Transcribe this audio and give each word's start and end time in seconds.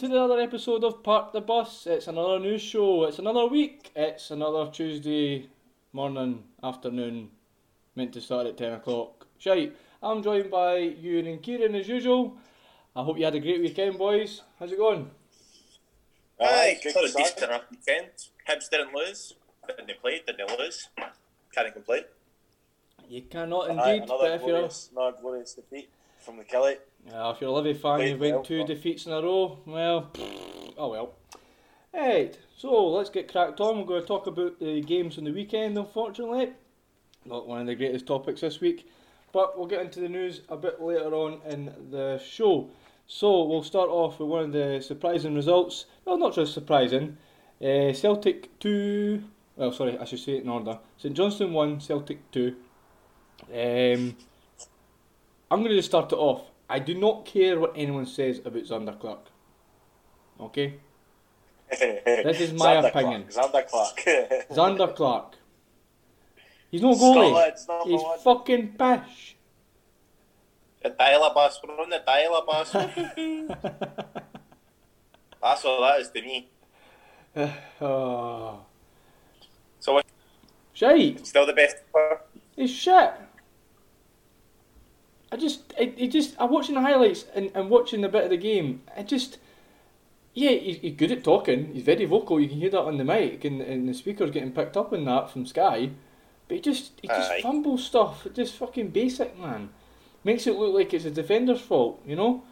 welcome 0.00 0.14
to 0.14 0.18
the 0.18 0.24
other 0.24 0.40
episode 0.40 0.82
of 0.82 1.02
Park 1.02 1.30
the 1.34 1.42
Bus. 1.42 1.86
It's 1.86 2.06
another 2.06 2.38
news 2.38 2.62
show. 2.62 3.04
It's 3.04 3.18
another 3.18 3.44
week. 3.44 3.90
It's 3.94 4.30
another 4.30 4.70
Tuesday 4.70 5.50
morning, 5.92 6.44
afternoon, 6.62 7.28
meant 7.94 8.14
to 8.14 8.20
start 8.22 8.46
at 8.46 8.56
10 8.56 8.72
o'clock. 8.72 9.26
Shite, 9.36 9.76
I'm 10.02 10.22
joined 10.22 10.50
by 10.50 10.78
Ewan 10.78 11.26
and 11.26 11.42
Kieran 11.42 11.74
as 11.74 11.86
usual. 11.86 12.38
I 12.96 13.02
hope 13.02 13.18
you 13.18 13.26
had 13.26 13.34
a 13.34 13.40
great 13.40 13.60
weekend, 13.60 13.98
boys. 13.98 14.40
How's 14.58 14.72
it 14.72 14.78
going? 14.78 15.10
Aye, 16.40 16.80
good 16.82 16.94
had 16.94 17.04
a 17.04 17.12
decent 17.12 17.42
enough 17.42 17.64
weekend. 17.70 18.08
Hibs 18.48 18.70
didn't 18.70 18.94
lose. 18.94 19.34
Didn't 19.66 20.00
play, 20.00 20.22
didn't 20.26 20.58
lose. 20.58 20.88
Can't 21.54 21.74
complain. 21.74 22.04
You 23.06 23.20
cannot 23.22 23.70
Aye, 23.70 23.92
indeed, 23.92 24.08
but 24.08 24.20
another 24.20 24.34
if 24.34 24.40
you're, 24.40 24.50
glorious, 24.50 24.88
another 24.96 25.16
glorious 25.20 25.52
defeat 25.52 25.90
from 26.20 26.38
the 26.38 26.44
Killie. 26.44 26.78
Uh, 27.08 27.32
if 27.34 27.40
you're 27.40 27.50
a 27.50 27.52
Livy 27.52 27.74
fan, 27.74 27.96
Played 27.96 28.10
you 28.10 28.18
went 28.18 28.34
well, 28.34 28.44
two 28.44 28.64
defeats 28.64 29.06
in 29.06 29.12
a 29.12 29.22
row. 29.22 29.58
Well, 29.66 30.10
oh 30.78 30.90
well. 30.90 31.14
Right, 31.92 32.38
so 32.56 32.86
let's 32.88 33.10
get 33.10 33.30
cracked 33.30 33.60
on. 33.60 33.78
We're 33.78 33.84
going 33.84 34.00
to 34.02 34.06
talk 34.06 34.28
about 34.28 34.60
the 34.60 34.80
games 34.80 35.18
on 35.18 35.24
the 35.24 35.32
weekend, 35.32 35.76
unfortunately. 35.76 36.52
Not 37.24 37.48
one 37.48 37.60
of 37.60 37.66
the 37.66 37.74
greatest 37.74 38.06
topics 38.06 38.42
this 38.42 38.60
week, 38.60 38.88
but 39.32 39.58
we'll 39.58 39.66
get 39.66 39.80
into 39.80 40.00
the 40.00 40.08
news 40.08 40.42
a 40.48 40.56
bit 40.56 40.80
later 40.80 41.12
on 41.14 41.40
in 41.46 41.74
the 41.90 42.18
show. 42.24 42.70
So 43.08 43.42
we'll 43.42 43.64
start 43.64 43.90
off 43.90 44.20
with 44.20 44.28
one 44.28 44.44
of 44.44 44.52
the 44.52 44.80
surprising 44.80 45.34
results. 45.34 45.86
Well, 46.04 46.16
not 46.16 46.32
just 46.32 46.54
surprising. 46.54 47.18
Uh, 47.60 47.92
Celtic 47.92 48.56
2, 48.60 49.22
well, 49.56 49.72
sorry, 49.72 49.98
I 49.98 50.04
should 50.04 50.20
say 50.20 50.36
it 50.36 50.44
in 50.44 50.48
order. 50.48 50.78
St 50.96 51.14
Johnstone 51.14 51.52
1, 51.52 51.80
Celtic 51.80 52.30
2. 52.30 52.54
Um, 53.52 54.16
I'm 55.50 55.58
going 55.58 55.70
to 55.70 55.76
just 55.76 55.88
start 55.88 56.12
it 56.12 56.16
off. 56.16 56.49
I 56.70 56.78
do 56.78 56.94
not 56.94 57.26
care 57.26 57.58
what 57.58 57.72
anyone 57.74 58.06
says 58.06 58.38
about 58.38 58.62
Zander 58.62 58.98
Clark. 58.98 59.26
Okay? 60.40 60.74
this 61.70 62.40
is 62.40 62.52
my 62.52 62.74
opinion. 62.74 63.24
Zander 63.24 63.66
Clark. 63.66 64.00
Zander 64.50 64.94
Clark. 64.94 65.34
He's 66.70 66.80
no 66.80 66.94
goalie. 66.94 67.52
He's 67.86 68.00
one. 68.00 68.18
fucking 68.20 68.76
pish. 68.78 69.36
The 70.82 70.90
dial 70.90 71.34
bus, 71.34 71.60
we're 71.66 71.74
on 71.74 71.90
the 71.90 72.02
dial 72.06 72.44
bus. 72.46 72.72
That's 75.42 75.64
all 75.64 75.80
that 75.82 76.00
is 76.00 76.10
to 76.10 76.22
me. 76.22 76.48
oh. 77.80 78.60
So 79.80 79.94
what- 79.94 80.06
Shite. 80.72 81.26
still 81.26 81.46
the 81.46 81.52
best? 81.52 81.78
He's 82.54 82.70
shit. 82.70 83.10
I 85.32 85.36
just, 85.36 85.72
I, 85.78 85.92
he 85.96 86.08
just, 86.08 86.34
I'm 86.38 86.50
watching 86.50 86.74
the 86.74 86.80
highlights 86.80 87.24
and, 87.34 87.50
and 87.54 87.70
watching 87.70 88.04
a 88.04 88.08
bit 88.08 88.24
of 88.24 88.30
the 88.30 88.36
game. 88.36 88.82
I 88.96 89.02
just, 89.02 89.38
yeah, 90.34 90.50
he's, 90.50 90.78
he's 90.78 90.96
good 90.96 91.12
at 91.12 91.22
talking. 91.24 91.72
He's 91.72 91.82
very 91.84 92.04
vocal. 92.04 92.40
You 92.40 92.48
can 92.48 92.58
hear 92.58 92.70
that 92.70 92.80
on 92.80 92.98
the 92.98 93.04
mic 93.04 93.44
and, 93.44 93.60
and 93.60 93.88
the 93.88 93.94
speakers 93.94 94.30
getting 94.30 94.52
picked 94.52 94.76
up 94.76 94.92
on 94.92 95.04
that 95.04 95.30
from 95.30 95.46
Sky. 95.46 95.90
But 96.48 96.54
he 96.56 96.60
just, 96.60 96.92
he 97.00 97.08
just 97.08 97.30
Aye. 97.30 97.40
fumbles 97.42 97.84
stuff. 97.84 98.26
It's 98.26 98.36
just 98.36 98.54
fucking 98.56 98.88
basic, 98.88 99.38
man. 99.38 99.70
Makes 100.24 100.46
it 100.48 100.56
look 100.56 100.74
like 100.74 100.92
it's 100.92 101.04
a 101.04 101.10
defender's 101.10 101.60
fault, 101.60 102.02
you 102.04 102.16
know? 102.16 102.42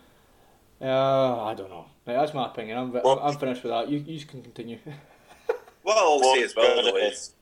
Uh, 0.81 1.43
I 1.45 1.55
don't 1.55 1.69
know. 1.71 1.87
Right, 2.07 2.15
that's 2.15 2.33
my 2.33 2.47
opinion. 2.47 2.79
I'm, 2.79 2.97
I'm, 2.97 3.19
I'm 3.19 3.37
finished 3.37 3.63
with 3.65 3.73
that. 3.73 3.89
You, 3.89 3.99
you 3.99 4.25
can 4.25 4.43
continue. 4.43 4.79
What 5.83 5.97
I'll 5.97 6.21
Well, 6.21 6.35
say 6.35 6.43
as 6.43 6.55
well, 6.55 6.83
though, 6.83 6.93
good. 6.93 7.13
is 7.13 7.33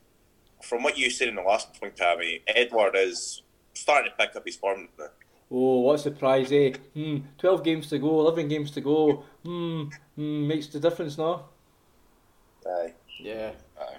from 0.62 0.84
what 0.84 0.96
you 0.96 1.10
said 1.10 1.26
in 1.28 1.34
the 1.34 1.42
last 1.42 1.80
point, 1.80 1.96
Cammy, 1.96 2.42
Edouard 2.46 2.94
is 2.94 3.42
starting 3.74 4.12
to 4.12 4.16
pick 4.16 4.36
up 4.36 4.46
his 4.46 4.54
form 4.54 4.88
now. 4.96 5.06
Oh, 5.50 5.80
what 5.80 5.94
a 5.94 5.98
surprise, 5.98 6.50
eh? 6.50 6.72
Hmm, 6.94 7.18
12 7.38 7.62
games 7.62 7.88
to 7.90 7.98
go, 7.98 8.20
11 8.20 8.48
games 8.48 8.70
to 8.72 8.80
go. 8.80 9.24
Hmm, 9.44 9.84
hmm 10.16 10.48
makes 10.48 10.66
the 10.68 10.80
difference 10.80 11.16
now. 11.16 11.46
Aye. 12.66 12.94
Yeah. 13.20 13.52
Aye. 13.80 13.98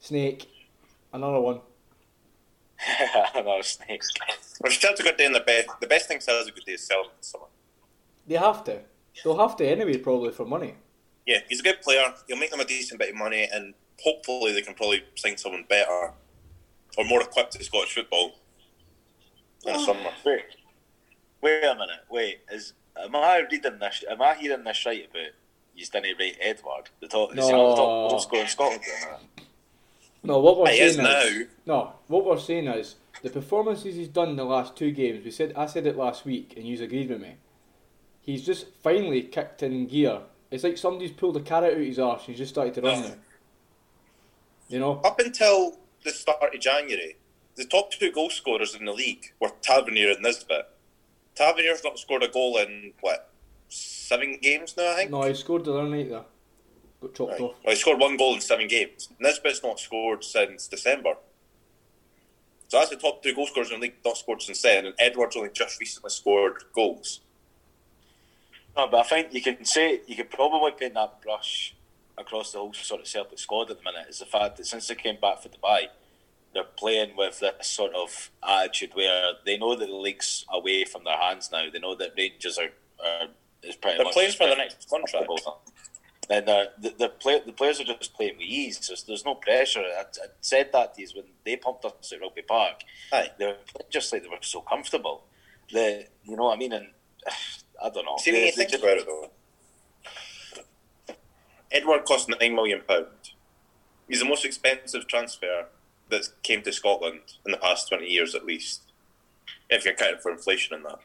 Snake. 0.00 0.48
Another 1.12 1.40
one. 1.40 1.60
another 3.34 3.62
snake. 3.62 4.02
Well, 4.60 4.72
Celtic 4.72 5.06
a 5.06 5.10
good 5.10 5.16
day 5.16 5.26
in 5.26 5.32
the 5.32 5.40
best. 5.40 5.68
The 5.80 5.86
best 5.86 6.08
thing 6.08 6.20
Celtic 6.20 6.52
a 6.52 6.56
good 6.56 6.64
day 6.66 6.72
is 6.72 6.86
selling 6.86 7.08
someone. 7.20 7.50
They 8.26 8.36
have 8.36 8.64
to. 8.64 8.80
They'll 9.24 9.38
have 9.38 9.56
to 9.56 9.66
anyway, 9.66 9.98
probably, 9.98 10.32
for 10.32 10.44
money. 10.44 10.74
Yeah, 11.26 11.38
he's 11.48 11.60
a 11.60 11.62
good 11.62 11.80
player. 11.80 12.12
He'll 12.26 12.38
make 12.38 12.50
them 12.50 12.60
a 12.60 12.64
decent 12.64 12.98
bit 12.98 13.10
of 13.10 13.16
money, 13.16 13.48
and 13.52 13.74
hopefully 14.02 14.52
they 14.52 14.62
can 14.62 14.74
probably 14.74 15.04
sign 15.14 15.36
someone 15.36 15.64
better 15.68 16.12
or 16.98 17.04
more 17.04 17.22
equipped 17.22 17.52
to 17.52 17.64
Scottish 17.64 17.94
football 17.94 18.32
in 19.64 19.74
the 19.74 19.78
summer. 19.78 20.10
Wait, 21.42 21.60
wait 21.62 21.68
a 21.68 21.74
minute. 21.74 22.00
Wait, 22.10 22.40
is 22.50 22.72
am 23.02 23.16
I 23.16 23.38
reading 23.50 23.78
this? 23.78 24.04
Am 24.10 24.22
I 24.22 24.34
hearing 24.34 24.64
this 24.64 24.86
right 24.86 25.08
about 25.10 25.32
you 25.74 25.86
didn't 25.86 26.18
rate 26.18 26.36
Edouard? 26.40 26.90
The 27.00 27.08
top, 27.08 27.36
is 27.36 27.46
he 27.46 27.52
not 27.52 27.70
the 27.70 27.76
top 27.76 27.88
No. 27.88 28.08
goal 28.10 28.18
scorer 28.20 28.42
in 28.42 28.48
Scotland? 28.48 28.82
or? 29.10 29.20
No, 30.24 30.38
what 30.38 30.58
we're 30.58 30.70
He 30.70 30.76
saying 30.76 30.88
is 30.90 30.98
now. 30.98 31.44
No, 31.66 31.92
what 32.06 32.24
we're 32.24 32.38
saying 32.38 32.68
is 32.68 32.96
the 33.22 33.30
performances 33.30 33.96
he's 33.96 34.08
done 34.08 34.28
in 34.30 34.36
the 34.36 34.44
last 34.44 34.76
two 34.76 34.92
games. 34.92 35.24
We 35.24 35.30
said 35.30 35.52
I 35.56 35.66
said 35.66 35.86
it 35.86 35.96
last 35.96 36.24
week, 36.24 36.54
and 36.56 36.66
you 36.66 36.82
agreed 36.82 37.08
with 37.10 37.20
me. 37.20 37.36
He's 38.20 38.46
just 38.46 38.66
finally 38.82 39.22
kicked 39.22 39.62
in 39.64 39.86
gear. 39.86 40.20
It's 40.52 40.62
like 40.62 40.78
somebody's 40.78 41.10
pulled 41.10 41.36
a 41.36 41.40
carrot 41.40 41.72
out 41.72 41.80
of 41.80 41.84
his 41.84 41.98
arse 41.98 42.20
and 42.20 42.28
he's 42.28 42.38
just 42.38 42.52
started 42.54 42.74
to 42.74 42.82
run 42.82 43.00
now. 43.02 43.14
You 44.68 44.78
know? 44.78 45.00
Up 45.02 45.18
until 45.18 45.78
the 46.04 46.10
start 46.10 46.54
of 46.54 46.60
January, 46.60 47.16
the 47.56 47.64
top 47.64 47.90
two 47.90 48.12
goal 48.12 48.30
scorers 48.30 48.74
in 48.76 48.84
the 48.84 48.92
league 48.92 49.32
were 49.40 49.50
Tavernier 49.62 50.10
and 50.10 50.22
Nisbet. 50.22 50.68
Tavernier's 51.34 51.82
not 51.84 51.98
scored 51.98 52.22
a 52.22 52.28
goal 52.28 52.58
in, 52.58 52.92
what, 53.00 53.30
seven 53.68 54.38
games 54.40 54.76
now, 54.76 54.92
I 54.92 54.96
think? 54.96 55.10
No, 55.10 55.22
he 55.22 55.34
scored 55.34 55.64
the 55.64 55.72
other 55.72 55.88
night 55.88 56.08
there. 56.10 56.24
Got 57.00 57.14
chopped 57.14 57.32
Right. 57.32 57.40
off. 57.40 57.54
Well, 57.64 57.74
he 57.74 57.80
scored 57.80 57.98
one 57.98 58.16
goal 58.16 58.34
in 58.34 58.40
seven 58.40 58.68
games. 58.68 59.08
Nisbet's 59.18 59.62
not 59.62 59.80
scored 59.80 60.22
since 60.24 60.68
December. 60.68 61.14
So 62.68 62.78
that's 62.78 62.90
the 62.90 62.96
top 62.96 63.22
two 63.22 63.34
goal 63.34 63.46
scorers 63.46 63.70
in 63.70 63.80
the 63.80 63.86
league 63.86 63.96
not 64.04 64.16
scored 64.16 64.40
since 64.42 64.62
then, 64.62 64.86
and 64.86 64.94
Edouard's 64.98 65.36
only 65.36 65.50
just 65.50 65.78
recently 65.80 66.10
scored 66.10 66.64
goals. 66.74 67.20
No, 68.76 68.86
but 68.88 69.00
I 69.00 69.02
think 69.02 69.34
you 69.34 69.42
can 69.42 69.64
say 69.64 70.00
you 70.06 70.16
could 70.16 70.30
probably 70.30 70.70
paint 70.70 70.94
that 70.94 71.20
brush 71.22 71.74
across 72.16 72.52
the 72.52 72.58
whole 72.58 72.72
sort 72.72 73.00
of 73.02 73.06
Celtic 73.06 73.38
squad 73.38 73.70
at 73.70 73.78
the 73.78 73.82
minute. 73.84 74.06
Is 74.08 74.20
the 74.20 74.26
fact 74.26 74.56
that 74.56 74.66
since 74.66 74.86
they 74.88 74.94
came 74.94 75.16
back 75.20 75.42
for 75.42 75.50
Dubai, 75.50 75.88
they're 76.54 76.64
playing 76.64 77.16
with 77.16 77.40
this 77.40 77.66
sort 77.66 77.94
of 77.94 78.30
attitude 78.46 78.90
where 78.94 79.32
they 79.46 79.56
know 79.56 79.74
that 79.74 79.86
the 79.86 79.94
league's 79.94 80.44
away 80.52 80.84
from 80.84 81.04
their 81.04 81.16
hands 81.16 81.50
now. 81.50 81.64
They 81.72 81.78
know 81.78 81.94
that 81.94 82.12
Rangers 82.16 82.58
are, 82.58 82.70
are 83.04 83.28
is 83.62 83.76
pretty 83.76 83.96
They're 83.98 84.04
much 84.04 84.14
playing 84.14 84.32
for 84.32 84.46
the 84.48 84.56
next 84.56 84.88
contract. 84.88 85.30
And 86.30 86.48
uh, 86.48 86.66
the 86.80 86.94
the, 86.98 87.08
play, 87.08 87.40
the 87.44 87.52
players 87.52 87.80
are 87.80 87.84
just 87.84 88.14
playing 88.14 88.34
with 88.38 88.46
ease. 88.46 88.86
There's, 88.86 89.02
there's 89.04 89.24
no 89.24 89.34
pressure. 89.34 89.80
I, 89.80 90.02
I 90.02 90.26
said 90.40 90.70
that 90.72 90.94
to 90.94 91.02
you 91.02 91.08
when 91.16 91.24
they 91.44 91.56
pumped 91.56 91.84
us 91.84 92.12
at 92.12 92.20
Rugby 92.20 92.42
Park. 92.42 92.82
Aye. 93.12 93.30
They 93.38 93.46
were 93.46 93.56
just 93.90 94.12
like 94.12 94.22
they 94.22 94.28
were 94.28 94.36
so 94.40 94.60
comfortable. 94.60 95.24
The 95.72 96.06
you 96.24 96.36
know 96.36 96.44
what 96.44 96.54
I 96.56 96.58
mean? 96.58 96.72
And 96.72 96.88
I 97.82 97.90
don't 97.90 98.04
know. 98.04 98.16
See, 98.18 98.30
when 98.32 98.40
They- 98.42 98.46
you 98.46 98.52
think 98.52 98.70
just- 98.70 98.82
about 98.82 98.98
it, 98.98 99.06
though, 99.06 99.30
Edouard 101.70 102.04
cost 102.04 102.28
nine 102.28 102.54
million 102.54 102.82
pound. 102.86 103.06
He's 104.08 104.18
the 104.20 104.26
most 104.26 104.44
expensive 104.44 105.08
transfer 105.08 105.66
that 106.12 106.28
came 106.42 106.62
to 106.62 106.72
Scotland 106.72 107.20
in 107.44 107.52
the 107.52 107.58
past 107.58 107.88
twenty 107.88 108.06
years, 108.06 108.34
at 108.34 108.46
least, 108.46 108.82
if 109.68 109.84
you're 109.84 109.94
accounting 109.94 110.20
for 110.20 110.30
inflation 110.30 110.76
in 110.76 110.82
that. 110.84 111.00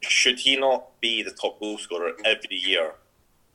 Should 0.00 0.40
he 0.40 0.56
not 0.56 1.00
be 1.00 1.22
the 1.22 1.30
top 1.30 1.60
goal 1.60 1.78
scorer 1.78 2.12
every 2.24 2.56
year 2.56 2.94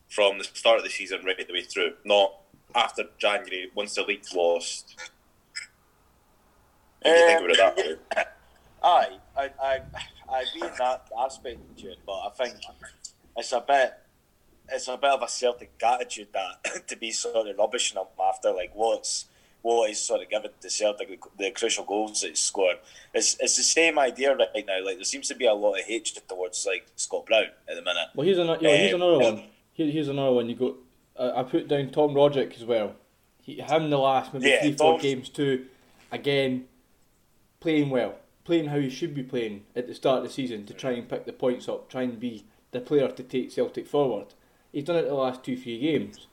from 0.10 0.38
the 0.38 0.44
start 0.44 0.78
of 0.78 0.84
the 0.84 0.90
season 0.90 1.26
right 1.26 1.36
the 1.38 1.54
way 1.54 1.64
through, 1.64 1.94
not 2.06 2.34
after 2.76 3.04
January 3.18 3.70
once 3.76 3.96
the 3.96 4.04
league's 4.04 4.34
lost? 4.34 4.96
If 7.02 7.20
you 7.20 7.26
think 7.28 7.40
about 7.40 7.50
it 7.50 7.58
that 7.58 7.78
way. 7.78 7.96
Uh, 8.84 8.88
aye, 8.88 9.18
I, 9.36 9.50
I, 9.62 9.80
I 10.30 10.42
agree 10.42 10.68
in 10.68 10.74
that 10.78 11.10
aspect, 11.20 11.60
June, 11.78 11.96
but 12.06 12.20
I 12.20 12.30
think 12.38 12.56
it's 13.36 13.52
a 13.52 13.62
bit, 13.62 13.94
it's 14.70 14.88
a 14.88 14.98
bit 14.98 15.12
of 15.12 15.22
a 15.22 15.28
Celtic 15.28 15.72
attitude 15.84 16.30
that 16.34 16.88
to 16.88 16.96
be 16.96 17.12
sort 17.12 17.48
of 17.48 17.58
rubbishing 17.58 17.98
him 17.98 18.08
after 18.22 18.52
like 18.52 18.72
what's 18.74 19.26
what 19.76 19.90
he's 19.90 20.00
sort 20.00 20.22
of 20.22 20.30
given 20.30 20.52
to 20.62 20.70
Celtic 20.70 21.10
the, 21.10 21.18
the 21.38 21.52
crucial 21.52 21.84
goals 21.86 22.22
that 22.22 22.30
he's 22.30 22.40
scored. 22.40 22.78
It's 23.14 23.36
it's 23.40 23.58
the 23.58 23.64
same 23.64 24.00
idea 24.00 24.36
right 24.36 24.66
now. 24.68 24.84
Like 24.86 24.96
there 24.98 25.04
seems 25.04 25.28
to 25.28 25.36
be 25.36 25.46
a 25.46 25.54
lot 25.54 25.74
of 25.80 25.86
hatred 25.86 26.28
towards 26.28 26.66
like 26.66 26.88
Scott 26.96 27.26
Brown 27.26 27.46
at 27.70 27.76
the 27.76 27.82
minute. 27.82 28.08
Well, 28.16 28.26
here's 28.26 28.38
another. 28.38 28.60
Yeah, 28.62 28.76
here's 28.78 28.94
Um, 28.94 29.02
another 29.02 29.24
um, 29.26 29.36
one. 29.36 29.44
Here, 29.74 29.92
here's 29.92 30.08
another 30.08 30.32
one. 30.32 30.50
You 30.50 30.56
go. 30.56 30.76
Uh, 31.16 31.32
I 31.36 31.44
put 31.44 31.68
down 31.68 31.90
Tom 31.90 32.14
Roderick 32.14 32.54
as 32.56 32.64
well. 32.66 32.96
He, 33.42 33.56
him 33.62 33.90
the 33.90 33.98
last 33.98 34.34
maybe 34.34 34.50
Yeah, 34.50 34.62
three 34.62 34.74
four 34.74 34.92
Tom's- 34.94 35.02
games 35.04 35.30
too. 35.30 35.66
Again, 36.12 36.66
playing 37.60 37.90
well, 37.90 38.16
playing 38.44 38.68
how 38.68 38.80
he 38.80 38.90
should 38.90 39.14
be 39.14 39.24
playing 39.24 39.66
at 39.76 39.88
the 39.88 39.96
start 39.96 40.20
of 40.20 40.24
the 40.26 40.30
season 40.30 40.66
to 40.66 40.74
try 40.74 40.92
and 40.92 41.08
pick 41.10 41.26
the 41.26 41.34
points 41.34 41.68
up, 41.68 41.90
try 41.90 42.04
and 42.04 42.20
be 42.20 42.46
the 42.72 42.80
player 42.80 43.10
to 43.10 43.24
take 43.24 43.52
Celtic 43.52 43.88
forward. 43.88 44.28
He's 44.72 44.84
done 44.84 44.96
it 44.98 45.08
the 45.08 45.14
last 45.16 45.44
two 45.44 45.58
three 45.58 45.80
games. 45.80 46.28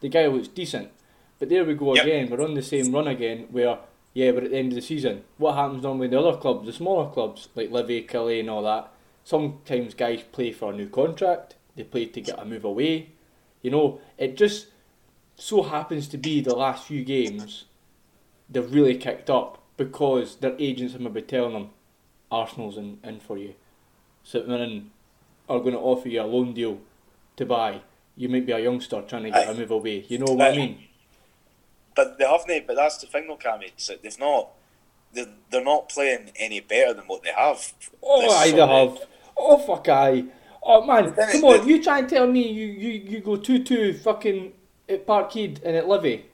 The 0.00 0.08
guy 0.08 0.26
looks 0.26 0.48
decent, 0.48 0.90
but 1.40 1.48
there 1.48 1.64
we 1.64 1.74
go 1.74 1.94
Yep. 1.96 2.04
again. 2.04 2.30
We're 2.30 2.44
on 2.44 2.54
the 2.54 2.62
same 2.62 2.92
run 2.92 3.08
again 3.08 3.48
where. 3.50 3.78
Yeah, 4.12 4.32
we're 4.32 4.42
at 4.42 4.50
the 4.50 4.56
end 4.56 4.72
of 4.72 4.74
the 4.74 4.82
season, 4.82 5.22
what 5.38 5.54
happens 5.54 5.84
normally 5.84 6.06
in 6.06 6.10
the 6.10 6.18
other 6.20 6.36
clubs, 6.36 6.66
the 6.66 6.72
smaller 6.72 7.08
clubs 7.10 7.48
like 7.54 7.70
Livy, 7.70 8.02
Killie, 8.02 8.40
and 8.40 8.50
all 8.50 8.62
that? 8.64 8.92
Sometimes 9.22 9.94
guys 9.94 10.24
play 10.32 10.50
for 10.50 10.72
a 10.72 10.76
new 10.76 10.88
contract. 10.88 11.54
they 11.76 11.84
play 11.84 12.06
to 12.06 12.20
get 12.20 12.36
a 12.36 12.44
move 12.44 12.64
away. 12.64 13.10
You 13.62 13.70
know, 13.70 14.00
it 14.18 14.36
just 14.36 14.66
so 15.36 15.62
happens 15.62 16.08
to 16.08 16.18
be 16.18 16.40
the 16.40 16.56
last 16.56 16.88
few 16.88 17.04
games 17.04 17.66
they've 18.50 18.74
really 18.74 18.96
kicked 18.98 19.30
up 19.30 19.62
because 19.76 20.34
their 20.36 20.56
agents 20.58 20.92
have 20.94 21.02
maybe 21.02 21.22
telling 21.22 21.52
them 21.52 21.70
Arsenal's 22.32 22.76
in, 22.76 22.98
in 23.04 23.20
for 23.20 23.38
you. 23.38 23.54
So 24.24 24.40
Sitting 24.40 24.90
are 25.48 25.60
going 25.60 25.72
to 25.74 25.78
offer 25.78 26.08
you 26.08 26.20
a 26.20 26.24
loan 26.24 26.52
deal 26.52 26.80
to 27.36 27.46
buy. 27.46 27.82
You 28.16 28.28
might 28.28 28.44
be 28.44 28.50
a 28.52 28.58
youngster 28.58 29.02
trying 29.02 29.22
to 29.22 29.30
get 29.30 29.48
Aye. 29.48 29.52
a 29.52 29.54
move 29.54 29.70
away. 29.70 30.04
You 30.08 30.18
know 30.18 30.32
what 30.34 30.50
I 30.52 30.56
mean? 30.56 30.78
But 31.94 32.18
they 32.18 32.24
haven't. 32.24 32.66
But 32.66 32.76
that's 32.76 32.98
the 32.98 33.06
thing, 33.06 33.26
though, 33.26 33.36
Cammy. 33.36 33.72
Is 33.76 33.86
that 33.88 34.02
they've 34.02 34.18
not. 34.18 34.50
They're, 35.12 35.26
they're 35.50 35.64
not 35.64 35.88
playing 35.88 36.30
any 36.36 36.60
better 36.60 36.94
than 36.94 37.06
what 37.06 37.24
they 37.24 37.32
have. 37.36 37.72
Oh, 38.02 38.30
I 38.30 38.46
have. 38.46 39.08
Oh, 39.36 39.58
fuck, 39.58 39.88
I. 39.88 40.24
Oh, 40.62 40.84
man, 40.86 41.12
come 41.12 41.28
it- 41.28 41.42
on. 41.44 41.68
You 41.68 41.82
try 41.82 41.98
and 42.00 42.08
tell 42.08 42.26
me 42.26 42.48
you, 42.48 42.66
you, 42.66 42.90
you 42.90 43.20
go 43.20 43.36
2 43.36 43.64
2 43.64 43.94
fucking 43.94 44.52
at 44.88 45.06
Parkhead 45.06 45.62
and 45.64 45.76
at 45.76 45.88
Livy. 45.88 46.26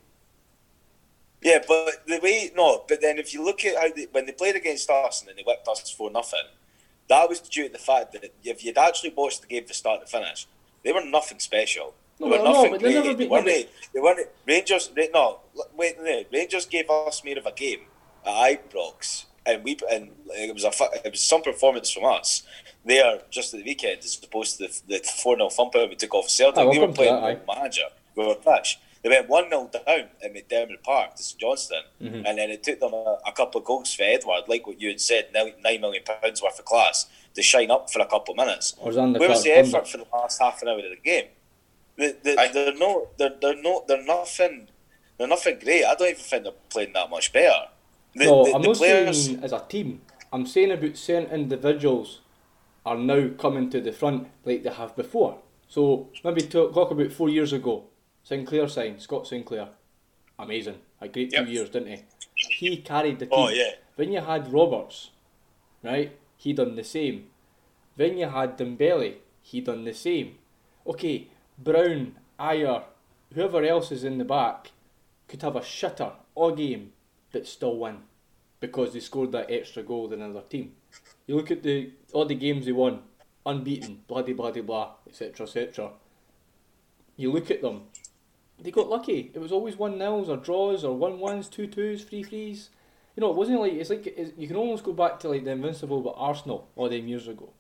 Yeah, 1.42 1.58
but 1.66 2.06
the 2.06 2.18
way 2.22 2.50
no, 2.56 2.84
but 2.88 3.00
then 3.00 3.18
if 3.18 3.32
you 3.32 3.44
look 3.44 3.64
at 3.64 3.76
how 3.76 3.94
they, 3.94 4.06
when 4.10 4.26
they 4.26 4.32
played 4.32 4.56
against 4.56 4.90
Arsenal 4.90 5.30
and 5.30 5.38
they 5.38 5.44
whipped 5.44 5.68
us 5.68 5.88
for 5.90 6.10
nothing, 6.10 6.40
that 7.08 7.28
was 7.28 7.40
due 7.40 7.68
to 7.68 7.72
the 7.72 7.78
fact 7.78 8.12
that 8.12 8.32
if 8.42 8.64
you'd 8.64 8.78
actually 8.78 9.12
watched 9.16 9.42
the 9.42 9.46
game 9.46 9.64
from 9.64 9.74
start 9.74 10.00
to 10.00 10.06
finish, 10.06 10.46
they 10.82 10.92
were 10.92 11.04
nothing 11.04 11.38
special. 11.38 11.94
No, 12.18 12.30
they 12.30 12.38
were 12.38 12.44
no, 12.44 12.52
nothing 12.52 12.70
but 12.72 12.80
they've 12.80 12.92
great. 12.92 12.94
never 12.94 13.08
They 13.08 13.14
been- 13.24 13.30
weren't, 13.30 13.46
no, 13.46 13.52
they, 13.52 13.68
they 13.94 14.00
weren't 14.00 14.28
Rangers. 14.46 14.88
They, 14.94 15.08
no, 15.12 15.40
wait, 15.76 15.96
no, 16.00 16.24
Rangers 16.32 16.66
gave 16.66 16.88
us 16.90 17.22
more 17.24 17.38
of 17.38 17.46
a 17.46 17.52
game 17.52 17.80
at 18.24 18.60
Ibrox, 18.70 19.26
and 19.44 19.62
we 19.64 19.76
and 19.90 20.10
it 20.28 20.54
was 20.54 20.64
a 20.64 20.70
it 21.04 21.10
was 21.12 21.20
some 21.20 21.42
performance 21.42 21.90
from 21.90 22.04
us 22.04 22.42
there 22.84 23.20
just 23.30 23.52
at 23.52 23.58
the 23.60 23.64
weekend 23.66 23.98
as 23.98 24.18
opposed 24.22 24.58
to 24.58 24.68
the 24.88 24.98
four 25.22 25.36
0 25.36 25.50
thumper 25.50 25.86
we 25.88 25.94
took 25.96 26.14
off 26.14 26.28
Celtic. 26.30 26.58
Aye, 26.64 26.66
we 26.66 26.78
were 26.78 26.88
playing 26.88 27.20
that, 27.20 27.46
manager. 27.46 27.82
We 28.14 28.26
were 28.26 28.34
trash. 28.36 28.78
They 29.02 29.10
went 29.10 29.28
1 29.28 29.50
0 29.50 29.70
down 29.72 30.04
at 30.24 30.34
McDiarmid 30.34 30.82
Park 30.82 31.14
to 31.16 31.22
St 31.22 31.38
Johnstone, 31.40 31.82
Mm-hmm. 32.02 32.26
and 32.26 32.38
then 32.38 32.50
it 32.50 32.62
took 32.64 32.80
them 32.80 32.92
a, 32.92 33.18
a 33.26 33.32
couple 33.32 33.60
of 33.60 33.64
goals 33.66 33.94
for 33.94 34.02
Edouard, 34.02 34.44
like 34.48 34.66
what 34.66 34.80
you 34.80 34.88
had 34.88 35.00
said, 35.00 35.28
£9 35.34 35.80
million 35.80 36.02
pounds 36.02 36.42
worth 36.42 36.58
of 36.58 36.64
class, 36.64 37.06
to 37.34 37.42
shine 37.42 37.70
up 37.70 37.88
for 37.92 38.00
a 38.00 38.06
couple 38.06 38.32
of 38.32 38.38
minutes. 38.38 38.74
Or 38.78 38.88
was 38.88 38.96
on 38.96 39.12
Where 39.12 39.28
was 39.28 39.44
the 39.44 39.52
effort 39.52 39.86
for 39.86 39.98
the 39.98 40.06
last 40.12 40.40
half 40.42 40.60
an 40.62 40.68
hour 40.68 40.78
of 40.78 40.82
the 40.90 40.96
game? 41.04 41.26
They, 41.96 42.12
they, 42.22 42.36
Aye. 42.36 42.50
they're 42.52 42.74
no, 42.74 43.08
they're, 43.18 43.34
they're 43.40 43.60
no, 43.62 43.84
they're 43.88 44.04
nothing, 44.04 44.68
they're 45.18 45.28
nothing 45.28 45.58
great. 45.58 45.84
I 45.84 45.94
don't 45.94 46.08
even 46.08 46.22
think 46.22 46.42
they're 46.44 46.52
playing 46.68 46.92
that 46.92 47.10
much 47.10 47.32
better. 47.32 47.68
The, 48.14 48.24
no, 48.24 48.44
the, 48.44 48.54
I'm 48.54 48.62
the 48.62 48.68
not 48.68 48.76
players, 48.76 49.26
saying 49.26 49.44
as 49.44 49.52
a 49.52 49.64
team. 49.68 50.00
I'm 50.32 50.46
saying 50.46 50.72
about 50.72 50.96
certain 50.96 51.30
individuals 51.30 52.20
are 52.84 52.96
now 52.96 53.30
coming 53.38 53.70
to 53.70 53.80
the 53.80 53.92
front 53.92 54.28
like 54.44 54.62
they 54.62 54.70
have 54.70 54.94
before. 54.96 55.38
So 55.68 56.08
maybe 56.24 56.42
talk, 56.42 56.74
talk 56.74 56.90
about 56.90 57.12
four 57.12 57.28
years 57.28 57.52
ago. 57.52 57.84
Sinclair 58.22 58.68
signed 58.68 59.00
Scott 59.00 59.26
Sinclair, 59.26 59.68
amazing, 60.38 60.76
a 61.00 61.08
great 61.08 61.30
two 61.30 61.38
Yep. 61.38 61.48
years, 61.48 61.70
didn't 61.70 61.88
he? 61.88 62.02
He 62.34 62.76
carried 62.78 63.18
the 63.18 63.28
oh, 63.30 63.48
team. 63.48 63.58
Oh, 63.58 63.64
yeah. 63.64 63.70
Then 63.96 64.12
you 64.12 64.20
had 64.20 64.52
Roberts, 64.52 65.10
right? 65.82 66.16
He 66.36 66.52
done 66.52 66.74
the 66.76 66.84
same. 66.84 67.26
Then 67.96 68.18
you 68.18 68.28
had 68.28 68.58
Dembele. 68.58 69.14
He 69.42 69.60
done 69.60 69.84
the 69.84 69.94
same. 69.94 70.36
Okay, 70.86 71.28
Brown, 71.58 72.16
Ajer, 72.38 72.84
whoever 73.34 73.64
else 73.64 73.90
is 73.90 74.04
in 74.04 74.18
the 74.18 74.24
back 74.24 74.72
could 75.28 75.42
have 75.42 75.56
a 75.56 75.60
shitter 75.60 76.12
all 76.34 76.54
game, 76.54 76.92
but 77.32 77.46
still 77.46 77.76
win 77.78 77.98
because 78.60 78.92
they 78.92 79.00
scored 79.00 79.32
that 79.32 79.50
extra 79.50 79.82
goal 79.82 80.08
than 80.08 80.22
another 80.22 80.46
team. 80.48 80.72
You 81.26 81.36
look 81.36 81.50
at 81.50 81.62
the 81.62 81.90
all 82.12 82.24
the 82.24 82.34
games 82.34 82.66
they 82.66 82.72
won, 82.72 83.00
unbeaten, 83.44 84.02
bloody 84.06 84.32
bloody 84.32 84.60
blah, 84.60 84.92
etc. 85.08 85.46
etc. 85.46 85.90
You 87.16 87.32
look 87.32 87.50
at 87.50 87.62
them, 87.62 87.82
they 88.60 88.70
got 88.70 88.88
lucky. 88.88 89.30
It 89.34 89.38
was 89.38 89.52
always 89.52 89.76
one 89.76 89.98
nils 89.98 90.28
or 90.28 90.36
draws 90.36 90.84
or 90.84 90.96
one 90.96 91.18
ones, 91.18 91.48
two 91.48 91.66
twos, 91.66 92.04
three 92.04 92.22
threes. 92.22 92.70
You 93.16 93.22
know, 93.22 93.30
it 93.30 93.36
wasn't 93.36 93.60
like 93.60 93.72
it's 93.72 93.90
like 93.90 94.06
it's, 94.06 94.32
you 94.36 94.46
can 94.46 94.56
almost 94.56 94.84
go 94.84 94.92
back 94.92 95.18
to 95.20 95.28
like 95.28 95.44
the 95.44 95.50
invincible 95.50 96.00
but 96.00 96.14
Arsenal 96.16 96.68
all 96.76 96.88
them 96.88 97.08
years 97.08 97.28
ago. 97.28 97.50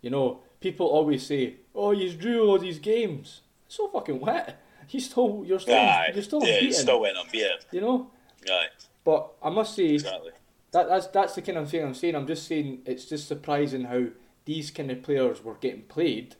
You 0.00 0.10
know, 0.10 0.40
people 0.60 0.86
always 0.86 1.26
say, 1.26 1.56
"Oh, 1.74 1.90
you 1.92 2.12
drew 2.12 2.48
all 2.48 2.58
these 2.58 2.78
games." 2.78 3.40
So 3.68 3.88
fucking 3.88 4.20
wet. 4.20 4.60
He's 4.86 5.08
still, 5.08 5.44
you're 5.46 5.60
still, 5.60 5.76
Aye, 5.76 6.10
you're 6.12 6.22
still 6.24 6.42
yeah, 6.42 6.54
unbeaten. 6.54 6.74
still 6.74 7.00
went 7.00 7.16
unbeaten. 7.16 7.58
You 7.70 7.80
know, 7.80 8.10
Aye, 8.50 8.66
but 9.04 9.32
I 9.40 9.48
must 9.50 9.76
say 9.76 9.84
exactly. 9.90 10.32
that 10.72 10.88
that's 10.88 11.06
that's 11.08 11.34
the 11.34 11.42
kind 11.42 11.58
of 11.58 11.70
thing 11.70 11.84
I'm 11.84 11.94
saying. 11.94 12.16
I'm 12.16 12.26
just 12.26 12.46
saying 12.48 12.82
it's 12.86 13.04
just 13.04 13.28
surprising 13.28 13.84
how 13.84 14.06
these 14.46 14.70
kind 14.70 14.90
of 14.90 15.02
players 15.02 15.44
were 15.44 15.54
getting 15.54 15.82
played 15.82 16.34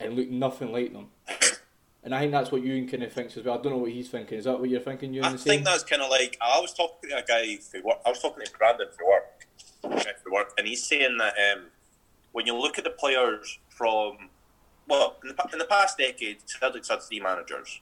and 0.00 0.16
look 0.16 0.28
nothing 0.28 0.72
like 0.72 0.92
them. 0.92 1.08
And 2.04 2.14
I 2.14 2.20
think 2.20 2.32
that's 2.32 2.50
what 2.50 2.62
Ewan 2.64 2.88
kind 2.88 3.04
of 3.04 3.12
thinks 3.12 3.36
as 3.36 3.44
well. 3.44 3.56
I 3.56 3.62
don't 3.62 3.72
know 3.72 3.78
what 3.78 3.92
he's 3.92 4.08
thinking. 4.08 4.36
Is 4.36 4.44
that 4.44 4.58
what 4.58 4.68
you're 4.68 4.80
thinking? 4.80 5.14
Ewan? 5.14 5.34
I 5.34 5.36
think 5.36 5.64
that's 5.64 5.84
kind 5.84 6.02
of 6.02 6.10
like 6.10 6.36
I 6.40 6.58
was 6.60 6.74
talking 6.74 7.10
to 7.10 7.18
a 7.18 7.22
guy 7.22 7.56
for 7.58 7.80
work. 7.80 7.98
I 8.04 8.08
was 8.08 8.18
talking 8.18 8.44
to 8.44 8.52
Brandon 8.58 8.88
for 8.98 9.06
work, 9.06 9.46
uh, 9.84 10.02
for 10.20 10.32
work, 10.32 10.52
and 10.58 10.66
he's 10.66 10.82
saying 10.82 11.16
that 11.18 11.34
um, 11.52 11.66
when 12.32 12.46
you 12.46 12.56
look 12.56 12.78
at 12.78 12.84
the 12.84 12.90
players 12.90 13.58
from 13.68 14.30
well 14.88 15.16
in 15.22 15.28
the, 15.28 15.48
in 15.52 15.58
the 15.58 15.64
past 15.64 15.98
decade, 15.98 16.38
Celtic's 16.46 16.88
had 16.88 17.02
three 17.02 17.20
managers. 17.20 17.80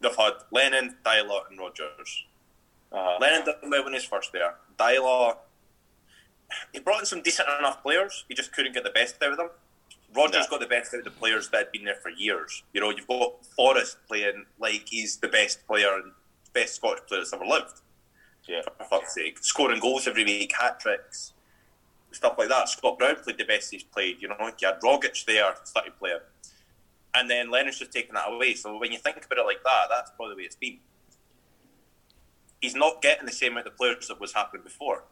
They've 0.00 0.14
had 0.16 0.32
Lennon, 0.50 0.96
Deila, 1.04 1.48
and 1.50 1.58
Rodgers. 1.58 2.24
Uh-huh. 2.90 3.18
Lennon 3.20 3.44
did 3.44 3.54
well 3.62 3.84
when 3.84 3.92
he 3.92 3.96
was 3.98 4.04
first 4.04 4.32
there. 4.32 4.54
Deila, 4.78 5.36
he 6.72 6.80
brought 6.80 7.00
in 7.00 7.06
some 7.06 7.22
decent 7.22 7.48
enough 7.58 7.82
players. 7.82 8.24
He 8.28 8.34
just 8.34 8.52
couldn't 8.52 8.74
get 8.74 8.84
the 8.84 8.90
best 8.90 9.22
out 9.22 9.30
of 9.32 9.36
them. 9.38 9.50
Rodgers 10.14 10.44
Yeah. 10.44 10.50
got 10.50 10.60
the 10.60 10.66
best 10.66 10.92
out 10.92 10.98
of 10.98 11.04
the 11.04 11.10
players 11.10 11.48
that 11.50 11.56
had 11.58 11.72
been 11.72 11.84
there 11.84 11.94
for 11.94 12.10
years. 12.10 12.62
You 12.74 12.80
know, 12.82 12.90
you've 12.90 13.06
got 13.06 13.46
Forrest 13.56 13.96
playing 14.06 14.44
like 14.58 14.86
he's 14.88 15.16
the 15.16 15.28
best 15.28 15.66
player 15.66 15.94
and 15.94 16.12
best 16.52 16.74
Scottish 16.74 17.06
player 17.06 17.20
that's 17.20 17.32
ever 17.32 17.46
lived. 17.46 17.80
Yeah. 18.46 18.60
For 18.76 18.84
fuck's 18.84 19.14
sake. 19.14 19.38
Scoring 19.40 19.80
goals 19.80 20.06
every 20.06 20.24
week, 20.24 20.52
hat 20.58 20.80
tricks, 20.80 21.31
stuff 22.14 22.36
like 22.38 22.48
that. 22.48 22.68
Scott 22.68 22.98
Brown 22.98 23.16
played 23.16 23.38
the 23.38 23.44
best 23.44 23.70
he's 23.70 23.82
played. 23.82 24.20
You 24.20 24.28
know, 24.28 24.36
you 24.40 24.68
had 24.68 24.80
Rogic 24.80 25.24
there, 25.24 25.54
started 25.64 25.96
playing. 25.98 26.18
And 27.14 27.28
then 27.28 27.50
Lennon's 27.50 27.78
just 27.78 27.92
taken 27.92 28.14
that 28.14 28.30
away. 28.30 28.54
So 28.54 28.78
when 28.78 28.92
you 28.92 28.98
think 28.98 29.24
about 29.24 29.38
it 29.38 29.46
like 29.46 29.62
that, 29.64 29.86
that's 29.90 30.10
probably 30.16 30.34
the 30.34 30.38
way 30.38 30.44
it's 30.44 30.56
been. 30.56 30.78
He's 32.60 32.74
not 32.74 33.02
getting 33.02 33.26
the 33.26 33.32
same 33.32 33.52
amount 33.52 33.66
of 33.66 33.76
players 33.76 34.08
that 34.08 34.20
was 34.20 34.32
happening 34.32 34.62
before. 34.62 35.04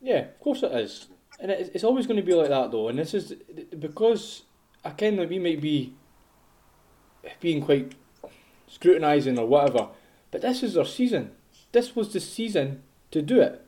Yeah, 0.00 0.18
of 0.18 0.40
course 0.40 0.62
it 0.62 0.72
is, 0.72 1.08
and 1.40 1.50
it's 1.50 1.82
always 1.82 2.06
going 2.06 2.18
to 2.18 2.22
be 2.22 2.34
like 2.34 2.50
that 2.50 2.70
though. 2.70 2.88
And 2.88 2.98
this 2.98 3.14
is 3.14 3.32
because 3.78 4.42
I 4.84 4.90
kind 4.90 5.18
of 5.18 5.30
we 5.30 5.38
might 5.38 5.60
be 5.60 5.94
being 7.40 7.62
quite 7.62 7.94
scrutinising 8.68 9.38
or 9.38 9.46
whatever, 9.46 9.88
but 10.30 10.42
this 10.42 10.62
is 10.62 10.76
our 10.76 10.84
season. 10.84 11.32
This 11.72 11.96
was 11.96 12.12
the 12.12 12.20
season 12.20 12.82
to 13.10 13.22
do 13.22 13.40
it. 13.40 13.65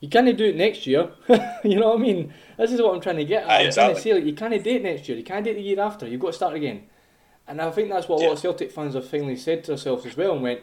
You 0.00 0.08
can't 0.08 0.36
do 0.36 0.44
it 0.44 0.56
next 0.56 0.86
year. 0.86 1.10
you 1.64 1.76
know 1.76 1.88
what 1.88 1.98
I 1.98 2.02
mean? 2.02 2.32
This 2.58 2.72
is 2.72 2.80
what 2.80 2.94
I'm 2.94 3.00
trying 3.00 3.16
to 3.16 3.24
get 3.24 3.44
at. 3.44 3.50
Aye, 3.50 3.66
I'm 3.66 3.72
trying 3.72 3.94
to 3.94 4.00
say 4.00 4.14
like 4.14 4.24
you 4.24 4.34
can't 4.34 4.62
do 4.62 4.70
it 4.70 4.82
next 4.82 5.08
year. 5.08 5.16
You 5.16 5.24
can't 5.24 5.44
do 5.44 5.50
it 5.50 5.54
the 5.54 5.62
year 5.62 5.80
after. 5.80 6.06
You've 6.06 6.20
got 6.20 6.28
to 6.28 6.32
start 6.34 6.54
again. 6.54 6.86
And 7.48 7.60
I 7.60 7.70
think 7.70 7.88
that's 7.88 8.08
what 8.08 8.20
a 8.22 8.26
lot 8.26 8.32
of 8.34 8.38
Celtic 8.38 8.72
fans 8.72 8.94
have 8.94 9.08
finally 9.08 9.36
said 9.36 9.64
to 9.64 9.72
themselves 9.72 10.04
as 10.04 10.16
well 10.16 10.32
and 10.32 10.42
went, 10.42 10.60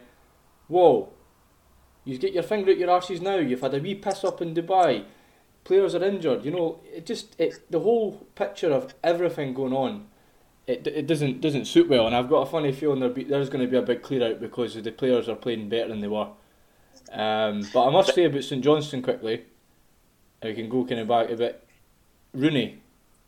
Whoa, 0.67 1.13
you 2.05 2.17
get 2.17 2.33
your 2.33 2.43
finger 2.43 2.71
out 2.71 2.77
your 2.77 2.89
arses 2.89 3.21
now. 3.21 3.37
You've 3.37 3.61
had 3.61 3.73
a 3.73 3.79
wee 3.79 3.95
piss 3.95 4.23
up 4.23 4.41
in 4.41 4.53
Dubai. 4.53 5.05
Players 5.63 5.95
are 5.95 6.03
injured. 6.03 6.43
You 6.43 6.51
know, 6.51 6.79
it 6.93 7.05
just 7.05 7.39
it 7.39 7.59
the 7.71 7.79
whole 7.79 8.27
picture 8.35 8.71
of 8.71 8.93
everything 9.03 9.53
going 9.53 9.73
on. 9.73 10.07
It, 10.67 10.85
it 10.87 11.07
doesn't 11.07 11.41
doesn't 11.41 11.65
suit 11.65 11.89
well, 11.89 12.05
and 12.05 12.15
I've 12.15 12.29
got 12.29 12.41
a 12.41 12.45
funny 12.45 12.71
feeling 12.71 12.99
there 12.99 13.09
be, 13.09 13.23
there's 13.23 13.49
going 13.49 13.65
to 13.65 13.71
be 13.71 13.77
a 13.77 13.81
big 13.81 14.01
clear 14.01 14.31
out 14.31 14.39
because 14.39 14.81
the 14.81 14.91
players 14.91 15.27
are 15.27 15.35
playing 15.35 15.69
better 15.69 15.89
than 15.89 16.01
they 16.01 16.07
were. 16.07 16.29
Um, 17.11 17.67
but 17.73 17.87
I 17.87 17.91
must 17.91 18.13
say 18.15 18.25
about 18.25 18.43
St 18.43 18.63
Johnstone 18.63 19.01
quickly. 19.01 19.43
if 20.41 20.47
We 20.47 20.53
can 20.53 20.69
go 20.69 20.85
kind 20.85 21.01
of 21.01 21.07
back 21.07 21.29
a 21.29 21.35
bit. 21.35 21.63
Rooney, 22.33 22.79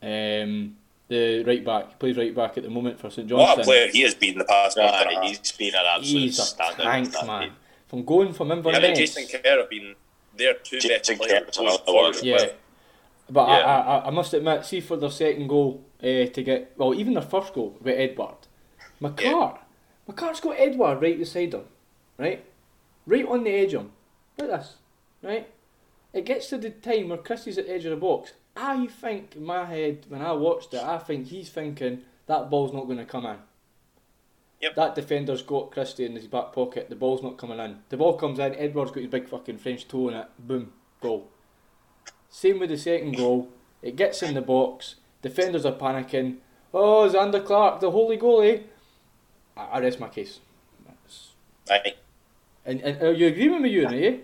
um, 0.02 0.76
the 1.08 1.44
right 1.44 1.64
back, 1.64 1.88
he 1.90 1.94
plays 1.94 2.16
right 2.16 2.34
back 2.34 2.56
at 2.58 2.64
the 2.64 2.70
moment 2.70 2.98
for 2.98 3.08
St 3.10 3.30
What 3.30 3.42
a 3.42 3.46
Johnstone. 3.56 3.64
player 3.64 3.88
he 3.88 4.00
has 4.02 4.14
been 4.14 4.32
in 4.32 4.38
the 4.38 4.44
past 4.44 4.76
month 4.76 4.92
and 4.94 5.10
a 5.10 5.12
Aye, 5.12 5.14
half. 5.14 5.22
he's 5.38 5.52
been 5.52 5.74
an 5.74 5.82
absolute 5.86 6.20
He's 6.22 6.38
a 6.38 6.42
standout. 6.42 6.76
tank, 6.82 7.26
man. 7.26 7.52
From 7.86 8.04
going 8.04 8.32
from 8.32 8.50
Him 8.50 8.58
and 8.66 8.66
Inverness. 8.66 8.98
Jason 9.14 9.26
Kerr 9.40 9.60
have 9.60 9.70
been 9.70 9.94
their 10.36 10.54
two 10.54 10.80
Jason 10.80 11.16
best 11.18 11.30
Kerr 11.30 11.40
players 11.40 11.46
was 11.46 11.56
going 11.56 11.78
forward. 11.84 12.14
one. 12.16 12.24
Yeah. 12.24 12.46
But 13.30 13.48
Yeah. 13.48 13.54
I, 13.54 13.80
I, 13.98 14.06
I 14.06 14.10
must 14.10 14.34
admit, 14.34 14.64
see 14.64 14.80
for 14.80 14.96
their 14.96 15.10
second 15.10 15.46
goal 15.46 15.84
uh, 16.02 16.26
to 16.26 16.42
get, 16.44 16.72
well, 16.76 16.92
even 16.94 17.14
their 17.14 17.22
first 17.22 17.54
goal 17.54 17.76
with 17.80 17.96
Edouard, 17.96 18.36
McCart, 19.00 19.58
McCart's 20.08 20.40
got 20.40 20.58
Edouard 20.58 21.00
right 21.00 21.16
beside 21.18 21.54
him, 21.54 21.62
right? 22.18 22.44
Right 23.06 23.26
on 23.26 23.44
the 23.44 23.50
edge 23.50 23.74
of 23.74 23.82
him. 23.82 23.92
Like 24.38 24.48
this, 24.48 24.74
right? 25.22 25.48
It 26.12 26.24
gets 26.24 26.48
to 26.48 26.58
the 26.58 26.70
time 26.70 27.08
where 27.08 27.18
Christie's 27.18 27.58
at 27.58 27.66
the 27.66 27.74
edge 27.74 27.84
of 27.84 27.90
the 27.90 27.96
box. 27.96 28.32
I 28.56 28.86
think 28.86 29.36
in 29.36 29.44
my 29.44 29.64
head, 29.66 30.06
when 30.08 30.22
I 30.22 30.32
watched 30.32 30.72
it, 30.74 30.82
I 30.82 30.98
think 30.98 31.26
he's 31.26 31.50
thinking 31.50 32.02
that 32.26 32.50
ball's 32.50 32.72
not 32.72 32.86
going 32.86 32.98
to 32.98 33.04
come 33.04 33.26
in. 33.26 33.36
Yep. 34.62 34.74
That 34.74 34.94
defender's 34.94 35.42
got 35.42 35.70
Christie 35.70 36.06
in 36.06 36.16
his 36.16 36.26
back 36.26 36.52
pocket, 36.52 36.88
the 36.88 36.96
ball's 36.96 37.22
not 37.22 37.36
coming 37.36 37.58
in. 37.58 37.78
The 37.90 37.98
ball 37.98 38.16
comes 38.16 38.38
in, 38.38 38.54
Edouard's 38.54 38.90
got 38.90 39.00
his 39.02 39.10
big 39.10 39.28
fucking 39.28 39.58
French 39.58 39.86
toe 39.86 40.08
in 40.08 40.14
it, 40.14 40.26
boom, 40.38 40.72
goal. 41.00 41.28
Same 42.30 42.58
with 42.58 42.70
the 42.70 42.78
second 42.78 43.16
goal. 43.16 43.48
It 43.82 43.96
gets 43.96 44.22
in 44.22 44.34
the 44.34 44.40
box. 44.42 44.96
Defenders 45.22 45.66
are 45.66 45.72
panicking. 45.72 46.36
Oh, 46.72 47.08
Zander 47.12 47.44
Clark, 47.44 47.80
the 47.80 47.90
holy 47.90 48.16
goalie. 48.18 48.64
I, 49.56 49.64
I 49.64 49.80
rest 49.80 50.00
my 50.00 50.08
case. 50.08 50.40
That's- 50.86 51.32
Aye. 51.70 51.94
And, 52.66 52.80
and 52.82 53.02
are 53.02 53.12
you 53.12 53.28
agreeing 53.28 53.52
with 53.52 53.62
me, 53.62 53.70
Ewan, 53.70 53.94
are 53.94 53.96
you? 53.96 54.20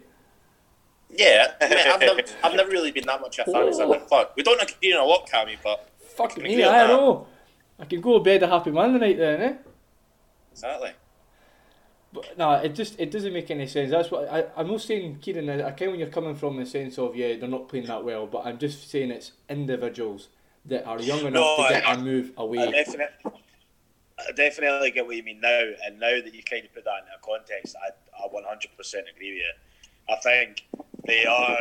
Yeah, 1.10 1.52
I 1.60 1.68
mean, 1.68 1.78
I've, 1.88 2.00
never, 2.00 2.20
I've 2.42 2.54
never 2.54 2.70
really 2.70 2.90
been 2.90 3.06
that 3.06 3.20
much 3.20 3.38
a 3.38 3.44
fan 3.44 3.68
of 3.68 4.06
Clark. 4.08 4.34
We 4.36 4.42
don't 4.42 4.60
agree 4.62 4.92
on 4.94 5.00
a 5.02 5.04
lot, 5.06 5.28
Cammy, 5.28 5.56
but 5.62 5.88
Fuck 6.16 6.36
me, 6.38 6.62
I 6.64 6.86
know. 6.86 7.26
I 7.78 7.84
can 7.86 8.00
go 8.00 8.18
to 8.18 8.24
bed 8.24 8.42
a 8.42 8.46
happy 8.48 8.70
man 8.70 8.92
tonight 8.92 9.16
then, 9.18 9.40
eh? 9.42 9.54
exactly. 10.50 10.90
But 12.12 12.36
no, 12.36 12.52
it 12.52 12.74
just 12.74 13.00
it 13.00 13.10
doesn't 13.10 13.32
make 13.32 13.50
any 13.50 13.66
sense. 13.66 13.90
That's 13.90 14.10
what 14.10 14.28
I 14.30 14.44
I'm 14.54 14.68
not 14.68 14.82
saying, 14.82 15.18
Kieran. 15.22 15.48
I, 15.48 15.68
I 15.68 15.70
kind 15.70 15.90
when 15.92 15.98
you're 16.00 16.10
coming 16.10 16.34
from 16.34 16.58
the 16.58 16.66
sense 16.66 16.98
of 16.98 17.16
yeah 17.16 17.36
they're 17.36 17.48
not 17.48 17.68
playing 17.70 17.86
that 17.86 18.04
well, 18.04 18.26
but 18.26 18.44
I'm 18.44 18.58
just 18.58 18.90
saying 18.90 19.10
it's 19.10 19.32
individuals 19.48 20.28
that 20.66 20.84
are 20.86 21.00
young 21.00 21.20
enough 21.20 21.32
No, 21.32 21.56
to 21.66 21.72
get 21.72 21.88
I- 21.88 21.94
a 21.94 21.98
move 21.98 22.32
I 22.36 22.42
away. 22.42 22.70
definitely, 22.70 23.32
I 24.18 24.32
definitely 24.36 24.90
get 24.90 25.06
what 25.06 25.16
you 25.16 25.22
mean 25.22 25.40
now, 25.40 25.62
and 25.86 25.98
now 25.98 26.20
that 26.22 26.34
you 26.34 26.42
kind 26.42 26.64
of 26.66 26.74
put 26.74 26.84
that 26.84 27.00
into 27.00 27.12
a 27.16 27.26
context, 27.38 27.74
I, 27.82 27.90
I 28.22 28.28
100% 28.28 28.94
agree 29.14 29.32
with 29.32 29.38
you. 29.38 29.52
I 30.08 30.16
think 30.16 30.66
they 31.06 31.24
are 31.26 31.60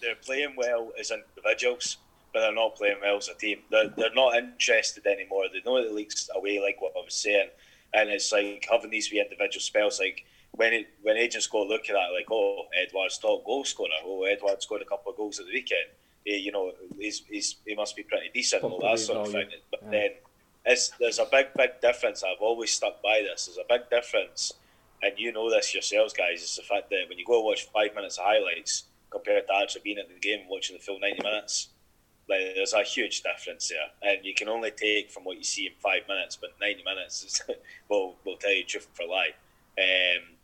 they're 0.00 0.14
playing 0.16 0.54
well 0.56 0.90
as 0.98 1.10
individuals, 1.10 1.98
but 2.32 2.40
they're 2.40 2.54
not 2.54 2.76
playing 2.76 2.98
well 3.02 3.16
as 3.16 3.28
a 3.28 3.34
team. 3.34 3.58
They're, 3.70 3.88
they're 3.96 4.14
not 4.14 4.36
interested 4.36 5.06
anymore. 5.06 5.44
They 5.52 5.60
know 5.68 5.82
the 5.82 5.92
league's 5.92 6.28
away, 6.34 6.60
like 6.60 6.80
what 6.80 6.92
I 6.96 7.04
was 7.04 7.14
saying, 7.14 7.48
and 7.94 8.08
it's 8.10 8.30
like 8.32 8.66
having 8.70 8.90
these 8.90 9.10
wee 9.10 9.20
individual 9.20 9.60
spells. 9.60 9.98
Like 9.98 10.24
when 10.52 10.72
it, 10.72 10.88
when 11.02 11.16
agents 11.16 11.46
go 11.46 11.64
looking 11.64 11.96
at 11.96 12.10
it, 12.10 12.14
like 12.14 12.30
oh 12.30 12.66
Edouard's 12.80 13.18
top 13.18 13.44
goal 13.44 13.64
scorer, 13.64 13.90
oh 14.04 14.24
Edouard 14.24 14.62
scored 14.62 14.82
a 14.82 14.84
couple 14.84 15.10
of 15.12 15.16
goals 15.18 15.38
at 15.38 15.46
the 15.46 15.52
weekend. 15.52 15.86
Eh, 16.26 16.36
you 16.36 16.52
know, 16.52 16.72
he's, 16.98 17.22
he's 17.28 17.56
he 17.66 17.74
must 17.74 17.96
be 17.96 18.02
pretty 18.02 18.30
decent, 18.34 18.62
and 18.62 18.72
all 18.72 18.80
that 18.80 18.98
sort 18.98 19.26
of 19.26 19.32
thing. 19.32 19.48
But 19.70 19.80
Yeah. 19.84 19.90
then 19.90 20.10
it's, 20.66 20.90
there's 21.00 21.18
a 21.18 21.24
big, 21.30 21.46
big 21.56 21.80
difference. 21.80 22.22
I've 22.22 22.40
always 22.40 22.72
stuck 22.72 23.02
by 23.02 23.22
this. 23.22 23.46
There's 23.46 23.58
a 23.58 23.64
big 23.68 23.88
difference, 23.88 24.52
and 25.02 25.12
you 25.16 25.32
know 25.32 25.50
this 25.50 25.74
yourselves, 25.74 26.12
guys. 26.12 26.42
It's 26.42 26.56
the 26.56 26.62
fact 26.62 26.90
that 26.90 27.04
when 27.08 27.18
you 27.18 27.24
go 27.24 27.42
watch 27.42 27.68
five 27.72 27.94
minutes 27.94 28.18
of 28.18 28.24
highlights 28.24 28.84
compared 29.10 29.46
to 29.46 29.54
actually 29.54 29.82
being 29.84 29.98
at 29.98 30.08
the 30.08 30.18
game 30.18 30.40
watching 30.48 30.76
the 30.76 30.82
full 30.82 30.98
90 31.00 31.22
minutes, 31.22 31.68
like 32.28 32.40
there's 32.54 32.72
a 32.72 32.82
huge 32.82 33.22
difference 33.22 33.68
there. 33.68 34.12
And 34.12 34.24
you 34.24 34.34
can 34.34 34.48
only 34.48 34.70
take 34.70 35.10
from 35.10 35.24
what 35.24 35.38
you 35.38 35.44
see 35.44 35.66
in 35.66 35.72
five 35.78 36.02
minutes, 36.08 36.36
but 36.36 36.50
90 36.60 36.82
minutes 36.84 37.24
is, 37.24 37.42
will 37.88 38.16
will 38.24 38.36
tell 38.36 38.52
you 38.52 38.64
truth 38.64 38.88
for 38.92 39.06
lie. 39.06 39.30
Um, 39.78 40.36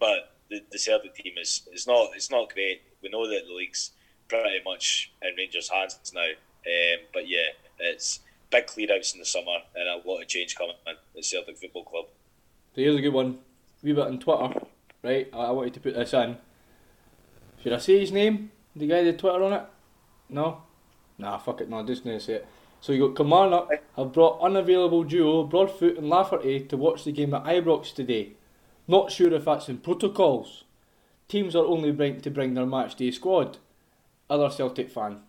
but 0.00 0.34
the, 0.50 0.62
the 0.72 0.78
Celtic 0.78 1.14
team 1.14 1.34
is, 1.40 1.68
is 1.72 1.86
not 1.86 2.10
it's 2.14 2.30
not 2.30 2.52
great. 2.52 2.82
We 3.02 3.10
know 3.10 3.28
that 3.28 3.42
the 3.46 3.54
league's 3.54 3.92
pretty 4.28 4.60
much 4.64 5.12
in 5.22 5.34
Rangers' 5.36 5.68
hands 5.68 6.12
now. 6.14 6.22
Um, 6.22 7.00
but 7.12 7.28
yeah, 7.28 7.48
it's 7.78 8.20
big 8.50 8.66
clear 8.66 8.88
outs 8.92 9.12
in 9.12 9.20
the 9.20 9.26
summer 9.26 9.58
and 9.74 9.88
a 9.88 10.08
lot 10.08 10.20
of 10.20 10.28
change 10.28 10.56
coming 10.56 10.74
at 10.86 10.96
the 11.14 11.22
Celtic 11.22 11.58
Football 11.58 11.84
Club. 11.84 12.06
So 12.74 12.80
here's 12.80 12.96
a 12.96 13.00
good 13.00 13.12
one. 13.12 13.38
Wee 13.82 13.92
bit 13.92 14.06
on 14.06 14.18
Twitter, 14.18 14.60
right? 15.02 15.28
I, 15.32 15.36
I 15.36 15.50
wanted 15.50 15.74
to 15.74 15.80
put 15.80 15.94
this 15.94 16.14
in. 16.14 16.36
Should 17.62 17.72
I 17.72 17.78
say 17.78 18.00
his 18.00 18.12
name? 18.12 18.50
The 18.74 18.86
guy 18.86 19.02
that 19.04 19.18
Twitter 19.18 19.42
on 19.42 19.52
it? 19.52 19.62
No? 20.28 20.62
Nah, 21.18 21.38
fuck 21.38 21.60
it, 21.60 21.68
no, 21.68 21.84
just 21.84 22.04
gonna 22.04 22.20
say 22.20 22.34
it. 22.34 22.46
So 22.80 22.92
you 22.92 23.08
got 23.08 23.16
Kilmarnock 23.16 23.70
have 23.96 24.12
brought 24.12 24.40
unavailable 24.40 25.02
duo 25.04 25.42
Broadfoot 25.44 25.98
and 25.98 26.08
Lafferty 26.08 26.60
to 26.60 26.76
watch 26.76 27.04
the 27.04 27.12
game 27.12 27.34
at 27.34 27.44
Ibrox 27.44 27.92
today. 27.92 28.34
Not 28.86 29.10
sure 29.10 29.32
if 29.34 29.44
that's 29.44 29.68
in 29.68 29.78
protocols. 29.78 30.64
Teams 31.26 31.56
are 31.56 31.66
only 31.66 31.90
bring 31.90 32.20
to 32.20 32.30
bring 32.30 32.54
their 32.54 32.66
match 32.66 32.94
day 32.94 33.10
squad. 33.10 33.58
Other 34.30 34.48
Celtic 34.48 34.90
fan. 34.90 35.20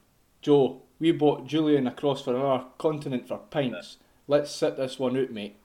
Joe, 0.41 0.82
we 1.00 1.12
bought 1.12 1.48
Julian 1.48 1.88
across 1.88 2.22
from 2.22 2.36
our 2.36 2.68
continent 2.77 3.27
for 3.27 3.38
pints. 3.38 3.98
Let's 4.27 4.51
sit 4.51 4.77
this 4.77 5.00
one 5.00 5.18
out, 5.18 5.32
mate. 5.32 5.58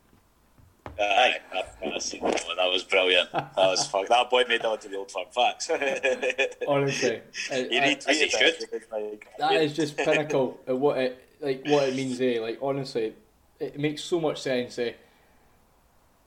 Aye, 0.99 1.39
I, 1.53 1.87
I 1.95 1.99
seen 1.99 2.23
that 2.23 2.45
one. 2.47 2.57
That 2.57 2.71
was 2.71 2.85
brilliant. 2.85 3.33
That 3.33 3.53
was 3.57 3.87
fuck. 3.87 4.07
That 4.09 4.31
boy 4.31 4.45
made 4.49 4.63
that 4.63 4.69
onto 4.69 4.89
the 4.89 4.97
old 4.97 5.11
firm 5.11 5.25
facts. 5.31 5.69
Honestly, 6.69 7.21
I- 7.51 7.57
you 7.71 7.81
I- 7.81 7.87
need 7.87 8.01
to 8.03 8.11
As 8.11 8.19
that. 8.21 8.67
It's 8.73 8.93
like- 8.93 9.27
That 9.39 9.55
is 9.63 9.75
just 9.75 9.97
pinnacle 9.97 10.61
of 10.67 10.79
what 10.79 10.99
it 10.99 11.19
like 11.41 11.65
what 11.67 11.89
it 11.89 11.97
means. 11.97 12.21
Eh? 12.21 12.39
Like 12.41 12.59
honestly, 12.63 13.15
it 13.59 13.79
makes 13.79 14.03
so 14.05 14.21
much 14.21 14.41
sense. 14.41 14.79
Eh? 14.79 14.93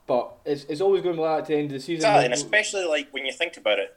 But 0.06 0.34
it's 0.44 0.64
it's 0.64 0.80
always 0.80 1.02
going 1.02 1.16
to 1.16 1.22
be 1.22 1.26
like 1.26 1.38
at 1.40 1.46
the 1.46 1.54
end 1.56 1.66
of 1.66 1.72
the 1.72 1.80
season. 1.80 1.96
Exactly, 1.96 2.24
and 2.26 2.34
especially 2.34 2.84
like 2.84 3.08
when 3.12 3.24
you 3.26 3.32
think 3.32 3.56
about 3.56 3.78
it, 3.78 3.96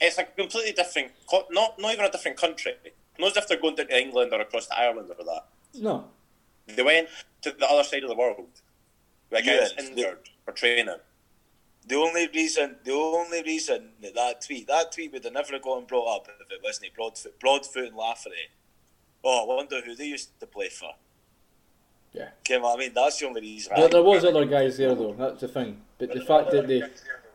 it's 0.00 0.18
a 0.18 0.24
completely 0.24 0.72
different, 0.72 1.12
co- 1.30 1.46
not 1.50 1.78
not 1.78 1.92
even 1.94 2.04
a 2.04 2.10
different 2.10 2.36
country. 2.36 2.74
Not 3.18 3.30
as 3.32 3.36
if 3.38 3.48
they're 3.48 3.60
going 3.60 3.76
to 3.76 3.98
England 4.00 4.32
or 4.32 4.40
across 4.40 4.66
to 4.66 4.78
Ireland 4.78 5.10
or 5.18 5.24
that. 5.24 5.44
no, 5.74 6.06
They 6.66 6.82
went 6.82 7.08
to 7.42 7.52
the 7.52 7.66
other 7.68 7.84
side 7.84 8.02
of 8.02 8.08
the 8.08 8.14
world. 8.16 8.48
Like 9.30 9.44
Yeah, 9.44 9.60
guys 9.60 9.74
they- 9.76 9.86
injured 9.88 10.28
for 10.44 10.52
training. 10.52 10.94
The 11.86 11.96
only 11.96 12.28
reason, 12.28 12.76
the 12.84 12.92
only 12.92 13.42
reason 13.42 13.92
that 14.02 14.14
that 14.14 14.42
tweet, 14.42 14.66
that 14.66 14.92
tweet 14.92 15.12
would 15.12 15.24
have 15.24 15.32
never 15.32 15.58
gotten 15.58 15.86
brought 15.86 16.14
up 16.16 16.28
if 16.40 16.50
it 16.52 16.60
wasn't 16.62 16.94
Broadfoot, 16.94 17.40
Broadfoot 17.40 17.84
and 17.88 17.96
Lafferty. 17.96 18.48
Oh, 19.24 19.44
I 19.44 19.54
wonder 19.56 19.80
who 19.80 19.94
they 19.96 20.06
used 20.06 20.38
to 20.40 20.46
play 20.46 20.68
for. 20.68 20.90
yeah. 22.12 22.30
Okay, 22.40 22.58
well, 22.58 22.74
I 22.74 22.76
mean 22.76 22.92
that's 22.94 23.18
the 23.18 23.26
only 23.26 23.40
reason. 23.40 23.72
There, 23.76 23.88
there 23.88 24.02
was 24.02 24.24
other 24.24 24.44
guys 24.44 24.76
there 24.76 24.94
though. 24.94 25.14
That's 25.14 25.40
the 25.40 25.48
thing. 25.48 25.80
But 25.98 26.12
the 26.12 26.20
fact 26.24 26.50
that 26.50 26.68
they 26.68 26.82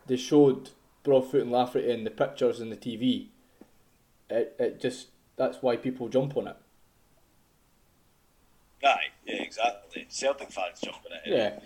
they 0.06 0.18
showed 0.18 0.70
Broadfoot 1.04 1.42
and 1.42 1.52
Lafferty 1.52 1.90
in 1.90 2.04
the 2.04 2.12
pictures 2.12 2.60
and 2.60 2.72
the 2.72 2.78
TV, 2.78 3.28
it 4.30 4.56
it 4.60 4.80
just 4.80 5.08
that's 5.38 5.58
why 5.62 5.76
people 5.76 6.08
jump 6.08 6.38
on 6.38 6.48
it. 6.48 6.56
Aye, 8.86 9.08
yeah, 9.26 9.42
exactly. 9.42 10.06
Celtic 10.10 10.52
fans 10.52 10.80
jumping 10.80 11.12
at 11.12 11.28
it. 11.28 11.36
Yeah. 11.36 11.60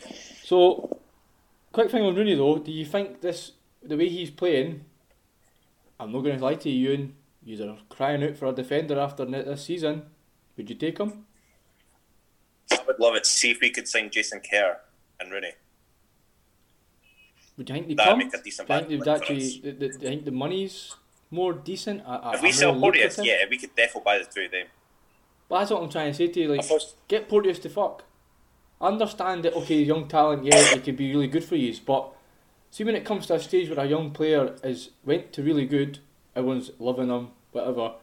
So, 0.44 1.00
quick 1.74 1.92
thing 1.92 2.04
on 2.04 2.16
Rooney 2.16 2.36
though. 2.36 2.58
Do 2.58 2.72
you 2.72 2.86
think 2.86 3.22
this 3.22 3.52
the 3.84 3.98
way 3.98 4.08
he's 4.08 4.32
playing? 4.32 4.86
I'm 6.00 6.14
not 6.14 6.22
going 6.22 6.38
to 6.38 6.44
lie 6.44 6.56
to 6.56 6.70
you, 6.70 6.94
and 6.94 7.14
you're 7.44 7.78
crying 7.90 8.24
out 8.24 8.38
for 8.38 8.46
a 8.46 8.54
defender 8.54 8.98
after 8.98 9.26
this 9.26 9.66
season. 9.66 10.04
Would 10.56 10.70
you 10.70 10.76
take 10.76 10.98
him? 10.98 11.26
I 12.72 12.80
would 12.88 13.00
love 13.00 13.16
it 13.16 13.26
see 13.26 13.52
if 13.52 13.60
we 13.60 13.70
could 13.70 13.88
sign 13.88 14.10
Jason 14.10 14.40
Kerr 14.40 14.78
and 15.20 15.32
Rooney. 15.32 15.52
Would 17.58 17.68
you 17.70 17.76
think 17.76 17.88
they 17.90 17.94
That'd 17.96 18.12
come? 18.12 18.20
make 18.20 18.34
a 18.34 18.42
decent 18.42 18.68
do 18.70 18.74
you 18.74 18.80
think 18.80 18.90
they'd 18.90 19.00
backup 19.00 19.18
for 19.28 19.34
actually? 19.34 19.60
Do, 19.60 19.72
do, 19.74 19.80
do 19.80 19.86
you 19.86 20.10
think 20.10 20.26
the 20.26 20.32
money's 20.32 20.96
more 21.32 21.52
decent? 21.52 22.02
I, 22.06 22.16
I, 22.16 22.34
If 22.36 22.42
we 22.42 22.48
I'm 22.50 22.54
sell 22.54 22.80
Porteous, 22.80 23.20
yeah, 23.22 23.44
we 23.50 23.58
could 23.58 23.76
definitely 23.76 24.04
buy 24.06 24.20
the 24.20 24.26
two 24.26 24.46
of 24.46 24.52
them. 24.52 24.68
But 25.50 25.60
that's 25.60 25.72
what 25.72 25.82
I'm 25.84 25.90
trying 25.90 26.12
to 26.12 26.18
say 26.18 26.28
to 26.28 26.40
you. 26.40 26.48
Like, 26.48 26.64
first- 26.64 26.96
get 27.08 27.28
Porteous 27.28 27.60
to 27.60 27.70
fuck. 27.70 28.04
Understand 28.80 29.44
that. 29.44 29.54
Okay, 29.56 29.82
young 29.82 30.08
talent, 30.08 30.46
yeah, 30.46 30.62
he 30.74 30.80
could 30.80 30.96
be 30.96 31.10
really 31.12 31.28
good 31.28 31.44
for 31.44 31.58
you. 31.58 31.76
But 31.86 32.10
see, 32.72 32.84
when 32.86 32.96
it 32.96 33.04
comes 33.04 33.26
to 33.28 33.34
a 33.34 33.40
stage 33.40 33.70
where 33.70 33.80
a 33.80 33.86
young 33.88 34.12
player 34.12 34.56
is 34.64 34.92
went 35.04 35.34
to 35.34 35.44
really 35.44 35.66
good, 35.66 36.00
everyone's 36.36 36.72
loving 36.80 37.10
him, 37.10 37.30
whatever. 37.52 37.94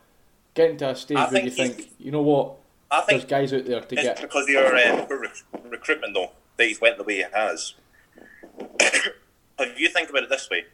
Getting 0.55 0.77
to 0.79 0.91
a 0.91 0.97
stage 0.97 1.17
I 1.17 1.31
where 1.31 1.45
you 1.45 1.51
think 1.51 1.77
think, 1.77 1.91
you 1.99 2.11
know 2.11 2.21
what, 2.21 2.57
I 2.91 3.05
there's 3.09 3.25
guys 3.25 3.53
out 3.55 3.65
there 3.65 3.81
to 3.81 3.95
it's 3.95 4.03
get. 4.03 4.21
because 4.21 4.45
of 4.45 4.49
your 4.51 4.77
uh, 4.77 5.07
rec- 5.09 5.45
recruitment, 5.65 6.15
though, 6.15 6.33
that 6.57 6.65
he's 6.67 6.81
went 6.81 6.99
the 6.99 7.05
way 7.05 7.17
he 7.17 7.25
has. 7.33 7.75
if 8.81 9.79
you 9.81 9.89
think 9.89 10.11
about 10.11 10.25
it 10.25 10.29
this 10.29 10.51
way, 10.51 10.65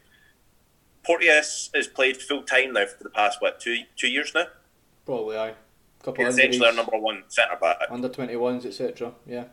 Porteous 1.05 1.69
has 1.73 1.87
played 1.87 2.17
full 2.17 2.43
time 2.43 2.73
now 2.73 2.85
for 2.85 3.03
the 3.03 3.09
past 3.09 3.41
what 3.41 3.59
two 3.59 3.83
two 3.95 4.07
years 4.09 4.33
now. 4.33 4.45
Probably 5.05 5.37
aye. 5.37 5.53
Couple 6.03 6.25
He's 6.25 6.33
of 6.35 6.39
essentially 6.39 6.67
our 6.67 6.73
number 6.73 6.97
one 6.97 7.23
centre 7.29 7.55
back. 7.59 7.77
under 7.89 8.09
twenty 8.09 8.35
ones, 8.35 8.65
etc. 8.65 9.13
Yeah. 9.25 9.45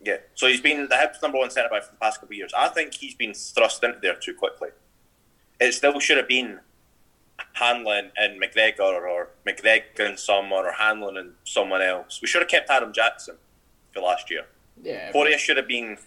Yeah, 0.00 0.18
so 0.34 0.46
he's 0.46 0.60
been 0.60 0.88
the 0.88 0.94
Hibs 0.94 1.20
number 1.22 1.38
one 1.38 1.50
centre 1.50 1.68
back 1.70 1.82
for 1.82 1.90
the 1.90 1.96
past 1.96 2.20
couple 2.20 2.34
of 2.34 2.38
years. 2.38 2.52
I 2.56 2.68
think 2.68 2.94
he's 2.94 3.14
been 3.14 3.34
thrust 3.34 3.82
into 3.82 3.98
there 4.00 4.14
too 4.14 4.32
quickly. 4.34 4.68
It 5.60 5.72
still 5.72 5.98
should 5.98 6.18
have 6.18 6.28
been 6.28 6.60
Hanlon 7.54 8.12
and 8.16 8.40
McGregor, 8.40 8.80
or 8.80 9.30
McGregor 9.46 10.06
and 10.08 10.18
someone, 10.18 10.64
or 10.64 10.72
Hanlon 10.72 11.16
and 11.16 11.32
someone 11.44 11.82
else. 11.82 12.20
We 12.22 12.28
should 12.28 12.42
have 12.42 12.48
kept 12.48 12.70
Adam 12.70 12.92
Jackson 12.92 13.36
for 13.92 14.00
last 14.00 14.30
year. 14.30 14.42
Yeah. 14.82 15.10
Porteous 15.10 15.40
should 15.40 15.56
have 15.56 15.66
been. 15.68 15.98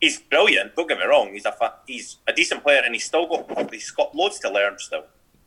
He's 0.00 0.20
brilliant. 0.20 0.74
Don't 0.74 0.88
get 0.88 0.98
me 0.98 1.04
wrong. 1.04 1.32
He's 1.32 1.44
a 1.46 1.52
fa- 1.52 1.74
he's 1.86 2.16
a 2.26 2.32
decent 2.32 2.62
player, 2.64 2.82
and 2.84 2.94
he's 2.94 3.04
still 3.04 3.26
got 3.28 3.72
he's 3.72 3.90
got 3.92 4.14
loads 4.14 4.38
to 4.40 4.50
learn 4.50 4.76
still. 4.78 5.04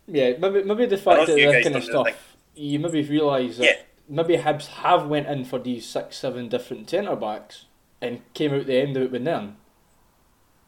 Yeah, 0.07 0.33
maybe 0.39 0.63
maybe 0.63 0.85
the 0.85 0.97
fact 0.97 1.27
that 1.27 1.35
that 1.35 1.63
kind 1.63 1.75
of 1.75 1.83
stuff, 1.83 2.37
you 2.55 2.79
maybe 2.79 3.01
realise 3.03 3.57
that 3.57 3.63
Yeah. 3.65 3.81
maybe 4.07 4.37
Hibs 4.37 4.67
have 4.67 5.07
went 5.07 5.27
in 5.27 5.45
for 5.45 5.59
these 5.59 5.85
six, 5.85 6.17
seven 6.17 6.49
different 6.49 6.89
centre 6.89 7.15
backs 7.15 7.65
and 8.01 8.21
came 8.33 8.53
out 8.53 8.65
the 8.65 8.75
end 8.81 8.97
of 8.97 9.03
it 9.03 9.11
with 9.11 9.21
none. 9.21 9.57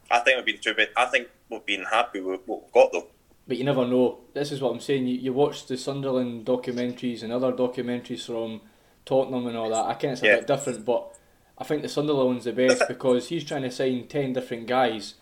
I 0.09 0.19
think 0.19 0.37
we've 0.37 0.45
been 0.45 0.59
too 0.61 0.73
bit. 0.73 0.91
I 0.97 1.05
think 1.05 1.29
we've 1.49 1.65
been 1.65 1.83
happy 1.85 2.19
with 2.21 2.41
what 2.45 2.63
we've 2.63 2.71
got 2.73 2.91
though. 2.91 3.07
But 3.47 3.57
you 3.57 3.63
never 3.63 3.85
know. 3.87 4.19
This 4.33 4.51
is 4.51 4.61
what 4.61 4.71
I'm 4.71 4.79
saying. 4.79 5.07
You, 5.07 5.15
you 5.15 5.33
watch 5.33 5.65
the 5.67 5.77
Sunderland 5.77 6.45
documentaries 6.45 7.23
and 7.23 7.31
other 7.33 7.51
documentaries 7.51 8.25
from 8.25 8.61
Tottenham 9.05 9.47
and 9.47 9.57
all 9.57 9.69
that. 9.69 9.85
I 9.85 9.93
can't 9.95 10.17
say 10.17 10.27
Yeah. 10.27 10.33
a 10.35 10.37
bit 10.37 10.47
different, 10.47 10.85
but 10.85 11.17
I 11.57 11.63
think 11.63 11.81
the 11.81 11.89
Sunderland 11.89 12.27
one's 12.27 12.43
the 12.45 12.53
best 12.53 12.83
because 12.87 13.29
he's 13.29 13.43
trying 13.43 13.63
to 13.63 13.71
sign 13.71 14.07
10 14.07 14.33
different 14.33 14.67
guys 14.67 15.15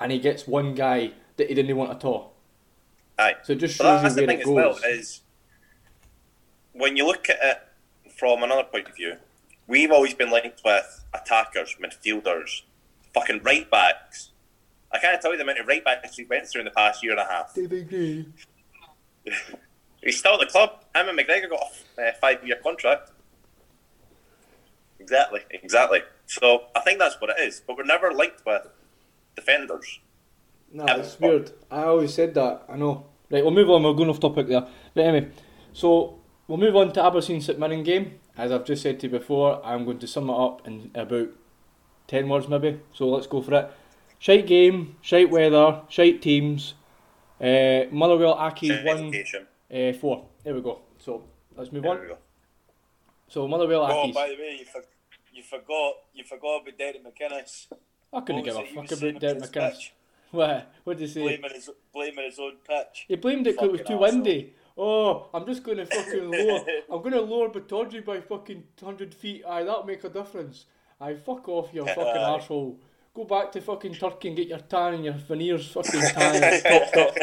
and 0.00 0.10
he 0.12 0.18
gets 0.18 0.46
one 0.46 0.74
guy 0.74 1.12
that 1.36 1.48
he 1.48 1.54
didn't 1.54 1.76
want 1.76 1.90
at 1.90 2.04
all. 2.04 2.32
Aye. 3.18 3.34
So 3.42 3.52
it 3.52 3.56
just 3.58 3.78
But 3.78 3.84
shows 3.84 4.02
that's 4.02 4.14
you 4.16 4.20
the 4.22 4.26
where 4.26 4.36
thing 4.36 4.38
it 4.38 4.46
as 4.46 4.52
well 4.52 4.72
goes. 4.74 4.84
is 4.84 5.20
when 6.76 6.96
you 6.96 7.06
look 7.06 7.28
at 7.28 7.38
it 7.42 8.12
from 8.18 8.42
another 8.42 8.64
point 8.64 8.88
of 8.88 8.96
view, 8.96 9.14
we've 9.66 9.90
always 9.90 10.14
been 10.14 10.30
linked 10.30 10.60
with 10.64 11.04
attackers, 11.14 11.76
midfielders, 11.82 12.62
fucking 13.14 13.42
right 13.42 13.70
backs. 13.70 14.30
I 14.92 14.98
can't 14.98 15.20
tell 15.20 15.32
you 15.32 15.38
the 15.38 15.42
amount 15.42 15.58
of 15.58 15.66
right 15.66 15.84
backs 15.84 16.16
we've 16.16 16.28
went 16.28 16.46
through 16.46 16.62
in 16.62 16.64
the 16.66 16.70
past 16.70 17.02
year 17.02 17.12
and 17.12 17.20
a 17.20 17.24
half. 17.24 17.54
David 17.54 17.88
Gray. 17.88 18.26
He's 20.02 20.18
still 20.18 20.34
at 20.34 20.40
the 20.40 20.46
club. 20.46 20.84
Him 20.94 21.08
and 21.08 21.18
McGregor 21.18 21.50
got 21.50 21.62
a 21.98 22.08
uh, 22.08 22.12
five-year 22.20 22.56
contract. 22.62 23.10
Exactly, 25.00 25.40
exactly. 25.50 26.00
So 26.26 26.64
I 26.74 26.80
think 26.80 26.98
that's 26.98 27.20
what 27.20 27.30
it 27.30 27.36
is. 27.40 27.62
But 27.66 27.76
we're 27.76 27.84
never 27.84 28.12
linked 28.12 28.44
with 28.46 28.66
defenders. 29.34 30.00
No, 30.72 30.84
it's 30.86 31.18
weird. 31.18 31.52
I 31.70 31.84
always 31.84 32.14
said 32.14 32.34
that. 32.34 32.62
I 32.68 32.76
know. 32.76 33.06
Right, 33.30 33.42
we'll 33.42 33.52
move 33.52 33.70
on. 33.70 33.82
We're 33.82 33.94
going 33.94 34.10
off 34.10 34.20
topic 34.20 34.46
there. 34.46 34.66
But 34.94 35.04
anyway, 35.04 35.30
so 35.72 36.18
we'll 36.48 36.58
move 36.58 36.76
on 36.76 36.92
to 36.92 37.04
Aberdeen 37.04 37.40
St 37.40 37.58
Mirren 37.58 37.82
game. 37.82 38.18
As 38.36 38.52
I've 38.52 38.64
just 38.64 38.82
said 38.82 39.00
to 39.00 39.06
you 39.06 39.10
before, 39.18 39.64
I'm 39.64 39.84
going 39.84 39.98
to 40.00 40.06
sum 40.06 40.28
it 40.30 40.34
up 40.34 40.66
in 40.66 40.90
about 40.94 41.28
10 42.08 42.28
words 42.28 42.48
maybe. 42.48 42.80
So 42.92 43.08
let's 43.08 43.26
go 43.26 43.40
for 43.42 43.54
it. 43.54 43.70
Shite 44.18 44.46
game, 44.46 44.96
shite 45.00 45.30
weather, 45.30 45.82
shite 45.88 46.22
teams. 46.22 46.74
Uh, 47.40 47.84
Motherwell 47.90 48.32
Aki 48.34 48.84
won 48.84 49.12
uh, 49.74 49.92
four. 49.94 50.26
There 50.42 50.54
we 50.54 50.60
go. 50.62 50.80
So 50.98 51.24
let's 51.56 51.70
move 51.72 51.82
There 51.82 51.92
on. 51.92 52.16
So 53.28 53.46
Motherwell 53.48 53.82
Oh, 53.82 54.06
Accies. 54.06 54.14
by 54.14 54.28
the 54.28 54.34
way, 54.36 54.56
you, 54.60 54.64
for, 54.64 54.82
you 55.32 55.42
forgot 55.42 55.94
you 56.14 56.24
forgot 56.24 56.62
about 56.62 56.78
Derek 56.78 57.04
McInnes. 57.04 57.66
I 58.12 58.20
couldn't 58.20 58.44
give 58.44 58.56
a 58.56 58.64
fuck 58.64 58.90
about 58.92 59.20
Derek 59.20 59.38
McInnes. 59.38 59.90
What? 60.32 60.72
What 60.82 60.98
did 60.98 61.06
he 61.06 61.14
say? 61.14 61.20
Blaming 61.22 61.50
his, 61.54 61.70
blaming 61.94 62.24
his 62.24 62.38
own 62.40 62.54
pitch. 62.68 63.04
He 63.06 63.14
blamed 63.14 63.46
it 63.46 63.52
because 63.54 63.68
it 63.68 63.72
was 63.72 63.80
too 63.82 63.96
windy. 63.96 64.54
Oh, 64.78 65.28
I'm 65.32 65.46
just 65.46 65.62
going 65.62 65.78
to 65.78 65.86
fucking 65.86 66.30
lower. 66.30 66.60
I'm 66.90 67.00
going 67.00 67.12
to 67.12 67.20
lower 67.20 67.48
Pittodrie 67.48 68.04
by 68.04 68.20
fucking 68.20 68.62
100 68.78 69.14
feet. 69.14 69.42
Aye, 69.48 69.62
that'll 69.62 69.84
make 69.84 70.04
a 70.04 70.08
difference. 70.10 70.66
Aye, 71.00 71.14
fuck 71.14 71.48
off, 71.48 71.70
you 71.72 71.84
fucking 71.86 72.02
Aye. 72.02 72.38
arsehole. 72.38 72.76
Go 73.14 73.24
back 73.24 73.50
to 73.52 73.62
fucking 73.62 73.94
Turkey 73.94 74.28
and 74.28 74.36
get 74.36 74.48
your 74.48 74.58
tan 74.58 74.94
and 74.94 75.04
your 75.04 75.14
veneers 75.14 75.68
fucking 75.72 76.00
tan 76.14 76.62
topped 76.62 76.96
up. 76.96 77.14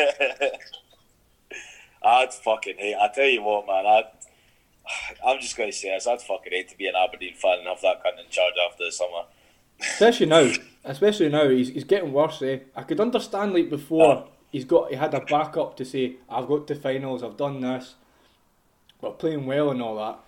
I'd 2.04 2.34
fucking 2.34 2.78
hate. 2.78 2.96
I 2.96 3.10
tell 3.14 3.28
you 3.28 3.44
what, 3.44 3.68
man. 3.68 3.86
I'd, 3.86 4.06
I'm 5.26 5.40
just 5.40 5.56
going 5.56 5.72
to 5.72 5.78
say 5.78 5.94
this. 5.94 6.08
I'd 6.08 6.22
fucking 6.22 6.52
hate 6.52 6.70
to 6.70 6.78
be 6.78 6.88
an 6.88 6.96
Aberdeen 6.96 7.36
fan 7.36 7.60
and 7.60 7.68
have 7.68 7.82
that 7.82 8.04
cunt 8.04 8.24
in 8.24 8.30
charge 8.32 8.54
after 8.70 8.86
the 8.86 8.92
summer. 8.92 9.26
Especially 9.80 10.26
now. 10.26 10.52
Especially 10.84 11.30
now. 11.30 11.48
He's, 11.48 11.70
he's 11.70 11.84
getting 11.84 12.12
worse, 12.12 12.42
eh? 12.42 12.60
I 12.76 12.84
could 12.84 13.00
understand, 13.00 13.54
like, 13.54 13.70
before, 13.70 14.28
he's 14.54 14.64
got 14.64 14.90
he 14.90 14.96
had 14.96 15.14
a 15.14 15.20
backup 15.20 15.76
to 15.78 15.84
say, 15.84 16.16
I've 16.30 16.48
got 16.48 16.68
to 16.68 16.76
finals, 16.76 17.24
I've 17.24 17.36
done 17.36 17.60
this. 17.60 17.96
We're 19.02 19.12
playing 19.12 19.46
well 19.46 19.70
and 19.72 19.82
all 19.82 19.98
that. 19.98 20.20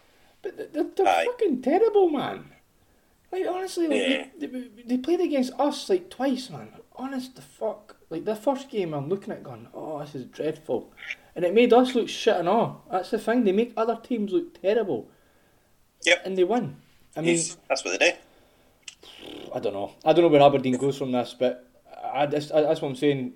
But 0.41 0.57
they- 0.57 0.65
they're, 0.73 0.91
they're 0.95 1.25
fucking 1.25 1.61
terrible, 1.61 2.09
man. 2.09 2.51
Like, 3.31 3.45
honestly, 3.47 3.87
like, 3.87 4.01
Yeah. 4.01 4.25
they, 4.37 4.47
they, 4.47 4.67
they 4.85 4.97
played 4.97 5.21
against 5.21 5.53
us, 5.57 5.89
like, 5.89 6.09
twice, 6.09 6.49
man. 6.49 6.69
Honest 6.97 7.35
the 7.35 7.41
fuck. 7.41 7.95
Like, 8.09 8.25
the 8.25 8.35
first 8.35 8.69
game, 8.69 8.93
I'm 8.93 9.07
looking 9.09 9.31
at 9.33 9.43
going, 9.43 9.67
oh, 9.73 9.99
this 9.99 10.15
is 10.15 10.25
dreadful. 10.25 10.91
And 11.35 11.43
it 11.45 11.53
made 11.53 11.73
us 11.73 11.95
look 11.95 12.07
shit 12.09 12.35
and 12.37 12.47
all. 12.49 12.83
That's 12.91 13.11
the 13.11 13.17
thing. 13.19 13.43
They 13.43 13.51
make 13.51 13.73
other 13.77 13.97
teams 14.01 14.31
look 14.31 14.61
terrible. 14.61 15.07
Yep. 16.05 16.21
And 16.25 16.37
they 16.37 16.43
win. 16.43 16.77
I 17.17 17.21
mean, 17.21 17.35
Yes, 17.35 17.57
that's 17.67 17.83
what 17.83 17.99
they 17.99 18.11
do. 18.11 18.17
I 19.53 19.59
don't 19.59 19.73
know. 19.73 19.93
I 20.05 20.13
don't 20.13 20.23
know 20.23 20.29
where 20.29 20.41
Aberdeen 20.41 20.77
goes 20.77 20.97
from 20.97 21.11
this, 21.11 21.35
but 21.37 21.67
I, 22.13 22.25
just, 22.27 22.51
I, 22.53 22.61
that's 22.61 22.81
what 22.81 22.89
I'm 22.89 22.95
saying. 22.95 23.33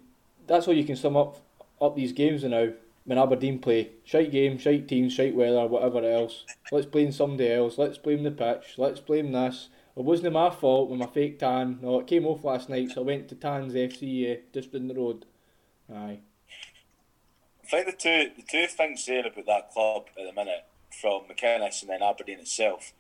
That's 0.50 0.66
how 0.66 0.72
you 0.72 0.84
can 0.84 0.96
sum 0.96 1.16
up 1.16 1.38
up 1.80 1.96
these 1.96 2.12
games 2.12 2.44
now. 2.44 2.70
When 3.06 3.18
Aberdeen 3.18 3.60
play 3.60 3.92
shite 4.04 4.32
game, 4.32 4.58
shite 4.58 4.88
teams, 4.88 5.14
shite 5.14 5.36
weather, 5.36 5.66
whatever 5.68 6.04
else. 6.04 6.46
Let's 6.72 6.86
blame 6.86 7.12
somebody 7.12 7.52
else. 7.52 7.78
Let's 7.78 7.98
blame 7.98 8.24
the 8.24 8.32
pitch. 8.32 8.74
Let's 8.78 9.00
blame 9.00 9.32
this. 9.32 9.70
It 9.96 10.04
wasn't 10.04 10.34
my 10.34 10.50
fault 10.50 10.90
with 10.90 11.00
my 11.00 11.08
fake 11.08 11.40
tan. 11.40 11.80
No, 11.82 12.00
it 12.00 12.08
came 12.08 12.26
off 12.26 12.44
last 12.44 12.70
night, 12.70 12.90
so 12.92 13.02
I 13.02 13.06
went 13.06 13.30
to 13.30 13.36
Tans 13.36 13.74
FC 13.74 14.32
uh, 14.32 14.42
just 14.54 14.74
in 14.74 14.88
the 14.88 14.96
road. 14.96 15.26
Aye. 15.94 16.20
I 17.64 17.68
think 17.68 17.86
the 17.86 17.92
two 17.92 18.32
the 18.36 18.44
two 18.44 18.68
things 18.68 19.04
saying 19.04 19.26
about 19.26 19.46
that 19.46 19.72
club 19.72 20.08
at 20.18 20.26
the 20.26 20.34
minute 20.34 20.66
from 20.90 21.24
McInnes 21.30 21.82
and 21.82 21.92
then 21.92 22.02
Aberdeen 22.02 22.40
itself. 22.40 22.94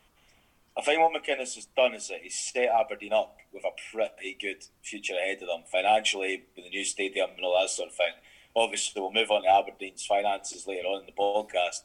I 0.79 0.81
think 0.81 1.01
what 1.01 1.11
McInnes 1.23 1.55
has 1.55 1.67
done 1.75 1.93
is 1.93 2.07
that 2.07 2.19
he's 2.21 2.35
set 2.39 2.69
Aberdeen 2.69 3.13
up 3.13 3.35
with 3.53 3.63
a 3.65 3.71
pretty 3.91 4.37
good 4.39 4.63
future 4.81 5.13
ahead 5.15 5.41
of 5.41 5.47
them 5.47 5.63
financially 5.71 6.43
with 6.55 6.65
the 6.65 6.69
new 6.69 6.85
stadium 6.85 7.31
and 7.35 7.45
all 7.45 7.59
that 7.59 7.69
sort 7.69 7.89
of 7.89 7.95
thing. 7.95 8.13
Obviously, 8.55 9.01
we'll 9.01 9.11
move 9.11 9.29
on 9.31 9.43
to 9.43 9.49
Aberdeen's 9.49 10.05
finances 10.05 10.65
later 10.67 10.87
on 10.87 11.01
in 11.01 11.05
the 11.05 11.11
podcast. 11.11 11.83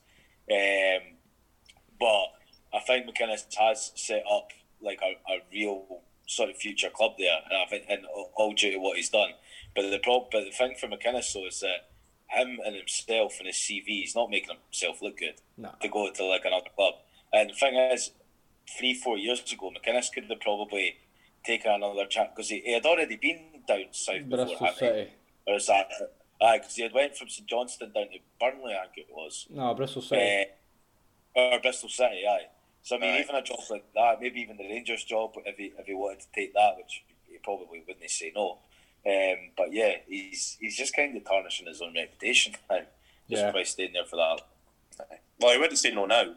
Um, 0.51 1.17
but 1.99 2.27
I 2.73 2.81
think 2.87 3.07
McInnes 3.07 3.45
has 3.59 3.93
set 3.95 4.23
up 4.31 4.51
like 4.81 5.01
a, 5.03 5.33
a 5.33 5.39
real 5.53 6.03
sort 6.27 6.51
of 6.51 6.57
future 6.57 6.91
club 6.91 7.13
there, 7.19 7.39
and 7.51 7.59
I 7.59 7.67
think 7.67 7.85
and 7.89 8.05
all- 8.37 8.53
due 8.55 8.73
to 8.73 8.79
what 8.79 8.97
he's 8.97 9.11
done. 9.11 9.31
But 9.75 9.91
the 9.91 9.99
prob- 9.99 10.31
but 10.31 10.45
the 10.45 10.51
thing 10.51 10.75
for 10.79 10.87
McInnes 10.89 11.33
though 11.33 11.47
is 11.47 11.61
that 11.61 11.91
him 12.29 12.59
and 12.65 12.75
himself 12.77 13.37
and 13.39 13.47
his 13.47 13.57
CV, 13.57 13.87
he's 13.87 14.15
not 14.17 14.31
making 14.31 14.57
himself 14.71 15.03
look 15.03 15.19
good 15.19 15.35
Nah. 15.57 15.73
to 15.83 15.89
go 15.89 16.11
to 16.11 16.25
like 16.25 16.45
another 16.45 16.71
club. 16.75 16.95
And 17.33 17.51
the 17.51 17.55
thing 17.55 17.75
is, 17.77 18.11
three 18.79 18.95
four 18.95 19.17
years 19.19 19.41
ago, 19.53 19.71
McInnes 19.71 20.13
could 20.13 20.25
have 20.25 20.41
probably 20.41 20.97
taken 21.45 21.71
another 21.73 22.07
chance 22.07 22.31
because 22.35 22.49
he, 22.49 22.61
he 22.65 22.73
had 22.73 22.87
already 22.87 23.17
been 23.17 23.41
down 23.69 23.85
south 23.93 24.29
before, 24.29 24.47
Bristol 24.47 24.67
hadn't 24.67 24.75
he? 24.75 24.79
City. 24.79 25.11
Or 25.47 25.55
is 25.57 25.67
that? 25.67 25.89
Aye, 26.43 26.59
because 26.59 26.75
he 26.75 26.83
had 26.83 26.93
went 26.93 27.17
from 27.17 27.29
St 27.29 27.47
Johnstone 27.49 27.93
down 27.93 28.07
to 28.11 28.19
Burnley, 28.41 28.75
I 28.75 28.87
think 28.95 29.09
it 29.09 29.15
was. 29.15 29.47
No, 29.51 29.75
Bristol 29.75 30.03
City. 30.03 30.47
Uh, 31.37 31.41
or 31.41 31.61
Bristol 31.61 31.89
City, 31.89 32.23
aye. 32.29 32.47
So 32.83 32.97
I 32.97 32.99
mean, 33.01 33.15
Aye. 33.15 33.21
even 33.21 33.35
a 33.37 33.43
job 33.43 33.59
like 33.71 33.85
that, 33.95 34.21
maybe 34.21 34.41
even 34.41 34.57
the 34.57 34.65
Rangers 34.69 35.05
job, 35.05 35.33
if 35.47 35.57
he 35.57 35.73
if 35.79 35.87
he 35.87 35.95
wanted 35.95 36.21
to 36.21 36.27
take 36.35 36.53
that, 36.55 36.77
which 36.77 37.03
he 37.27 37.39
probably 37.43 37.83
wouldn't 37.87 38.11
say 38.11 38.33
no. 38.35 38.59
Um, 39.07 39.51
but 39.57 39.73
yeah, 39.73 39.97
he's 40.07 40.57
he's 40.61 40.77
just 40.77 40.95
kind 40.97 41.17
of 41.17 41.25
tarnishing 41.25 41.67
his 41.67 41.81
own 41.83 41.95
reputation 41.95 42.55
now, 42.71 42.81
just 43.29 43.43
Yeah. 43.43 43.53
by 43.53 43.63
staying 43.63 43.93
there 43.95 44.05
for 44.05 44.17
that. 44.17 44.41
Well, 45.41 45.53
he 45.53 45.59
wouldn't 45.59 45.79
say 45.79 45.93
no 45.93 46.07
now. 46.07 46.35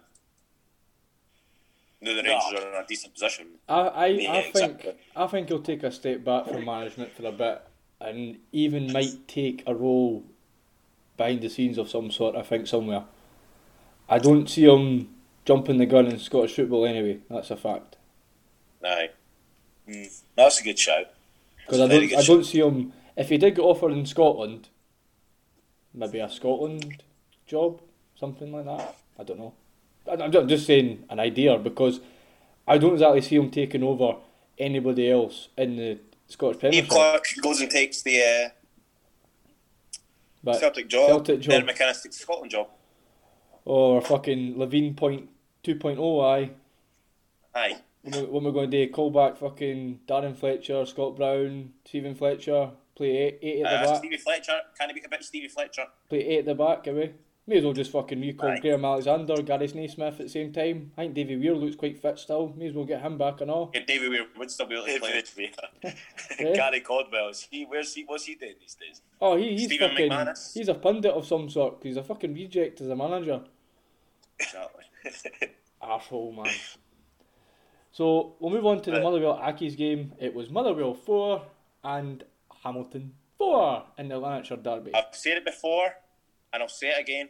No, 2.00 2.16
the 2.16 2.24
No. 2.24 2.30
Rangers 2.30 2.64
are 2.64 2.68
in 2.70 2.84
a 2.84 2.88
decent 2.88 3.14
position. 3.14 3.48
I, 3.68 3.80
I, 3.80 4.06
Yeah, 4.08 4.32
I 4.34 4.42
think 4.44 4.56
exactly. 4.56 4.94
I 5.16 5.28
think 5.28 5.48
he'll 5.50 5.62
take 5.62 5.84
a 5.84 5.92
step 5.92 6.24
back 6.24 6.48
from 6.48 6.66
management 6.66 7.14
for 7.16 7.26
a 7.26 7.32
bit, 7.32 7.62
and 8.00 8.38
even 8.52 8.94
might 8.94 9.28
take 9.28 9.64
a 9.66 9.74
role 9.74 10.24
behind 11.18 11.42
the 11.42 11.50
scenes 11.50 11.78
of 11.78 11.90
some 11.90 12.12
sort. 12.12 12.36
I 12.36 12.44
think 12.44 12.68
somewhere. 12.68 13.06
I 14.10 14.20
don't 14.20 14.48
see 14.48 14.66
him 14.66 15.10
jumping 15.46 15.78
the 15.78 15.86
gun 15.86 16.06
in 16.06 16.20
Scottish 16.20 16.56
football 16.56 16.86
anyway. 16.86 17.20
That's 17.30 17.52
a 17.52 17.58
fact. 17.58 17.98
Aye. 18.84 19.10
Mm, 19.90 20.22
that's 20.36 20.62
a 20.62 20.64
good 20.64 20.78
shout. 20.78 21.08
Because 21.66 21.82
I 21.82 21.88
don't, 21.88 22.14
I 22.16 22.22
don't 22.22 22.44
see 22.44 22.60
him. 22.60 22.94
If 23.18 23.30
he 23.30 23.38
did 23.38 23.56
get 23.56 23.62
offered 23.62 23.92
in 23.92 24.06
Scotland, 24.06 24.70
maybe 25.94 26.20
a 26.20 26.30
Scotland 26.30 27.04
job, 27.46 27.82
something 28.16 28.52
like 28.52 28.66
that. 28.66 28.96
I 29.20 29.24
don't 29.24 29.40
know. 29.40 29.54
I- 30.10 30.24
I'm 30.24 30.48
just 30.48 30.66
saying 30.66 31.06
an 31.10 31.20
idea 31.20 31.58
because 31.58 32.00
I 32.68 32.78
don't 32.78 32.94
exactly 32.94 33.22
see 33.22 33.36
him 33.36 33.50
taking 33.52 33.84
over 33.84 34.18
anybody 34.58 35.10
else 35.12 35.50
in 35.58 35.76
the 35.78 36.00
Scottish 36.28 36.60
Premiership. 36.60 36.90
Clarke 36.90 37.26
goes 37.42 37.62
and 37.62 37.70
takes 37.72 38.02
the 38.02 38.22
uh, 38.22 38.50
But 40.44 40.60
Celtic 40.60 40.88
job. 40.88 41.08
Celtic 41.10 41.40
job. 41.42 41.52
Then 41.52 41.76
McInnes 41.76 42.02
takes 42.04 42.18
the 42.18 42.24
Scotland 42.24 42.52
job. 42.52 42.68
or 43.66 44.00
fucking 44.02 44.56
Levein 44.56 44.96
point 44.96 45.30
2.0, 45.64 46.24
aye. 46.24 46.52
Aye. 47.54 47.78
What 48.04 48.16
am 48.16 48.24
I- 48.24 48.28
what 48.30 48.40
am 48.42 48.48
I 48.48 48.52
going 48.52 48.72
to 48.72 48.86
do? 48.86 48.92
Call 48.94 49.12
back 49.12 49.38
fucking 49.38 50.00
Darren 50.08 50.36
Fletcher, 50.38 50.86
Scott 50.86 51.18
Brown, 51.18 51.74
Steven 51.86 52.16
Fletcher, 52.16 52.72
play 52.96 53.18
eight, 53.18 53.40
eight 53.42 53.62
at 53.66 53.70
the 53.70 53.88
Uh, 53.88 53.92
back. 53.92 53.98
Stevie 53.98 54.18
Fletcher. 54.18 54.60
Can 54.80 54.90
I 54.90 54.94
beat 54.94 55.06
a 55.06 55.10
bit 55.10 55.24
Stevie 55.24 55.50
Fletcher? 55.50 55.86
Play 56.08 56.20
eight 56.20 56.40
at 56.40 56.46
the 56.46 56.56
back, 56.56 56.88
away. 56.88 57.14
May 57.50 57.58
as 57.60 57.64
well 57.64 57.72
just 57.72 57.92
fucking 57.92 58.20
recall 58.20 58.50
Aye. 58.50 58.60
Graham 58.60 58.84
Alexander, 58.84 59.42
Gary 59.42 59.70
Naysmith 59.70 60.08
at 60.12 60.18
the 60.18 60.28
same 60.30 60.52
time. 60.52 60.92
I 60.98 61.04
think 61.04 61.14
Davy 61.14 61.38
Weir 61.38 61.56
looks 61.56 61.78
quite 61.78 61.98
fit 61.98 62.20
still. 62.20 62.54
May 62.58 62.68
as 62.68 62.74
well 62.74 62.84
get 62.84 63.02
him 63.02 63.18
back 63.18 63.40
and 63.40 63.50
all. 63.50 63.72
Yeah, 63.74 63.86
Davy 63.88 64.10
Weir 64.10 64.26
would 64.38 64.52
still 64.52 64.66
be 64.66 64.76
able 64.76 64.86
to 64.86 65.00
play. 65.00 65.24
Yeah. 65.84 65.92
Eh? 66.40 66.54
Gary 66.56 66.82
Caldwell, 66.82 67.30
is 67.30 67.48
he 67.50 67.64
where's 67.66 67.94
he 67.96 68.04
what's 68.04 68.26
he 68.26 68.36
doing 68.36 68.56
these 68.60 68.76
days? 68.76 69.02
Oh, 69.22 69.38
he, 69.38 69.52
he's 69.52 69.66
Stephen 69.68 69.90
fucking. 69.92 70.12
McManus. 70.12 70.54
He's 70.54 70.68
a 70.68 70.74
pundit 70.76 71.12
of 71.14 71.26
some 71.26 71.50
sort 71.50 71.76
'cause 71.76 71.84
he's 71.86 71.98
a 71.98 72.04
fucking 72.04 72.34
reject 72.34 72.82
as 72.82 72.90
a 72.90 72.96
manager. 72.96 73.42
Exactly. 74.40 74.84
Arsehole, 75.82 76.36
man. 76.36 76.54
So 77.94 78.36
we'll 78.40 78.52
move 78.52 78.66
on 78.66 78.82
to 78.82 78.92
the 78.92 78.98
Right. 78.98 79.04
Motherwell 79.04 79.40
Accies 79.42 79.76
game. 79.78 80.12
It 80.20 80.34
was 80.34 80.50
Motherwell 80.50 80.94
4 80.94 81.42
and 81.86 82.24
Hamilton 82.64 83.14
4 83.38 83.84
in 84.00 84.10
the 84.10 84.20
Lanarkshire 84.20 84.58
Derby. 84.58 84.94
I've 84.94 85.06
said 85.16 85.38
it 85.38 85.46
before, 85.46 85.96
and 86.54 86.64
I'll 86.64 86.70
say 86.70 86.90
it 86.90 87.00
again. 87.00 87.30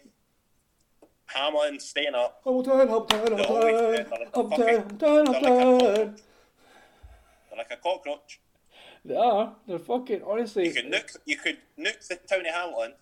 Hamlin 1.25 1.79
staying 1.79 2.15
up. 2.15 2.41
Hamilton, 2.45 2.77
Hamilton, 2.79 3.35
They're 3.35 3.45
always 3.45 3.47
Hamilton, 3.47 3.71
there, 3.71 3.91
they're 3.91 4.05
Hamilton, 4.05 4.49
fucking- 4.49 4.65
Hamilton, 4.67 4.97
they're 4.97 5.23
like 5.25 5.43
a 5.43 5.47
Hamilton. 5.47 6.15
They're 7.49 7.57
like 7.57 7.71
a 7.71 7.77
cockroach. 7.77 8.39
They 9.03 9.15
are. 9.15 9.55
They're 9.67 9.79
fucking, 9.79 10.21
honestly. 10.25 10.67
You 10.67 10.73
could 10.73 10.85
nuke, 10.91 11.17
you 11.25 11.37
could 11.37 11.57
nuke 11.77 12.07
the 12.07 12.15
town 12.15 12.41
of 12.45 12.53
Hamilton, 12.53 12.93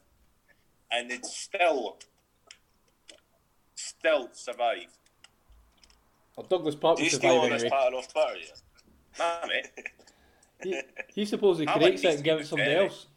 and 0.91 1.09
they'd 1.11 1.25
still 1.25 1.97
still 3.75 4.29
survive. 4.33 4.87
Well, 6.35 6.45
Douglas 6.47 6.75
Park 6.75 6.97
Do 6.97 7.01
will 7.01 7.05
you 7.05 7.09
steal 7.15 7.41
survive 7.43 7.51
anyway. 7.53 7.69
pattern 7.69 7.93
off 7.95 8.11
Twitter? 8.11 8.35
Yeah? 8.37 9.39
Nah, 9.41 9.47
mate. 9.47 9.67
He, 10.63 10.81
he 11.13 11.25
supposedly 11.25 11.65
creates 11.71 12.03
it 12.03 12.15
and 12.15 12.23
gives 12.23 12.39
it 12.41 12.43
to 12.43 12.49
somebody 12.49 12.73
else. 12.75 13.07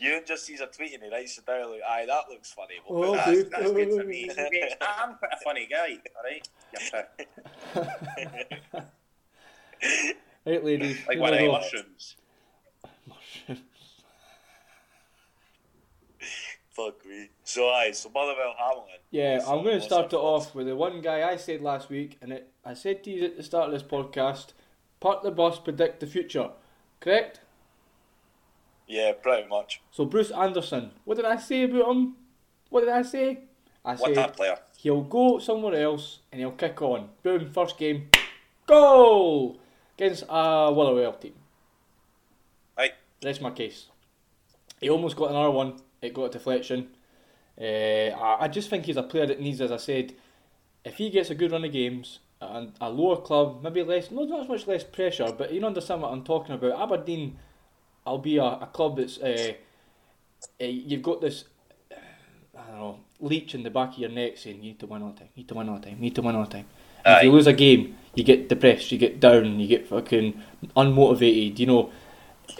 Ewan 0.00 0.22
just 0.26 0.46
sees 0.46 0.60
a 0.60 0.66
tweet 0.66 0.94
and 0.94 1.02
he 1.02 1.10
writes 1.10 1.36
it 1.38 1.46
down 1.46 1.70
like, 1.70 1.82
aye, 1.88 2.04
that 2.06 2.22
looks 2.30 2.50
funny. 2.52 2.74
We'll 2.88 3.10
Oh, 3.10 3.12
that 3.16 3.26
That's, 3.26 3.38
dude. 3.38 3.50
that's 3.50 3.70
good 3.72 4.00
for 4.00 4.04
me. 4.06 4.30
I'm 4.80 5.14
quite 5.16 5.32
a 5.32 5.44
funny 5.44 5.68
guy, 5.70 5.98
alright? 6.16 6.48
You. 9.82 9.90
Right, 10.46 10.64
ladies. 10.64 10.98
Like 11.06 11.18
here 11.18 11.20
one 11.20 11.30
we 11.32 11.36
of 11.38 11.42
the 11.44 11.48
mushrooms. 11.52 12.16
Fuck 16.70 17.04
me. 17.06 17.28
So 17.44 17.68
aye, 17.68 17.90
so 17.92 18.10
Motherwell 18.14 18.54
Hamilton. 18.58 18.94
Yeah, 19.10 19.36
What's 19.38 19.48
I'm 19.48 19.62
going 19.64 19.78
to 19.78 19.84
start 19.84 20.06
it 20.06 20.10
thoughts? 20.12 20.46
off 20.46 20.54
with 20.54 20.66
the 20.66 20.76
one 20.76 21.00
guy 21.02 21.28
I 21.28 21.36
said 21.36 21.60
last 21.62 21.90
week, 21.90 22.16
and 22.22 22.32
it, 22.32 22.50
I 22.64 22.74
said 22.74 23.02
to 23.04 23.10
you 23.10 23.24
at 23.26 23.36
the 23.36 23.42
start 23.42 23.66
of 23.66 23.72
this 23.72 23.82
podcast, 23.82 24.52
Park 25.00 25.22
the 25.22 25.30
Bus, 25.30 25.58
predict 25.58 26.00
the 26.00 26.06
future. 26.06 26.50
Correct? 27.00 27.40
Yeah, 28.90 29.12
pretty 29.12 29.48
much. 29.48 29.80
So 29.92 30.04
Bruce 30.04 30.32
Anderson, 30.32 30.90
what 31.04 31.14
did 31.14 31.24
I 31.24 31.36
say 31.36 31.62
about 31.62 31.92
him? 31.92 32.16
What 32.70 32.80
did 32.80 32.88
I 32.88 33.02
say? 33.02 33.38
I 33.84 33.94
What 33.94 34.14
said 34.14 34.34
player. 34.34 34.58
he'll 34.78 35.02
go 35.02 35.38
somewhere 35.38 35.80
else 35.80 36.18
and 36.32 36.40
he'll 36.40 36.50
kick 36.50 36.82
on. 36.82 37.08
Boom, 37.22 37.52
first 37.52 37.78
game, 37.78 38.08
goal 38.66 39.60
against 39.96 40.24
a 40.28 40.72
Willow 40.72 41.12
team. 41.12 41.34
Aye. 42.76 42.90
That's 43.20 43.40
my 43.40 43.50
case. 43.50 43.86
He 44.80 44.90
almost 44.90 45.14
got 45.14 45.30
another 45.30 45.52
one. 45.52 45.80
It 46.02 46.12
got 46.12 46.24
a 46.24 46.30
deflection. 46.30 46.88
Uh, 47.60 48.10
I, 48.26 48.44
I 48.44 48.48
just 48.48 48.70
think 48.70 48.86
he's 48.86 48.96
a 48.96 49.04
player 49.04 49.26
that 49.26 49.40
needs, 49.40 49.60
as 49.60 49.70
I 49.70 49.76
said, 49.76 50.14
if 50.84 50.94
he 50.96 51.10
gets 51.10 51.30
a 51.30 51.36
good 51.36 51.52
run 51.52 51.64
of 51.64 51.70
games 51.72 52.18
and 52.40 52.72
a 52.80 52.90
lower 52.90 53.18
club, 53.20 53.62
maybe 53.62 53.84
less, 53.84 54.10
not 54.10 54.40
as 54.40 54.48
much 54.48 54.66
less 54.66 54.82
pressure, 54.82 55.30
but 55.36 55.52
you 55.52 55.64
understand 55.64 56.02
what 56.02 56.10
I'm 56.10 56.24
talking 56.24 56.56
about. 56.56 56.80
Aberdeen, 56.80 57.36
I'll 58.06 58.18
be 58.18 58.38
a, 58.38 58.44
a 58.44 58.68
club 58.72 58.96
that's 58.96 59.18
uh, 59.18 59.52
uh, 60.60 60.64
you've 60.64 61.02
got 61.02 61.20
this. 61.20 61.44
I 62.56 62.70
don't 62.70 62.78
know, 62.78 62.98
leech 63.20 63.54
in 63.54 63.62
the 63.62 63.70
back 63.70 63.92
of 63.94 63.98
your 63.98 64.10
neck 64.10 64.36
saying 64.36 64.56
you 64.56 64.62
need 64.62 64.80
to 64.80 64.86
win 64.86 65.02
all 65.02 65.12
the 65.12 65.20
time, 65.20 65.28
you 65.34 65.42
need 65.42 65.48
to 65.48 65.54
win 65.54 65.68
all 65.68 65.78
the 65.78 65.86
time, 65.86 65.94
you 65.96 66.02
need 66.02 66.14
to 66.14 66.22
win 66.22 66.34
all 66.34 66.44
the 66.44 66.50
time. 66.50 66.66
If 67.04 67.22
you 67.22 67.32
lose 67.32 67.46
a 67.46 67.52
game, 67.52 67.96
you 68.14 68.24
get 68.24 68.48
depressed, 68.48 68.92
you 68.92 68.98
get 68.98 69.20
down, 69.20 69.58
you 69.58 69.66
get 69.66 69.88
fucking 69.88 70.42
unmotivated. 70.76 71.58
You 71.58 71.66
know, 71.66 71.92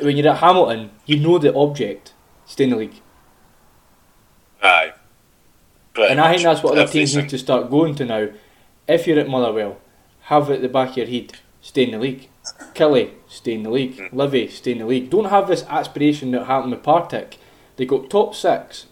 when 0.01 0.17
you're 0.17 0.29
at 0.29 0.39
Hamilton, 0.39 0.91
you 1.05 1.21
know 1.21 1.39
the 1.39 1.55
object, 1.55 2.15
stay 2.47 2.65
in 2.65 2.71
the 2.71 2.77
league. 2.77 3.03
Aye. 4.63 4.93
Pretty 5.93 6.11
And 6.11 6.21
I 6.21 6.33
think 6.33 6.45
that's 6.45 6.63
what 6.63 6.79
other 6.79 6.91
teams 6.91 7.15
need 7.15 7.29
to 7.29 7.39
start 7.39 7.71
going 7.71 7.95
to 7.97 8.05
now. 8.05 8.29
If 8.89 9.07
you're 9.07 9.21
at 9.21 9.29
Motherwell, 9.29 9.79
have 10.23 10.51
it 10.51 10.57
at 10.57 10.63
the 10.63 10.69
back 10.69 10.91
of 10.91 10.97
your 10.97 11.07
head, 11.07 11.35
stay 11.61 11.85
in 11.85 11.91
the 11.93 11.99
league. 11.99 12.30
Killie, 12.75 13.13
stay 13.29 13.55
in 13.55 13.63
the 13.63 13.71
league. 13.71 13.97
Mm. 13.97 14.13
Livy, 14.13 14.49
stay 14.49 14.73
in 14.73 14.79
the 14.79 14.87
league. 14.87 15.11
Don't 15.11 15.27
have 15.27 15.49
this 15.49 15.65
aspiration 15.65 16.31
that 16.33 16.47
happened 16.47 16.73
with 16.73 16.83
Partick. 16.83 17.39
They 17.77 17.87
got 17.87 18.11
top 18.11 18.35
six, 18.35 18.87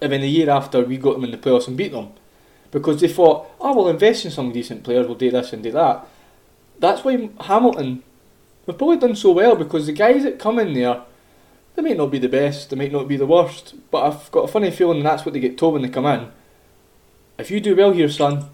and 0.00 0.12
then 0.12 0.20
the 0.20 0.28
year 0.28 0.50
after 0.50 0.82
we 0.82 0.96
got 0.96 1.14
them 1.14 1.24
in 1.24 1.30
the 1.30 1.38
playoffs 1.38 1.68
and 1.68 1.76
beat 1.76 1.92
them. 1.92 2.12
Because 2.70 3.00
they 3.00 3.08
thought, 3.08 3.46
oh, 3.60 3.74
we'll 3.74 3.88
invest 3.88 4.24
in 4.24 4.30
some 4.30 4.52
decent 4.52 4.84
players, 4.84 5.06
we'll 5.06 5.16
do 5.16 5.30
this 5.30 5.52
and 5.52 5.62
do 5.62 5.72
that. 5.72 6.06
That's 6.78 7.02
why 7.02 7.30
Hamilton 7.40 8.02
have 8.66 8.78
probably 8.78 8.98
done 8.98 9.16
so 9.16 9.32
well 9.32 9.56
because 9.56 9.86
the 9.86 9.92
guys 9.92 10.22
that 10.22 10.38
come 10.38 10.58
in 10.58 10.74
there, 10.74 11.02
they 11.74 11.82
might 11.82 11.96
not 11.96 12.10
be 12.10 12.18
the 12.18 12.28
best, 12.28 12.70
they 12.70 12.76
might 12.76 12.92
not 12.92 13.08
be 13.08 13.16
the 13.16 13.26
worst, 13.26 13.74
but 13.90 14.04
I've 14.04 14.30
got 14.30 14.44
a 14.44 14.48
funny 14.48 14.70
feeling 14.70 15.02
that's 15.02 15.24
what 15.24 15.32
they 15.32 15.40
get 15.40 15.58
told 15.58 15.74
when 15.74 15.82
they 15.82 15.88
come 15.88 16.06
in. 16.06 16.30
If 17.38 17.50
you 17.50 17.60
do 17.60 17.76
well 17.76 17.92
here, 17.92 18.08
son, 18.08 18.48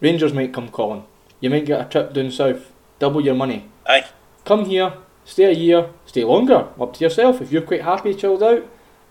Rangers 0.00 0.32
might 0.32 0.52
come 0.52 0.68
calling. 0.68 1.04
You 1.40 1.50
might 1.50 1.64
get 1.64 1.80
a 1.80 1.88
trip 1.88 2.12
down 2.12 2.30
south, 2.30 2.71
double 3.02 3.20
your 3.20 3.34
money. 3.34 3.68
Aye. 3.84 4.06
Come 4.44 4.64
here, 4.64 4.94
stay 5.24 5.46
a 5.46 5.52
year, 5.52 5.90
stay 6.06 6.22
longer, 6.22 6.68
up 6.80 6.94
to 6.94 7.00
yourself. 7.04 7.42
If 7.42 7.50
you're 7.50 7.68
quite 7.70 7.82
happy, 7.82 8.14
chilled 8.14 8.44
out, 8.44 8.62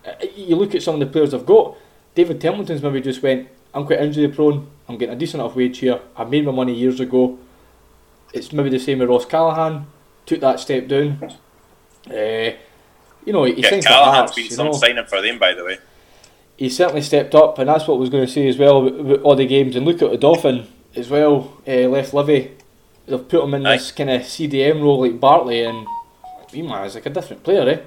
uh, 0.07 0.13
you 0.33 0.55
look 0.55 0.73
at 0.73 0.81
some 0.81 0.95
of 0.95 1.01
the 1.01 1.07
players 1.07 1.33
I've 1.33 1.45
got. 1.45 1.75
David 2.15 2.39
Templeton's 2.39 2.81
maybe 2.81 3.01
just 3.01 3.21
went, 3.21 3.49
I'm 3.73 3.85
quite 3.85 3.99
injury 4.01 4.29
prone, 4.29 4.67
I'm 4.87 4.97
getting 4.97 5.15
a 5.15 5.17
decent 5.17 5.41
enough 5.41 5.57
wage 5.57 5.79
here, 5.79 5.99
I 6.15 6.23
made 6.23 6.45
my 6.45 6.53
money 6.53 6.73
years 6.73 7.01
ago. 7.01 7.37
It's 8.33 8.53
maybe 8.53 8.69
the 8.69 8.79
same 8.79 8.99
with 8.99 9.09
Ross 9.09 9.25
Callachan, 9.25 9.85
took 10.25 10.39
that 10.39 10.61
step 10.61 10.87
down. 10.87 11.19
Uh, 12.09 12.51
you 13.25 13.33
know, 13.33 13.43
he 13.43 13.61
Yeah, 13.61 13.69
for 13.69 13.81
Callachan's 13.81 14.35
been 14.35 14.49
some 14.51 14.67
know 14.67 14.71
signing 14.73 15.05
for 15.05 15.21
them, 15.21 15.37
by 15.37 15.53
the 15.53 15.65
way. 15.65 15.77
he 16.55 16.69
certainly 16.69 17.01
stepped 17.01 17.35
up, 17.35 17.59
and 17.59 17.67
that's 17.67 17.87
what 17.87 17.95
I 17.95 17.99
was 17.99 18.09
going 18.09 18.25
to 18.25 18.31
say 18.31 18.47
as 18.47 18.57
well 18.57 18.81
with, 18.83 18.95
with 18.99 19.21
all 19.21 19.35
the 19.35 19.45
games. 19.45 19.75
And 19.75 19.85
look 19.85 20.01
at 20.01 20.11
the 20.11 20.17
Dolphin 20.17 20.67
as 20.95 21.09
well, 21.09 21.57
uh, 21.67 21.87
left 21.89 22.13
Livy. 22.13 22.51
They've 23.11 23.27
put 23.27 23.43
him 23.43 23.53
in 23.53 23.65
Aye. 23.65 23.77
this 23.77 23.91
kind 23.91 24.09
of 24.09 24.21
CDM 24.21 24.81
role 24.81 25.01
like 25.01 25.19
Bartley, 25.19 25.63
and 25.63 25.85
he 26.51 26.61
man 26.61 26.85
is 26.85 26.95
like 26.95 27.05
a 27.05 27.09
different 27.09 27.43
player, 27.43 27.67
eh? 27.69 27.79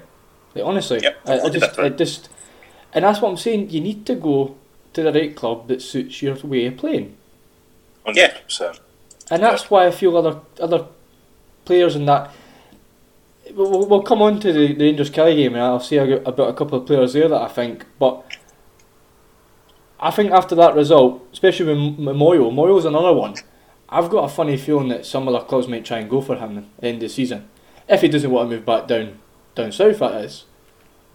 Like 0.53 0.65
honestly, 0.65 0.99
Yep, 1.01 1.17
I, 1.25 1.39
I 1.41 1.49
just, 1.49 1.79
I 1.79 1.89
just, 1.89 2.29
and 2.93 3.03
that's 3.03 3.19
what 3.21 3.29
I'm 3.29 3.37
saying. 3.37 3.71
You 3.71 3.81
need 3.81 4.05
to 4.05 4.15
go 4.15 4.55
to 4.93 5.03
the 5.03 5.11
right 5.11 5.35
club 5.35 5.67
that 5.67 5.81
suits 5.81 6.21
your 6.21 6.35
way 6.35 6.67
of 6.67 6.77
playing, 6.77 7.17
100%. 8.05 8.79
and 9.31 9.43
that's 9.43 9.69
why 9.69 9.87
I 9.87 9.91
feel 9.91 10.15
other 10.15 10.39
other 10.61 10.85
players 11.65 11.95
in 11.95 12.05
that. 12.05 12.31
We'll, 13.53 13.69
we'll- 13.71 13.87
we'll 13.87 14.01
come 14.03 14.21
on 14.21 14.39
to 14.41 14.51
the, 14.53 14.73
the 14.73 14.85
Rangers 14.85 15.09
Killie 15.09 15.35
game, 15.35 15.53
and 15.53 15.63
I'll 15.63 15.79
say 15.79 15.97
about 15.97 16.49
a 16.49 16.53
couple 16.53 16.77
of 16.79 16.85
players 16.87 17.13
there 17.13 17.27
that 17.29 17.41
I 17.41 17.47
think, 17.47 17.85
but 17.99 18.23
I 19.99 20.11
think 20.11 20.31
after 20.31 20.55
that 20.55 20.75
result, 20.75 21.21
especially 21.33 21.67
with 21.67 21.77
M- 21.77 21.97
Moyo, 22.17 22.51
Moyo's 22.51 22.85
another 22.85 23.13
one. 23.13 23.35
I've 23.89 24.09
got 24.09 24.25
a 24.25 24.29
funny 24.29 24.57
feeling 24.57 24.89
that 24.89 25.05
some 25.05 25.27
other 25.27 25.45
clubs 25.45 25.67
might 25.67 25.85
try 25.85 25.99
and 25.99 26.09
go 26.09 26.21
for 26.21 26.35
him 26.35 26.57
at 26.57 26.81
the 26.81 26.87
end 26.87 26.95
of 26.97 27.01
the 27.01 27.09
season. 27.09 27.47
If 27.87 28.01
he 28.01 28.07
doesn't 28.07 28.31
want 28.31 28.49
to 28.49 28.55
move 28.55 28.65
back 28.65 28.87
down 28.87 29.19
down 29.53 29.71
south, 29.71 29.99
that 29.99 30.23
is. 30.25 30.45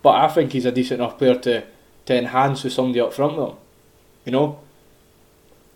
But 0.02 0.14
I 0.14 0.28
think 0.28 0.52
he's 0.52 0.64
a 0.64 0.72
decent 0.72 1.00
enough 1.00 1.18
player 1.18 1.35
to, 1.40 1.64
to 2.06 2.16
enhance 2.16 2.64
with 2.64 2.72
somebody 2.72 3.00
up 3.00 3.12
front 3.12 3.37
with 3.37 3.48
him. 3.50 3.56
You 4.24 4.33
know? 4.33 4.61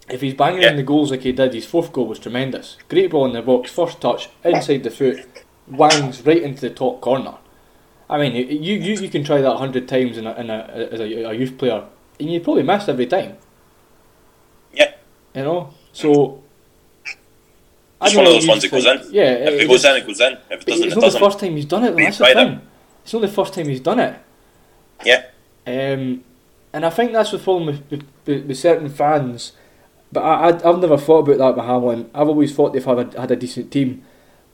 If 0.09 0.21
he's 0.21 0.35
banging 0.35 0.63
Yeah. 0.63 0.71
in 0.71 0.77
the 0.77 0.83
goals 0.83 1.11
like 1.11 1.23
he 1.23 1.33
did, 1.33 1.53
his 1.53 1.67
fourth 1.67 1.93
goal 1.93 2.07
was 2.07 2.19
tremendous. 2.19 2.77
Great 2.89 3.11
ball 3.11 3.27
in 3.27 3.33
the 3.33 3.43
box, 3.43 3.71
first 3.71 4.01
touch, 4.01 4.29
inside 4.45 4.83
the 4.83 4.91
foot, 4.91 5.27
wangs 5.69 6.25
right 6.25 6.43
into 6.43 6.61
the 6.63 6.71
top 6.71 7.01
corner. 7.01 7.35
I 8.09 8.19
mean, 8.19 8.35
you, 8.35 8.77
you, 8.77 8.95
you 8.95 9.09
can 9.09 9.25
try 9.25 9.41
that 9.41 9.53
a 9.53 9.57
hundred 9.57 9.89
times 9.89 10.17
in 10.17 10.27
a, 10.27 10.35
in 10.35 10.51
a, 10.51 10.89
as 10.93 11.01
a, 11.01 11.05
a 11.05 11.33
youth 11.35 11.57
player, 11.59 11.85
and 12.21 12.31
you 12.31 12.41
probably 12.41 12.63
miss 12.63 12.89
every 12.89 13.07
time. 13.07 13.37
Yeah. 14.73 14.93
You 15.35 15.43
know? 15.43 15.75
So. 15.93 16.44
I 18.01 18.07
It's 18.07 18.17
one 18.17 18.27
of 18.27 18.33
those 18.33 18.47
ones 18.49 18.63
that 18.63 18.71
goes 18.71 18.85
in. 18.87 19.01
Yeah, 19.13 19.23
If 19.33 19.49
it 19.55 19.61
it 19.63 19.69
goes 19.69 19.83
just- 19.83 19.97
in, 19.97 20.03
it 20.03 20.07
goes 20.07 20.21
in. 20.21 20.33
If 20.33 20.61
it 20.63 20.67
doesn't, 20.67 20.71
it's 20.71 20.81
it 20.81 20.89
not 20.89 20.95
the 20.95 21.01
doesn't. 21.01 21.21
first 21.21 21.39
time 21.39 21.57
he's 21.57 21.65
done 21.65 21.85
it. 21.85 21.97
That's 21.97 22.19
the 22.19 22.25
thing. 22.27 22.61
It's 23.03 23.13
not 23.13 23.23
the 23.23 23.29
first 23.29 23.55
time 23.55 23.69
he's 23.69 23.81
done 23.81 24.01
it. 24.01 24.19
Yeah. 25.05 25.25
Um, 25.67 26.25
and 26.73 26.85
I 26.85 26.91
think 26.91 27.13
that's 27.13 27.31
the 27.31 27.39
problem 27.39 27.67
with, 27.67 28.05
with, 28.27 28.47
with, 28.47 28.59
certain 28.59 28.89
fans. 28.89 29.53
But 30.13 30.21
I, 30.23 30.49
I, 30.51 30.69
I've 30.71 30.79
never 30.81 30.97
thought 30.99 31.29
about 31.29 31.39
that 31.39 31.57
with 31.57 31.65
Hamlin. 31.67 32.11
I've 32.15 32.29
always 32.29 32.55
thought 32.55 32.73
they've 32.73 32.85
had 32.85 33.15
a, 33.15 33.21
had 33.21 33.31
a 33.31 33.37
decent 33.37 33.71
team. 33.71 34.05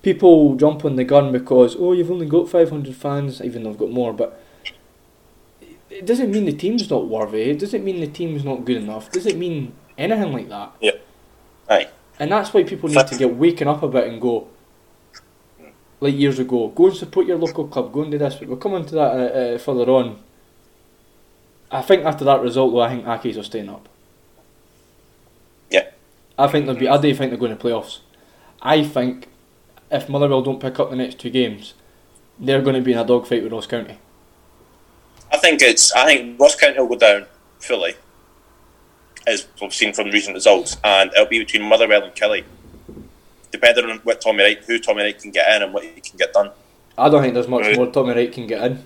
People 0.03 0.55
jump 0.57 0.85
on 0.85 0.97
the 0.97 1.05
gun 1.05 1.31
because, 1.33 1.77
oh, 1.79 1.93
you've 1.93 2.11
only 2.11 2.27
got 2.27 2.49
500 2.49 2.95
fans, 2.95 3.41
even 3.43 3.63
though 3.63 3.71
I've 3.71 3.79
got 3.79 3.91
more. 3.91 4.13
But 4.13 4.41
it 5.91 6.07
doesn't 6.07 6.31
mean 6.31 6.45
the 6.45 6.53
team's 6.53 6.89
not 6.89 7.07
worthy. 7.09 7.43
It 7.51 7.59
doesn't 7.59 7.85
mean 7.85 8.01
the 8.01 8.07
team's 8.07 8.45
not 8.45 8.65
good 8.65 8.79
enough. 8.79 9.09
It 9.09 9.13
doesn't 9.15 9.39
mean 9.39 9.73
anything 9.99 10.33
like 10.33 10.49
that. 10.49 10.73
Yeah. 10.81 10.93
Aye. 11.69 11.89
And 12.21 12.31
that's 12.31 12.53
why 12.53 12.63
people 12.65 12.91
need 12.91 13.07
to 13.07 13.17
get 13.17 13.35
waken 13.35 13.67
up 13.67 13.83
a 13.83 13.89
bit 13.89 14.07
and 14.07 14.21
go, 14.21 14.47
like 16.01 16.15
years 16.15 16.39
ago, 16.39 16.69
go 16.69 16.87
and 16.89 16.97
support 16.97 17.27
your 17.27 17.39
local 17.39 17.67
club, 17.67 17.93
go 17.93 18.03
and 18.03 18.13
do 18.13 18.19
this. 18.19 18.35
But 18.35 18.47
we'll 18.47 18.59
come 18.59 18.75
on 18.75 18.85
to 18.85 18.95
that 18.95 19.13
uh, 19.13 19.39
uh, 19.55 19.59
further 19.59 19.91
on. 19.91 20.19
I 21.71 21.81
think 21.81 22.05
after 22.05 22.25
that 22.27 22.43
result, 22.43 22.73
though, 22.73 22.81
I 22.81 22.91
think 22.91 23.07
Accies 23.07 23.39
are 23.39 23.43
staying 23.43 23.71
up. 23.71 23.89
Yeah. 25.71 25.89
I 26.39 26.47
think 26.49 26.67
they'll 26.67 26.75
be. 26.75 26.89
I 26.89 27.01
do 27.01 27.15
think 27.15 27.31
they're 27.31 27.39
going 27.39 27.57
to 27.57 27.63
playoffs. 27.63 28.01
I 28.61 28.85
think 28.85 29.29
if 29.91 30.09
Motherwell 30.09 30.43
don't 30.43 30.61
pick 30.61 30.79
up 30.79 30.91
the 30.91 30.97
next 30.97 31.19
two 31.19 31.31
games, 31.31 31.73
they're 32.39 32.61
going 32.61 32.77
to 32.77 32.83
be 32.83 32.93
in 32.93 32.99
a 32.99 33.05
dogfight 33.05 33.43
with 33.43 33.53
Ross 33.53 33.67
County. 33.67 33.99
I 35.33 35.39
think 35.39 35.63
it's. 35.63 35.91
I 35.93 36.05
think 36.05 36.39
Ross 36.39 36.55
County 36.55 36.81
will 36.81 36.89
go 36.89 36.97
down 36.97 37.27
fully, 37.61 37.95
as 39.27 39.47
we've 39.61 39.75
seen 39.75 39.93
from 39.93 40.11
recent 40.11 40.35
results, 40.35 40.77
and 40.85 41.11
it'll 41.13 41.27
be 41.27 41.39
between 41.39 41.63
Motherwell 41.63 42.05
and 42.05 42.15
Killie, 42.15 42.45
depending 43.51 43.91
on 43.91 43.99
what 43.99 44.21
Tommy 44.21 44.43
Wright, 44.43 44.59
who 44.65 44.79
Tommy 44.79 45.03
Wright 45.03 45.19
can 45.19 45.31
get 45.31 45.55
in 45.57 45.63
and 45.63 45.75
what 45.75 45.85
he 45.85 46.01
can 46.01 46.17
get 46.19 46.33
done. 46.33 46.51
I 46.97 47.09
don't 47.09 47.23
think 47.23 47.35
there's 47.35 47.49
much 47.49 47.63
Right. 47.67 47.77
more 47.77 47.91
Tommy 47.91 48.15
Wright 48.15 48.33
can 48.33 48.47
get 48.47 48.63
in. 48.65 48.85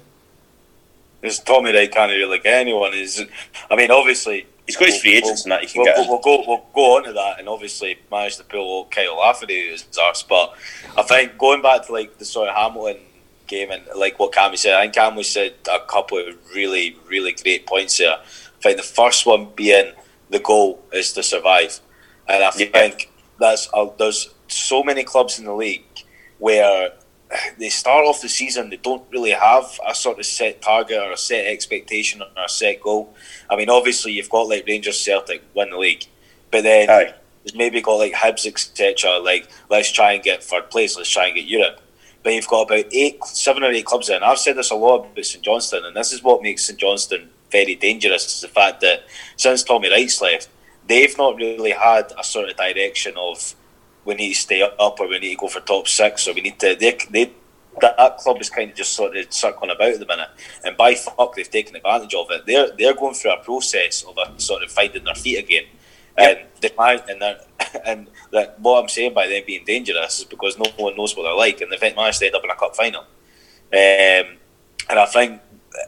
There's 1.21 1.39
Tommy 1.39 1.73
Wright 1.73 1.91
can't 1.91 2.11
really 2.11 2.39
get 2.39 2.61
anyone. 2.61 2.93
Is 2.95 3.23
I 3.71 3.77
mean, 3.77 3.91
obviously 3.91 4.47
He's 4.67 4.77
got 4.79 4.89
his 4.89 5.01
free 5.01 5.17
agents 5.17 5.43
and 5.43 5.53
that 5.53 5.61
he 5.61 5.67
can 5.67 5.83
we'll, 5.83 5.85
get 5.85 5.97
we'll, 5.99 6.09
we'll 6.09 6.21
go 6.21 6.45
we'll 6.47 6.65
go 6.75 6.97
on 6.97 7.05
to 7.05 7.13
that 7.13 7.39
and 7.39 7.49
obviously 7.49 7.99
managed 8.11 8.39
to 8.39 8.45
pull 8.45 8.81
out 8.81 8.91
Kyle 8.91 9.19
Lafferty 9.19 9.69
who's 9.69 9.87
ours. 9.99 10.25
But 10.27 10.55
I 10.97 11.03
think 11.03 11.37
going 11.37 11.61
back 11.61 11.87
to 11.87 11.93
like 11.93 12.17
the 12.17 12.25
sort 12.25 12.49
of 12.49 12.57
Hamilton 12.57 13.03
game 13.47 13.71
and 13.71 13.83
like 13.95 14.19
what 14.19 14.33
Cammy 14.33 14.57
said, 14.57 14.75
I 14.75 14.83
think 14.83 14.95
Cammy 14.95 15.25
said 15.25 15.55
a 15.71 15.81
couple 15.81 16.19
of 16.19 16.35
really 16.55 16.97
really 17.09 17.33
great 17.33 17.67
points 17.67 17.99
there. 17.99 18.17
I 18.17 18.63
think 18.63 18.79
the 18.79 18.83
first 18.83 19.27
one 19.27 19.49
being 19.55 19.93
the 20.35 20.41
goal 20.41 20.83
is 20.93 21.13
to 21.13 21.23
survive, 21.23 21.73
and 22.29 22.43
I 22.43 22.51
Yeah. 22.59 22.67
think 22.73 23.11
that's 23.39 23.69
uh, 23.73 23.87
there's 23.99 24.21
so 24.49 24.83
many 24.83 25.03
clubs 25.05 25.39
in 25.39 25.45
the 25.45 25.55
league 25.55 25.85
where 26.39 26.93
they 27.59 27.69
start 27.71 28.05
off 28.07 28.21
the 28.21 28.29
season 28.29 28.71
they 28.71 28.77
don't 28.91 29.05
really 29.11 29.31
have 29.51 29.67
a 29.91 29.95
sort 29.95 30.19
of 30.19 30.27
set 30.27 30.61
target 30.61 30.99
or 31.05 31.13
a 31.13 31.17
set 31.17 31.47
expectation 31.47 32.23
or 32.23 32.29
a 32.45 32.49
set 32.49 32.81
goal. 32.81 33.03
I 33.51 33.57
mean, 33.57 33.71
obviously 33.71 34.13
you've 34.13 34.29
got 34.37 34.49
like 34.49 34.65
Rangers, 34.67 35.01
Celtic 35.01 35.43
win 35.55 35.71
the 35.71 35.79
league, 35.79 36.05
but 36.51 36.63
then 36.63 36.91
Aye. 36.91 37.15
Maybe 37.55 37.83
got 37.83 37.97
like 38.05 38.15
Hibs, 38.15 38.47
etc. 38.47 39.19
Like, 39.19 39.49
let's 39.69 39.93
try 39.93 40.13
and 40.15 40.23
get 40.23 40.43
third 40.43 40.71
place. 40.71 40.97
Let's 40.97 41.11
try 41.11 41.27
and 41.27 41.35
get 41.35 41.45
Europe. 41.45 41.79
But 42.23 42.33
you've 42.33 42.49
got 42.49 42.63
about 42.63 42.87
eight, 42.91 43.23
seven 43.25 43.63
or 43.63 43.71
eight 43.71 43.85
clubs 43.85 44.09
in. 44.09 44.23
I've 44.23 44.39
said 44.39 44.57
this 44.57 44.71
a 44.71 44.75
lot 44.75 45.01
about 45.05 45.25
St 45.27 45.45
Johnstone, 45.45 45.85
and 45.85 45.95
this 45.95 46.11
is 46.11 46.23
what 46.23 46.41
makes 46.41 46.65
St 46.65 46.79
Johnston 46.79 47.29
very 47.59 47.77
dangerous: 47.87 48.25
is 48.27 48.41
the 48.47 48.53
fact 48.61 48.81
that 48.87 48.99
since 49.37 49.63
Tommy 49.63 49.91
Wright's 49.91 50.21
left, 50.21 50.49
they've 50.89 51.17
not 51.17 51.37
really 51.37 51.71
had 51.71 52.13
a 52.19 52.25
sort 52.25 52.49
of 52.51 52.57
direction 52.57 53.15
of 53.17 53.55
we 54.05 54.15
need 54.15 54.35
to 54.35 54.41
stay 54.47 54.61
up 54.63 55.01
or 55.01 55.09
we 55.09 55.19
need 55.19 55.35
to 55.37 55.43
go 55.45 55.49
for 55.49 55.61
top 55.61 55.89
six 55.89 56.29
or 56.29 56.35
we 56.35 56.43
need 56.43 56.59
to. 56.61 56.77
They, 56.79 56.99
they 57.11 57.33
that, 57.81 57.97
that 57.97 58.19
club 58.19 58.41
is 58.41 58.51
kind 58.51 58.71
of 58.71 58.77
just 58.77 58.93
sort 58.93 59.17
of 59.17 59.33
circling 59.33 59.71
about 59.71 59.95
at 59.95 60.01
the 60.01 60.07
minute, 60.07 60.29
and 60.65 60.77
by 60.77 60.95
fuck 60.95 61.35
they've 61.35 61.51
taken 61.51 61.77
advantage 61.77 62.15
of 62.15 62.31
it. 62.31 62.47
They're 62.47 62.71
they're 62.79 62.95
going 62.95 63.15
through 63.15 63.33
a 63.33 63.43
process 63.43 64.05
of 64.05 64.17
a 64.19 64.41
sort 64.41 64.63
of 64.63 64.71
finding 64.71 65.05
their 65.05 65.15
feet 65.15 65.39
again. 65.39 65.65
And 66.17 66.39
the 66.61 66.73
and 67.09 67.21
that, 67.23 67.49
and 67.87 68.09
that 68.31 68.61
what 68.61 68.83
I'm 68.83 68.89
saying 68.89 69.15
by 69.15 69.27
them 69.27 69.43
being 69.47 69.65
dangerous 69.65 70.21
is 70.21 70.25
because 70.25 70.59
no 70.59 70.71
one 70.77 70.97
knows 70.97 71.17
what 71.17 71.25
they're 71.25 71.35
like, 71.35 71.61
and 71.61 71.73
they've 71.73 71.97
managed 71.97 72.21
to 72.21 72.27
end 72.27 72.35
up 72.37 72.45
in 72.45 72.51
a 72.51 72.57
cup 72.57 72.77
final. 72.77 73.03
Um, 73.03 74.39
and 74.89 74.99
I 74.99 75.07
think 75.07 75.41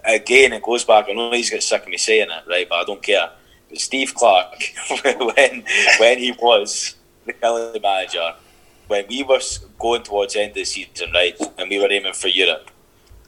again 0.05 0.53
it 0.53 0.63
goes 0.63 0.85
back. 0.85 1.07
I 1.09 1.13
know 1.13 1.31
he's 1.33 1.51
got 1.51 1.63
sick 1.63 1.83
of 1.83 1.89
me 1.89 1.97
saying 1.97 2.29
it, 2.31 2.49
right? 2.49 2.69
But 2.69 2.77
I 2.77 2.85
don't 2.85 3.03
care. 3.03 3.31
But 3.69 3.79
Steve 3.79 4.15
Clarke, 4.15 4.63
when 5.05 5.65
when 5.99 6.19
he 6.19 6.33
was 6.41 6.97
the 7.25 7.33
Killie 7.33 7.83
manager, 7.83 8.35
when 8.89 9.05
we 9.09 9.23
were 9.23 9.41
going 9.79 10.03
towards 10.03 10.35
the 10.35 10.41
end 10.43 10.51
of 10.51 10.55
the 10.57 10.65
season, 10.65 11.13
right, 11.13 11.37
and 11.59 11.69
we 11.69 11.79
were 11.79 11.91
aiming 11.91 12.13
for 12.15 12.29
Europe. 12.29 12.71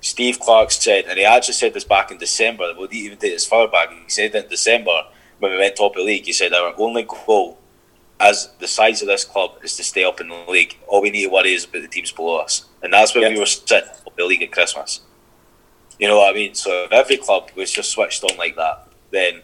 Steve 0.01 0.39
Clarke 0.39 0.71
said, 0.71 1.07
and 1.07 1.19
he 1.19 1.25
actually 1.25 1.55
said 1.55 1.75
this 1.75 1.83
back 1.83 2.13
in 2.13 2.19
December. 2.19 2.73
We'll 2.79 2.93
even 2.93 3.19
take 3.19 3.33
this 3.33 3.45
further 3.47 3.71
back. 3.73 3.91
He 3.91 4.09
said 4.09 4.31
that 4.33 4.45
in 4.45 4.51
December 4.51 5.03
when 5.41 5.51
we 5.51 5.59
went 5.59 5.75
top 5.75 5.93
of 5.93 5.97
the 5.97 6.05
league, 6.05 6.25
he 6.25 6.33
said 6.33 6.53
our 6.53 6.73
only 6.79 7.03
goal 7.03 7.59
as 8.21 8.51
the 8.61 8.69
size 8.69 9.03
of 9.03 9.09
this 9.09 9.25
club 9.25 9.53
is 9.65 9.77
to 9.77 9.83
stay 9.83 10.05
up 10.05 10.21
in 10.21 10.29
the 10.29 10.45
league. 10.49 10.79
All 10.87 11.03
we 11.03 11.11
need 11.11 11.25
to 11.25 11.31
worry 11.31 11.53
is 11.55 11.65
about 11.65 11.83
the 11.83 11.89
teams 11.89 12.13
below 12.13 12.37
us, 12.39 12.67
and 12.83 12.93
that's 12.93 13.13
when 13.15 13.23
Yeah. 13.25 13.31
we 13.31 13.39
were 13.41 13.47
sitting 13.47 13.89
up 14.07 14.17
the 14.17 14.25
league 14.25 14.43
at 14.43 14.53
Christmas. 14.53 15.01
You 15.99 16.09
know 16.09 16.19
what 16.19 16.31
I 16.31 16.35
mean? 16.35 16.55
So 16.55 16.85
if 16.85 16.93
every 16.93 17.17
club 17.17 17.51
was 17.57 17.71
just 17.71 17.91
switched 17.91 18.23
on 18.25 18.37
like 18.37 18.57
that, 18.57 18.87
then 19.11 19.43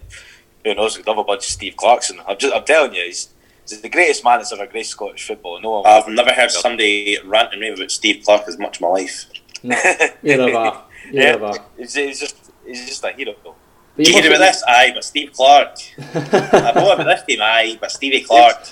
who 0.64 0.74
knows? 0.74 0.96
We'd 0.96 1.06
have 1.06 1.18
a 1.18 1.24
bunch 1.24 1.44
of 1.44 1.50
Steve 1.50 1.76
Clarkson. 1.76 2.20
I'm 2.26 2.38
just, 2.38 2.54
I'm 2.54 2.64
telling 2.64 2.94
you, 2.94 3.04
he's, 3.04 3.28
he's 3.68 3.80
the 3.80 3.88
greatest 3.88 4.24
man 4.24 4.38
that's 4.38 4.52
ever 4.52 4.66
graced 4.66 4.90
Scottish 4.90 5.26
football. 5.26 5.60
No 5.60 5.80
one. 5.80 5.86
I've 5.86 6.08
never 6.08 6.32
heard 6.32 6.50
somebody 6.50 7.18
rant 7.24 7.52
and 7.52 7.60
rave 7.60 7.74
about 7.74 7.90
Steve 7.90 8.24
Clarke 8.24 8.46
as 8.48 8.58
much 8.58 8.80
in 8.80 8.86
my 8.86 8.92
life. 8.92 9.26
No, 9.62 9.76
you're. 10.22 10.48
You're 10.48 10.82
yeah, 11.12 11.34
a 11.36 11.58
he's, 11.76 11.94
he's 11.94 12.20
just 12.20 12.50
he's 12.66 12.86
just 12.88 13.04
a 13.04 13.12
hero. 13.12 13.34
But 13.44 13.54
You 13.96 14.14
you 14.14 14.22
hear 14.22 14.30
about 14.30 14.40
must- 14.40 14.60
this? 14.60 14.64
Aye, 14.66 14.92
but 14.94 15.04
Steve 15.04 15.32
Clarke. 15.32 15.76
I 16.14 16.72
know 16.74 16.92
about 16.92 17.04
this 17.04 17.22
team, 17.24 17.40
aye, 17.42 17.76
but 17.80 17.90
Stevie 17.90 18.22
Clarke. 18.22 18.68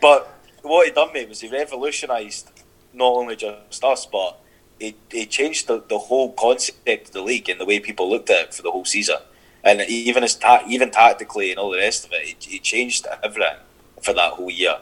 But 0.00 0.32
what 0.62 0.86
he 0.86 0.92
done, 0.92 1.12
mate, 1.12 1.28
was 1.28 1.40
he 1.40 1.48
revolutionised 1.48 2.50
not 2.92 3.06
only 3.12 3.36
just 3.36 3.84
us, 3.84 4.06
but 4.06 4.38
he, 4.82 4.96
he 5.10 5.26
changed 5.26 5.68
the, 5.68 5.82
the 5.88 5.98
whole 5.98 6.32
concept 6.32 7.08
of 7.08 7.12
the 7.12 7.22
league 7.22 7.48
and 7.48 7.60
the 7.60 7.64
way 7.64 7.78
people 7.78 8.10
looked 8.10 8.30
at 8.30 8.40
it 8.46 8.54
for 8.54 8.62
the 8.62 8.70
whole 8.70 8.84
season. 8.84 9.16
And 9.64 9.80
even 9.82 10.24
as 10.24 10.34
ta- 10.34 10.64
even 10.68 10.90
tactically 10.90 11.50
and 11.50 11.58
all 11.60 11.70
the 11.70 11.78
rest 11.78 12.04
of 12.04 12.12
it, 12.12 12.22
it, 12.30 12.44
he 12.44 12.58
changed 12.58 13.06
everything 13.22 13.58
for 14.02 14.12
that 14.12 14.32
whole 14.32 14.50
year. 14.50 14.78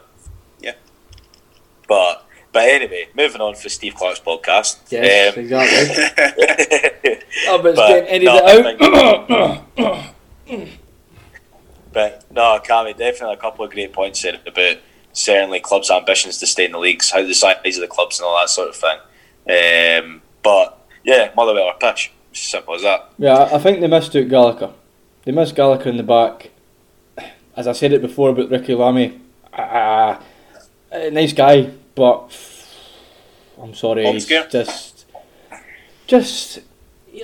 Yeah. 0.61 0.73
But 1.87 2.25
but 2.53 2.63
anyway, 2.69 3.09
moving 3.15 3.41
on 3.43 3.55
for 3.55 3.69
Steve 3.69 3.95
Clarke's 3.95 4.21
podcast. 4.21 4.79
Yes, 4.91 5.37
Um, 5.37 5.43
exactly. 5.45 7.17
Oh, 7.49 7.59
but 7.63 7.69
it's 7.71 7.79
But, 7.79 7.89
getting 7.89 8.29
edited 8.29 9.29
no, 9.29 9.59
out. 9.79 10.05
But 11.93 12.25
no, 12.31 12.61
Cammy, 12.65 12.97
definitely 12.97 13.35
a 13.35 13.37
couple 13.37 13.65
of 13.65 13.71
great 13.73 13.93
points 13.93 14.23
there 14.23 14.39
about 14.47 14.77
certainly 15.13 15.61
clubs' 15.61 15.91
ambitions 15.91 16.39
to 16.39 16.47
stay 16.47 16.65
in 16.65 16.73
the 16.73 16.79
leagues, 16.79 17.11
how 17.11 17.23
the 17.23 17.35
size 17.35 17.57
of 17.77 17.81
the 17.81 17.89
clubs 17.89 18.19
and 18.19 18.27
all 18.27 18.37
that 18.39 18.49
sort 18.49 18.69
of 18.69 18.77
thing. 18.77 18.99
Um, 19.51 20.23
but 20.43 20.87
yeah, 21.05 21.33
Motherwell 21.37 21.75
are. 21.83 21.95
It's 22.31 22.41
simple 22.41 22.75
as 22.75 22.83
that. 22.83 23.13
Yeah, 23.19 23.49
I 23.53 23.59
think 23.59 23.81
they 23.81 23.89
missed 23.89 24.15
out 24.15 24.29
Gallagher. 24.29 24.73
They 25.25 25.33
missed 25.33 25.57
Gallagher 25.57 25.91
in 25.91 25.97
the 25.97 26.03
back. 26.03 26.51
As 27.57 27.67
I 27.67 27.73
said 27.73 27.93
it 27.93 28.01
before 28.01 28.31
about 28.31 28.51
Ricki 28.51 28.75
Lamie, 28.75 29.21
nice 30.93 31.33
guy, 31.33 31.71
but 31.95 32.33
I'm 33.61 33.75
sorry, 33.75 34.07
he's 34.13 34.27
just, 34.27 35.07
just 36.07 36.61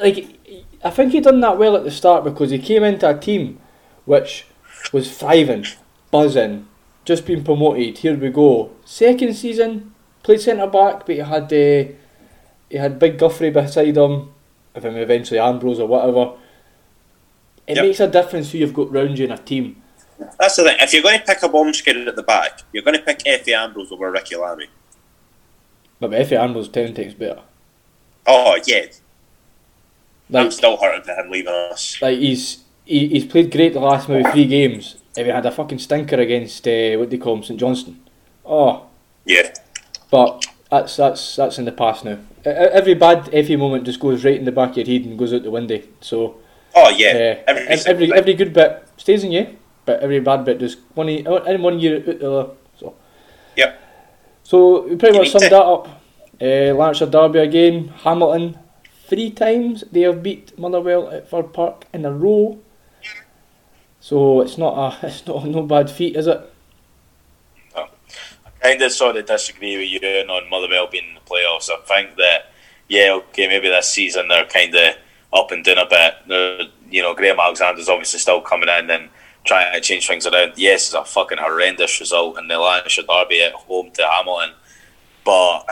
like 0.02 0.36
I 0.84 0.90
think 0.90 1.12
he 1.12 1.20
done 1.20 1.40
that 1.40 1.58
well 1.58 1.76
at 1.76 1.84
the 1.84 1.90
start 1.90 2.24
because 2.24 2.50
he 2.50 2.58
came 2.58 2.84
into 2.84 3.08
a 3.08 3.18
team 3.18 3.60
which 4.04 4.46
was 4.92 5.16
thriving, 5.16 5.64
buzzing, 6.10 6.66
just 7.04 7.24
been 7.24 7.42
promoted. 7.42 7.98
Here 7.98 8.16
we 8.16 8.30
go. 8.30 8.72
Second 8.84 9.34
season, 9.34 9.94
played 10.22 10.40
centre 10.40 10.66
back, 10.66 11.06
but 11.06 11.14
he 11.14 11.18
had 11.18 11.52
uh, 11.52 11.92
he 12.76 12.80
had 12.82 12.98
Big 12.98 13.16
Guthrie 13.18 13.50
beside 13.50 13.96
him, 13.96 14.32
if 14.74 14.84
him 14.84 14.96
eventually 14.96 15.40
Ambrose 15.40 15.80
or 15.80 15.88
whatever. 15.88 16.32
It 17.66 17.76
Yep. 17.76 17.84
makes 17.84 18.00
a 18.00 18.06
difference 18.06 18.52
who 18.52 18.58
you've 18.58 18.74
got 18.74 18.92
round 18.92 19.18
you 19.18 19.24
in 19.24 19.32
a 19.32 19.38
team. 19.38 19.82
That's 20.38 20.56
the 20.56 20.64
thing. 20.64 20.76
If 20.80 20.92
you're 20.92 21.02
going 21.02 21.18
to 21.18 21.24
pick 21.24 21.42
a 21.42 21.48
bomb 21.48 21.72
scare 21.74 22.06
at 22.08 22.16
the 22.16 22.22
back, 22.22 22.60
you're 22.72 22.82
going 22.82 22.96
to 22.96 23.02
pick 23.02 23.20
Efe 23.20 23.48
Ambrose 23.48 23.90
over 23.90 24.10
Ricki 24.10 24.36
Lamie. 24.36 24.66
But 26.00 26.10
Efe 26.10 26.32
Ambrose 26.32 26.68
ten 26.68 26.94
times 26.94 27.14
better. 27.14 27.40
Oh, 28.26 28.58
yeah. 28.66 28.86
I'm 30.34 30.50
still 30.50 30.76
hurting 30.76 31.02
for 31.04 31.12
him 31.12 31.30
leaving 31.30 31.52
us. 31.52 32.00
like 32.02 32.18
he's 32.18 32.64
he, 32.84 33.08
he's 33.08 33.24
played 33.24 33.50
great 33.50 33.72
the 33.72 33.80
last 33.80 34.08
maybe 34.08 34.28
three 34.30 34.46
games. 34.46 34.96
If 35.16 35.24
he 35.26 35.32
had 35.32 35.46
a 35.46 35.50
fucking 35.50 35.78
stinker 35.78 36.16
against 36.20 36.66
uh, 36.68 36.96
what 36.98 37.08
do 37.10 37.16
they 37.16 37.18
call 37.18 37.36
him, 37.36 37.42
St 37.42 37.58
Johnstone. 37.58 38.00
Oh, 38.44 38.86
Yeah. 39.24 39.52
But 40.10 40.44
that's 40.70 40.96
that's 40.96 41.36
that's 41.36 41.58
in 41.58 41.64
the 41.64 41.72
past 41.72 42.04
now. 42.04 42.18
Every 42.46 42.94
bad 42.94 43.24
Efe 43.26 43.58
moment 43.58 43.84
just 43.84 43.98
goes 44.00 44.24
right 44.24 44.36
in 44.36 44.44
the 44.44 44.52
back 44.52 44.70
of 44.70 44.76
your 44.78 44.86
head 44.86 45.06
and 45.08 45.18
goes 45.18 45.32
out 45.34 45.42
the 45.42 45.50
window. 45.50 45.80
So 46.00 46.36
Oh, 46.74 46.90
yeah. 46.90 47.38
uh, 47.48 47.50
every, 47.50 47.62
every 47.86 48.12
every, 48.12 48.34
good 48.34 48.52
bit 48.52 48.86
stays 48.96 49.24
in 49.24 49.32
you, 49.32 49.56
but 49.84 50.00
every 50.00 50.20
bad 50.20 50.44
bit 50.44 50.58
just 50.60 50.78
one 50.94 51.08
in 51.08 51.24
one 51.62 51.80
year 51.80 51.96
out 51.98 52.04
the 52.20 52.30
other. 52.32 52.50
So 52.78 52.94
Yep. 53.56 53.80
So 54.44 54.82
we 54.86 54.96
pretty 54.96 55.14
You 55.16 55.22
much 55.22 55.30
summed 55.32 55.44
to- 55.44 55.50
that 55.50 55.62
up. 55.64 55.88
Uh, 56.40 56.74
Lanarkshire 56.76 57.08
Derby 57.08 57.38
again. 57.40 57.88
Hamilton 58.04 58.58
three 59.08 59.30
times 59.30 59.84
they 59.90 60.02
have 60.02 60.22
beat 60.22 60.56
Motherwell 60.58 61.08
at 61.10 61.28
Fir 61.30 61.42
Park 61.44 61.86
in 61.94 62.04
a 62.04 62.12
row. 62.12 62.58
So 64.00 64.40
it's 64.42 64.58
not 64.58 64.76
a 65.02 65.06
it's 65.06 65.26
not 65.26 65.44
a 65.44 65.48
no 65.48 65.62
bad 65.62 65.90
feat, 65.90 66.14
is 66.16 66.26
it? 66.26 66.40
Kind 68.66 68.82
of 68.82 68.90
sort 68.92 69.16
of 69.16 69.26
disagree 69.26 69.76
with 69.76 70.02
you 70.02 70.08
on 70.28 70.50
Motherwell 70.50 70.88
being 70.88 71.08
in 71.08 71.14
the 71.14 71.20
playoffs. 71.20 71.70
I 71.70 71.76
think 71.86 72.16
that 72.16 72.50
yeah, 72.88 73.12
okay, 73.12 73.46
maybe 73.46 73.68
this 73.68 73.88
season 73.88 74.26
they're 74.28 74.46
kind 74.46 74.74
of 74.74 74.94
up 75.32 75.50
and 75.52 75.64
down 75.64 75.78
a 75.78 75.86
bit. 75.86 76.14
They're, 76.26 76.60
you 76.90 77.02
know, 77.02 77.14
Graham 77.14 77.38
Alexander's 77.38 77.88
obviously 77.88 78.18
still 78.18 78.40
coming 78.40 78.68
in 78.68 78.90
and 78.90 79.08
trying 79.44 79.72
to 79.72 79.80
change 79.80 80.08
things 80.08 80.26
around. 80.26 80.54
Yes, 80.56 80.86
it's 80.86 80.94
a 80.94 81.04
fucking 81.04 81.38
horrendous 81.38 82.00
result 82.00 82.38
in 82.38 82.48
the 82.48 82.58
Lanarkshire 82.58 83.04
derby 83.08 83.42
at 83.42 83.52
home 83.52 83.90
to 83.92 84.02
Hamilton, 84.02 84.54
but 85.24 85.64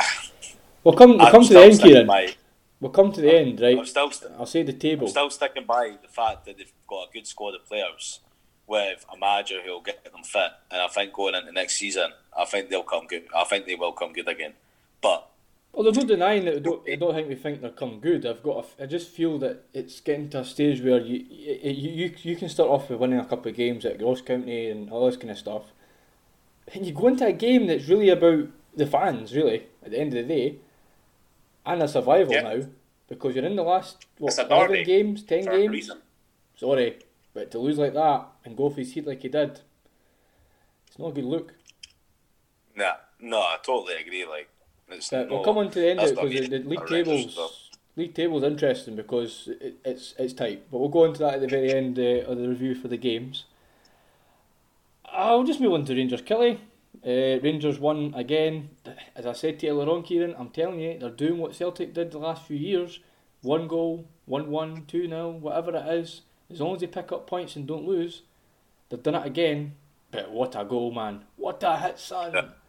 We'll 0.85 0.95
come 0.95 1.19
we'll 1.19 1.31
come 1.31 1.43
to 1.45 1.53
the 1.53 1.61
end, 1.65 1.81
Kieran. 1.81 2.07
by. 2.07 2.35
We'll 2.81 2.93
come 2.93 3.11
to 3.13 3.21
the 3.21 3.35
end, 3.35 3.61
right? 3.61 3.79
I'm 3.79 3.87
still 3.87 4.11
st- 4.11 4.33
I'll 4.39 4.47
say 4.47 4.63
the 4.63 4.73
I'm 4.73 4.79
table. 4.79 5.09
still 5.09 5.31
sticking 5.31 5.65
by 5.65 5.97
the 6.03 6.09
fact 6.09 6.45
that 6.45 6.59
they've 6.59 6.73
got 6.87 7.09
a 7.09 7.13
good 7.13 7.27
squad 7.27 7.55
of 7.55 7.65
players 7.67 8.21
with 8.67 9.05
a 9.13 9.17
manager 9.19 9.61
who'll 9.65 9.81
get 9.81 10.05
them 10.05 10.23
fit, 10.23 10.51
and 10.71 10.81
I 10.83 10.89
think 10.89 11.13
going 11.13 11.35
into 11.35 11.53
next 11.53 11.77
season, 11.77 12.11
I 12.37 12.45
think 12.45 12.69
they'll 12.69 12.83
come 12.83 13.07
good. 13.07 13.25
I 13.35 13.45
think 13.45 13.67
they 13.67 13.75
will 13.75 13.93
come 13.93 14.13
good 14.13 14.29
again, 14.29 14.55
but. 15.01 15.29
Well, 15.73 15.83
there's 15.83 15.97
no 15.97 16.05
denying 16.05 16.45
that. 16.45 16.55
I 16.55 16.59
don't, 16.61 16.89
I 16.89 16.95
don't 16.95 17.15
think 17.15 17.29
we 17.29 17.35
think 17.35 17.61
they'll 17.61 17.73
come 17.73 17.99
good. 17.99 18.25
I've 18.25 18.45
got. 18.45 18.67
A, 18.79 18.85
I 18.85 18.87
just 18.87 19.09
feel 19.11 19.39
that 19.41 19.65
it's 19.73 19.99
getting 20.01 20.29
to 20.31 20.41
a 20.41 20.45
stage 20.45 20.81
where 20.81 21.01
you, 21.01 21.25
you 21.29 21.91
you 21.91 22.15
you 22.23 22.37
can 22.37 22.49
start 22.49 22.71
off 22.71 22.89
with 22.89 23.01
winning 23.01 23.19
a 23.19 23.25
couple 23.25 23.51
of 23.51 23.57
games 23.57 23.85
at 23.85 24.01
Ross 24.01 24.21
County 24.21 24.71
and 24.71 24.89
all 24.91 25.07
this 25.07 25.17
kind 25.17 25.33
of 25.33 25.39
stuff, 25.39 25.65
and 26.73 26.87
you 26.87 26.93
go 26.93 27.09
into 27.09 27.27
a 27.27 27.33
game 27.33 27.67
that's 27.67 27.89
really 27.89 28.09
about 28.09 28.49
the 28.77 28.87
fans, 28.87 29.35
really. 29.35 29.67
At 29.85 29.91
the 29.91 29.99
end 29.99 30.15
of 30.15 30.27
the 30.29 30.35
day, 30.35 30.59
and 31.67 31.83
a 31.83 31.89
survival 31.89 32.33
Yeah. 32.35 32.43
now 32.43 32.67
because 33.09 33.35
you're 33.35 33.45
in 33.45 33.57
the 33.57 33.63
last 33.63 34.07
what 34.19 34.39
eleven 34.39 34.85
games, 34.85 35.23
ten 35.25 35.45
games. 35.45 35.91
Sorry, 36.57 36.99
but 37.33 37.51
to 37.51 37.59
lose 37.59 37.79
like 37.79 37.95
that 37.95 38.29
and 38.45 38.57
go 38.57 38.71
for 38.71 38.77
his 38.77 38.93
heat 38.93 39.07
like 39.07 39.23
he 39.23 39.29
did, 39.29 39.61
it's 40.87 40.99
not 40.99 41.09
a 41.09 41.13
good 41.13 41.25
look. 41.25 41.55
Nah, 42.77 42.95
no, 43.21 43.39
I 43.39 43.57
totally 43.63 43.95
agree. 43.97 44.27
Like, 44.27 44.49
it's 44.89 45.11
But 45.11 45.29
no, 45.29 45.37
we'll 45.37 45.45
come 45.45 45.59
on 45.59 45.71
to 45.71 45.79
the 45.79 45.91
end 45.91 46.01
of 46.01 46.07
it 46.11 46.15
because 46.15 46.49
the, 46.49 46.59
the 46.59 46.69
league 46.69 46.87
tables 46.87 47.71
league 47.97 48.15
tables 48.15 48.43
interesting 48.43 48.97
because 48.97 49.49
it, 49.61 49.77
it's 49.85 50.15
it's 50.19 50.33
tight. 50.33 50.71
But 50.71 50.79
we'll 50.79 50.89
go 50.89 51.05
into 51.05 51.21
that 51.21 51.35
at 51.35 51.41
the 51.41 51.49
very 51.49 51.73
end 51.73 51.99
uh, 51.99 52.31
of 52.31 52.39
the 52.39 52.49
review 52.49 52.75
for 52.75 52.89
the 52.89 52.97
games. 52.97 53.45
I'll 55.07 55.45
just 55.45 55.61
move 55.61 55.73
on 55.73 55.85
to 55.85 55.95
Rangers 55.95 56.23
Killie. 56.23 56.59
Uh, 57.05 57.41
Rangers 57.43 57.79
won 57.79 58.13
again. 58.17 58.71
As 59.15 59.27
I 59.27 59.33
said 59.33 59.59
to 59.61 59.67
you 59.67 59.73
earlier 59.73 59.91
on, 59.91 60.03
Kieran, 60.03 60.35
I'm 60.39 60.51
telling 60.51 60.81
you, 60.81 60.99
they're 60.99 61.11
doing 61.11 61.39
what 61.39 61.55
Celtic 61.55 61.95
did 61.95 62.11
the 62.11 62.19
last 62.19 62.45
few 62.45 62.57
years. 62.57 63.01
One 63.43 63.69
goal, 63.69 64.07
1 64.27 64.51
1, 64.51 64.87
2 64.87 65.09
0, 65.09 65.31
whatever 65.33 65.77
it 65.77 65.87
is. 65.87 66.23
As 66.51 66.61
long 66.61 66.75
as 66.75 66.81
they 66.81 66.87
pick 66.87 67.13
up 67.13 67.27
points 67.27 67.57
and 67.57 67.67
don't 67.67 67.87
lose, 67.87 68.23
they've 68.89 69.03
done 69.03 69.15
it 69.15 69.27
again. 69.27 69.75
But 70.11 70.31
what 70.31 70.59
a 70.59 70.65
goal, 70.65 70.93
man. 70.93 71.25
What 71.37 71.63
a 71.63 71.77
hit, 71.79 71.99
son. 71.99 72.53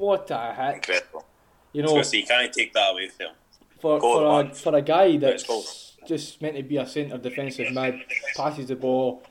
Yeah. 0.00 0.06
What 0.06 0.30
a 0.30 0.54
hit. 0.54 0.74
Incredible. 0.76 1.26
You 1.72 1.82
know, 1.82 1.88
going 1.88 2.04
to 2.04 2.16
you 2.18 2.26
can't 2.26 2.52
take 2.52 2.72
that 2.72 2.90
away 2.90 3.08
from 3.08 3.26
him. 3.26 3.34
for, 3.78 3.98
Goal 4.00 4.14
for, 4.14 4.24
a, 4.24 4.28
one. 4.28 4.52
for 4.52 4.76
a 4.76 4.82
guy 4.82 5.16
that's 5.16 5.96
just 6.06 6.42
meant 6.42 6.56
to 6.56 6.62
be 6.62 6.76
a 6.76 6.86
centre 6.86 7.18
defensive 7.18 7.72
mid, 7.72 8.00
passes 8.36 8.66
the 8.66 8.76
ball, 8.76 9.22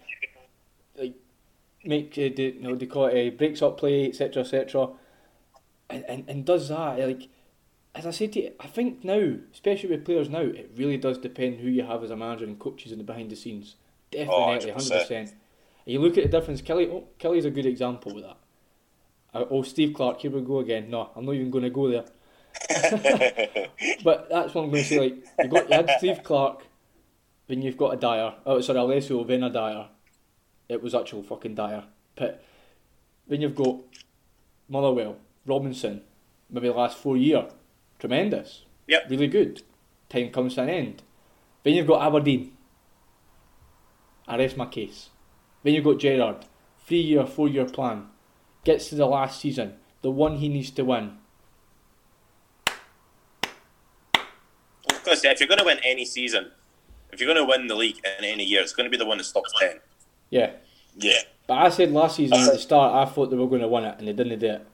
like 0.97 1.15
make 1.83 2.11
uh, 2.13 2.29
the, 2.35 2.55
you 2.55 2.61
know 2.61 2.75
they 2.75 2.85
call 2.85 3.07
it 3.07 3.33
uh, 3.33 3.35
breaks 3.35 3.61
up 3.61 3.77
play, 3.77 4.07
etc. 4.07 4.43
etc. 4.43 4.89
And, 5.89 6.05
and 6.07 6.29
and 6.29 6.45
does 6.45 6.69
that 6.69 6.99
like 6.99 7.29
as 7.95 8.05
I 8.05 8.11
said 8.11 8.33
to 8.33 8.43
you, 8.43 8.51
I 8.59 8.67
think 8.67 9.03
now, 9.03 9.35
especially 9.51 9.89
with 9.89 10.05
players 10.05 10.29
now, 10.29 10.41
it 10.41 10.71
really 10.77 10.97
does 10.97 11.17
depend 11.17 11.59
who 11.59 11.67
you 11.67 11.83
have 11.83 12.03
as 12.03 12.11
a 12.11 12.15
manager 12.15 12.45
and 12.45 12.57
coaches 12.59 12.91
in 12.91 12.97
the 12.97 13.03
behind 13.03 13.29
the 13.29 13.35
scenes. 13.35 13.75
Definitely, 14.11 14.69
100%. 14.69 14.73
hundred 14.73 14.99
percent. 15.01 15.33
You 15.85 15.99
look 15.99 16.17
at 16.17 16.23
the 16.23 16.39
difference. 16.39 16.61
Killie, 16.61 16.89
oh, 16.89 17.07
Killie's 17.19 17.45
a 17.45 17.49
good 17.49 17.65
example 17.65 18.13
with 18.13 18.23
that. 18.23 18.37
Oh, 19.33 19.61
Steve 19.61 19.93
Clarke, 19.93 20.21
here 20.21 20.31
we 20.31 20.41
go 20.41 20.59
again. 20.59 20.89
No, 20.89 21.11
I'm 21.15 21.25
not 21.25 21.35
even 21.35 21.51
going 21.51 21.63
to 21.63 21.69
go 21.69 21.89
there. 21.89 22.05
But 24.03 24.29
that's 24.29 24.53
what 24.53 24.63
I'm 24.63 24.71
going 24.71 24.83
to 24.83 24.89
say. 24.89 24.99
Like 24.99 25.23
you 25.39 25.47
got 25.49 25.69
you 25.69 25.75
had 25.75 25.91
Steve 25.97 26.23
Clarke, 26.23 26.63
then 27.47 27.61
you've 27.61 27.77
got 27.77 27.93
a 27.93 27.97
Dyer. 27.97 28.33
Oh, 28.45 28.61
sorry, 28.61 28.79
Alessio, 28.79 29.23
then 29.23 29.43
a 29.43 29.49
Dyer. 29.49 29.87
It 30.67 30.81
was 30.81 30.95
actual 30.95 31.23
fucking 31.23 31.55
Dyer. 31.55 31.83
But 32.15 32.43
then 33.27 33.41
you've 33.41 33.55
got 33.55 33.77
Motherwell, 34.67 35.17
Robinson, 35.45 36.01
maybe 36.49 36.67
the 36.67 36.73
last 36.73 36.97
four 36.97 37.17
year, 37.17 37.47
tremendous. 37.99 38.65
Yep. 38.87 39.09
Really 39.09 39.27
good. 39.27 39.63
Time 40.09 40.29
comes 40.31 40.55
to 40.55 40.63
an 40.63 40.69
end. 40.69 41.03
Then 41.63 41.73
you've 41.73 41.87
got 41.87 42.05
Aberdeen. 42.05 42.53
I 44.27 44.37
rest 44.37 44.57
my 44.57 44.65
case. 44.65 45.09
Then 45.63 45.73
you've 45.73 45.83
got 45.83 45.99
Gerrard, 45.99 46.45
three 46.85 47.01
year, 47.01 47.25
four 47.25 47.47
year 47.47 47.65
plan. 47.65 48.07
Gets 48.63 48.89
to 48.89 48.95
the 48.95 49.05
last 49.05 49.39
season, 49.39 49.75
the 50.01 50.11
one 50.11 50.37
he 50.37 50.49
needs 50.49 50.69
to 50.71 50.83
win. 50.83 51.17
I 52.67 52.73
was 54.89 54.99
going 55.03 55.15
to 55.15 55.21
say, 55.21 55.31
if 55.31 55.39
you're 55.39 55.47
going 55.47 55.59
to 55.59 55.65
win 55.65 55.79
any 55.83 56.05
season, 56.05 56.51
if 57.11 57.19
you're 57.19 57.33
going 57.33 57.45
to 57.45 57.49
win 57.49 57.67
the 57.67 57.75
league 57.75 57.97
in 58.19 58.25
any 58.25 58.43
year, 58.43 58.61
it's 58.61 58.73
going 58.73 58.85
to 58.85 58.91
be 58.91 58.97
the 58.97 59.05
one 59.05 59.17
that 59.17 59.23
stops 59.23 59.53
10. 59.59 59.79
Yeah. 60.29 60.51
Yeah. 60.97 61.21
But 61.47 61.53
I 61.55 61.69
said 61.69 61.91
last 61.91 62.17
season 62.17 62.37
at 62.37 62.45
the 62.47 62.53
uh, 62.53 62.57
start, 62.57 63.07
I 63.07 63.11
thought 63.11 63.29
they 63.31 63.37
were 63.37 63.47
going 63.47 63.61
to 63.61 63.67
win 63.67 63.85
it, 63.85 63.95
and 63.97 64.07
they 64.07 64.13
didn't 64.13 64.39
do 64.39 64.47
it. 64.47 64.67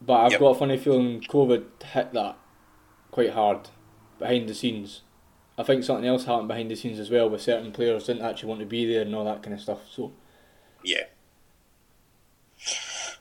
But 0.00 0.14
I've 0.24 0.32
Yep. 0.32 0.40
got 0.40 0.46
a 0.48 0.54
funny 0.56 0.76
feeling 0.76 1.20
COVID 1.22 1.82
hit 1.82 2.12
that 2.12 2.36
quite 3.10 3.30
hard 3.30 3.68
behind 4.18 4.48
the 4.48 4.54
scenes. 4.54 5.02
I 5.56 5.62
think 5.62 5.84
something 5.84 6.06
else 6.06 6.24
happened 6.24 6.48
behind 6.48 6.70
the 6.70 6.74
scenes 6.76 6.98
as 6.98 7.10
well, 7.10 7.30
with 7.30 7.40
certain 7.40 7.72
players 7.72 8.06
didn't 8.06 8.22
actually 8.24 8.48
want 8.48 8.60
to 8.60 8.66
be 8.66 8.84
there 8.92 9.02
and 9.02 9.14
all 9.14 9.24
that 9.24 9.42
kind 9.42 9.54
of 9.54 9.60
stuff. 9.60 9.78
So 9.90 10.12
Yeah. 10.82 11.04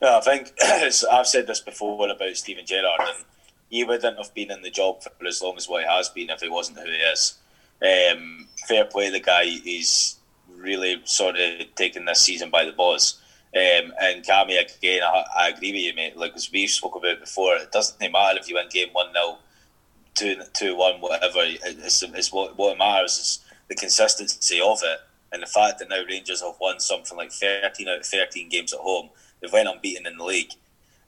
I 0.03 0.21
think 0.21 0.53
I've 1.11 1.27
said 1.27 1.47
this 1.47 1.59
before 1.59 2.09
about 2.09 2.35
Steven 2.35 2.65
Gerrard, 2.65 2.99
and 2.99 3.25
he 3.69 3.83
wouldn't 3.83 4.17
have 4.17 4.33
been 4.33 4.51
in 4.51 4.61
the 4.61 4.69
job 4.69 5.01
for 5.01 5.11
as 5.25 5.41
long 5.41 5.57
as 5.57 5.67
what 5.67 5.83
he 5.83 5.89
has 5.89 6.09
been 6.09 6.29
if 6.29 6.41
he 6.41 6.49
wasn't 6.49 6.79
who 6.79 6.85
he 6.85 6.91
is. 6.91 7.37
Um, 7.81 8.47
fair 8.67 8.85
play, 8.85 9.09
the 9.09 9.19
guy 9.19 9.43
is 9.65 10.17
really 10.55 11.01
sort 11.05 11.37
of 11.37 11.75
taking 11.75 12.05
this 12.05 12.21
season 12.21 12.49
by 12.49 12.65
the 12.65 12.71
balls. 12.71 13.19
Um, 13.55 13.93
and 14.01 14.23
Cammy, 14.25 14.59
again, 14.59 15.03
I, 15.03 15.23
I 15.37 15.49
agree 15.49 15.71
with 15.71 15.81
you, 15.81 15.93
mate. 15.93 16.17
Like 16.17 16.33
as 16.35 16.51
we 16.51 16.65
spoke 16.67 16.95
about 16.95 17.19
before, 17.19 17.55
it 17.55 17.71
doesn't 17.71 17.99
matter 18.11 18.39
if 18.39 18.49
you 18.49 18.55
win 18.55 18.67
game 18.69 18.89
one 18.93 19.13
0 19.13 19.37
two 20.15 20.41
two 20.53 20.75
one, 20.75 21.01
whatever. 21.01 21.39
It's, 21.39 22.03
it's 22.03 22.31
what 22.31 22.57
what 22.57 22.77
matters 22.77 23.17
is 23.17 23.39
the 23.67 23.75
consistency 23.75 24.59
of 24.61 24.79
it, 24.83 24.99
and 25.31 25.41
the 25.41 25.47
fact 25.47 25.79
that 25.79 25.89
now 25.89 26.03
Rangers 26.07 26.41
have 26.41 26.55
won 26.59 26.79
something 26.79 27.17
like 27.17 27.31
thirteen 27.31 27.89
out 27.89 27.99
of 27.99 28.05
thirteen 28.05 28.49
games 28.49 28.73
at 28.73 28.79
home. 28.79 29.09
They've 29.43 29.51
went 29.51 29.67
unbeaten 29.67 30.07
in 30.07 30.17
the 30.17 30.23
league. 30.23 30.53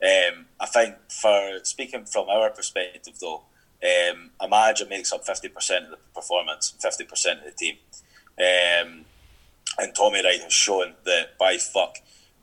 Um, 0.03 0.45
I 0.59 0.65
think 0.65 0.95
for 1.09 1.59
speaking 1.63 2.05
from 2.05 2.27
our 2.27 2.49
perspective, 2.49 3.13
though, 3.19 3.43
um, 3.81 4.31
a 4.41 4.47
manager 4.49 4.85
makes 4.85 5.13
up 5.13 5.25
fifty 5.25 5.47
percent 5.47 5.85
of 5.85 5.91
the 5.91 5.97
performance, 6.13 6.73
fifty 6.79 7.05
percent 7.05 7.39
of 7.39 7.45
the 7.45 7.51
team. 7.51 7.77
Um, 8.37 9.05
and 9.79 9.95
Tommy 9.95 10.21
Wright 10.23 10.41
has 10.41 10.53
shown 10.53 10.93
that 11.05 11.37
by 11.37 11.57
fuck 11.57 11.97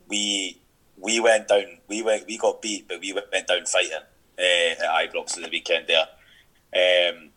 we 0.08 0.58
we 0.98 1.20
went 1.20 1.48
down 1.48 1.78
we 1.88 2.02
went 2.02 2.26
we 2.26 2.38
got 2.38 2.62
beat 2.62 2.88
but 2.88 3.00
we 3.00 3.12
went 3.12 3.46
down 3.46 3.66
fighting 3.66 3.92
uh, 3.92 4.40
at 4.40 4.78
Ibrox 4.78 5.36
at 5.36 5.44
the 5.44 5.50
weekend 5.50 5.86
there 5.88 6.06
um, 6.74 7.30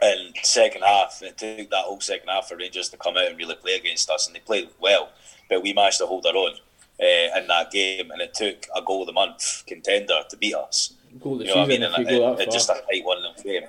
and 0.00 0.34
second 0.42 0.82
half 0.82 1.20
it 1.22 1.38
took 1.38 1.70
that 1.70 1.84
whole 1.84 2.00
second 2.00 2.28
half 2.28 2.48
for 2.48 2.56
Rangers 2.56 2.88
to 2.90 2.96
come 2.96 3.16
out 3.16 3.26
and 3.26 3.38
really 3.38 3.54
play 3.54 3.76
against 3.76 4.10
us 4.10 4.26
and 4.26 4.36
they 4.36 4.40
played 4.40 4.68
well 4.80 5.10
but 5.48 5.62
we 5.62 5.72
managed 5.72 5.98
to 5.98 6.06
hold 6.06 6.26
our 6.26 6.36
own 6.36 6.52
uh, 7.00 7.38
in 7.38 7.46
that 7.46 7.70
game 7.70 8.10
and 8.10 8.20
it 8.20 8.34
took 8.34 8.66
a 8.74 8.82
goal 8.82 9.02
of 9.02 9.06
the 9.06 9.12
month 9.12 9.64
contender 9.66 10.22
to 10.28 10.36
beat 10.36 10.54
us 10.54 10.96
goal 11.18 11.34
of 11.34 11.38
the 11.40 11.44
you 11.46 11.54
know 11.54 11.60
what 11.60 11.64
I 11.64 11.68
mean? 11.68 11.82
And 11.82 12.08
it, 12.08 12.40
it 12.40 12.50
just 12.50 12.70
a 12.70 12.74
tight 12.74 13.04
one 13.04 13.18
in 13.18 13.42
game. 13.42 13.68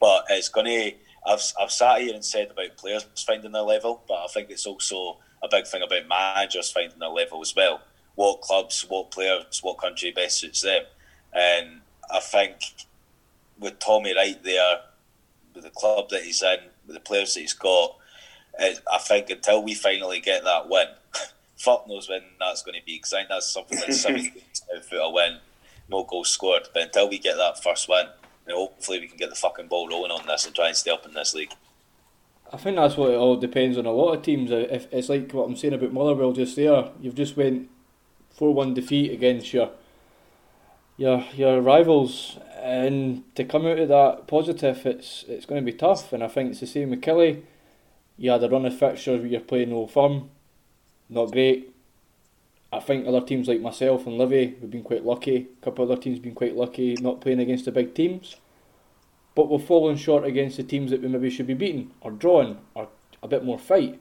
But 0.00 0.26
it's 0.30 0.48
going 0.48 0.66
to. 0.66 0.96
I've, 1.24 1.40
I've 1.60 1.70
sat 1.70 2.00
here 2.00 2.14
and 2.14 2.24
said 2.24 2.50
about 2.50 2.76
players 2.76 3.06
finding 3.24 3.52
their 3.52 3.62
level, 3.62 4.02
but 4.08 4.14
I 4.14 4.26
think 4.26 4.50
it's 4.50 4.66
also 4.66 5.18
a 5.40 5.48
big 5.48 5.66
thing 5.66 5.82
about 5.82 6.08
managers 6.08 6.72
finding 6.72 6.98
their 6.98 7.10
level 7.10 7.40
as 7.40 7.54
well. 7.54 7.80
What 8.16 8.40
clubs, 8.40 8.84
what 8.88 9.12
players, 9.12 9.60
what 9.62 9.78
country 9.78 10.10
best 10.10 10.38
suits 10.38 10.62
them. 10.62 10.82
And 11.32 11.80
I 12.10 12.18
think 12.18 12.56
with 13.60 13.78
Tommy 13.78 14.16
Wright 14.16 14.42
there, 14.42 14.80
with 15.54 15.62
the 15.62 15.70
club 15.70 16.08
that 16.08 16.22
he's 16.22 16.42
in, 16.42 16.58
with 16.86 16.96
the 16.96 17.00
players 17.00 17.34
that 17.34 17.40
he's 17.40 17.52
got, 17.52 17.96
I 18.60 18.98
think 18.98 19.30
until 19.30 19.62
we 19.62 19.74
finally 19.74 20.18
get 20.18 20.42
that 20.42 20.68
win, 20.68 20.88
fuck 21.62 21.86
knows 21.86 22.08
when 22.08 22.22
that's 22.40 22.62
going 22.62 22.78
to 22.78 22.84
be. 22.84 22.96
Because 22.96 23.12
I 23.12 23.18
think 23.18 23.28
that's 23.28 23.50
something 23.50 23.78
like 23.78 23.92
seven 23.92 24.22
games 24.34 24.62
out 24.74 24.84
for 24.84 24.96
a 24.96 25.10
win, 25.10 25.38
no 25.88 26.04
goals 26.04 26.30
scored. 26.30 26.68
But 26.74 26.82
until 26.84 27.08
we 27.08 27.18
get 27.18 27.36
that 27.36 27.62
first 27.62 27.88
win, 27.88 28.06
then 28.46 28.56
hopefully 28.56 29.00
we 29.00 29.08
can 29.08 29.16
get 29.16 29.30
the 29.30 29.36
fucking 29.36 29.68
ball 29.68 29.88
rolling 29.88 30.10
on 30.10 30.26
this 30.26 30.46
and 30.46 30.54
try 30.54 30.68
and 30.68 30.76
stay 30.76 30.90
up 30.90 31.06
in 31.06 31.14
this 31.14 31.34
league. 31.34 31.52
I 32.52 32.56
think 32.58 32.76
that's 32.76 32.96
what 32.96 33.10
it 33.10 33.16
all 33.16 33.36
depends 33.36 33.78
on 33.78 33.86
a 33.86 33.92
lot 33.92 34.12
of 34.12 34.22
teams. 34.22 34.50
If 34.50 34.86
it's 34.92 35.08
like 35.08 35.32
what 35.32 35.44
I'm 35.44 35.56
saying 35.56 35.74
about 35.74 35.92
Motherwell 35.92 36.32
just 36.32 36.56
there, 36.56 36.90
you've 37.00 37.14
just 37.14 37.36
went 37.36 37.70
four 38.30 38.52
one 38.52 38.74
defeat 38.74 39.12
against 39.12 39.54
your 39.54 39.70
your 40.98 41.24
your 41.34 41.62
rivals, 41.62 42.38
and 42.60 43.24
to 43.36 43.44
come 43.44 43.66
out 43.66 43.78
of 43.78 43.88
that 43.88 44.26
positive, 44.26 44.84
it's 44.84 45.24
it's 45.28 45.46
going 45.46 45.64
to 45.64 45.72
be 45.72 45.76
tough. 45.76 46.12
And 46.12 46.22
I 46.22 46.28
think 46.28 46.50
it's 46.50 46.60
the 46.60 46.66
same 46.66 46.90
with 46.90 47.00
Killie. 47.00 47.42
You 48.18 48.32
had 48.32 48.44
a 48.44 48.50
run 48.50 48.66
of 48.66 48.78
fixtures 48.78 49.20
where 49.20 49.30
you're 49.30 49.40
playing 49.40 49.72
Old 49.72 49.90
Firm, 49.90 50.28
not 51.12 51.32
great. 51.32 51.74
I 52.72 52.80
think 52.80 53.06
other 53.06 53.20
teams 53.20 53.48
like 53.48 53.60
myself 53.60 54.06
and 54.06 54.16
Livy, 54.16 54.56
we've 54.60 54.70
been 54.70 54.82
quite 54.82 55.04
lucky. 55.04 55.48
A 55.60 55.64
couple 55.64 55.84
of 55.84 55.90
other 55.90 56.00
teams 56.00 56.16
have 56.16 56.22
been 56.22 56.34
quite 56.34 56.56
lucky 56.56 56.94
not 57.00 57.20
playing 57.20 57.40
against 57.40 57.66
the 57.66 57.72
big 57.72 57.94
teams 57.94 58.36
but 59.34 59.48
we've 59.48 59.62
fallen 59.62 59.96
short 59.96 60.24
against 60.24 60.56
the 60.56 60.62
teams 60.62 60.90
that 60.90 61.02
we 61.02 61.08
maybe 61.08 61.30
should 61.30 61.46
be 61.46 61.54
beating 61.54 61.90
or 62.00 62.10
drawing 62.10 62.58
or 62.74 62.88
a 63.22 63.28
bit 63.28 63.44
more 63.44 63.58
fight. 63.58 63.98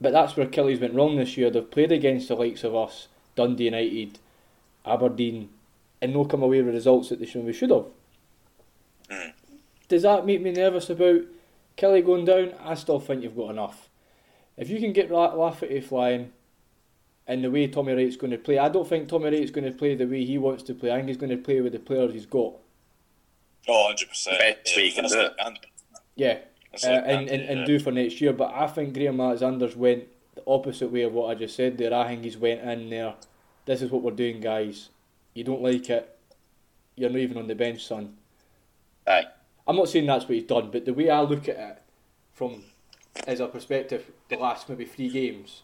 But 0.00 0.12
that's 0.12 0.36
where 0.36 0.46
Killie's 0.46 0.80
went 0.80 0.94
wrong 0.94 1.16
this 1.16 1.36
year. 1.36 1.50
They've 1.50 1.70
played 1.70 1.92
against 1.92 2.28
the 2.28 2.34
likes 2.34 2.64
of 2.64 2.74
us, 2.74 3.08
Dundee 3.36 3.66
United, 3.66 4.18
Aberdeen, 4.84 5.50
and 6.00 6.12
no 6.12 6.24
come 6.24 6.42
away 6.42 6.62
with 6.62 6.74
results 6.74 7.10
that 7.10 7.20
they 7.20 7.26
should 7.26 7.44
we 7.44 7.52
should 7.52 7.70
have. 7.70 7.86
Mm. 9.10 9.32
Does 9.88 10.02
that 10.02 10.26
make 10.26 10.40
me 10.40 10.52
nervous 10.52 10.88
about 10.88 11.22
Killie 11.76 12.04
going 12.04 12.24
down? 12.24 12.54
I 12.64 12.74
still 12.74 12.98
think 12.98 13.22
you've 13.22 13.36
got 13.36 13.50
enough. 13.50 13.88
If 14.56 14.68
you 14.68 14.80
can 14.80 14.92
get 14.92 15.10
La- 15.10 15.34
Lafferty 15.34 15.80
flying 15.80 16.32
and 17.26 17.42
the 17.42 17.50
way 17.50 17.66
Tommy 17.66 17.94
Wright's 17.94 18.16
going 18.16 18.32
to 18.32 18.38
play, 18.38 18.58
I 18.58 18.68
don't 18.68 18.88
think 18.88 19.08
Tommy 19.08 19.30
Wright's 19.30 19.50
going 19.50 19.64
to 19.64 19.76
play 19.76 19.94
the 19.94 20.06
way 20.06 20.24
he 20.24 20.38
wants 20.38 20.62
to 20.64 20.74
play. 20.74 20.92
I 20.92 20.96
think 20.96 21.08
he's 21.08 21.16
going 21.16 21.30
to 21.30 21.36
play 21.36 21.60
with 21.60 21.72
the 21.72 21.78
players 21.78 22.12
he's 22.12 22.26
got. 22.26 22.54
Oh, 23.68 23.92
100%. 23.94 24.38
Best 24.38 24.76
way 24.76 24.86
you 24.86 24.92
can 24.92 25.04
do 25.04 25.20
it. 25.20 25.32
Yeah, 26.14 26.38
uh, 26.84 26.90
like 26.90 27.04
and, 27.06 27.28
and, 27.28 27.42
and 27.42 27.66
do 27.66 27.78
for 27.78 27.90
next 27.90 28.20
year. 28.20 28.32
But 28.32 28.52
I 28.54 28.66
think 28.66 28.94
Graham 28.94 29.20
Alexander's 29.20 29.76
went 29.76 30.04
the 30.34 30.42
opposite 30.46 30.90
way 30.90 31.02
of 31.02 31.12
what 31.12 31.30
I 31.30 31.34
just 31.34 31.56
said 31.56 31.78
there. 31.78 31.94
I 31.94 32.08
think 32.08 32.24
he's 32.24 32.36
went 32.36 32.60
in 32.60 32.90
there. 32.90 33.14
This 33.64 33.82
is 33.82 33.90
what 33.90 34.02
we're 34.02 34.10
doing, 34.10 34.40
guys. 34.40 34.90
You 35.34 35.44
don't 35.44 35.62
like 35.62 35.88
it. 35.88 36.18
You're 36.96 37.10
not 37.10 37.18
even 37.18 37.38
on 37.38 37.46
the 37.46 37.54
bench, 37.54 37.86
son. 37.86 38.16
Aye. 39.06 39.26
I'm 39.66 39.76
not 39.76 39.88
saying 39.88 40.06
that's 40.06 40.24
what 40.24 40.34
he's 40.34 40.44
done, 40.44 40.70
but 40.70 40.84
the 40.84 40.92
way 40.92 41.08
I 41.08 41.20
look 41.20 41.48
at 41.48 41.56
it 41.56 41.82
from 42.34 42.64
as 43.26 43.40
a 43.40 43.46
perspective, 43.46 44.10
the 44.36 44.42
last 44.42 44.68
maybe 44.68 44.84
three 44.84 45.08
games. 45.08 45.62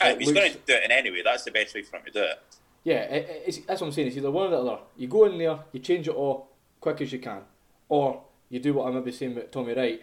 Uh, 0.00 0.04
Aye, 0.06 0.16
he's 0.18 0.28
looks- 0.28 0.38
going 0.40 0.52
to 0.52 0.58
do 0.66 0.72
it 0.74 0.84
in 0.84 0.90
any 0.90 1.10
way. 1.10 1.22
That's 1.22 1.44
the 1.44 1.50
best 1.50 1.74
way 1.74 1.82
for 1.82 1.96
him 1.96 2.04
to 2.06 2.10
do 2.12 2.22
it. 2.22 2.42
Yeah, 2.84 3.02
it, 3.02 3.28
it- 3.28 3.42
it's, 3.46 3.58
that's 3.58 3.80
what 3.80 3.88
I'm 3.88 3.92
saying. 3.92 4.08
It's 4.08 4.16
either 4.16 4.30
one 4.30 4.46
or 4.46 4.50
the 4.50 4.56
other. 4.58 4.78
You 4.96 5.08
go 5.08 5.24
in 5.26 5.38
there, 5.38 5.58
you 5.72 5.80
change 5.80 6.08
it 6.08 6.14
all 6.14 6.48
quick 6.80 7.00
as 7.02 7.12
you 7.12 7.18
can, 7.18 7.42
or 7.88 8.22
you 8.48 8.58
do 8.60 8.74
what 8.74 8.88
I'm 8.88 8.94
maybe 8.94 9.12
saying 9.12 9.34
with 9.34 9.50
Tommy 9.50 9.74
Wright. 9.74 10.02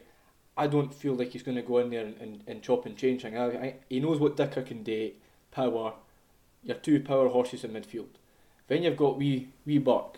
I 0.55 0.67
don't 0.67 0.93
feel 0.93 1.13
like 1.15 1.29
he's 1.31 1.43
going 1.43 1.55
to 1.57 1.61
go 1.61 1.77
in 1.79 1.89
there 1.91 2.03
and, 2.05 2.15
and, 2.19 2.43
and 2.47 2.61
chop 2.63 2.85
and 2.85 2.97
change 2.97 3.21
things. 3.21 3.35
I, 3.35 3.45
I, 3.45 3.75
he 3.89 3.99
knows 3.99 4.19
what 4.19 4.35
Dicker 4.38 4.61
can 4.63 4.81
do, 4.83 5.11
power, 5.51 5.93
your 6.63 6.77
two 6.77 6.99
power 7.01 7.29
horses 7.29 7.63
in 7.63 7.71
midfield. 7.71 8.07
Then 8.67 8.83
you've 8.83 8.97
got 8.97 9.17
wee 9.17 9.49
wee 9.65 9.77
Burke, 9.77 10.17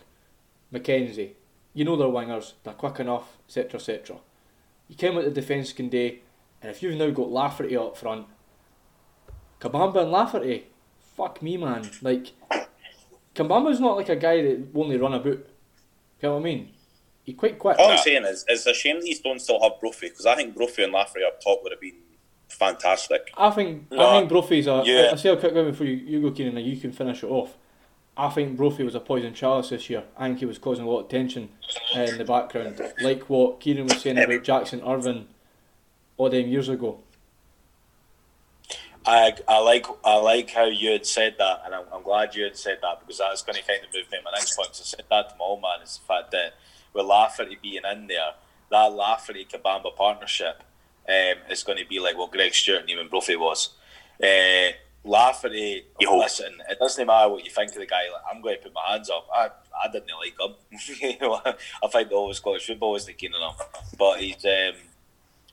McKenzie. 0.73 1.31
You 1.73 1.85
know 1.85 1.95
they're 1.95 2.07
wingers, 2.07 2.53
they're 2.63 2.73
quick 2.73 2.99
enough, 2.99 3.37
etc. 3.47 3.79
etc. 3.79 4.17
You 4.87 4.95
came 4.95 5.17
at 5.17 5.25
the 5.25 5.31
defence 5.31 5.71
can 5.73 5.87
do, 5.89 6.17
and 6.61 6.71
if 6.71 6.83
you've 6.83 6.95
now 6.95 7.09
got 7.09 7.29
Lafferty 7.29 7.75
up 7.77 7.97
front, 7.97 8.27
Kabamba 9.59 10.03
and 10.03 10.11
Lafferty, 10.11 10.67
fuck 11.15 11.41
me 11.41 11.57
man. 11.57 11.89
Like 12.01 12.33
Kabamba's 13.35 13.79
not 13.79 13.97
like 13.97 14.09
a 14.09 14.15
guy 14.15 14.41
that 14.41 14.67
only 14.75 14.97
run 14.97 15.13
about. 15.13 15.27
You 15.27 15.43
know 16.23 16.33
what 16.33 16.39
I 16.41 16.43
mean? 16.43 16.69
He's 17.23 17.35
quite 17.35 17.59
quick. 17.59 17.77
All 17.79 17.91
I'm 17.91 17.97
saying 17.97 18.25
is, 18.25 18.43
it's 18.47 18.65
a 18.65 18.73
shame 18.73 19.01
these 19.01 19.19
don't 19.19 19.39
still 19.39 19.61
have 19.61 19.79
Brophy 19.79 20.09
because 20.09 20.25
I 20.25 20.35
think 20.35 20.55
Brophy 20.55 20.83
and 20.83 20.91
Lafferty 20.91 21.23
up 21.25 21.39
top 21.41 21.63
would 21.63 21.71
have 21.71 21.81
been 21.81 21.95
fantastic. 22.49 23.31
I 23.37 23.49
think 23.51 23.85
I 23.97 24.19
think 24.19 24.29
Brophy's 24.29 24.67
a. 24.67 24.83
yeah. 24.85 25.11
I 25.13 25.15
say 25.15 25.29
a 25.29 25.37
quick 25.37 25.53
word 25.53 25.71
before 25.71 25.85
you, 25.87 25.95
you 25.95 26.21
go, 26.21 26.31
Kieran, 26.31 26.57
and 26.57 26.65
you 26.65 26.77
can 26.77 26.91
finish 26.91 27.23
it 27.23 27.27
off. 27.27 27.55
I 28.17 28.29
think 28.29 28.57
Brophy 28.57 28.83
was 28.83 28.95
a 28.95 28.99
poison 28.99 29.33
chalice 29.33 29.69
this 29.69 29.89
year. 29.89 30.03
I 30.17 30.27
think 30.27 30.39
he 30.39 30.45
was 30.45 30.57
causing 30.57 30.85
a 30.85 30.89
lot 30.89 31.01
of 31.01 31.09
tension 31.09 31.49
uh, 31.95 32.01
in 32.01 32.17
the 32.17 32.25
background, 32.25 32.81
like 33.01 33.29
what 33.29 33.61
Kieran 33.61 33.85
was 33.85 34.01
saying 34.01 34.17
about 34.17 34.43
Jackson 34.43 34.81
Irvine 34.81 35.27
all 36.19 36.29
them 36.29 36.47
years 36.47 36.69
ago. 36.69 36.99
I, 39.05 39.33
I 39.47 39.59
like 39.59 39.87
I 40.03 40.17
like 40.17 40.51
how 40.51 40.65
you 40.65 40.91
had 40.91 41.05
said 41.05 41.35
that, 41.39 41.61
and 41.65 41.73
I'm, 41.73 41.85
I'm 41.91 42.03
glad 42.03 42.35
you 42.35 42.43
had 42.43 42.57
said 42.57 42.79
that 42.81 42.99
because 42.99 43.17
that's 43.17 43.41
going 43.41 43.55
to 43.55 43.63
kind 43.65 43.79
of 43.79 43.93
move 43.95 44.11
me 44.11 44.17
to 44.17 44.23
my 44.23 44.31
next 44.35 44.55
point. 44.55 44.67
'cause 44.69 44.81
I 44.81 44.97
said 44.97 45.05
that 45.09 45.29
to 45.29 45.35
my 45.39 45.45
old 45.45 45.61
man 45.61 45.81
is 45.81 45.97
the 45.97 46.05
fact 46.05 46.31
that 46.31 46.55
with 46.93 47.05
Lafferty 47.05 47.57
being 47.61 47.81
in 47.89 48.07
there, 48.07 48.33
that 48.69 48.91
Lafferty 48.93 49.47
Kabamba 49.51 49.95
partnership 49.95 50.61
um, 51.07 51.37
is 51.49 51.63
going 51.63 51.77
to 51.79 51.85
be 51.87 51.99
like 51.99 52.17
what 52.17 52.31
Greg 52.31 52.53
Stewart 52.53 52.81
and 52.81 52.89
even 52.89 53.07
Brophy 53.07 53.37
was. 53.37 53.69
Uh, 54.21 54.73
Lafferty, 55.05 55.85
You 55.97 56.09
hope. 56.09 56.19
listen, 56.23 56.53
it 56.69 56.77
doesn't 56.77 57.07
matter 57.07 57.29
what 57.29 57.45
you 57.45 57.49
think 57.51 57.71
of 57.71 57.77
the 57.77 57.85
guy. 57.85 58.03
Like, 58.11 58.21
I'm 58.29 58.41
going 58.41 58.57
to 58.57 58.63
put 58.63 58.73
my 58.73 58.81
hands 58.91 59.09
up. 59.09 59.25
I, 59.33 59.49
I 59.81 59.89
didn't 59.89 60.09
like 60.19 60.35
him. 60.37 60.55
You 61.01 61.17
know, 61.21 61.41
I 61.45 61.87
think 61.87 62.09
the 62.09 62.15
whole 62.15 62.33
Scottish 62.33 62.67
football 62.67 62.91
wasn't 62.91 63.17
keen 63.17 63.33
on 63.33 63.53
him, 63.53 63.65
but 63.97 64.19
he's 64.19 64.43
um, 64.43 64.73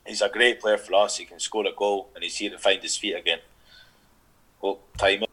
he's 0.07 0.21
a 0.21 0.29
great 0.29 0.59
player 0.59 0.77
for 0.77 0.93
us. 0.95 1.17
He 1.17 1.25
can 1.25 1.39
score 1.39 1.65
a 1.67 1.73
goal, 1.75 2.09
and 2.15 2.23
he's 2.23 2.37
here 2.37 2.49
to 2.51 2.57
find 2.57 2.81
his 2.81 2.97
feet 2.97 3.15
again. 3.15 3.39
Oh, 4.63 4.79
time. 4.97 5.23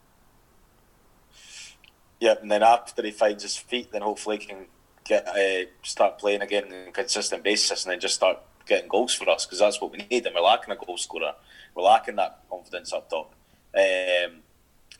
Yep, 2.20 2.43
and 2.43 2.51
then 2.51 2.62
after 2.62 3.03
he 3.03 3.11
finds 3.11 3.43
his 3.43 3.57
feet, 3.57 3.93
then 3.93 4.03
hopefully 4.03 4.39
he 4.39 4.47
can 4.47 4.66
get 5.05 5.27
uh, 5.29 5.68
start 5.83 6.18
playing 6.18 6.41
again 6.41 6.64
on 6.64 6.89
a 6.89 6.93
consistent 6.93 7.43
basis, 7.43 7.85
and 7.85 7.93
then 7.93 8.01
just 8.01 8.14
start 8.14 8.39
getting 8.66 8.89
goals 8.89 9.14
for 9.14 9.29
us 9.29 9.45
because 9.45 9.59
that's 9.59 9.81
what 9.81 9.93
we 9.93 9.99
need. 10.11 10.27
And 10.27 10.35
we're 10.35 10.41
lacking 10.41 10.72
a 10.72 10.77
goal 10.77 10.97
scorer. 10.97 11.35
We're 11.75 11.85
lacking 11.85 12.16
that 12.16 12.41
confidence 12.51 12.93
up 12.93 13.11
top. 13.11 13.35
Um, 13.77 14.41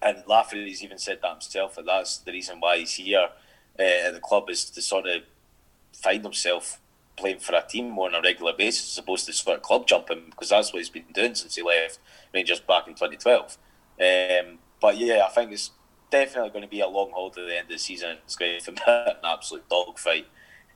and 0.03 0.22
Lafferty's 0.27 0.83
even 0.83 0.99
said 0.99 1.20
that 1.22 1.31
himself. 1.31 1.77
That 1.77 1.87
that's 1.87 2.18
the 2.18 2.33
reason 2.33 2.61
why 2.61 2.79
he's 2.79 2.95
here 2.95 3.29
uh, 3.79 3.83
at 3.83 4.12
the 4.12 4.20
club 4.20 4.51
is 4.51 4.68
to 4.70 4.83
sort 4.83 5.07
of 5.07 5.22
find 5.93 6.22
himself 6.22 6.81
playing 7.17 7.39
for 7.39 7.55
a 7.55 7.62
team 7.62 7.91
more 7.91 8.09
on 8.09 8.15
a 8.15 8.21
regular 8.21 8.53
basis 8.53 8.93
as 8.93 8.99
opposed 8.99 9.27
to 9.27 9.33
sort 9.33 9.57
of 9.57 9.62
club 9.62 9.87
jumping 9.87 10.25
because 10.31 10.49
that's 10.49 10.73
what 10.73 10.81
he's 10.81 10.89
been 10.91 11.05
doing 11.12 11.35
since 11.35 11.55
he 11.55 11.62
left 11.62 11.99
Rangers 12.33 12.61
back 12.61 12.87
in 12.89 12.95
2012. 12.95 13.57
Um, 14.01 14.59
but 14.81 14.97
yeah, 14.99 15.25
I 15.27 15.31
think 15.33 15.53
it's 15.53 15.71
definitely 16.11 16.51
going 16.51 16.62
to 16.62 16.69
be 16.69 16.81
a 16.81 16.89
long 16.89 17.11
haul 17.12 17.31
to 17.31 17.41
the 17.41 17.57
end 17.57 17.67
of 17.67 17.71
the 17.73 17.79
season. 17.79 18.19
It's 18.25 18.37
going 18.37 18.61
to 18.61 18.73
be 18.73 18.81
an 18.87 19.17
absolute 19.25 19.69
dogfight 19.69 20.27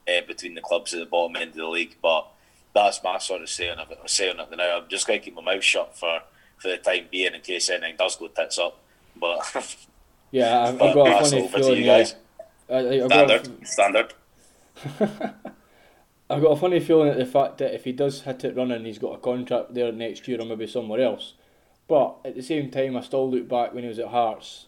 uh, 0.09 0.21
between 0.27 0.55
the 0.55 0.61
clubs 0.61 0.95
at 0.95 1.01
the 1.01 1.07
bottom 1.07 1.37
end 1.37 1.51
of 1.51 1.57
the 1.57 1.67
league. 1.69 1.97
But 2.01 2.29
that's 2.75 3.03
my 3.03 3.19
sort 3.19 3.43
of 3.43 3.49
saying 3.49 3.79
of 3.79 3.91
it. 3.91 3.99
Saying 4.07 4.39
it 4.39 4.57
now. 4.57 4.79
I'm 4.79 4.89
just 4.89 5.07
going 5.07 5.19
to 5.21 5.25
keep 5.25 5.35
my 5.35 5.43
mouth 5.43 5.65
shut 5.65 5.97
for, 5.99 6.21
for 6.59 6.69
the 6.69 6.77
time 6.79 7.07
being 7.11 7.35
in 7.35 7.41
case 7.41 7.69
anything 7.71 7.97
does 7.99 8.17
go 8.17 8.29
tits 8.29 8.59
up. 8.59 8.79
But 9.17 9.77
Yeah, 10.31 10.61
I've, 10.65 10.81
I've 10.83 10.95
got 10.95 11.23
a 11.23 11.25
funny 11.29 11.49
feeling. 11.49 11.79
you 11.79 11.85
guys. 11.87 12.15
I, 12.71 12.75
I- 12.75 13.05
I've, 13.05 13.11
a, 13.11 13.65
Standard, 13.65 13.65
standard. 13.67 14.15
I've 16.31 16.43
got 16.43 16.53
a 16.53 16.57
funny 16.57 16.81
feeling 16.81 17.09
at 17.09 17.17
the 17.17 17.27
fact 17.27 17.59
that 17.59 17.75
if 17.75 17.85
he 17.85 17.93
does 17.93 18.23
hit 18.23 18.45
it 18.45 18.57
running, 18.57 18.85
he's 18.85 18.99
got 18.99 19.15
a 19.15 19.19
contract 19.19 19.75
there 19.75 19.91
next 19.93 20.29
year 20.29 20.41
or 20.41 20.45
maybe 20.45 20.67
somewhere 20.67 21.01
else. 21.01 21.35
But 21.89 22.19
at 22.25 22.35
the 22.35 22.43
same 22.43 22.71
time, 22.71 22.97
I 22.97 23.01
still 23.01 23.31
look 23.31 23.49
back 23.49 23.73
when 23.73 23.83
he 23.83 23.89
was 23.89 23.99
at 23.99 24.09
Hearts, 24.09 24.67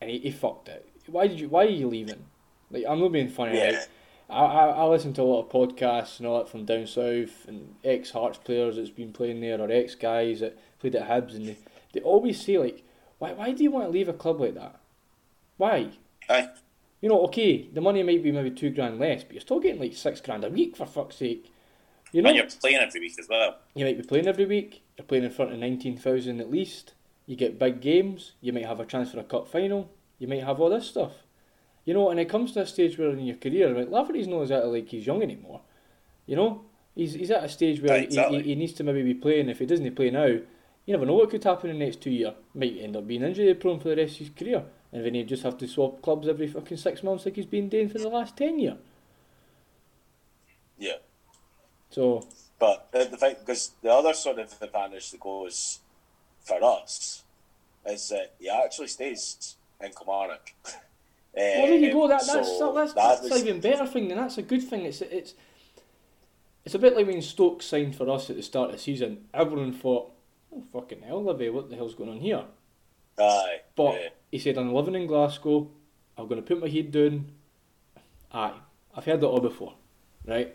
and 0.00 0.10
he, 0.10 0.18
he 0.18 0.30
fucked 0.32 0.68
it. 0.68 0.88
Why 1.06 1.28
did 1.28 1.40
you? 1.40 1.48
Why 1.48 1.64
are 1.64 1.68
you 1.68 1.88
leaving? 1.88 2.24
Like 2.70 2.84
I'm 2.88 3.00
not 3.00 3.12
being 3.12 3.28
funny. 3.28 3.56
Yeah. 3.56 3.70
Like, 3.70 3.88
I, 4.30 4.44
I 4.44 4.66
I 4.66 4.84
listen 4.84 5.14
to 5.14 5.22
a 5.22 5.24
lot 5.24 5.46
of 5.46 5.48
podcasts 5.48 6.18
and 6.18 6.26
all 6.26 6.38
that 6.38 6.50
from 6.50 6.64
down 6.66 6.86
south 6.86 7.46
and 7.46 7.76
ex 7.82 8.10
Hearts 8.10 8.38
players 8.38 8.76
that's 8.76 8.90
been 8.90 9.12
playing 9.12 9.40
there 9.40 9.60
or 9.60 9.70
ex 9.70 9.94
guys 9.94 10.40
that 10.40 10.58
played 10.80 10.96
at 10.96 11.08
Hibs 11.08 11.34
and 11.34 11.46
they, 11.46 11.56
they 11.92 12.00
always 12.00 12.44
say 12.44 12.58
like, 12.58 12.82
why 13.18 13.32
why 13.32 13.52
do 13.52 13.62
you 13.62 13.70
want 13.70 13.86
to 13.86 13.90
leave 13.90 14.08
a 14.08 14.12
club 14.12 14.40
like 14.40 14.54
that? 14.54 14.78
Why? 15.56 15.90
Aye. 16.28 16.48
You 17.00 17.08
know, 17.08 17.22
okay, 17.26 17.68
the 17.72 17.80
money 17.80 18.02
might 18.02 18.22
be 18.22 18.32
maybe 18.32 18.50
two 18.50 18.70
grand 18.70 18.98
less, 18.98 19.22
but 19.22 19.32
you're 19.34 19.40
still 19.40 19.60
getting 19.60 19.80
like 19.80 19.94
six 19.94 20.20
grand 20.20 20.44
a 20.44 20.48
week 20.50 20.76
for 20.76 20.86
fuck's 20.86 21.16
sake. 21.16 21.52
You 22.12 22.22
know, 22.22 22.30
And 22.30 22.38
you're 22.38 22.46
playing 22.46 22.78
every 22.78 23.00
week 23.00 23.18
as 23.18 23.28
well. 23.28 23.56
you 23.74 23.84
might 23.84 23.96
be 23.96 24.02
playing 24.02 24.26
every 24.26 24.46
week. 24.46 24.82
You're 24.96 25.04
playing 25.04 25.24
in 25.24 25.30
front 25.30 25.52
of 25.52 25.58
nineteen 25.58 25.96
thousand 25.96 26.40
at 26.40 26.50
least. 26.50 26.94
You 27.26 27.36
get 27.36 27.58
big 27.58 27.80
games. 27.80 28.32
You 28.40 28.52
might 28.52 28.66
have 28.66 28.80
a 28.80 28.86
chance 28.86 29.12
for 29.12 29.20
a 29.20 29.24
cup 29.24 29.46
final. 29.48 29.90
You 30.18 30.26
might 30.26 30.42
have 30.42 30.60
all 30.60 30.70
this 30.70 30.86
stuff. 30.86 31.12
You 31.84 31.94
know, 31.94 32.10
and 32.10 32.18
it 32.18 32.28
comes 32.28 32.52
to 32.52 32.62
a 32.62 32.66
stage 32.66 32.98
where 32.98 33.10
in 33.10 33.20
your 33.20 33.36
career, 33.36 33.68
like 33.72 33.90
Lafferty's 33.90 34.26
not 34.26 34.42
exactly 34.42 34.80
like 34.80 34.88
he's 34.88 35.06
young 35.06 35.22
anymore. 35.22 35.60
You 36.26 36.36
know, 36.36 36.62
he's 36.94 37.14
he's 37.14 37.30
at 37.30 37.44
a 37.44 37.48
stage 37.48 37.80
where 37.80 37.98
he, 37.98 38.04
exactly. 38.04 38.42
he, 38.42 38.48
he 38.50 38.54
needs 38.54 38.72
to 38.74 38.84
maybe 38.84 39.02
be 39.02 39.14
playing. 39.14 39.48
If 39.48 39.58
he 39.58 39.66
doesn't 39.66 39.94
play 39.94 40.10
now, 40.10 40.26
you 40.26 40.42
never 40.86 41.04
know 41.06 41.14
what 41.14 41.30
could 41.30 41.44
happen 41.44 41.70
in 41.70 41.78
the 41.78 41.84
next 41.84 42.00
two 42.00 42.10
years. 42.10 42.34
Might 42.54 42.78
end 42.80 42.96
up 42.96 43.06
being 43.06 43.22
injury 43.22 43.54
prone 43.54 43.78
for 43.78 43.90
the 43.90 43.96
rest 43.96 44.14
of 44.14 44.18
his 44.18 44.30
career, 44.30 44.64
and 44.92 45.04
then 45.04 45.14
he'd 45.14 45.28
just 45.28 45.42
have 45.42 45.58
to 45.58 45.68
swap 45.68 46.00
clubs 46.02 46.28
every 46.28 46.46
fucking 46.48 46.76
six 46.76 47.02
months 47.02 47.24
like 47.24 47.36
he's 47.36 47.46
been 47.46 47.68
doing 47.68 47.88
for 47.88 47.98
the 47.98 48.08
last 48.08 48.36
ten 48.36 48.58
years. 48.58 48.78
yeah. 50.78 50.96
So 51.90 52.26
But 52.58 52.88
the, 52.92 53.04
the 53.10 53.16
thing, 53.16 53.36
because 53.40 53.72
the 53.82 53.92
other 53.92 54.12
sort 54.14 54.38
of 54.38 54.54
advantage 54.60 55.10
that 55.10 55.20
goes 55.20 55.80
for 56.44 56.62
us 56.62 57.24
is 57.86 58.08
that 58.10 58.34
he 58.38 58.48
actually 58.48 58.88
stays 58.88 59.56
in 59.80 59.90
Kilmarnock. 59.92 60.52
Well, 61.36 61.66
there 61.68 61.76
you 61.78 61.92
go. 61.92 62.08
That, 62.08 62.22
Um, 62.22 62.26
that's 62.26 62.58
so 62.58 62.72
that's, 62.74 62.94
that 62.94 63.22
that's 63.22 63.30
an 63.42 63.46
even 63.46 63.60
better 63.60 63.86
thing. 63.86 64.08
Then 64.08 64.16
that's 64.16 64.38
a 64.38 64.42
good 64.42 64.62
thing. 64.62 64.82
It's 64.86 65.02
it's 65.02 65.34
it's 66.64 66.74
a 66.74 66.78
bit 66.80 66.96
like 66.96 67.06
when 67.06 67.22
Stoke 67.22 67.62
signed 67.62 67.94
for 67.94 68.10
us 68.10 68.28
at 68.28 68.34
the 68.34 68.42
start 68.42 68.70
of 68.70 68.76
the 68.76 68.82
season. 68.82 69.26
Everyone 69.32 69.72
thought, 69.72 70.10
"Oh 70.52 70.64
fucking 70.72 71.02
hell, 71.02 71.22
Livy, 71.22 71.48
what 71.50 71.70
the 71.70 71.76
hell's 71.76 71.94
going 71.94 72.10
on 72.10 72.18
here?" 72.18 72.42
Aye, 73.20 73.60
But 73.76 73.92
yeah. 73.94 74.08
He 74.30 74.38
said, 74.38 74.58
"I'm 74.58 74.72
living 74.74 74.94
in 74.94 75.06
Glasgow. 75.06 75.70
I'm 76.16 76.26
going 76.28 76.42
to 76.42 76.46
put 76.46 76.60
my 76.60 76.68
head 76.68 76.90
down." 76.90 77.32
Aye, 78.32 78.54
I've 78.94 79.04
heard 79.04 79.20
that 79.20 79.26
all 79.26 79.40
before, 79.40 79.74
right? 80.26 80.54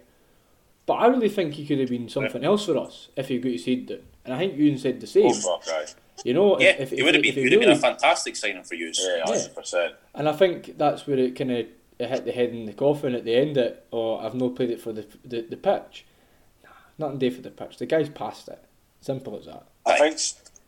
But 0.86 0.94
I 0.96 1.08
really 1.08 1.30
think 1.30 1.54
he 1.54 1.66
could 1.66 1.80
have 1.80 1.90
been 1.90 2.10
something 2.10 2.44
else 2.44 2.66
for 2.66 2.78
us 2.78 3.08
if 3.16 3.30
he 3.30 3.40
got 3.40 3.52
his 3.52 3.66
head 3.66 3.86
down. 3.88 4.00
And 4.26 4.34
I 4.34 4.38
think 4.38 4.58
Ewan 4.58 4.78
said 4.78 5.00
the 5.00 5.08
same. 5.08 5.28
Oh, 5.28 5.60
fuck, 5.60 5.68
aye. 5.70 5.86
You 6.24 6.34
know, 6.34 6.60
Yeah, 6.60 6.76
if, 6.80 6.94
if, 6.94 7.00
it 7.00 7.04
would 7.04 7.16
have 7.16 7.26
if 7.26 7.36
been, 7.36 7.44
he 7.44 7.54
it 7.54 7.58
would 7.58 7.72
have 7.72 7.82
been 7.82 7.92
a 7.92 7.98
fantastic 7.98 8.36
signing 8.36 8.64
for 8.64 8.76
you. 8.76 8.92
Yeah, 8.94 9.24
hundred 9.26 9.56
percent. 9.56 9.96
And 10.14 10.30
I 10.30 10.34
think 10.34 10.78
that's 10.78 11.08
where 11.08 11.18
it 11.18 11.36
kind 11.36 11.52
of 11.52 11.68
hit 12.00 12.26
the 12.26 12.32
head 12.32 12.50
in 12.50 12.66
the 12.66 12.74
coffin 12.74 13.16
at 13.16 13.26
the 13.26 13.36
end. 13.36 13.58
It 13.58 13.86
or 13.92 14.22
oh, 14.22 14.26
I've 14.26 14.36
not 14.36 14.56
played 14.56 14.70
it 14.70 14.82
for 14.82 14.94
the 14.94 15.06
the, 15.26 15.42
the 15.42 15.58
pitch. 15.58 16.06
Nah, 16.64 16.70
nothing 16.98 17.20
day 17.20 17.30
for 17.30 17.42
the 17.42 17.50
pitch. 17.50 17.78
The 17.78 17.86
guy's 17.86 18.10
passed 18.10 18.48
it. 18.48 18.64
Simple 19.02 19.38
as 19.38 19.46
that. 19.46 19.66
I 19.86 19.98
think 19.98 20.20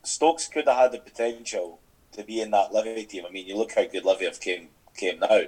Stokes 0.04 0.48
could 0.48 0.68
have 0.68 0.78
had 0.78 0.92
the 0.92 1.00
potential 1.00 1.80
to 2.16 2.24
be 2.24 2.42
in 2.42 2.52
that 2.52 2.74
Livy 2.74 3.06
team. 3.06 3.26
I 3.28 3.32
mean, 3.32 3.48
you 3.48 3.58
look 3.58 3.74
how 3.74 3.86
good 3.86 4.06
Livy 4.06 4.26
have 4.26 4.40
came 4.40 4.70
came 4.96 5.20
now, 5.20 5.42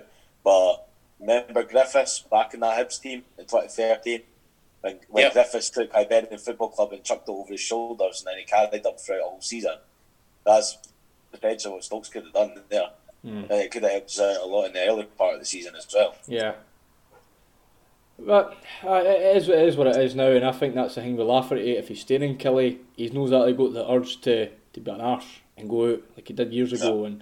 but 0.43 0.87
remember 1.19 1.63
Griffiths 1.63 2.19
back 2.19 2.53
in 2.53 2.59
that 2.61 2.77
Hibs 2.77 3.01
team 3.01 3.23
in 3.37 3.45
2013. 3.45 4.21
When, 4.81 4.99
when 5.09 5.23
Yep. 5.23 5.33
Griffiths 5.33 5.69
took 5.69 5.91
Hibernian 5.91 6.37
Football 6.37 6.69
Club 6.69 6.93
and 6.93 7.03
chucked 7.03 7.27
it 7.27 7.31
over 7.31 7.51
his 7.51 7.59
shoulders, 7.59 8.21
and 8.21 8.27
then 8.27 8.39
he 8.39 8.45
carried 8.45 8.83
them 8.83 8.93
throughout 8.97 9.21
a 9.21 9.29
whole 9.29 9.41
season. 9.41 9.75
That's 10.45 10.77
potentially 11.31 11.73
what 11.73 11.83
Stokes 11.83 12.09
could 12.09 12.23
have 12.25 12.33
done 12.33 12.61
there. 12.69 12.89
Mm. 13.25 13.49
It 13.49 13.71
could 13.71 13.83
have 13.83 13.91
helped 13.91 14.09
us 14.11 14.19
out 14.19 14.43
a 14.43 14.45
lot 14.45 14.65
in 14.65 14.73
the 14.73 14.87
early 14.87 15.03
part 15.03 15.33
of 15.33 15.39
the 15.39 15.45
season 15.45 15.75
as 15.75 15.87
well. 15.93 16.15
Yeah. 16.27 16.53
But 18.19 18.57
uh, 18.83 19.03
it 19.05 19.37
is 19.37 19.47
it 19.47 19.59
is 19.59 19.77
what 19.77 19.87
it 19.87 19.97
is 19.97 20.15
now, 20.15 20.31
and 20.31 20.45
I 20.45 20.51
think 20.51 20.73
that's 20.73 20.95
the 20.95 21.01
thing 21.01 21.17
with 21.17 21.27
Lafferty. 21.27 21.77
If 21.77 21.87
he's 21.87 22.01
staying 22.01 22.23
in 22.23 22.37
Killie, 22.37 22.79
he's 22.95 23.13
knows 23.13 23.29
that 23.29 23.47
he 23.47 23.53
got 23.53 23.73
the 23.73 23.89
urge 23.89 24.21
to, 24.21 24.49
to 24.73 24.79
be 24.79 24.89
an 24.91 25.01
arse 25.01 25.39
and 25.57 25.69
go 25.69 25.93
out 25.93 26.01
like 26.15 26.27
he 26.27 26.33
did 26.33 26.53
years 26.53 26.73
ago, 26.73 27.05
and 27.05 27.21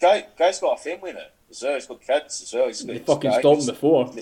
Guy, 0.00 0.26
guy's 0.36 0.58
got 0.60 0.78
a 0.78 0.82
family 0.82 1.12
now 1.12 1.20
as 1.50 1.62
well. 1.62 1.74
He's 1.74 1.86
got 1.86 2.00
kids 2.02 2.42
as 2.42 2.52
well. 2.52 2.66
He's 2.66 2.82
got 2.82 2.92
they 2.92 2.98
fucking 2.98 3.30
guy- 3.30 3.40
stopped 3.40 3.60
him 3.60 3.66
before. 3.66 4.12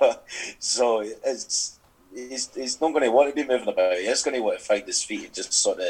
but, 0.00 0.24
so 0.58 1.00
it's 1.00 1.78
he's, 2.14 2.54
he's 2.54 2.80
not 2.80 2.92
going 2.92 3.02
to 3.04 3.10
want 3.10 3.28
to 3.28 3.34
be 3.34 3.46
moving 3.48 3.68
about. 3.68 3.96
He's 3.98 4.22
going 4.22 4.36
to 4.36 4.40
want 4.42 4.58
to 4.58 4.64
find 4.64 4.84
his 4.86 5.02
feet 5.02 5.24
and 5.26 5.34
just 5.34 5.52
sort 5.52 5.80
of 5.80 5.86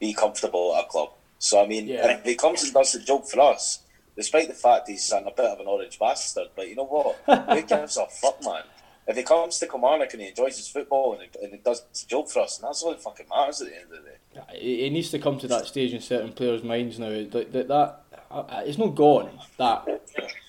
be 0.00 0.12
comfortable 0.14 0.74
at 0.76 0.84
a 0.84 0.88
club. 0.88 1.10
So 1.38 1.62
I 1.62 1.66
mean, 1.66 1.86
Yeah. 1.86 2.08
if 2.18 2.24
he 2.24 2.34
comes 2.34 2.62
and 2.64 2.72
does 2.72 2.92
the 2.92 3.00
job 3.00 3.26
for 3.26 3.40
us, 3.40 3.80
despite 4.16 4.48
the 4.48 4.54
fact 4.54 4.88
he's 4.88 5.10
a 5.12 5.20
bit 5.36 5.44
of 5.44 5.60
an 5.60 5.66
orange 5.66 5.98
bastard, 5.98 6.48
but 6.56 6.68
you 6.68 6.76
know 6.76 6.84
what? 6.86 7.16
Who 7.50 7.62
gives 7.62 7.96
a 7.96 8.06
fuck, 8.06 8.42
man? 8.42 8.62
If 9.06 9.16
he 9.16 9.22
comes 9.22 9.58
to 9.58 9.66
Kilmarnock 9.66 10.12
and 10.12 10.22
he 10.22 10.28
enjoys 10.28 10.56
his 10.56 10.68
football 10.68 11.14
and 11.14 11.22
he, 11.22 11.44
and 11.44 11.52
he 11.52 11.58
does 11.58 11.84
his 11.90 12.04
job 12.04 12.28
for 12.28 12.40
us, 12.40 12.58
and 12.58 12.68
that's 12.68 12.82
all 12.82 12.90
that 12.90 13.02
fucking 13.02 13.26
matters 13.28 13.60
at 13.60 13.68
the 13.68 13.74
end 13.74 13.84
of 13.84 13.90
the 13.90 13.96
day. 13.96 14.42
It, 14.54 14.86
it 14.86 14.90
needs 14.92 15.10
to 15.10 15.18
come 15.18 15.38
to 15.38 15.48
that 15.48 15.66
stage 15.66 15.92
in 15.92 16.00
certain 16.00 16.32
players' 16.32 16.62
minds 16.62 16.98
now. 16.98 17.10
That, 17.10 17.52
that, 17.52 17.68
that 17.68 18.04
uh, 18.30 18.62
it's 18.64 18.78
not 18.78 18.94
gone. 18.94 19.30
That 19.58 19.86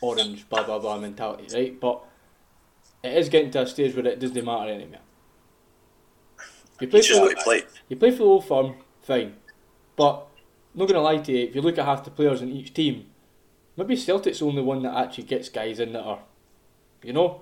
orange 0.01 0.47
blah 0.49 0.63
blah 0.63 0.79
blah 0.79 0.99
mentality, 0.99 1.47
right? 1.53 1.79
But 1.79 2.03
it 3.03 3.17
is 3.17 3.29
getting 3.29 3.51
to 3.51 3.61
a 3.61 3.67
stage 3.67 3.95
where 3.95 4.05
it 4.05 4.19
doesn't 4.19 4.45
matter 4.45 4.71
anymore. 4.71 5.01
You 6.79 6.87
play 6.87 7.01
for 7.01 7.15
how 7.15 7.51
he 7.51 7.61
you 7.89 7.95
play 7.95 8.11
for 8.11 8.17
the 8.17 8.23
old 8.23 8.47
firm, 8.47 8.75
fine. 9.01 9.35
But 9.95 10.27
not 10.73 10.87
gonna 10.87 11.01
lie 11.01 11.17
to 11.17 11.31
you, 11.31 11.47
if 11.47 11.55
you 11.55 11.61
look 11.61 11.77
at 11.77 11.85
half 11.85 12.03
the 12.03 12.11
players 12.11 12.41
in 12.41 12.49
each 12.49 12.73
team, 12.73 13.07
maybe 13.75 13.95
Celtic's 13.95 14.39
the 14.39 14.45
only 14.45 14.61
one 14.61 14.83
that 14.83 14.95
actually 14.95 15.25
gets 15.25 15.49
guys 15.49 15.79
in 15.79 15.93
that 15.93 16.03
are, 16.03 16.19
you 17.01 17.13
know. 17.13 17.41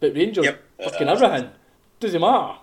But 0.00 0.14
Rangers, 0.14 0.44
Yep. 0.46 0.62
fucking 0.84 1.06
Yeah. 1.06 1.12
everything 1.12 1.50
doesn't 2.00 2.20
matter. 2.20 2.58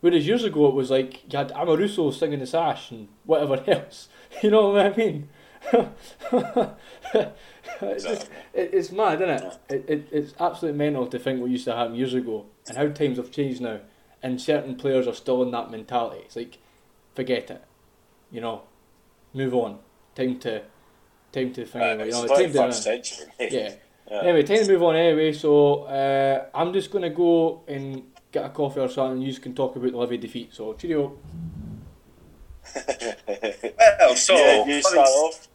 Whereas 0.00 0.26
years 0.26 0.44
ago 0.44 0.68
it 0.68 0.74
was 0.74 0.90
like 0.90 1.22
you 1.32 1.36
had 1.38 1.50
Amoruso 1.52 2.12
singing 2.14 2.38
the 2.38 2.46
sash 2.46 2.90
and 2.90 3.08
whatever 3.24 3.62
else. 3.70 4.08
You 4.42 4.50
know 4.50 4.70
what 4.70 4.86
I 4.86 4.96
mean? 4.96 5.28
it's, 7.82 8.04
just, 8.04 8.30
it, 8.54 8.70
it's 8.72 8.92
mad, 8.92 9.20
isn't 9.22 9.30
it? 9.30 9.58
It, 9.68 9.84
it? 9.90 10.08
It's 10.12 10.34
absolutely 10.38 10.78
mental 10.78 11.06
to 11.08 11.18
think 11.18 11.40
what 11.40 11.50
used 11.50 11.64
to 11.64 11.74
happen 11.74 11.94
years 11.94 12.14
ago 12.14 12.46
and 12.68 12.76
how 12.76 12.88
times 12.88 13.16
have 13.16 13.30
changed 13.30 13.60
now. 13.60 13.80
And 14.22 14.40
certain 14.40 14.76
players 14.76 15.06
are 15.06 15.14
still 15.14 15.42
in 15.42 15.50
that 15.52 15.70
mentality. 15.70 16.22
It's 16.24 16.36
like, 16.36 16.58
forget 17.14 17.50
it. 17.50 17.62
You 18.30 18.40
know, 18.40 18.62
move 19.34 19.54
on. 19.54 19.78
Time 20.14 20.38
to, 20.40 20.62
time 21.32 21.52
to 21.52 21.64
think. 21.66 21.82
Uh, 21.82 21.88
about, 21.88 22.06
you 22.06 22.12
it's 22.12 22.22
know, 22.22 22.26
time 22.36 22.52
the 22.52 22.66
to, 22.66 22.72
century. 22.72 23.26
yeah. 23.40 23.74
Yeah. 24.10 24.20
Anyway, 24.22 24.42
time 24.42 24.58
to 24.64 24.72
move 24.72 24.82
on 24.82 24.96
anyway. 24.96 25.32
So 25.32 25.82
uh, 25.84 26.46
I'm 26.54 26.72
just 26.72 26.90
gonna 26.90 27.10
go 27.10 27.62
and 27.66 28.02
get 28.30 28.44
a 28.44 28.50
coffee 28.50 28.80
or 28.80 28.88
something. 28.88 29.20
You 29.22 29.34
can 29.34 29.54
talk 29.54 29.74
about 29.76 29.90
the 29.90 29.96
Livy 29.98 30.16
defeat. 30.18 30.54
So 30.54 30.74
cheerio. 30.74 31.16
Well, 33.98 34.14
so 34.16 34.34
yeah, 34.36 34.64
you 34.66 34.80
start 34.82 34.96
Livingston, 34.96 34.98
off. 34.98 35.48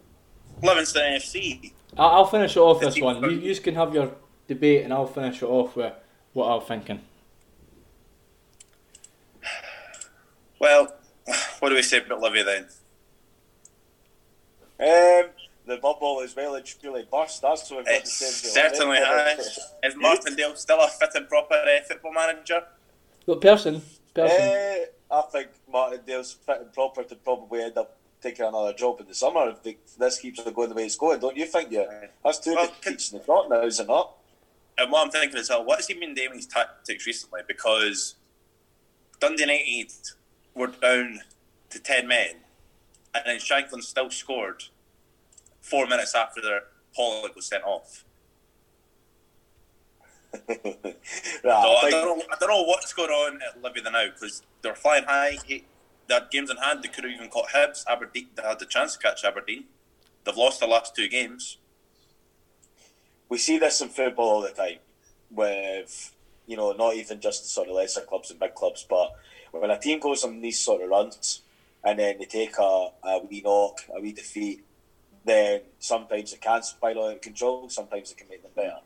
Livingston 0.63 1.01
FC. 1.13 1.73
I- 1.97 2.03
I'll 2.03 2.25
finish 2.25 2.55
it 2.55 2.59
off 2.59 2.79
this 2.81 2.99
one. 2.99 3.21
You, 3.23 3.29
you 3.31 3.55
can 3.55 3.75
have 3.75 3.93
your 3.93 4.11
debate, 4.47 4.83
and 4.83 4.93
I'll 4.93 5.07
finish 5.07 5.41
it 5.41 5.45
off 5.45 5.75
with 5.75 5.93
what 6.33 6.47
I'm 6.47 6.61
thinking. 6.61 7.01
Well, 10.59 10.93
what 11.59 11.69
do 11.69 11.75
we 11.75 11.81
say 11.81 11.97
about 11.99 12.19
Livy 12.21 12.43
then? 12.43 12.67
Um, 14.79 15.29
the 15.65 15.77
bubble 15.77 16.21
is 16.21 16.35
well 16.35 16.55
and 16.55 16.65
truly 16.65 17.07
burst. 17.11 17.41
That's 17.41 17.69
what 17.69 17.77
we've 17.77 17.85
got 17.85 17.95
It 17.95 18.01
to 18.05 18.07
say. 18.09 18.49
certainly 18.49 18.97
has. 19.05 19.59
Is 19.83 19.95
Martindale 19.95 20.55
still 20.55 20.79
a 20.81 20.87
fit 20.87 21.09
and 21.15 21.27
proper 21.27 21.55
uh, 21.55 21.81
football 21.87 22.13
manager? 22.13 22.63
Look, 23.27 23.41
person, 23.41 23.81
person. 24.13 24.41
Uh, 24.41 25.15
I 25.15 25.21
think 25.31 25.49
Martindale's 25.71 26.33
fit 26.33 26.57
and 26.61 26.73
proper 26.73 27.03
to 27.03 27.15
probably 27.15 27.61
end 27.61 27.77
up 27.77 27.97
taking 28.21 28.45
another 28.45 28.73
job 28.73 28.99
in 28.99 29.07
the 29.07 29.13
summer 29.15 29.49
if 29.49 29.61
the, 29.63 29.77
this 29.99 30.19
keeps 30.19 30.39
on 30.39 30.53
going 30.53 30.69
the 30.69 30.75
way 30.75 30.85
it's 30.85 30.95
going. 30.95 31.19
Don't 31.19 31.35
you 31.37 31.45
think? 31.45 31.69
Yeah, 31.71 31.85
that's 32.23 32.39
two 32.39 32.53
Well, 32.55 32.67
big 32.67 32.81
can- 32.81 32.93
teats 32.93 33.11
in 33.11 33.19
the 33.19 33.25
trot 33.25 33.49
now, 33.49 33.61
is 33.61 33.79
it 33.79 33.87
not? 33.87 34.15
And 34.77 34.91
what 34.91 35.05
I'm 35.05 35.11
thinking 35.11 35.37
is, 35.37 35.49
well, 35.49 35.63
what 35.65 35.77
has 35.79 35.87
he 35.87 35.93
been 35.93 36.13
doing 36.13 36.29
with 36.29 36.37
his 36.37 36.47
tactics 36.47 37.05
recently? 37.05 37.41
Because 37.47 38.15
Dundee 39.19 39.41
United 39.43 39.91
were 40.55 40.67
down 40.67 41.19
to 41.69 41.79
10 41.79 42.07
men, 42.07 42.35
and 43.13 43.23
then 43.25 43.37
Shankland 43.37 43.83
still 43.83 44.09
scored 44.09 44.63
four 45.61 45.87
minutes 45.87 46.13
after 46.15 46.41
their 46.41 46.61
Pollock 46.95 47.35
was 47.35 47.45
sent 47.45 47.63
off. 47.63 48.03
right, 50.47 50.57
So 51.43 51.49
I 51.49 51.79
think, 51.81 51.91
don't 51.91 52.17
know. 52.19 52.23
I 52.31 52.37
don't 52.39 52.49
know 52.49 52.63
what's 52.63 52.93
going 52.93 53.09
on 53.09 53.39
at 53.41 53.61
Livy 53.61 53.81
now 53.81 54.05
because 54.13 54.43
they're 54.61 54.75
flying 54.75 55.03
high. 55.03 55.37
He- 55.45 55.65
They 56.07 56.15
had 56.15 56.29
games 56.31 56.49
in 56.49 56.57
hand. 56.57 56.83
They 56.83 56.89
could 56.89 57.03
have 57.03 57.13
even 57.13 57.29
caught 57.29 57.49
Hibs. 57.49 57.83
Aberdeen. 57.87 58.27
They 58.35 58.43
had 58.43 58.59
the 58.59 58.65
chance 58.65 58.93
to 58.95 58.99
catch 58.99 59.23
Aberdeen. 59.23 59.65
They've 60.23 60.35
lost 60.35 60.59
the 60.59 60.67
last 60.67 60.95
two 60.95 61.07
games. 61.07 61.57
we 63.29 63.37
see 63.37 63.57
this 63.57 63.79
in 63.81 63.87
football 63.89 64.29
all 64.29 64.41
the 64.41 64.49
time 64.49 64.79
with, 65.29 66.13
you 66.47 66.57
know, 66.57 66.73
not 66.73 66.95
even 66.95 67.21
just 67.21 67.43
the 67.43 67.47
sort 67.49 67.69
of 67.69 67.75
lesser 67.75 68.01
clubs 68.01 68.29
and 68.29 68.39
big 68.39 68.53
clubs, 68.55 68.85
but 68.89 69.11
when 69.51 69.71
a 69.71 69.79
team 69.79 69.99
goes 70.01 70.23
on 70.25 70.41
these 70.41 70.59
sort 70.59 70.81
of 70.81 70.89
runs 70.89 71.41
and 71.83 71.97
then 71.99 72.17
they 72.19 72.25
take 72.25 72.57
a, 72.59 72.89
a 73.03 73.19
wee 73.29 73.41
knock, 73.43 73.79
a 73.95 74.01
wee 74.01 74.11
defeat, 74.11 74.63
then 75.23 75.61
sometimes 75.79 76.33
it 76.33 76.41
can 76.41 76.63
spiral 76.63 77.05
out 77.05 77.15
of 77.15 77.21
control, 77.21 77.69
sometimes 77.69 78.11
it 78.11 78.17
can 78.17 78.27
make 78.29 78.41
them 78.41 78.51
better. 78.55 78.79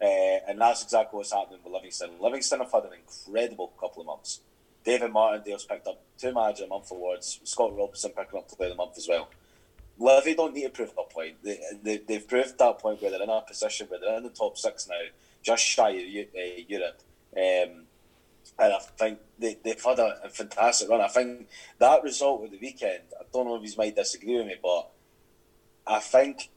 Uh, 0.00 0.40
and 0.48 0.60
that's 0.60 0.82
exactly 0.82 1.16
what's 1.16 1.32
happening 1.32 1.60
with 1.64 1.72
Livingston. 1.72 2.10
Livingston 2.20 2.60
have 2.60 2.72
had 2.72 2.84
an 2.84 2.90
incredible 2.94 3.72
couple 3.80 4.02
of 4.02 4.06
months. 4.06 4.40
David 4.84 5.12
Martindale's 5.12 5.64
picked 5.64 5.86
up 5.86 6.00
two 6.18 6.32
manager 6.32 6.64
of 6.64 6.68
the 6.68 6.74
month 6.74 6.90
awards. 6.90 7.40
Scott 7.44 7.76
Robertson 7.76 8.12
picking 8.16 8.38
up 8.38 8.48
player 8.48 8.70
of 8.70 8.76
the 8.76 8.82
month 8.82 8.98
as 8.98 9.08
well. 9.08 9.28
Livy 9.98 10.34
don't 10.34 10.54
need 10.54 10.64
to 10.64 10.68
prove 10.68 10.94
that 10.94 11.10
point. 11.10 11.36
They, 11.42 11.58
they, 11.82 11.96
they've 11.98 12.28
proved 12.28 12.58
that 12.58 12.78
point 12.78 13.00
where 13.00 13.10
they're 13.10 13.22
in 13.22 13.30
a 13.30 13.40
position 13.40 13.86
where 13.88 13.98
they're 13.98 14.18
in 14.18 14.24
the 14.24 14.30
top 14.30 14.58
six 14.58 14.86
now, 14.86 14.94
just 15.42 15.64
shy 15.64 15.90
of 15.90 16.26
uh, 16.36 16.62
Europe. 16.68 17.00
Um, 17.34 17.84
and 18.58 18.72
I 18.72 18.78
think 18.98 19.18
they, 19.38 19.56
they've 19.62 19.82
had 19.82 19.98
a, 19.98 20.20
a 20.24 20.28
fantastic 20.28 20.88
run. 20.88 21.00
I 21.00 21.08
think 21.08 21.48
that 21.78 22.02
result 22.02 22.44
of 22.44 22.50
the 22.50 22.58
weekend, 22.58 23.04
I 23.18 23.24
don't 23.32 23.46
know 23.46 23.56
if 23.56 23.62
you 23.62 23.76
might 23.76 23.96
disagree 23.96 24.36
with 24.36 24.46
me, 24.46 24.56
but 24.62 24.90
I 25.86 26.00
think 26.00 26.50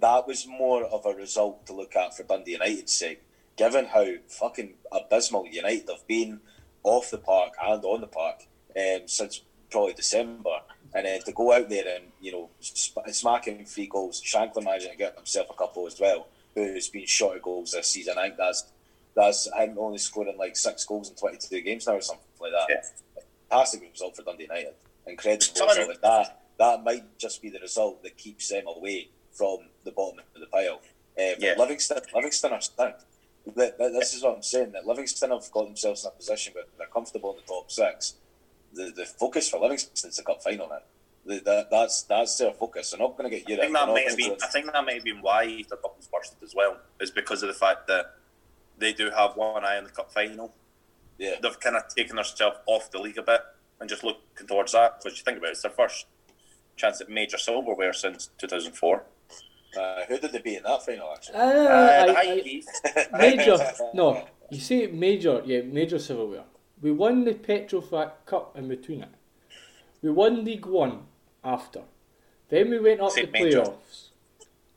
that 0.00 0.26
was 0.26 0.46
more 0.46 0.84
of 0.84 1.06
a 1.06 1.14
result 1.14 1.66
to 1.66 1.72
look 1.72 1.96
at 1.96 2.16
for 2.16 2.24
Dundee 2.24 2.52
United's 2.52 2.92
sake, 2.92 3.22
given 3.56 3.86
how 3.86 4.06
fucking 4.28 4.74
abysmal 4.92 5.46
United 5.46 5.88
have 5.88 6.06
been 6.06 6.40
off 6.82 7.10
the 7.10 7.18
park 7.18 7.52
and 7.62 7.84
on 7.84 8.00
the 8.00 8.06
park 8.06 8.46
um, 8.76 9.06
since 9.06 9.42
probably 9.70 9.94
December. 9.94 10.60
And 10.94 11.06
then 11.06 11.20
to 11.22 11.32
go 11.32 11.52
out 11.52 11.68
there 11.68 11.96
and, 11.96 12.04
you 12.20 12.32
know, 12.32 12.50
sp- 12.60 13.08
smacking 13.10 13.64
three 13.64 13.86
goals, 13.86 14.22
Shankland 14.22 14.64
managing 14.64 14.92
to 14.92 14.96
get 14.96 15.16
himself 15.16 15.48
a 15.50 15.54
couple 15.54 15.86
as 15.86 15.98
well, 15.98 16.28
who's 16.54 16.88
been 16.88 17.06
short 17.06 17.36
of 17.36 17.42
goals 17.42 17.72
this 17.72 17.88
season. 17.88 18.14
I 18.18 18.26
think 18.26 18.36
that's 18.36 18.64
that's 19.16 19.48
him 19.56 19.76
only 19.78 19.98
scoring 19.98 20.36
like 20.36 20.56
six 20.56 20.84
goals 20.84 21.08
in 21.08 21.16
22 21.16 21.60
games 21.62 21.86
now 21.86 21.94
or 21.94 22.00
something 22.00 22.24
like 22.40 22.52
that. 22.52 22.66
Yeah. 22.68 23.22
Fantastic 23.50 23.82
result 23.92 24.16
for 24.16 24.22
Dundee 24.22 24.44
United. 24.44 24.74
Incredible 25.06 25.44
result. 25.52 25.78
And 25.78 25.98
that, 26.02 26.43
that 26.58 26.84
might 26.84 27.18
just 27.18 27.42
be 27.42 27.50
the 27.50 27.58
result 27.60 28.02
that 28.02 28.16
keeps 28.16 28.48
them 28.48 28.64
away 28.66 29.08
from 29.32 29.58
the 29.84 29.90
bottom 29.92 30.20
of 30.34 30.40
the 30.40 30.46
pile. 30.46 30.80
Uh, 31.18 31.34
Yeah. 31.38 31.54
Livingston, 31.58 31.98
Livingston 32.14 32.52
are 32.52 32.60
stuck. 32.60 33.00
Th- 33.44 33.76
th- 33.76 33.92
This 33.92 34.14
is 34.14 34.22
what 34.22 34.36
I'm 34.36 34.42
saying. 34.42 34.72
That 34.72 34.86
Livingston 34.86 35.30
have 35.30 35.50
got 35.50 35.64
themselves 35.66 36.04
in 36.04 36.08
a 36.08 36.12
position 36.12 36.54
where 36.54 36.64
they're 36.78 36.86
comfortable 36.86 37.32
in 37.32 37.36
the 37.38 37.42
top 37.52 37.70
six. 37.70 38.14
The, 38.72 38.90
the 38.94 39.04
focus 39.06 39.48
for 39.48 39.60
Livingston 39.60 40.08
is 40.10 40.16
the 40.16 40.22
cup 40.22 40.42
final 40.42 40.68
now. 40.68 40.78
The, 41.26 41.40
that, 41.40 41.70
that's 41.70 42.02
that's 42.02 42.36
their 42.38 42.52
focus. 42.52 42.90
They're 42.90 43.00
not 43.00 43.16
going 43.16 43.30
to 43.30 43.36
get 43.36 43.46
I 43.48 43.52
Europe. 43.52 43.62
think 43.62 43.72
that 43.74 43.86
They're 43.86 43.94
might 43.94 44.08
have 44.08 44.16
been. 44.16 44.36
I 44.42 44.46
think 44.48 44.66
that 44.72 44.84
might 44.84 44.94
have 44.96 45.04
been 45.04 45.22
why 45.22 45.46
the 45.68 45.76
bubble's 45.76 46.08
bursted 46.12 46.38
as 46.42 46.54
well. 46.54 46.78
Is 47.00 47.10
because 47.10 47.42
of 47.42 47.48
the 47.48 47.54
fact 47.54 47.86
that 47.88 48.16
they 48.78 48.92
do 48.92 49.10
have 49.10 49.36
one 49.36 49.64
eye 49.64 49.76
on 49.78 49.84
the 49.84 49.90
cup 49.90 50.12
final. 50.12 50.52
Yeah. 51.18 51.36
They've 51.40 51.58
kind 51.60 51.76
of 51.76 51.84
taken 51.94 52.16
themselves 52.16 52.58
off 52.66 52.90
the 52.90 52.98
league 52.98 53.18
a 53.18 53.22
bit 53.22 53.40
and 53.80 53.88
just 53.88 54.02
looking 54.04 54.46
towards 54.46 54.72
that. 54.72 55.00
Because 55.02 55.16
you 55.18 55.24
think 55.24 55.38
about 55.38 55.48
it, 55.48 55.52
it's 55.52 55.62
their 55.62 55.70
first 55.70 56.06
chance 56.76 57.00
at 57.00 57.08
major 57.08 57.38
silverware 57.38 57.92
since 57.92 58.30
2004. 58.38 59.04
Uh, 59.76 60.04
who 60.08 60.18
did 60.18 60.32
they 60.32 60.38
beat 60.38 60.58
in 60.58 60.62
that 60.62 60.84
final? 60.84 61.10
Actually, 61.12 61.36
Uh, 61.36 61.40
Uh, 61.40 61.46
I- 61.46 62.06
the 62.06 62.16
I- 62.18 62.26
Highkeys. 62.26 62.66
major. 63.12 63.58
No, 63.92 64.24
you 64.50 64.60
say 64.60 64.86
major. 64.86 65.42
Yeah, 65.44 65.62
major 65.62 65.98
silverware. 65.98 66.44
We 66.80 66.92
won 66.92 67.24
the 67.24 67.34
Petrofac 67.34 68.10
Cup 68.26 68.56
in 68.56 68.68
between 68.68 69.02
it. 69.02 69.08
We 70.02 70.10
won 70.10 70.44
League 70.44 70.66
One 70.66 71.06
after. 71.42 71.82
Then 72.50 72.70
we 72.70 72.78
went 72.78 73.00
up 73.00 73.10
Say 73.12 73.24
the 73.24 73.32
major. 73.32 73.62
playoffs. 73.62 74.08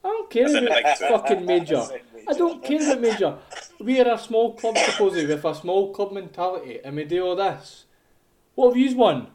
I 0.04 0.08
don't 0.10 0.30
care 0.30 0.46
about 0.48 0.70
big 0.70 0.86
two. 0.98 1.08
fucking 1.10 1.46
major. 1.54 1.84
I 2.30 2.34
don't 2.34 2.64
care 2.64 2.82
about 2.82 3.02
major. 3.02 3.38
We 3.80 4.00
are 4.00 4.14
a 4.14 4.18
small 4.18 4.54
club 4.56 4.78
supposedly 4.78 5.28
with 5.28 5.44
a 5.46 5.54
small 5.54 5.94
club 5.94 6.12
mentality, 6.14 6.80
and 6.84 6.96
we 6.96 7.04
do 7.04 7.24
all 7.26 7.36
this. 7.36 7.86
What 8.56 8.70
have 8.70 8.78
you 8.78 8.96
won? 8.98 9.28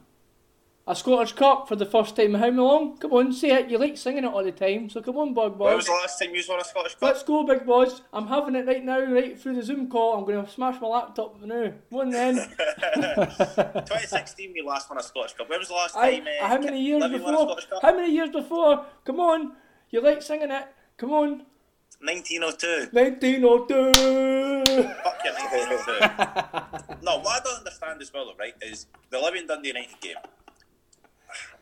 A 0.84 0.96
Scottish 0.96 1.32
Cup 1.34 1.68
for 1.68 1.76
the 1.76 1.86
first 1.86 2.16
time 2.16 2.34
in 2.34 2.40
how 2.40 2.48
long? 2.50 2.98
Come 2.98 3.12
on, 3.12 3.32
say 3.32 3.50
it. 3.50 3.70
You 3.70 3.78
like 3.78 3.96
singing 3.96 4.24
it 4.24 4.26
all 4.26 4.42
the 4.42 4.50
time, 4.50 4.90
so 4.90 5.00
come 5.00 5.16
on, 5.16 5.28
big 5.32 5.36
When 5.36 5.58
boys. 5.58 5.76
was 5.76 5.86
the 5.86 5.92
last 5.92 6.18
time 6.18 6.34
you 6.34 6.42
won 6.48 6.60
a 6.60 6.64
Scottish 6.64 6.94
Cup? 6.94 7.02
Let's 7.02 7.22
go, 7.22 7.44
big 7.46 7.64
boys. 7.64 8.02
I'm 8.12 8.26
having 8.26 8.56
it 8.56 8.66
right 8.66 8.84
now, 8.84 9.00
right 9.00 9.38
through 9.38 9.54
the 9.54 9.62
Zoom 9.62 9.88
call. 9.88 10.18
I'm 10.18 10.24
going 10.24 10.44
to 10.44 10.50
smash 10.50 10.80
my 10.80 10.88
laptop 10.88 11.40
now. 11.40 11.72
One 11.90 12.10
then. 12.10 12.34
2016, 12.96 14.52
we 14.52 14.62
last 14.62 14.90
won 14.90 14.98
a 14.98 15.02
Scottish 15.04 15.34
Cup. 15.34 15.48
When 15.48 15.60
was 15.60 15.68
the 15.68 15.74
last 15.74 15.96
I, 15.96 16.18
time? 16.18 16.26
uh, 16.42 16.48
how 16.48 16.58
many 16.58 16.82
years 16.82 17.06
before? 17.08 17.56
How 17.80 17.94
many 17.94 18.12
years 18.12 18.30
before? 18.30 18.84
Come 19.04 19.20
on. 19.20 19.52
You 19.90 20.00
like 20.02 20.20
singing 20.20 20.50
it? 20.50 20.66
Come 20.96 21.12
on. 21.12 21.42
1902. 22.00 22.88
1902. 22.90 24.82
Fuck 25.04 25.20
you, 25.24 25.30
1902. 25.30 26.96
no, 27.04 27.18
what 27.20 27.40
I 27.40 27.44
don't 27.44 27.58
understand 27.58 28.02
as 28.02 28.12
well, 28.12 28.26
though, 28.26 28.34
right, 28.36 28.54
is 28.60 28.86
the 29.10 29.20
Living 29.20 29.46
Dundee 29.46 29.68
United 29.68 30.00
game. 30.00 30.16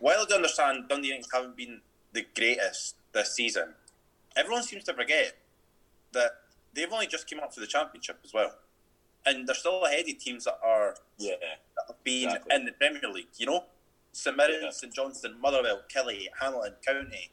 While 0.01 0.21
I 0.21 0.25
do 0.29 0.35
understand 0.35 0.89
Dundee 0.89 1.09
United 1.09 1.27
haven't 1.33 1.57
been 1.57 1.81
the 2.13 2.27
greatest 2.35 2.97
this 3.13 3.35
season, 3.35 3.75
everyone 4.37 4.63
seems 4.63 4.85
to 4.85 4.95
forget 4.95 5.37
that 6.13 6.33
they've 6.75 6.93
only 6.93 7.07
just 7.07 7.29
came 7.29 7.39
up 7.41 7.55
for 7.55 7.61
the 7.61 7.67
championship 7.67 8.19
as 8.25 8.33
well, 8.33 8.55
and 9.27 9.47
they're 9.47 9.55
still 9.55 9.85
ahead 9.85 10.09
of 10.09 10.19
teams 10.19 10.45
that 10.45 10.59
are 10.65 10.97
Yeah. 11.19 11.37
that 11.41 11.85
have 11.87 12.03
been 12.03 12.29
Exactly. 12.29 12.57
in 12.57 12.65
the 12.65 12.73
Premier 12.73 13.09
League. 13.09 13.29
You 13.37 13.47
know, 13.47 13.65
St 14.13 14.37
Mirren, 14.37 14.61
Yeah. 14.63 14.71
St 14.71 14.93
Johnstone, 14.93 15.39
Motherwell, 15.41 15.85
Killie, 15.89 16.29
Hamilton, 16.41 16.77
County. 16.85 17.31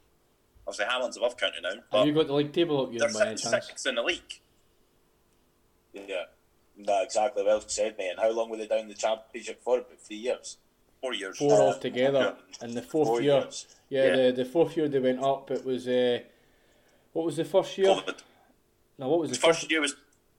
Obviously, 0.68 0.86
Hamilton's 0.86 1.18
above 1.18 1.38
County 1.38 1.62
now, 1.62 1.82
Have 1.98 2.06
you 2.06 2.14
got 2.14 2.28
the 2.28 2.34
league 2.34 2.52
table 2.54 2.86
up, 2.86 2.92
you 2.94 3.00
they're 3.00 3.12
by 3.14 3.28
any 3.28 3.38
sitting 3.38 3.52
chance? 3.54 3.68
sixth 3.68 3.88
in 3.88 3.96
the 3.96 4.04
league. 4.04 4.42
Yeah. 5.94 6.26
No, 6.76 7.02
exactly. 7.02 7.44
Well 7.44 7.62
said, 7.62 7.98
mate. 7.98 8.10
And 8.12 8.20
how 8.20 8.30
long 8.30 8.50
were 8.50 8.58
they 8.58 8.68
down 8.68 8.88
the 8.88 8.94
championship 8.94 9.64
for? 9.64 9.80
About 9.80 10.00
three 10.00 10.18
years. 10.18 10.58
Four 11.02 11.14
years. 11.14 11.38
Four 11.38 11.62
altogether. 11.62 12.36
And 12.62 12.74
the 12.74 12.82
fourth 12.82 13.08
Four 13.08 13.22
year, 13.22 13.40
years. 13.42 13.68
yeah, 13.90 14.06
Yeah. 14.08 14.16
The, 14.16 14.32
the 14.44 14.46
fourth 14.46 14.76
year 14.76 14.88
they 14.90 15.00
went 15.00 15.22
up. 15.22 15.52
It 15.52 15.64
was 15.66 15.88
uh, 15.88 16.20
what 17.14 17.26
was 17.26 17.38
the 17.38 17.46
first 17.46 17.78
year? 17.78 17.90
COVID. 17.90 18.18
No, 19.00 19.10
what 19.10 19.20
was 19.20 19.30
the 19.30 19.36
The 19.36 19.42
first 19.42 19.70
year 19.70 19.82
was 19.82 19.96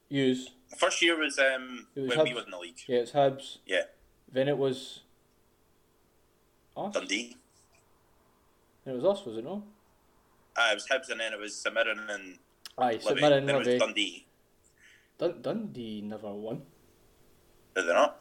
Use. 0.09 0.51
the 0.71 0.77
first 0.77 1.01
year 1.03 1.17
was 1.19 1.39
um 1.39 1.87
was 1.95 2.09
when 2.09 2.25
we 2.25 2.31
Hibs. 2.31 2.35
was 2.35 2.45
in 2.47 2.51
the 2.51 2.59
league. 2.59 2.81
Yeah, 2.87 2.99
it's 2.99 3.13
Hibs. 3.13 3.59
Yeah, 3.67 3.83
Then 4.33 4.49
it 4.49 4.59
was 4.59 5.01
us. 6.77 6.93
Dundee. 6.95 7.37
It 8.87 8.93
was 8.93 9.05
us, 9.05 9.25
was 9.27 9.37
it 9.37 9.45
no? 9.45 9.63
Uh, 10.57 10.69
it 10.73 10.75
was 10.75 10.87
Hibs, 10.91 11.09
and 11.11 11.21
then 11.21 11.33
it 11.33 11.39
was 11.39 11.55
St 11.55 11.75
Mirren 11.75 12.01
and 12.11 12.39
Aye, 12.79 12.99
Livy. 13.05 13.21
Mirren, 13.21 13.47
Then 13.47 13.55
it 13.57 13.59
was 13.67 13.79
Dundee. 13.81 14.27
Dun- 15.19 15.43
Dundee 15.43 16.01
never 16.03 16.33
won. 16.33 16.63
Did 17.77 17.87
they 17.87 17.93
not? 17.93 18.21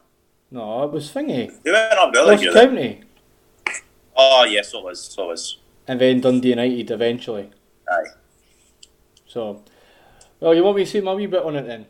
No, 0.50 0.84
it 0.84 0.92
was 0.92 1.10
Thingy. 1.12 1.62
They 1.62 1.70
went 1.72 1.92
up 1.92 2.08
other 2.16 2.30
Ross 2.32 2.42
year. 2.42 2.52
County. 2.52 3.00
Oh 4.16 4.44
yes, 4.44 4.70
so 4.72 4.78
it 4.80 4.84
was. 4.84 5.00
So 5.04 5.24
it 5.24 5.28
was. 5.28 5.58
And 5.86 6.00
then 6.00 6.20
Dundee 6.20 6.50
United 6.50 6.90
eventually. 6.90 7.50
Aye, 7.90 8.10
So, 9.26 9.62
well, 10.40 10.54
you 10.54 10.62
want 10.62 10.76
me 10.76 10.84
to 10.84 10.90
see 10.90 11.00
my 11.00 11.14
wee 11.14 11.26
bit 11.26 11.42
on 11.42 11.56
it 11.56 11.66
then? 11.66 11.86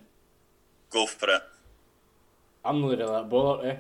go 0.91 1.05
for 1.07 1.29
it. 1.31 1.43
I'm 2.65 2.81
not 2.81 2.91
really 2.91 3.05
that 3.07 3.29
bothered, 3.29 3.79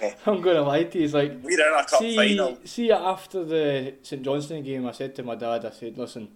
eh? 0.00 0.10
I'm 0.26 0.40
going 0.40 0.56
to 0.56 0.62
lie 0.62 0.84
to 0.84 0.98
you. 0.98 1.04
It's 1.04 1.14
like, 1.14 1.32
We're 1.42 1.52
in 1.52 1.74
a 1.78 1.84
cup 1.84 2.00
see, 2.00 2.16
final. 2.16 2.58
see, 2.64 2.90
after 2.90 3.44
the 3.44 3.94
St 4.02 4.22
Johnstone 4.22 4.62
game, 4.62 4.86
I 4.86 4.92
said 4.92 5.14
to 5.16 5.22
my 5.22 5.34
dad, 5.34 5.64
I 5.64 5.70
said, 5.70 5.96
listen, 5.98 6.28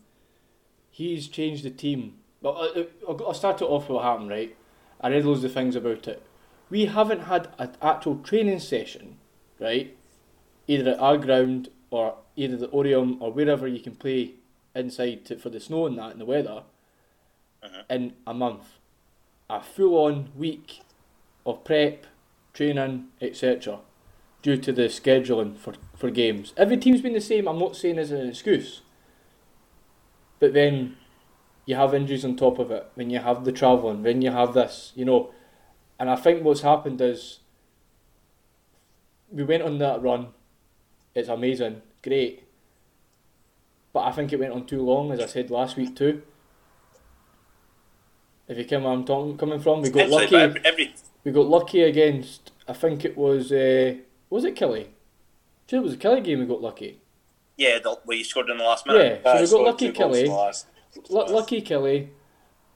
he's 0.91 1.29
changed 1.29 1.65
the 1.65 1.71
team. 1.71 2.15
But 2.43 2.51
uh, 2.53 2.85
I'll, 3.09 3.27
I'll 3.29 3.35
start 3.35 3.61
it 3.63 3.65
off 3.65 3.89
with 3.89 3.97
what 3.97 4.05
happened, 4.05 4.31
right? 4.31 4.57
I 5.01 5.11
read 5.11 5.24
loads 5.24 5.44
of 5.44 5.53
things 5.53 5.76
about 5.76 6.09
it. 6.09 6.22
We 6.70 6.86
haven't 6.86 7.22
had 7.22 7.49
an 7.59 7.76
actual 7.80 8.16
training 8.18 8.61
session, 8.61 9.18
right? 9.61 9.97
Either 10.66 10.92
at 10.92 10.99
our 10.99 11.16
ground 11.18 11.68
or 11.90 12.16
either 12.34 12.57
the 12.57 12.68
Oriam 12.68 13.20
or 13.20 13.32
wherever 13.32 13.66
you 13.68 13.80
can 13.80 13.94
play 13.94 14.32
inside 14.74 15.24
to, 15.26 15.38
for 15.38 15.49
the 15.51 15.61
snow 15.61 15.86
and 15.86 15.97
that 15.99 16.12
and 16.12 16.20
the 16.20 16.24
weather 16.24 16.64
Mhm. 17.64 17.84
in 17.90 18.12
a 18.26 18.34
month. 18.34 18.78
A 19.49 19.61
full 19.61 19.97
on 20.07 20.30
week 20.36 20.80
of 21.44 21.62
prep, 21.64 22.07
training, 22.53 23.09
etc. 23.20 23.80
due 24.42 24.57
to 24.57 24.72
the 24.72 24.82
scheduling 24.82 25.57
for, 25.57 25.74
for 25.97 26.11
games. 26.11 26.53
Every 26.57 26.76
team's 26.76 27.01
been 27.01 27.12
the 27.14 27.20
same, 27.20 27.49
I'm 27.49 27.59
not 27.59 27.76
saying 27.76 27.99
as 27.99 28.11
an 28.11 28.28
excuse. 28.28 28.82
But 30.38 30.53
then 30.53 30.97
you 31.67 31.75
have 31.75 31.93
injuries 31.95 32.25
on 32.25 32.37
top 32.37 32.59
of 32.59 32.71
it, 32.71 32.87
when 32.95 33.11
you 33.11 33.19
have 33.19 33.45
the 33.45 33.53
travelling, 33.53 34.03
when 34.03 34.23
you 34.23 34.31
have 34.31 34.55
this, 34.55 34.93
you 34.95 35.05
know. 35.05 35.31
And 35.99 36.09
I 36.09 36.17
think 36.17 36.43
what's 36.45 36.61
happened 36.62 37.01
is 37.01 37.41
we 39.31 39.43
went 39.43 39.62
on 39.62 39.79
that 39.79 40.01
run, 40.03 40.29
it's 41.14 41.29
amazing, 41.29 41.83
great. 42.03 42.45
But 43.93 44.01
I 44.05 44.12
think 44.12 44.33
it 44.33 44.39
went 44.39 44.53
on 44.53 44.67
too 44.67 44.83
long, 44.83 45.11
as 45.11 45.21
I 45.21 45.27
said 45.27 45.51
last 45.51 45.77
week 45.77 45.97
too. 45.97 46.23
If 48.49 48.59
you 48.59 48.64
come 48.64 48.85
where 48.85 48.93
I'm 48.93 49.05
talking, 49.05 49.37
coming 49.37 49.59
from, 49.59 49.83
we 49.83 49.91
got 49.91 50.03
Actually, 50.03 50.17
lucky. 50.23 50.37
every, 50.37 50.61
every 50.64 50.95
We 51.25 51.33
got 51.33 51.47
lucky 51.47 51.83
against. 51.83 52.53
I 52.69 52.75
think 52.75 53.05
it 53.05 53.17
was. 53.17 53.51
Uh, 53.51 53.95
was 54.31 54.45
it 54.45 54.55
Killie? 54.55 54.89
Sure, 55.69 55.81
it 55.81 55.83
was 55.83 55.95
a 55.95 55.97
Killie 55.97 56.23
game. 56.23 56.39
We 56.39 56.47
got 56.47 56.62
lucky. 56.62 57.01
yeah, 57.57 57.79
the, 57.83 57.99
where 58.05 58.17
you 58.19 58.23
scored 58.23 58.49
in 58.51 58.59
the 58.59 58.62
last 58.64 58.85
Yeah, 58.87 58.93
minute. 58.93 59.21
so 59.25 59.31
Uh, 59.31 59.41
we 59.41 59.47
got 59.51 59.61
lucky 59.73 59.87
two 59.93 59.99
goals 59.99 60.17
Killie. 60.19 60.64
Lu- 61.09 61.26
lucky 61.26 61.62
Killie. 61.62 62.09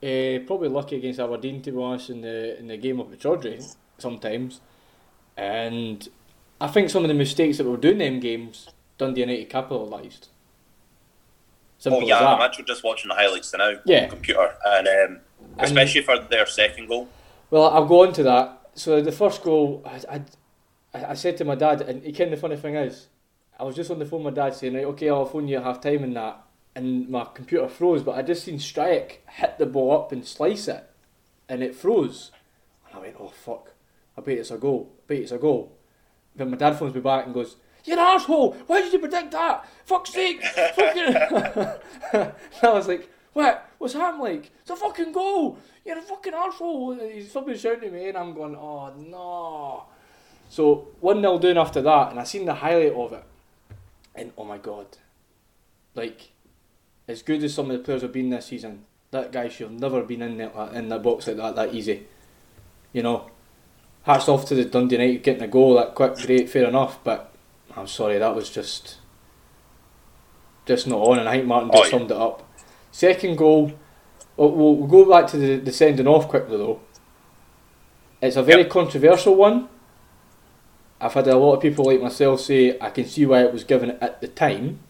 Uh, 0.02 0.42
probably 0.46 0.68
lucky 0.68 0.96
against 0.96 1.20
Aberdeen 1.20 1.60
to 1.62 1.72
be 1.72 1.78
honest 1.78 2.08
in 2.08 2.22
the 2.22 2.58
in 2.58 2.66
the 2.68 2.76
game 2.78 3.00
up 3.00 3.12
at 3.12 3.18
Chaudhry 3.18 3.62
sometimes, 3.98 4.60
and 5.36 6.08
I 6.58 6.68
think 6.68 6.88
some 6.88 7.04
of 7.04 7.08
the 7.08 7.14
mistakes 7.14 7.58
that 7.58 7.64
we 7.64 7.70
were 7.70 7.76
doing 7.76 8.00
in 8.00 8.14
them 8.14 8.20
games, 8.20 8.68
Dundee 8.96 9.20
United 9.20 9.50
capitalised. 9.50 10.28
Simple 11.78 12.02
Oh 12.02 12.06
yeah, 12.06 12.18
I'm 12.26 12.40
actually 12.40 12.64
just 12.64 12.82
watching 12.84 13.08
the 13.08 13.14
highlights 13.14 13.52
now 13.54 13.72
Yeah. 13.84 13.98
on 13.98 14.02
the 14.04 14.08
computer, 14.16 14.54
and 14.64 14.88
um, 14.88 15.20
especially 15.58 16.02
for 16.02 16.18
their 16.18 16.46
second 16.46 16.88
goal. 16.88 17.08
Well, 17.50 17.68
I'll 17.68 17.86
go 17.86 18.02
on 18.06 18.12
to 18.14 18.22
that. 18.22 18.70
So 18.74 19.00
the 19.02 19.12
first 19.12 19.42
goal, 19.42 19.82
I, 19.84 20.22
I, 20.94 21.04
I 21.10 21.14
said 21.14 21.36
to 21.38 21.44
my 21.44 21.54
dad, 21.56 21.82
and 21.82 22.04
you 22.04 22.12
kind 22.14 22.32
the 22.32 22.36
funny 22.36 22.56
thing 22.56 22.74
is, 22.76 23.08
I 23.58 23.64
was 23.64 23.76
just 23.76 23.90
on 23.90 23.98
the 23.98 24.06
phone 24.06 24.24
with 24.24 24.34
my 24.34 24.42
dad 24.44 24.54
saying, 24.54 24.74
right, 24.74 24.84
okay, 24.86 25.08
I'll 25.10 25.26
phone 25.26 25.48
you 25.48 25.60
half 25.60 25.80
time 25.80 26.04
and 26.04 26.16
that, 26.16 26.42
and 26.80 27.08
my 27.08 27.26
computer 27.34 27.68
froze, 27.68 28.02
but 28.02 28.16
I 28.16 28.22
just 28.22 28.44
seen 28.44 28.58
Strike 28.58 29.22
hit 29.28 29.58
the 29.58 29.66
ball 29.66 29.92
up 29.92 30.12
and 30.12 30.26
slice 30.26 30.66
it, 30.66 30.88
and 31.48 31.62
it 31.62 31.74
froze. 31.74 32.30
And 32.88 32.98
I 32.98 33.00
went, 33.00 33.16
oh 33.20 33.28
fuck, 33.28 33.72
I 34.16 34.22
bet 34.22 34.38
it's 34.38 34.50
a 34.50 34.56
goal, 34.56 34.90
I 34.98 35.02
bet 35.06 35.18
it's 35.18 35.32
a 35.32 35.38
goal. 35.38 35.76
Then 36.34 36.50
my 36.50 36.56
dad 36.56 36.78
phones 36.78 36.94
me 36.94 37.00
back 37.00 37.26
and 37.26 37.34
goes, 37.34 37.56
you're 37.84 37.98
an 37.98 38.04
asshole. 38.04 38.52
why 38.66 38.82
did 38.82 38.92
you 38.92 38.98
predict 38.98 39.30
that? 39.32 39.66
Fuck's 39.84 40.12
sake, 40.12 40.42
fucking... 40.74 41.14
and 42.12 42.32
I 42.62 42.72
was 42.72 42.88
like, 42.88 43.08
what? 43.32 43.68
What's 43.78 43.94
happening 43.94 44.36
like? 44.36 44.50
It's 44.60 44.70
a 44.70 44.76
fucking 44.76 45.12
goal! 45.12 45.58
You're 45.84 45.98
a 45.98 46.02
fucking 46.02 46.32
arsehole! 46.32 47.12
He's 47.12 47.32
fucking 47.32 47.56
shouting 47.56 47.84
at 47.84 47.92
me 47.92 48.08
and 48.08 48.18
I'm 48.18 48.34
going, 48.34 48.56
oh 48.56 48.92
no. 48.96 49.84
So 50.48 50.88
1 51.00 51.20
0 51.20 51.38
down 51.38 51.58
after 51.58 51.80
that, 51.82 52.10
and 52.10 52.20
I 52.20 52.24
seen 52.24 52.44
the 52.44 52.54
highlight 52.54 52.92
of 52.92 53.12
it. 53.12 53.24
And 54.14 54.32
oh 54.36 54.44
my 54.44 54.58
god. 54.58 54.86
Like, 55.94 56.30
as 57.10 57.22
good 57.22 57.42
as 57.44 57.52
some 57.54 57.70
of 57.70 57.76
the 57.76 57.82
players 57.82 58.02
have 58.02 58.12
been 58.12 58.30
this 58.30 58.46
season, 58.46 58.84
that 59.10 59.32
guy 59.32 59.48
should 59.48 59.70
have 59.70 59.80
never 59.80 60.02
been 60.02 60.22
in 60.22 60.36
that 60.38 60.54
uh, 60.56 60.70
in 60.72 60.88
that 60.88 61.02
box 61.02 61.26
like 61.26 61.36
that 61.36 61.56
that 61.56 61.74
easy. 61.74 62.06
You 62.92 63.02
know. 63.02 63.30
Hats 64.04 64.28
off 64.30 64.46
to 64.46 64.54
the 64.54 64.64
Dundee 64.64 64.96
United 64.96 65.22
getting 65.22 65.42
a 65.42 65.46
goal 65.48 65.74
that 65.74 65.94
quick, 65.94 66.16
great, 66.16 66.48
fair 66.48 66.64
enough, 66.66 67.04
but 67.04 67.30
I'm 67.76 67.86
sorry, 67.86 68.16
that 68.18 68.34
was 68.34 68.48
just 68.50 68.96
just 70.66 70.86
not 70.86 71.00
on 71.00 71.18
and 71.18 71.28
I 71.28 71.36
think 71.36 71.46
Martin 71.46 71.70
just 71.70 71.82
Oh, 71.82 71.84
yeah. 71.84 71.90
summed 71.90 72.10
it 72.10 72.16
up. 72.16 72.48
Second 72.92 73.36
goal 73.36 73.72
we'll, 74.36 74.50
we'll 74.52 74.76
we'll 74.76 74.88
go 75.04 75.10
back 75.10 75.28
to 75.32 75.36
the, 75.36 75.56
the 75.56 75.72
sending 75.72 76.06
off 76.06 76.28
quickly 76.28 76.56
though. 76.56 76.80
It's 78.22 78.36
a 78.36 78.42
very 78.42 78.62
Yep. 78.62 78.70
controversial 78.70 79.34
one. 79.34 79.68
I've 81.00 81.14
had 81.14 81.26
a 81.28 81.36
lot 81.36 81.54
of 81.56 81.62
people 81.62 81.84
like 81.86 82.00
myself 82.00 82.40
say 82.40 82.78
I 82.80 82.90
can 82.90 83.04
see 83.06 83.26
why 83.26 83.42
it 83.44 83.52
was 83.52 83.64
given 83.64 83.90
at 84.00 84.20
the 84.22 84.28
time. 84.28 84.80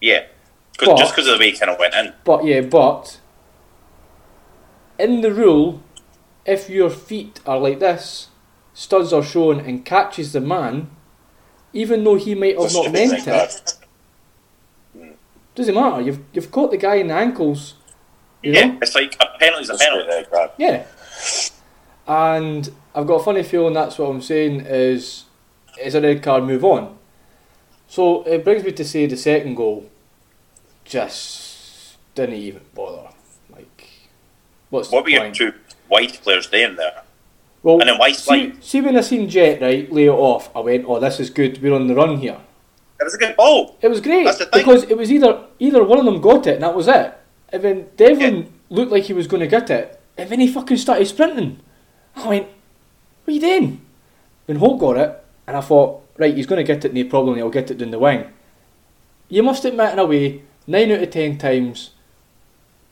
Yeah, 0.00 0.24
But- 0.78 0.98
just 0.98 1.14
because 1.14 1.28
of 1.28 1.34
the 1.34 1.38
way 1.38 1.50
he 1.50 1.58
kind 1.58 1.70
of 1.70 1.78
went 1.78 1.94
in. 1.94 2.12
But 2.24 2.44
yeah, 2.44 2.60
but 2.60 3.20
in 4.98 5.20
the 5.20 5.32
rule, 5.32 5.82
if 6.44 6.68
your 6.68 6.90
feet 6.90 7.40
are 7.46 7.58
like 7.58 7.78
this, 7.80 8.28
studs 8.72 9.12
are 9.12 9.22
shown 9.22 9.60
and 9.60 9.84
catches 9.84 10.32
the 10.32 10.40
man, 10.40 10.90
even 11.72 12.04
though 12.04 12.16
he 12.16 12.34
might 12.34 12.54
have 12.54 12.62
That's 12.62 12.74
not 12.74 12.92
meant 12.92 13.12
like 13.12 13.26
it, 13.26 13.74
doesn't 15.54 15.74
matter. 15.74 16.00
You've 16.00 16.20
you've 16.32 16.50
caught 16.50 16.70
the 16.70 16.76
guy 16.76 16.96
in 16.96 17.08
the 17.08 17.14
ankles. 17.14 17.74
You 18.42 18.52
yeah, 18.52 18.66
know? 18.66 18.78
it's 18.82 18.94
like 18.94 19.16
a 19.20 19.26
penalty's 19.38 19.70
a 19.70 19.76
penalty. 19.78 20.06
really 20.06 20.24
crap. 20.24 20.54
Yeah. 20.58 20.84
And 22.06 22.70
I've 22.94 23.06
got 23.06 23.14
a 23.14 23.24
funny 23.24 23.42
feeling 23.42 23.72
that's 23.72 23.98
what 23.98 24.10
I'm 24.10 24.20
saying 24.20 24.60
is 24.66 25.24
is 25.82 25.94
a 25.94 26.00
red 26.00 26.22
card, 26.22 26.44
move 26.44 26.64
on. 26.64 26.98
So 27.86 28.22
it 28.24 28.44
brings 28.44 28.64
me 28.64 28.72
to 28.72 28.84
say 28.84 29.06
the 29.06 29.16
second 29.16 29.54
goal 29.54 29.88
just 30.84 31.96
didn't 32.14 32.36
even 32.36 32.60
bother. 32.74 33.08
Like 33.50 33.88
what's 34.70 34.90
What 34.90 35.04
were 35.04 35.06
the 35.06 35.12
your 35.12 35.20
point? 35.22 35.34
two 35.36 35.52
white 35.88 36.20
players 36.22 36.46
doing 36.46 36.76
there? 36.76 37.02
Well, 37.62 37.80
and 37.80 37.88
then 37.88 37.98
White's 37.98 38.22
see, 38.22 38.30
like- 38.30 38.54
see 38.60 38.80
when 38.82 38.96
I 38.96 39.00
seen 39.00 39.28
Jet 39.28 39.60
right 39.62 39.90
lay 39.90 40.04
it 40.06 40.10
off, 40.10 40.54
I 40.54 40.60
went, 40.60 40.84
"Oh, 40.86 41.00
this 41.00 41.18
is 41.18 41.30
good. 41.30 41.62
We're 41.62 41.74
on 41.74 41.86
the 41.86 41.94
run 41.94 42.18
here." 42.18 42.38
It 43.00 43.04
was 43.04 43.14
a 43.14 43.18
good 43.18 43.36
ball. 43.36 43.76
It 43.80 43.88
was 43.88 44.00
great 44.00 44.24
That's 44.24 44.38
the 44.38 44.46
thing. 44.46 44.60
because 44.60 44.84
it 44.84 44.96
was 44.96 45.10
either 45.10 45.44
either 45.58 45.82
one 45.82 45.98
of 45.98 46.04
them 46.04 46.20
got 46.20 46.46
it 46.46 46.54
and 46.54 46.62
that 46.62 46.74
was 46.74 46.88
it, 46.88 47.14
and 47.50 47.62
then 47.62 47.86
Devlin 47.96 48.52
looked 48.68 48.92
like 48.92 49.04
he 49.04 49.12
was 49.12 49.26
going 49.26 49.40
to 49.40 49.46
get 49.46 49.70
it, 49.70 49.98
and 50.18 50.28
then 50.30 50.40
he 50.40 50.48
fucking 50.48 50.76
started 50.76 51.06
sprinting. 51.06 51.60
I 52.16 52.28
went, 52.28 52.46
"What 53.24 53.32
are 53.32 53.34
you 53.34 53.40
doing?" 53.40 53.80
Then 54.46 54.56
Holt 54.56 54.78
got 54.78 54.96
it, 54.98 55.24
and 55.46 55.56
I 55.56 55.60
thought, 55.62 56.02
"Right, 56.18 56.34
he's 56.36 56.46
going 56.46 56.64
to 56.64 56.72
get 56.72 56.84
it, 56.84 56.92
no 56.92 57.04
problem. 57.04 57.36
He'll 57.36 57.48
get 57.50 57.70
it 57.70 57.78
down 57.78 57.90
the 57.90 57.98
wing." 57.98 58.26
You 59.30 59.42
must 59.42 59.64
admit, 59.64 59.94
in 59.94 59.98
a 59.98 60.04
way, 60.04 60.42
nine 60.66 60.90
out 60.92 61.02
of 61.02 61.10
ten 61.10 61.38
times, 61.38 61.90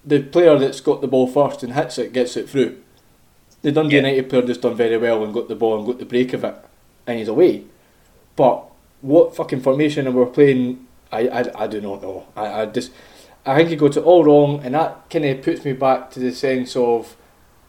the 0.05 0.23
player 0.23 0.59
that's 0.59 0.81
got 0.81 1.01
the 1.01 1.09
ball 1.09 1.27
first 1.27 1.62
and 1.62 1.75
hits 1.75 1.99
it 1.99 2.12
gets 2.12 2.37
it 2.37 2.49
through. 2.49 2.79
The 3.62 3.70
Dundee 3.73 3.97
Yeah. 3.97 4.03
United 4.03 4.29
player 4.29 4.43
just 4.43 4.62
done 4.62 4.75
very 4.75 4.99
well 4.99 5.23
and 5.23 5.33
got 5.33 5.49
the 5.49 5.55
ball 5.55 5.79
and 5.79 5.87
got 5.87 5.99
the 5.99 6.05
break 6.05 6.33
of 6.33 6.45
it, 6.45 6.55
and 7.07 7.18
he's 7.18 7.29
away. 7.29 7.64
But 8.35 8.64
what 9.01 9.37
fucking 9.37 9.61
formation 9.61 10.07
we 10.07 10.12
were 10.12 10.27
playing, 10.27 10.87
I, 11.12 11.29
I, 11.29 11.64
I 11.64 11.66
do 11.66 11.81
not 11.81 12.03
know. 12.03 12.27
I, 12.35 12.62
I 12.62 12.66
just, 12.66 12.91
I 13.47 13.57
think 13.57 13.70
he 13.70 13.77
got 13.77 13.97
it 13.97 14.03
all 14.05 14.25
wrong, 14.25 14.61
and 14.64 14.75
that 14.75 15.09
kind 15.11 15.25
of 15.25 15.43
puts 15.43 15.64
me 15.64 15.73
back 15.75 16.11
to 16.12 16.20
the 16.20 16.33
sense 16.33 16.75
of 16.75 17.16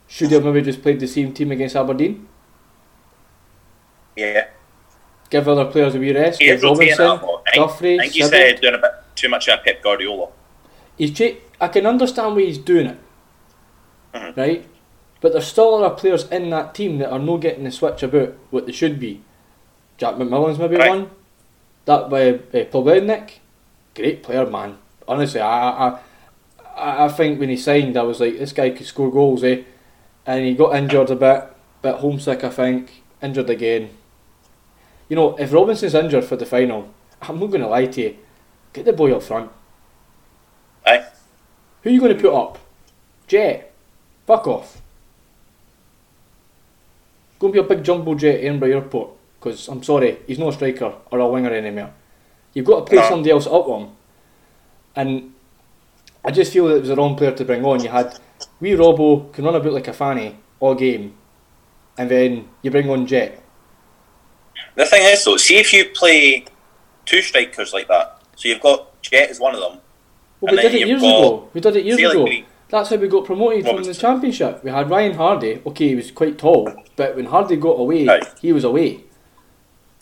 should 0.07 0.29
he 0.29 0.33
have 0.35 0.43
maybe 0.43 0.61
just 0.61 0.81
played 0.81 0.99
the 0.99 1.07
same 1.07 1.33
team 1.33 1.51
against 1.51 1.75
Aberdeen? 1.75 2.27
Yeah. 4.15 4.47
Give 5.29 5.47
other 5.47 5.65
players 5.65 5.95
a 5.95 5.99
wee 5.99 6.13
rest. 6.13 6.39
Give 6.39 6.61
Robinson, 6.61 6.97
that. 6.97 7.23
I 7.23 7.51
think, 7.51 7.55
Guthrie, 7.55 7.95
I 7.95 8.01
think 8.03 8.13
he's 8.13 8.25
uh, 8.31 8.57
doing 8.61 8.75
a 8.75 8.77
bit 8.77 8.91
too 9.15 9.29
much 9.29 9.47
of 9.47 9.59
a 9.59 9.63
Pep 9.63 9.81
Guardiola. 9.83 10.29
He's 10.97 11.19
I 11.59 11.67
can 11.69 11.85
understand 11.85 12.35
why 12.35 12.41
he's 12.43 12.57
doing 12.57 12.87
it, 12.87 12.97
Mhm. 14.13 14.37
right? 14.37 14.65
But 15.21 15.31
there's 15.31 15.47
still 15.47 15.75
other 15.75 15.95
players 15.95 16.27
in 16.29 16.49
that 16.49 16.75
team 16.75 16.97
that 16.97 17.09
are 17.11 17.19
not 17.19 17.37
getting 17.37 17.63
the 17.63 17.71
switch 17.71 18.03
about 18.03 18.33
what 18.51 18.65
they 18.65 18.71
should 18.73 18.99
be. 18.99 19.21
Jack 19.97 20.15
McMillan's 20.15 20.59
maybe 20.59 20.75
Right. 20.75 20.89
one. 20.89 21.09
That 21.85 22.09
by 22.09 22.29
uh, 22.29 22.65
Plebednik, 22.65 23.39
great 23.95 24.23
player, 24.23 24.45
man. 24.45 24.77
Honestly, 25.07 25.39
I, 25.41 25.69
I 25.69 25.99
I 26.75 27.05
I 27.05 27.07
think 27.09 27.39
when 27.39 27.49
he 27.49 27.57
signed, 27.57 27.95
I 27.97 28.01
was 28.03 28.19
like, 28.19 28.37
this 28.37 28.51
guy 28.53 28.71
could 28.71 28.85
score 28.87 29.11
goals, 29.11 29.43
eh? 29.43 29.61
And 30.25 30.45
he 30.45 30.53
got 30.53 30.75
injured 30.75 31.11
a 31.11 31.15
bit, 31.15 31.43
bit 31.81 31.95
homesick, 31.95 32.43
I 32.43 32.49
think, 32.49 33.03
injured 33.21 33.49
again. 33.49 33.89
You 35.09 35.15
know, 35.17 35.35
if 35.37 35.51
Robinson's 35.53 35.93
injured 35.93 36.23
for 36.23 36.35
the 36.35 36.45
final, 36.45 36.89
I'm 37.21 37.39
not 37.39 37.47
going 37.47 37.61
to 37.61 37.67
lie 37.67 37.85
to 37.85 38.01
you, 38.01 38.17
get 38.73 38.85
the 38.85 38.93
boy 38.93 39.13
up 39.15 39.23
front. 39.23 39.51
Aye. 40.85 41.05
Who 41.81 41.89
are 41.89 41.93
you 41.93 41.99
going 41.99 42.15
to 42.15 42.21
put 42.21 42.33
up? 42.33 42.59
Jet. 43.27 43.71
Fuck 44.27 44.47
off. 44.47 44.81
Go 47.39 47.47
and 47.47 47.53
be 47.53 47.59
a 47.59 47.63
big 47.63 47.83
jumbo 47.83 48.15
jet 48.15 48.35
at 48.35 48.41
Edinburgh 48.41 48.71
Airport. 48.71 49.11
Because, 49.39 49.67
I'm 49.67 49.83
sorry, 49.83 50.19
he's 50.27 50.39
not 50.39 50.49
a 50.49 50.53
striker 50.53 50.93
or 51.11 51.19
a 51.19 51.27
winger 51.27 51.53
anymore. 51.53 51.93
You've 52.53 52.65
got 52.65 52.79
to 52.79 52.85
play 52.85 52.97
No. 53.01 53.09
somebody 53.09 53.31
else 53.31 53.45
up 53.47 53.67
on 53.67 53.81
him. 53.81 53.89
And 54.95 55.33
I 56.23 56.31
just 56.31 56.53
feel 56.53 56.67
that 56.67 56.75
it 56.75 56.79
was 56.81 56.89
the 56.89 56.95
wrong 56.95 57.15
player 57.15 57.31
to 57.31 57.45
bring 57.45 57.65
on. 57.65 57.83
You 57.83 57.89
had 57.89 58.17
wee 58.59 58.71
Robbo 58.71 59.31
can 59.33 59.43
run 59.43 59.55
about 59.55 59.73
like 59.73 59.87
a 59.87 59.93
fanny 59.93 60.37
all 60.59 60.75
game. 60.75 61.15
And 61.97 62.09
then 62.09 62.47
you 62.61 62.71
bring 62.71 62.89
on 62.89 63.05
Jet. 63.05 63.43
The 64.75 64.85
thing 64.85 65.03
is, 65.03 65.23
though, 65.25 65.37
see 65.37 65.57
if 65.57 65.73
you 65.73 65.85
play 65.93 66.45
two 67.05 67.21
strikers 67.21 67.73
like 67.73 67.87
that. 67.89 68.21
So 68.35 68.49
you've 68.49 68.61
got 68.61 69.01
Jet 69.01 69.29
is 69.29 69.39
one 69.39 69.53
of 69.55 69.61
them. 69.61 69.79
Well, 70.41 70.55
we 70.55 70.61
did 70.61 70.73
it 70.75 70.87
years 70.87 71.01
ago. 71.01 71.49
We 71.53 71.61
did 71.61 71.75
it 71.75 71.85
years 71.85 71.99
ago. 71.99 72.23
we- 72.23 72.45
That's 72.69 72.89
how 72.89 72.95
we 72.95 73.07
got 73.07 73.25
promoted 73.25 73.65
from 73.65 73.83
the 73.83 73.93
championship. 73.93 74.63
We 74.63 74.71
had 74.71 74.89
Ryan 74.89 75.13
Hardie. 75.15 75.65
Okay, 75.65 75.89
he 75.89 75.95
was 75.95 76.09
quite 76.11 76.37
tall, 76.37 76.73
but 76.95 77.15
when 77.15 77.25
Hardy 77.25 77.55
got 77.55 77.79
away, 77.79 78.09
Aye. 78.09 78.21
he 78.41 78.51
was 78.51 78.63
away. 78.63 79.01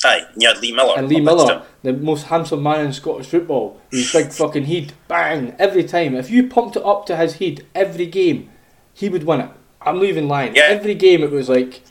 Aye, 0.04 0.22
and 0.34 0.42
you 0.42 0.48
had 0.48 0.58
Lee 0.60 0.72
Miller. 0.72 0.94
And 0.98 1.08
Lee 1.10 1.18
up 1.18 1.24
next 1.24 1.42
to 1.42 1.48
Miller, 1.48 1.66
the 1.84 1.94
most 1.94 2.24
handsome 2.28 2.64
man 2.64 2.86
in 2.86 2.94
Scottish 2.94 3.28
football, 3.28 3.80
his 3.92 4.12
big 4.12 4.32
fucking 4.32 4.64
head, 4.66 4.94
bang 5.08 5.56
every 5.60 5.84
time. 5.84 6.16
If 6.16 6.32
you 6.32 6.48
pumped 6.48 6.76
it 6.76 6.84
up 6.84 7.06
to 7.08 7.18
his 7.18 7.36
head 7.36 7.66
every 7.76 8.08
game, 8.08 8.50
he 8.94 9.10
would 9.10 9.26
win 9.26 9.42
it. 9.42 9.50
I'm 9.82 9.96
not 9.98 10.06
even 10.06 10.28
lying. 10.28 10.56
Yeah. 10.56 10.64
Every 10.70 10.96
game, 10.96 11.22
it 11.24 11.30
was 11.32 11.50
like, 11.50 11.82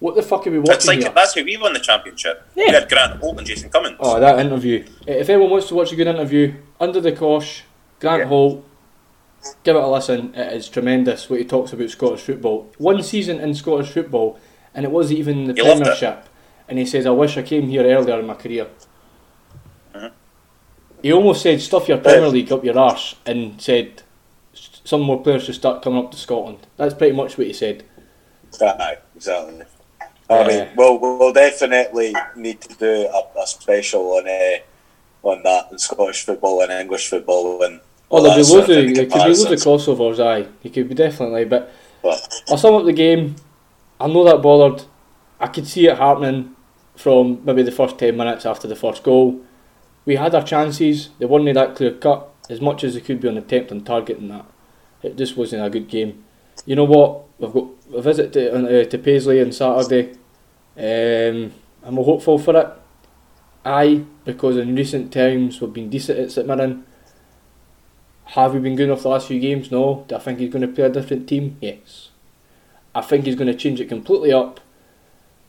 what 0.00 0.16
the 0.16 0.22
fuck 0.22 0.46
are 0.46 0.50
we 0.50 0.58
watching 0.58 0.74
It's 0.74 0.86
like 0.86 0.98
here? 0.98 1.12
that's 1.14 1.34
how 1.34 1.42
we 1.44 1.56
won 1.56 1.72
the 1.72 1.78
championship. 1.78 2.42
Yeah. 2.56 2.64
We 2.66 2.72
had 2.72 2.88
Grant 2.88 3.20
Holt 3.20 3.38
and 3.38 3.46
Jason 3.46 3.70
Cummings. 3.70 3.96
Oh, 4.00 4.18
that 4.18 4.38
interview. 4.40 4.84
If 5.06 5.28
anyone 5.28 5.50
wants 5.50 5.68
to 5.68 5.74
watch 5.74 5.92
a 5.92 5.96
good 5.96 6.06
interview, 6.08 6.54
Under 6.80 7.00
the 7.00 7.12
Cosh, 7.12 7.62
Grant 8.00 8.22
Yeah. 8.22 8.26
Holt, 8.28 8.64
give 9.62 9.76
it 9.76 9.82
a 9.82 9.86
listen. 9.86 10.34
It 10.34 10.52
is 10.54 10.68
tremendous 10.68 11.28
what 11.30 11.38
he 11.38 11.44
talks 11.44 11.72
about 11.72 11.88
Scottish 11.90 12.20
football. 12.22 12.70
One 12.78 13.02
season 13.02 13.38
in 13.40 13.54
Scottish 13.54 13.90
football, 13.90 14.38
and 14.74 14.84
it 14.84 14.90
wasn't 14.90 15.18
even 15.18 15.44
the 15.44 15.54
He. 15.54 15.62
Premiership. 15.62 16.26
And 16.68 16.78
he 16.78 16.86
says, 16.86 17.04
I 17.06 17.10
wish 17.10 17.36
I 17.36 17.42
came 17.42 17.68
here 17.68 17.82
earlier 17.84 18.18
in 18.20 18.26
my 18.26 18.34
career. 18.34 18.68
Mhm. 19.94 20.12
He 21.02 21.12
almost 21.12 21.42
said, 21.42 21.60
stuff 21.60 21.88
your 21.88 21.98
Premier 21.98 22.28
League 22.28 22.50
up 22.52 22.64
your 22.64 22.78
arse, 22.78 23.16
and 23.26 23.60
said, 23.60 24.02
some 24.52 25.02
more 25.02 25.22
players 25.22 25.44
should 25.44 25.54
start 25.56 25.82
coming 25.82 26.02
up 26.04 26.10
to 26.12 26.16
Scotland. 26.16 26.66
That's 26.76 26.94
pretty 26.94 27.14
much 27.14 27.36
what 27.36 27.46
he 27.46 27.52
said. 27.52 27.84
Aye, 28.62 28.98
exactly. 29.14 29.64
I 30.30 30.46
mean, 30.46 30.68
we'll, 30.76 30.98
we'll 30.98 31.32
definitely 31.32 32.14
need 32.36 32.60
to 32.62 32.74
do 32.76 33.08
a, 33.12 33.40
a 33.40 33.46
special 33.46 34.12
on 34.12 34.28
uh, 34.28 34.58
on 35.22 35.42
that 35.42 35.70
in 35.70 35.78
Scottish 35.78 36.24
football 36.24 36.62
and 36.62 36.72
English 36.72 37.08
football 37.08 37.62
and 37.62 37.80
Oh, 38.10 38.20
there'll 38.22 38.36
be 38.36 38.42
loads 38.42 38.68
of, 38.68 38.74
thing, 38.74 38.92
there 38.92 39.06
could 39.06 39.12
be 39.12 39.18
loads 39.18 39.44
of 39.44 39.50
crossovers, 39.52 40.18
aye. 40.18 40.48
He 40.60 40.70
could 40.70 40.88
be 40.88 40.94
definitely, 40.94 41.44
but 41.44 41.72
But 42.02 42.42
I'll 42.48 42.58
sum 42.58 42.74
up 42.74 42.84
the 42.84 42.92
game. 42.92 43.36
I'm 44.00 44.12
not 44.12 44.24
that 44.24 44.42
bothered. 44.42 44.84
I 45.38 45.46
could 45.46 45.66
see 45.66 45.86
it 45.86 45.96
happening 45.96 46.56
from 46.96 47.40
maybe 47.44 47.62
the 47.62 47.70
first 47.70 47.98
10 47.98 48.16
minutes 48.16 48.44
after 48.44 48.66
the 48.66 48.74
first 48.74 49.02
goal. 49.02 49.40
We 50.04 50.16
had 50.16 50.34
our 50.34 50.42
chances, 50.42 51.10
they 51.18 51.26
weren't 51.26 51.52
that 51.54 51.76
clear 51.76 51.92
cut 51.92 52.28
as 52.48 52.60
much 52.60 52.82
as 52.82 52.94
they 52.94 53.00
could 53.00 53.20
be 53.20 53.28
on 53.28 53.36
attempt 53.36 53.70
and 53.70 53.86
target 53.86 54.18
and 54.18 54.30
that. 54.30 54.46
It 55.02 55.16
just 55.16 55.36
wasn't 55.36 55.64
a 55.64 55.70
good 55.70 55.88
game. 55.88 56.24
You 56.66 56.76
know 56.76 56.84
what? 56.84 57.22
We've 57.38 57.52
got 57.52 57.68
a 57.94 58.02
visit 58.02 58.32
to, 58.32 58.80
uh, 58.80 58.84
to 58.84 58.98
Paisley 58.98 59.40
on 59.40 59.52
Saturday. 59.52 60.14
Um, 60.80 61.52
I'm 61.82 61.96
hopeful 61.96 62.38
for 62.38 62.56
it. 62.56 62.68
Aye, 63.64 64.04
because 64.24 64.56
in 64.56 64.74
recent 64.74 65.12
times 65.12 65.60
we've 65.60 65.72
been 65.72 65.90
decent 65.90 66.18
at 66.18 66.32
St 66.32 66.46
Mirren. 66.46 66.86
Have 68.24 68.54
we 68.54 68.60
been 68.60 68.76
good 68.76 68.84
enough 68.84 69.02
the 69.02 69.08
last 69.08 69.28
few 69.28 69.38
games? 69.38 69.70
No. 69.70 70.06
Do 70.08 70.16
I 70.16 70.18
think 70.20 70.38
he's 70.38 70.52
going 70.52 70.62
to 70.62 70.68
play 70.68 70.84
a 70.84 70.88
different 70.88 71.28
team? 71.28 71.58
Yes. 71.60 72.10
I 72.94 73.02
think 73.02 73.26
he's 73.26 73.34
going 73.34 73.52
to 73.52 73.54
change 73.54 73.80
it 73.80 73.88
completely 73.88 74.32
up. 74.32 74.60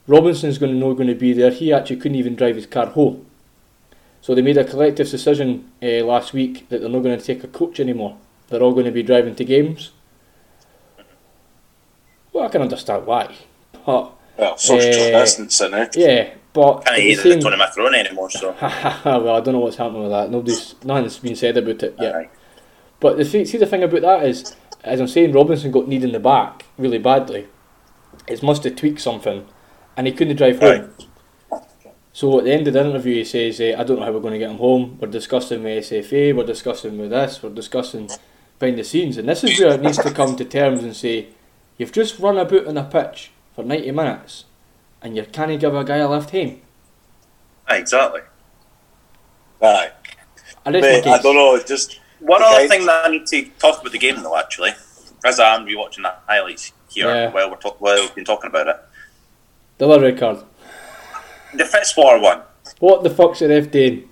Robinson's 0.07 0.57
going 0.57 0.73
to 0.73 0.77
not 0.77 0.95
going 0.95 1.07
to 1.07 1.15
be 1.15 1.31
there. 1.31 1.51
He 1.51 1.71
actually 1.71 1.97
couldn't 1.97 2.17
even 2.17 2.35
drive 2.35 2.55
his 2.55 2.65
car 2.65 2.87
home. 2.87 3.25
So 4.19 4.35
they 4.35 4.41
made 4.41 4.57
a 4.57 4.65
collective 4.65 5.09
decision 5.09 5.71
uh, 5.81 6.03
last 6.03 6.33
week 6.33 6.67
that 6.69 6.81
they're 6.81 6.89
not 6.89 7.03
going 7.03 7.17
to 7.17 7.23
take 7.23 7.43
a 7.43 7.47
coach 7.47 7.79
anymore. 7.79 8.17
They're 8.49 8.61
all 8.61 8.73
going 8.73 8.85
to 8.85 8.91
be 8.91 9.03
driving 9.03 9.35
to 9.35 9.45
games. 9.45 9.91
Well, 12.33 12.45
I 12.45 12.49
can 12.49 12.61
understand 12.61 13.05
why. 13.05 13.35
But, 13.85 14.13
well, 14.37 14.57
social 14.57 14.89
Eh, 14.89 15.11
distancing, 15.11 15.73
eh? 15.73 15.87
yeah, 15.95 16.29
but 16.53 16.85
Can't 16.85 16.99
eat 16.99 17.15
same- 17.19 17.37
the 17.39 17.41
Tony 17.43 17.57
Macaroni 17.57 17.99
anymore, 17.99 18.29
so. 18.29 18.51
well, 18.61 19.29
I 19.35 19.39
don't 19.41 19.53
know 19.53 19.59
what's 19.59 19.77
happening 19.77 20.03
with 20.03 20.11
that. 20.11 20.29
Nobody's, 20.29 20.75
nothing's 20.83 21.19
been 21.19 21.35
said 21.35 21.57
about 21.57 21.83
it 21.83 21.95
yet. 21.99 22.15
Aye. 22.15 22.29
But 22.99 23.17
the 23.17 23.25
see 23.25 23.43
the 23.57 23.65
thing 23.65 23.83
about 23.83 24.01
that 24.01 24.25
is, 24.25 24.55
as 24.83 24.99
I'm 24.99 25.07
saying, 25.07 25.31
Robinson 25.33 25.71
got 25.71 25.87
kneed 25.87 26.03
in 26.03 26.11
the 26.11 26.19
back 26.19 26.65
really 26.77 26.99
badly. 26.99 27.47
It 28.27 28.43
must 28.43 28.63
have 28.63 28.75
tweaked 28.75 29.01
something, 29.01 29.47
and 29.97 30.05
he 30.07 30.13
couldn't 30.13 30.35
drive 30.37 30.59
home. 30.59 30.93
So 32.13 32.37
at 32.39 32.45
the 32.45 32.51
end 32.53 32.67
of 32.67 32.73
the 32.73 32.81
interview, 32.85 33.15
he 33.15 33.23
says, 33.23 33.59
eh, 33.61 33.73
"I 33.77 33.83
don't 33.83 33.97
know 33.99 34.05
how 34.05 34.11
we're 34.11 34.19
going 34.19 34.33
to 34.33 34.39
get 34.39 34.51
him 34.51 34.57
home. 34.57 34.97
We're 34.99 35.07
discussing 35.07 35.63
with 35.63 35.85
SFA. 35.85 36.35
We're 36.35 36.45
discussing 36.45 36.97
with 36.97 37.09
this. 37.09 37.41
We're 37.41 37.49
discussing 37.51 38.09
behind 38.59 38.77
the 38.77 38.83
scenes, 38.83 39.17
and 39.17 39.27
this 39.27 39.43
is 39.43 39.59
where 39.59 39.73
it 39.73 39.81
needs 39.81 39.97
to 39.97 40.11
come 40.11 40.35
to 40.35 40.45
terms 40.45 40.83
and 40.83 40.95
say, 40.95 41.29
you've 41.77 41.91
just 41.91 42.19
run 42.19 42.37
about 42.37 42.67
on 42.67 42.77
a 42.77 42.83
pitch 42.83 43.31
for 43.55 43.63
90 43.63 43.91
minutes, 43.91 44.45
and 45.01 45.15
you 45.15 45.23
can't 45.31 45.59
give 45.59 45.73
a 45.75 45.83
guy 45.83 45.97
a 45.97 46.09
lift 46.09 46.31
home. 46.31 46.61
Exactly. 47.69 48.21
Aye. 49.61 49.91
I, 50.65 50.69
rest 50.71 50.73
my 50.73 50.79
Mate, 50.81 51.07
I 51.07 51.21
don't 51.21 51.35
know, 51.35 51.59
just 51.65 51.99
One 52.19 52.41
other 52.43 52.67
thing 52.67 52.85
that 52.85 53.05
I 53.05 53.09
need 53.11 53.25
to 53.27 53.45
talk 53.59 53.79
about 53.81 53.91
the 53.91 53.97
game, 53.97 54.21
though, 54.21 54.37
actually, 54.37 54.71
as 55.25 55.39
I 55.39 55.55
am 55.55 55.65
rewatching 55.65 56.03
the 56.03 56.13
highlights 56.27 56.71
here 56.89 57.07
Yeah. 57.07 57.31
while 57.31 57.49
we're 57.49 57.55
talk- 57.57 57.79
while 57.81 57.95
we've 57.99 58.13
been 58.15 58.25
talking 58.25 58.49
about 58.49 58.67
it, 58.67 58.77
The 59.77 59.87
other 59.87 60.01
red 60.01 60.19
card. 60.19 60.37
the 61.55 61.63
Fitzwater 61.63 62.21
one. 62.21 62.41
What 62.79 63.03
the 63.03 63.09
fuck's 63.09 63.39
the 63.39 63.49
ref 63.49 63.71
doing? 63.71 64.07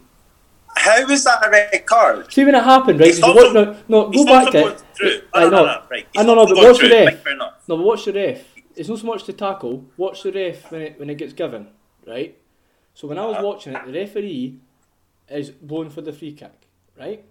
How 0.76 0.98
is 1.10 1.24
that 1.26 1.46
a 1.46 1.50
red 1.50 1.86
card? 1.86 2.32
See 2.32 2.46
when 2.46 2.56
it 2.56 2.64
happened, 2.64 3.00
right? 3.00 3.08
He's 3.08 3.20
not, 3.20 3.36
what, 3.36 3.54
no, 3.54 3.76
no, 3.88 4.10
go 4.10 4.26
back 4.26 4.52
to 4.52 4.68
it. 4.70 4.84
through. 4.96 5.22
I 5.34 5.42
No, 5.42 5.50
know. 5.50 5.58
no, 5.58 5.66
no, 5.66 5.82
right. 5.92 6.08
He's 6.14 6.22
I 6.22 6.26
know, 6.26 6.36
not 6.36 6.42
no, 6.44 6.48
but 6.48 6.56
going 6.56 6.68
watch 6.68 6.82
the 6.82 6.88
through. 6.88 6.98
ref. 7.06 7.26
Right. 7.26 7.38
No, 7.38 7.50
but 7.68 7.78
watch 7.78 8.06
the 8.06 8.14
ref. 8.14 8.42
It's 8.80 8.88
not 8.88 9.00
so 9.00 9.08
much 9.08 9.26
to 9.26 9.34
tackle. 9.34 9.84
Watch 9.98 10.24
the 10.24 10.32
ref 10.32 10.72
when 10.72 10.82
it 10.82 10.98
when 10.98 11.10
it 11.10 11.18
gets 11.18 11.34
given, 11.34 11.68
right? 12.08 12.38
So 12.94 13.10
when 13.10 13.20
I 13.20 13.26
was 13.26 13.44
watching 13.44 13.74
it, 13.76 13.86
the 13.86 13.92
referee 13.92 14.58
is 15.30 15.50
blowing 15.50 15.90
for 15.90 16.00
the 16.00 16.14
free 16.14 16.32
kick, 16.32 16.54
right? 16.98 17.26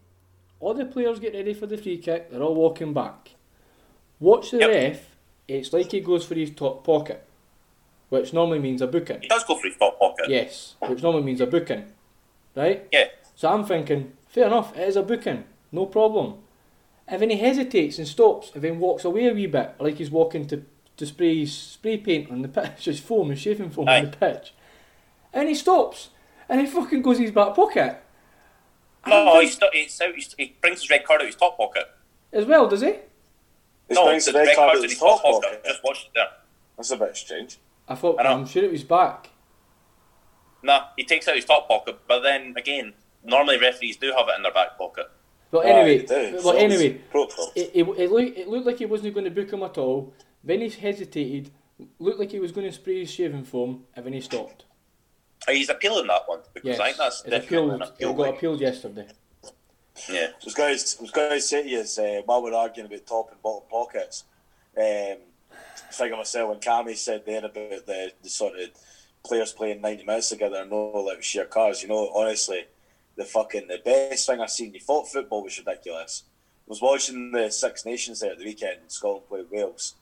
All 0.60 0.74
the 0.74 0.84
players 0.84 1.18
get 1.18 1.32
ready 1.32 1.54
for 1.54 1.66
the 1.66 1.78
free 1.78 1.96
kick. 1.96 2.30
They're 2.30 2.42
all 2.42 2.54
walking 2.54 2.92
back. 2.92 3.30
Watch 4.20 4.50
the 4.50 4.58
Yep. 4.58 4.68
ref. 4.70 5.16
It's 5.48 5.72
like 5.72 5.90
he 5.90 6.00
goes 6.00 6.26
for 6.26 6.34
his 6.34 6.50
top 6.50 6.84
pocket, 6.84 7.24
which 8.10 8.34
normally 8.34 8.58
means 8.58 8.82
a 8.82 8.86
booking. 8.86 9.22
He 9.22 9.28
does 9.28 9.44
go 9.44 9.56
for 9.56 9.68
his 9.68 9.76
top 9.78 9.98
pocket. 9.98 10.28
Yes, 10.28 10.74
which 10.86 11.02
normally 11.02 11.22
means 11.22 11.40
a 11.40 11.46
booking, 11.46 11.86
right? 12.56 12.86
Yeah. 12.92 13.06
So 13.34 13.48
I'm 13.48 13.64
thinking, 13.64 14.12
fair 14.28 14.48
enough, 14.48 14.76
it 14.76 14.86
is 14.86 14.96
a 14.96 15.02
booking, 15.02 15.44
no 15.72 15.86
problem. 15.86 16.40
And 17.06 17.22
then 17.22 17.30
he 17.30 17.38
hesitates 17.38 17.96
and 17.96 18.06
stops, 18.06 18.50
and 18.54 18.62
then 18.62 18.78
walks 18.78 19.06
away 19.06 19.28
a 19.28 19.32
wee 19.32 19.46
bit, 19.46 19.76
like 19.80 19.94
he's 19.96 20.10
walking 20.10 20.46
to, 20.48 20.62
to 20.98 21.06
spray 21.06 21.44
spray 21.46 21.96
paint 21.96 22.30
on 22.30 22.42
the 22.42 22.48
pitch, 22.48 22.84
his 22.84 23.00
foam, 23.00 23.30
and 23.30 23.38
shaving 23.38 23.70
foam 23.70 23.88
Aye. 23.88 23.98
on 24.00 24.10
the 24.10 24.16
pitch. 24.16 24.52
And 25.32 25.48
he 25.48 25.54
stops, 25.54 26.10
and 26.48 26.60
he 26.60 26.66
fucking 26.66 27.02
goes 27.02 27.16
in 27.16 27.22
his 27.24 27.32
back 27.32 27.54
pocket. 27.54 28.02
And 29.04 29.10
No, 29.12 29.34
I'm 29.36 29.42
he's 29.42 29.56
st- 29.56 29.74
he's 29.74 30.00
out, 30.00 30.14
he's, 30.14 30.34
he 30.38 30.56
brings 30.60 30.80
his 30.82 30.90
red 30.90 31.04
card 31.04 31.20
out 31.20 31.24
of 31.24 31.28
his 31.28 31.36
top 31.36 31.56
pocket. 31.56 31.84
as 32.32 32.44
well, 32.46 32.68
does 32.68 32.80
he? 32.82 32.92
He 33.88 33.94
no, 33.94 34.04
brings 34.06 34.26
the 34.26 34.32
the 34.32 34.38
red 34.38 34.46
red 34.48 34.56
card 34.56 34.68
card's 34.72 34.78
at 34.80 34.84
in 34.84 34.90
his 34.90 34.92
his 34.92 35.00
top 35.00 35.22
top 35.22 35.32
pocket. 35.42 35.50
pocket. 35.50 35.64
Just 35.64 35.84
watch 35.84 36.04
it 36.04 36.10
there. 36.14 36.26
That's 36.76 36.90
a 36.90 36.96
bit 36.96 37.16
strange. 37.16 37.58
I 37.88 37.94
thought, 37.94 38.20
I 38.20 38.24
know. 38.24 38.32
I'm 38.32 38.46
sure 38.46 38.62
it 38.64 38.70
was 38.70 38.84
back. 38.84 39.30
Nah, 40.62 40.86
he 40.96 41.04
takes 41.04 41.26
out 41.28 41.36
his 41.36 41.44
top 41.44 41.68
pocket, 41.68 42.00
but 42.08 42.20
then 42.20 42.54
again, 42.56 42.92
normally 43.24 43.58
referees 43.58 43.96
do 43.96 44.12
have 44.16 44.28
it 44.28 44.34
in 44.36 44.42
their 44.42 44.52
back 44.52 44.76
pocket. 44.76 45.06
But 45.50 45.60
anyway, 45.60 46.02
you 46.02 46.06
but 46.06 46.42
So 46.42 46.50
anyway, 46.56 47.00
it, 47.54 47.70
it, 47.74 47.88
it, 47.88 48.10
looked, 48.10 48.36
it 48.38 48.48
looked 48.48 48.66
like 48.66 48.78
he 48.78 48.86
wasn't 48.86 49.14
going 49.14 49.24
to 49.24 49.30
book 49.30 49.50
him 49.52 49.62
at 49.62 49.78
all. 49.78 50.12
Then 50.48 50.62
he 50.62 50.70
hesitated, 50.70 51.50
looked 51.98 52.18
like 52.18 52.30
he 52.30 52.40
was 52.40 52.52
going 52.52 52.66
to 52.66 52.72
spray 52.72 53.00
his 53.00 53.10
shaving 53.10 53.44
foam, 53.44 53.84
and 53.94 54.06
then 54.06 54.14
he 54.14 54.22
stopped. 54.22 54.64
Oh, 55.46 55.52
he's 55.52 55.68
appealing 55.68 56.06
that 56.06 56.22
one 56.24 56.40
because 56.54 56.68
Yes, 56.68 56.80
I 56.80 56.86
think 56.86 56.96
that's 56.96 57.22
it 57.26 57.30
definitely 57.30 57.56
appealed, 57.58 57.70
an 57.74 57.82
it 57.82 57.88
appeal. 57.90 58.12
got 58.14 58.28
appealed 58.30 58.60
yesterday. 58.62 59.06
Yeah. 60.10 60.28
I 60.32 60.44
was 60.46 60.54
going 60.54 60.78
to, 60.78 61.02
was 61.02 61.10
going 61.10 61.30
to 61.32 61.40
say 61.42 61.64
to 61.64 61.68
you, 61.68 61.80
is, 61.80 61.98
uh, 61.98 62.22
while 62.24 62.42
we're 62.42 62.54
arguing 62.54 62.86
about 62.90 63.06
top 63.06 63.30
and 63.30 63.42
bottom 63.42 63.68
pockets, 63.68 64.24
um, 64.78 65.18
figure 65.90 66.16
myself 66.16 66.48
when 66.48 66.60
Cammy 66.60 66.96
said 66.96 67.26
there 67.26 67.44
about 67.44 67.84
the, 67.84 68.12
the 68.22 68.30
sort 68.30 68.58
of 68.58 68.70
players 69.26 69.52
playing 69.52 69.82
90 69.82 70.06
minutes 70.06 70.30
together 70.30 70.56
and 70.62 70.70
no 70.70 70.86
like 71.06 71.22
share 71.22 71.44
cars, 71.44 71.82
you 71.82 71.90
know, 71.90 72.10
honestly, 72.14 72.64
the 73.16 73.24
fucking, 73.26 73.68
the 73.68 73.82
best 73.84 74.26
thing 74.26 74.40
I've 74.40 74.50
seen, 74.50 74.72
you 74.72 74.80
thought 74.80 75.08
football 75.08 75.44
was 75.44 75.58
ridiculous. 75.58 76.22
I 76.26 76.70
was 76.70 76.80
watching 76.80 77.32
the 77.32 77.50
Six 77.50 77.84
Nations 77.84 78.20
there 78.20 78.32
at 78.32 78.38
the 78.38 78.46
weekend, 78.46 78.78
Scotland 78.88 79.28
played 79.28 79.50
Wales, 79.50 79.94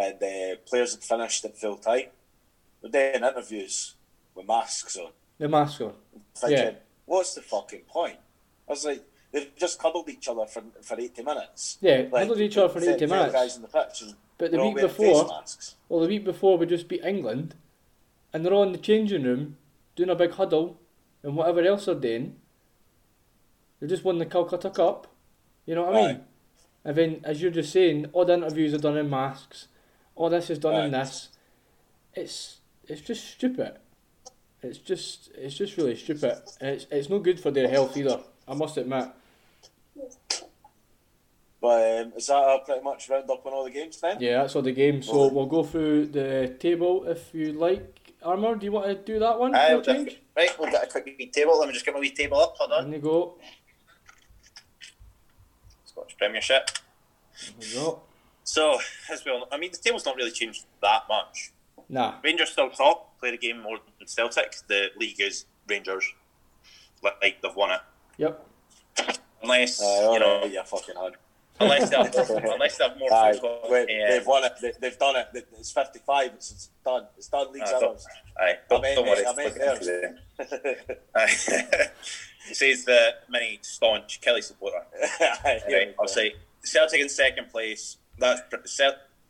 and 0.00 0.22
uh, 0.22 0.56
players 0.66 0.94
had 0.94 1.02
finished 1.04 1.44
at 1.44 1.56
full 1.58 1.76
time. 1.76 2.06
They're 2.82 3.12
doing 3.12 3.24
interviews 3.24 3.94
with 4.34 4.46
masks 4.46 4.96
on 4.96 5.10
The 5.38 5.48
masker. 5.48 5.92
thinking, 6.34 6.58
Yeah. 6.58 6.72
what's 7.06 7.34
the 7.34 7.42
fucking 7.42 7.82
point? 7.88 8.16
I 8.68 8.72
was 8.72 8.84
like, 8.84 9.02
they've 9.32 9.54
just 9.56 9.78
cuddled 9.78 10.08
each 10.08 10.28
other 10.28 10.46
for, 10.46 10.62
for 10.82 10.98
80 10.98 11.22
minutes. 11.22 11.78
Yeah, 11.80 12.06
Like, 12.10 12.22
huddled 12.22 12.40
each 12.40 12.56
other 12.56 12.68
for 12.72 12.80
the- 12.80 12.94
80 12.94 13.06
the 13.06 13.14
minutes. 13.14 13.32
guys 13.32 13.56
in 13.56 13.62
the 13.62 13.68
pitch 13.68 14.04
But 14.38 14.50
the 14.52 14.62
week 14.64 14.76
before- 14.76 15.42
Well, 15.88 16.00
the 16.00 16.08
week 16.08 16.24
before 16.24 16.56
we 16.56 16.66
just 16.66 16.88
beat 16.88 17.04
England, 17.04 17.54
and 18.32 18.44
they're 18.44 18.54
all 18.54 18.62
in 18.62 18.72
the 18.72 18.78
changing 18.78 19.24
room 19.24 19.56
doing 19.96 20.08
a 20.08 20.14
big 20.14 20.32
huddle, 20.32 20.78
and 21.22 21.36
whatever 21.36 21.60
else 21.60 21.84
they're 21.84 21.94
doing. 21.94 22.36
They 23.80 23.86
just 23.86 24.04
won 24.04 24.18
the 24.18 24.26
Calcutta 24.26 24.70
Cup. 24.70 25.06
You 25.66 25.74
know 25.74 25.84
what 25.84 25.96
I 25.96 26.06
mean? 26.06 26.24
And 26.84 26.96
then, 26.96 27.20
as 27.24 27.42
you're 27.42 27.50
just 27.50 27.72
saying, 27.72 28.06
all 28.12 28.24
the 28.24 28.34
interviews 28.34 28.72
are 28.72 28.78
done 28.78 28.96
in 28.96 29.10
masks. 29.10 29.68
All 30.20 30.28
this 30.28 30.50
is 30.50 30.58
done 30.58 30.74
in 30.74 30.94
Aye. 30.94 30.98
this. 30.98 31.30
It's 32.12 32.58
it's 32.86 33.00
just 33.00 33.26
stupid. 33.26 33.78
It's 34.62 34.76
just 34.76 35.30
it's 35.34 35.54
just 35.56 35.78
really 35.78 35.96
stupid. 35.96 36.36
And 36.60 36.70
it's 36.74 36.86
it's 36.90 37.08
no 37.08 37.20
good 37.20 37.40
for 37.40 37.50
their 37.50 37.68
health 37.68 37.96
either. 37.96 38.20
I 38.46 38.52
must 38.52 38.76
admit. 38.76 39.08
But 41.62 42.00
um, 42.02 42.12
is 42.18 42.26
that 42.26 42.34
uh, 42.34 42.58
pretty 42.58 42.82
much 42.84 43.08
round 43.08 43.30
up 43.30 43.46
on 43.46 43.52
all 43.54 43.64
the 43.64 43.70
games 43.70 43.98
then? 43.98 44.18
Yeah, 44.20 44.42
that's 44.42 44.54
all 44.54 44.60
the 44.60 44.72
games. 44.72 45.06
So 45.06 45.28
Well- 45.28 45.46
go 45.46 45.62
through 45.62 46.08
the 46.08 46.54
table 46.58 47.06
if 47.08 47.32
you 47.32 47.54
like. 47.54 48.12
Armour, 48.22 48.56
do 48.56 48.66
you 48.66 48.72
want 48.72 48.88
to 48.88 48.94
do 48.96 49.18
that 49.20 49.38
one? 49.38 49.54
Aye, 49.54 49.72
we'll 49.72 49.82
change? 49.82 50.08
just- 50.10 50.18
right, 50.36 50.50
we'll 50.58 50.70
get 50.70 50.84
a 50.84 50.86
quick 50.86 51.06
wee 51.18 51.28
table. 51.28 51.58
Let 51.58 51.68
me 51.68 51.72
just 51.72 51.86
get 51.86 51.94
my 51.94 52.00
wee 52.00 52.10
table 52.10 52.38
up. 52.40 52.56
Hold 52.58 52.72
on. 52.72 52.84
In 52.84 52.92
you 52.92 52.98
go. 52.98 53.38
Scottish 55.86 56.18
Premiership. 56.18 56.68
There 57.58 57.68
you 57.70 57.74
go. 57.76 58.02
So, 58.50 58.78
as 59.08 59.24
well, 59.24 59.46
I 59.52 59.58
mean, 59.58 59.70
the 59.70 59.76
table's 59.76 60.04
not 60.04 60.16
really 60.16 60.32
changed 60.32 60.66
that 60.82 61.02
much. 61.08 61.52
Nah. 61.88 62.14
Rangers 62.24 62.50
still 62.50 62.68
top, 62.68 63.16
play 63.20 63.30
the 63.30 63.38
game 63.38 63.60
more 63.60 63.78
than 63.98 64.08
Celtic. 64.08 64.56
The 64.66 64.88
league 64.98 65.20
is 65.20 65.44
Rangers. 65.68 66.04
Like 67.00 67.20
they've 67.22 67.54
won 67.54 67.70
it. 67.70 67.80
Yep. 68.18 68.46
Unless, 69.44 69.80
Aye, 69.80 69.84
all 69.86 70.14
you 70.14 70.18
know, 70.18 70.40
right, 70.40 70.50
you 70.52 70.62
fucking 70.64 70.96
hard. 70.96 71.14
unless 71.60 71.90
they 71.90 71.96
have, 71.96 72.12
unless 72.30 72.76
they 72.76 72.88
have 72.88 72.98
more 72.98 73.12
Aye, 73.14 73.32
football. 73.34 73.60
wait, 73.68 73.88
yeah. 73.88 74.10
they've 74.10 74.26
won 74.26 74.42
it. 74.42 74.52
They, 74.60 74.72
they've 74.80 74.98
done 74.98 75.14
it. 75.14 75.46
It's 75.56 75.70
55. 75.70 76.32
It's, 76.34 76.50
it's 76.50 76.70
done. 76.84 77.06
It's 77.16 77.28
done. 77.28 77.52
League's 77.52 77.70
ah, 77.72 77.78
Aye, 77.78 77.86
ours. 77.86 78.06
Aye, 78.40 78.54
don't, 78.68 78.78
I'm 78.80 78.84
in, 78.84 78.94
don't 78.96 79.06
worry. 79.06 79.26
I'm 79.26 79.38
in 79.38 79.46
it's 79.46 79.56
looking 79.56 79.78
there. 79.86 80.16
into 80.40 80.60
the- 80.88 80.98
Aye. 81.14 81.86
he 82.48 82.54
says 82.54 82.84
the 82.84 83.14
many 83.28 83.60
staunch 83.62 84.20
Killie 84.20 84.42
supporter. 84.42 84.82
Aye, 85.20 85.60
Anyway, 85.66 85.94
I'll 86.00 86.08
say 86.08 86.34
Celtic 86.64 87.00
in 87.00 87.08
second 87.08 87.48
place. 87.50 87.96
That's 88.20 88.42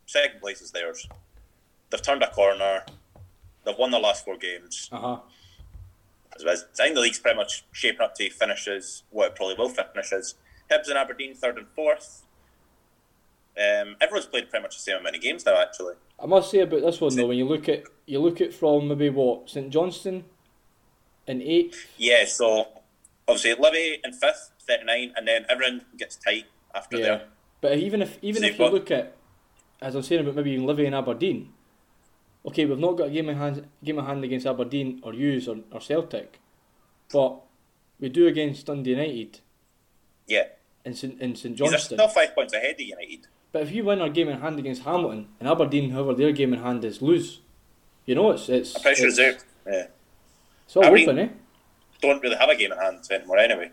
second 0.07 0.41
place 0.41 0.61
is 0.61 0.71
theirs. 0.73 1.09
They've 1.91 2.03
turned 2.03 2.23
a 2.23 2.31
corner. 2.31 2.85
They've 3.65 3.79
won 3.79 3.91
the 3.91 3.99
last 3.99 4.25
four 4.25 4.37
games. 4.37 4.89
Uh 4.93 4.99
huh. 4.99 5.19
As 6.37 6.45
well 6.45 6.55
as- 6.55 6.65
I 6.79 6.85
think 6.85 6.95
the 6.95 7.01
league's 7.01 7.19
pretty 7.19 7.37
much 7.37 7.65
shaping 7.73 8.01
up 8.03 8.15
to 8.17 8.31
finishes 8.31 9.03
what 9.11 9.29
it 9.29 9.37
probably 9.37 9.55
will 9.55 9.69
finish 9.69 10.13
as. 10.13 10.35
Hibs 10.71 10.89
and 10.89 10.97
Aberdeen 10.99 11.35
third 11.35 11.59
and 11.59 11.67
fourth. 11.75 12.23
Um, 13.59 13.97
everyone's 14.01 14.27
played 14.27 14.49
pretty 14.49 14.63
much 14.63 14.77
the 14.77 14.83
same 14.83 14.99
amount 14.99 15.17
of 15.17 15.23
games 15.23 15.45
now. 15.45 15.61
Actually, 15.61 15.95
I 16.23 16.27
must 16.27 16.51
say 16.51 16.61
about 16.61 16.83
this 16.83 17.01
one 17.01 17.15
though, 17.17 17.27
when 17.27 17.37
you 17.39 17.45
look 17.47 17.69
at 17.69 17.85
you 18.07 18.21
look 18.21 18.41
at 18.41 18.55
from 18.55 18.89
maybe 18.89 19.11
what 19.11 19.51
St 19.51 19.71
Johnstone 19.71 20.25
in 21.27 21.43
eighth. 21.43 21.87
yeah. 21.99 22.25
So 22.27 22.69
obviously 23.27 23.55
Livy 23.61 24.01
in 24.05 24.13
fifth, 24.13 24.53
thirty 24.67 24.85
nine, 24.85 25.13
and 25.17 25.27
then 25.27 25.45
everyone 25.49 25.83
gets 25.99 26.15
tight 26.17 26.47
after 26.75 26.97
Yeah. 26.99 27.03
there. 27.05 27.23
But 27.61 27.79
even 27.79 28.03
if 28.03 28.19
even 28.23 28.45
if 28.45 28.59
you 28.59 28.69
look 28.69 28.91
at, 28.91 29.17
as 29.81 29.95
I'm 29.95 30.03
saying 30.03 30.23
about 30.23 30.35
maybe 30.37 30.53
even 30.53 30.67
living 30.67 30.87
in 30.87 30.95
Aberdeen, 30.95 31.53
okay, 32.47 32.65
we've 32.65 32.79
not 32.79 32.97
got 32.97 33.09
a 33.09 33.11
game 33.11 33.29
in 33.29 33.37
hand 33.37 33.67
game 33.85 33.99
in 33.99 34.05
hand 34.05 34.25
against 34.25 34.47
Aberdeen 34.47 35.01
or 35.03 35.13
Hughes 35.13 35.47
or, 35.49 35.59
or 35.71 35.81
Celtic, 35.81 36.41
but 37.13 37.41
we 38.01 38.09
do 38.09 38.27
against 38.27 38.67
Dundee 38.67 38.91
United 38.91 39.41
Yeah, 40.27 40.45
in 40.85 40.95
St 40.95 41.21
in 41.21 41.37
St 41.37 41.57
they're 41.59 41.69
Johnstone. 41.69 41.99
still 41.99 42.09
five 42.09 42.35
points 42.35 42.55
ahead 42.55 42.75
of 42.75 42.81
United. 42.81 43.27
But 43.53 43.63
if 43.63 43.73
you 43.73 43.85
win 43.85 44.01
our 44.01 44.09
game 44.09 44.29
in 44.29 44.41
hand 44.41 44.59
against 44.59 44.83
Hamilton 44.85 45.29
and 45.41 45.49
Aberdeen, 45.49 45.91
however 45.91 46.15
their 46.15 46.33
game 46.33 46.55
in 46.55 46.61
hand 46.63 46.85
is 46.85 47.03
lose, 47.03 47.41
you 48.07 48.15
know 48.15 48.31
it's 48.31 48.49
it's 48.49 48.75
I'm 48.77 48.83
pretty 48.83 49.01
sure 49.01 49.09
it's. 49.09 49.45
Yeah. 49.67 49.87
it's 50.65 50.77
all 50.77 50.85
Aberdeen- 50.85 51.09
open, 51.11 51.19
eh? 51.19 51.29
Don't 52.01 52.23
really 52.23 52.37
have 52.37 52.49
a 52.49 52.57
game 52.57 52.73
in 52.73 52.79
hand 52.79 53.01
anymore 53.11 53.37
anyway. 53.39 53.71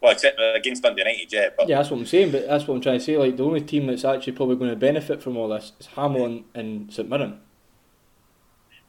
Well, 0.00 0.12
except 0.12 0.38
uh, 0.38 0.52
against 0.54 0.82
Dundee 0.82 1.00
United, 1.02 1.32
yeah. 1.32 1.48
But 1.56 1.68
Yeah, 1.68 1.78
that's 1.78 1.90
what 1.90 1.98
I'm 1.98 2.06
saying. 2.06 2.30
But 2.32 2.46
that's 2.46 2.66
what 2.66 2.74
I'm 2.74 2.80
trying 2.80 2.98
to 2.98 3.04
say. 3.04 3.16
Like 3.16 3.36
the 3.36 3.44
only 3.44 3.62
team 3.62 3.86
that's 3.86 4.04
actually 4.04 4.34
probably 4.34 4.56
going 4.56 4.70
to 4.70 4.76
benefit 4.76 5.22
from 5.22 5.36
all 5.36 5.48
this 5.48 5.72
is 5.80 5.86
Hamilton 5.86 6.44
and 6.54 6.92
St 6.92 7.08
Mirren. 7.08 7.40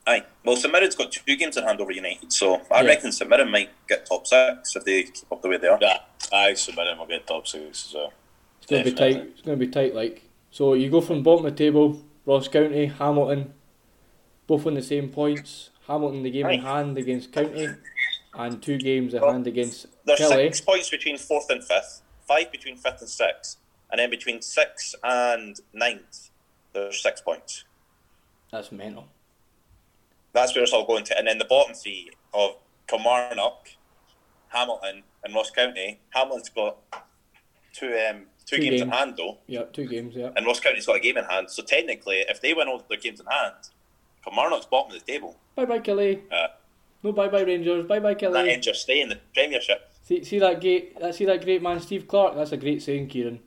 Aye. 0.06 0.24
Well, 0.46 0.56
St 0.56 0.72
Mirren's 0.74 0.96
got 0.96 1.12
two 1.12 1.36
games 1.36 1.58
in 1.58 1.64
hand 1.64 1.82
over 1.82 1.92
United, 1.92 2.32
so 2.32 2.62
I 2.72 2.82
Yeah. 2.82 2.88
reckon 2.88 3.12
St 3.12 3.30
Mirren 3.30 3.52
might 3.52 3.70
get 3.88 4.06
top 4.06 4.26
six 4.26 4.76
if 4.76 4.84
they 4.86 5.04
keep 5.04 5.32
up 5.32 5.42
the 5.42 5.50
way 5.50 5.58
they 5.58 5.68
are. 5.68 5.78
Yeah, 5.82 6.00
I 6.32 6.54
submit 6.54 6.88
him. 6.88 7.00
I'll 7.00 7.08
get 7.08 7.28
top 7.28 7.46
six 7.48 7.88
as 7.88 7.94
well. 7.94 8.14
It's 8.62 8.68
going 8.68 8.84
to 8.84 8.92
be 8.92 8.96
tight. 8.96 9.16
It's 9.18 9.42
going 9.42 9.60
to 9.60 9.66
be 9.66 9.72
tight. 9.72 9.94
Like 9.96 10.24
so, 10.52 10.74
you 10.76 10.90
go 10.90 11.02
from 11.02 11.24
bottom 11.24 11.46
of 11.46 11.56
the 11.56 11.58
table, 11.58 12.02
Ross 12.26 12.48
County, 12.48 12.86
Hamilton, 12.88 13.54
both 14.46 14.66
on 14.66 14.76
the 14.76 14.82
same 14.82 15.10
points. 15.10 15.72
Hamilton 15.88 16.24
the 16.24 16.32
game 16.32 16.48
in 16.48 16.60
hand 16.62 16.98
against 16.98 17.32
County, 17.32 17.70
and 18.34 18.62
two 18.62 18.78
games 18.78 19.14
in 19.14 19.22
Well, 19.22 19.32
hand 19.34 19.48
against 19.48 19.88
There's 20.06 20.20
Killie. 20.20 20.46
six 20.46 20.62
points 20.62 20.90
between 20.90 21.18
fourth 21.18 21.50
and 21.50 21.64
fifth, 21.64 22.02
five 22.28 22.52
between 22.52 22.76
fifth 22.78 23.02
and 23.02 23.10
sixth, 23.10 23.58
and 23.92 24.00
then 24.00 24.10
between 24.10 24.42
sixth 24.42 24.96
and 25.04 25.60
ninth, 25.74 26.30
there's 26.74 27.02
six 27.02 27.22
points. 27.22 27.64
That's 28.52 28.72
mental. 28.72 29.08
That's 30.34 30.54
where 30.56 30.64
it's 30.64 30.74
all 30.74 30.86
going 30.86 31.04
to. 31.06 31.18
And 31.18 31.28
then 31.28 31.38
the 31.38 31.46
bottom 31.46 31.74
three 31.74 32.12
of 32.34 32.58
Kilmarnock, 32.88 33.70
Hamilton, 34.50 35.04
and 35.24 35.34
Ross 35.34 35.50
County. 35.50 36.00
Hamilton's 36.12 36.50
got 36.50 36.78
two 37.74 37.88
um, 38.10 38.26
two, 38.46 38.58
Two 38.58 38.62
games, 38.62 38.82
in 38.82 38.90
hand 38.90 39.16
though, 39.18 39.38
Yeah, 39.48 39.64
two 39.74 39.86
games. 39.88 40.16
Yeah. 40.16 40.30
and 40.36 40.46
Ross 40.46 40.60
County's 40.60 40.86
got 40.86 40.98
a 40.98 41.00
game 41.00 41.18
in 41.18 41.26
hand. 41.26 41.50
So 41.50 41.64
technically, 41.64 42.24
if 42.30 42.40
they 42.42 42.54
win 42.54 42.68
all 42.68 42.84
their 42.88 42.98
games 43.00 43.20
in 43.20 43.26
hand, 43.26 43.56
Kilmarnock's 44.24 44.66
bottom 44.68 44.96
of 44.96 45.04
the 45.06 45.12
table. 45.12 45.38
Bye 45.56 45.66
bye 45.66 45.80
Killie. 45.80 46.22
Uh, 46.32 46.48
No 47.08 47.14
bye 47.14 47.30
bye 47.30 47.44
Rangers. 47.44 47.88
Bye 47.88 48.02
bye 48.02 48.16
that 48.16 48.20
Killie. 48.20 48.50
ends 48.52 48.66
your 48.66 48.76
stay 48.76 49.00
in 49.00 49.08
the 49.08 49.18
Premiership. 49.34 49.90
See, 50.04 50.26
see 50.26 50.40
that 50.40 50.60
great. 50.60 51.00
That 51.00 51.16
see 51.16 51.24
that 51.24 51.42
great 51.42 51.62
man 51.62 51.80
Steve 51.80 52.06
Clarke. 52.06 52.36
That's 52.36 52.52
a 52.52 52.58
great 52.58 52.82
saying, 52.82 53.08
Kieran. 53.08 53.40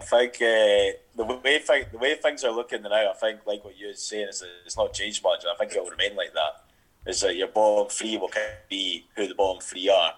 I 0.00 0.04
think 0.04 0.34
uh, 0.36 0.94
the 1.16 1.24
way 1.24 1.60
the 1.90 1.98
way 1.98 2.14
things 2.14 2.44
are 2.44 2.52
looking 2.52 2.82
now, 2.82 3.10
I 3.10 3.14
think 3.14 3.40
like 3.46 3.64
what 3.64 3.76
you're 3.76 3.94
saying 3.94 4.28
is 4.28 4.38
that 4.40 4.48
it's 4.64 4.76
not 4.76 4.92
changed 4.94 5.24
much. 5.24 5.42
and 5.42 5.52
I 5.52 5.56
think 5.56 5.72
it 5.72 5.82
will 5.82 5.90
remain 5.90 6.14
like 6.14 6.32
that. 6.34 7.10
Is 7.10 7.20
that 7.22 7.34
your 7.34 7.48
bottom 7.48 7.88
three 7.88 8.16
will 8.16 8.28
kind 8.28 8.46
of 8.46 8.68
be 8.68 9.06
who 9.16 9.26
the 9.26 9.34
bottom 9.34 9.60
three 9.60 9.88
are, 9.88 10.14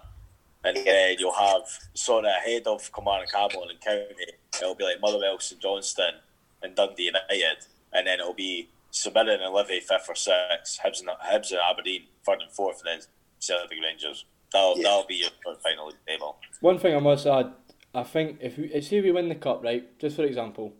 and 0.63 0.77
then 0.85 1.15
you'll 1.17 1.33
have 1.33 1.63
sort 1.95 2.25
of 2.25 2.29
ahead 2.29 2.67
of 2.67 2.91
Kilmarnock, 2.93 3.31
Hamilton, 3.33 3.71
and 3.71 3.81
County. 3.81 4.33
It'll 4.61 4.75
be 4.75 4.83
like 4.83 5.01
Motherwell, 5.01 5.39
St 5.39 5.59
Johnstone, 5.59 6.19
and 6.61 6.75
Dundee 6.75 7.05
United, 7.05 7.65
and 7.91 8.05
then 8.05 8.19
it'll 8.19 8.35
be 8.35 8.69
St 9.01 9.15
Mirren 9.15 9.41
and 9.41 9.53
Livy 9.53 9.79
fifth 9.79 10.07
or 10.09 10.15
sixth, 10.15 10.79
Hibs 10.83 10.99
and 10.99 11.09
Hibs 11.09 11.51
and 11.51 11.59
Aberdeen 11.59 12.03
third 12.23 12.41
and 12.41 12.51
fourth, 12.51 12.83
and 12.85 13.01
then 13.01 13.07
Celtic 13.39 13.77
Rangers. 13.81 14.25
That'll 14.53 14.77
Yeah. 14.77 14.83
that'll 14.83 15.05
be 15.07 15.15
your 15.15 15.55
final 15.55 15.91
table. 16.07 16.37
One 16.59 16.77
thing 16.77 16.95
I 16.95 16.99
must 16.99 17.25
add, 17.25 17.53
I 17.95 18.03
think 18.03 18.37
if 18.41 18.57
we 18.57 18.79
say 18.81 19.01
we 19.01 19.11
win 19.11 19.29
the 19.29 19.35
cup, 19.35 19.63
right? 19.63 19.97
Just 19.97 20.15
for 20.17 20.23
example, 20.23 20.73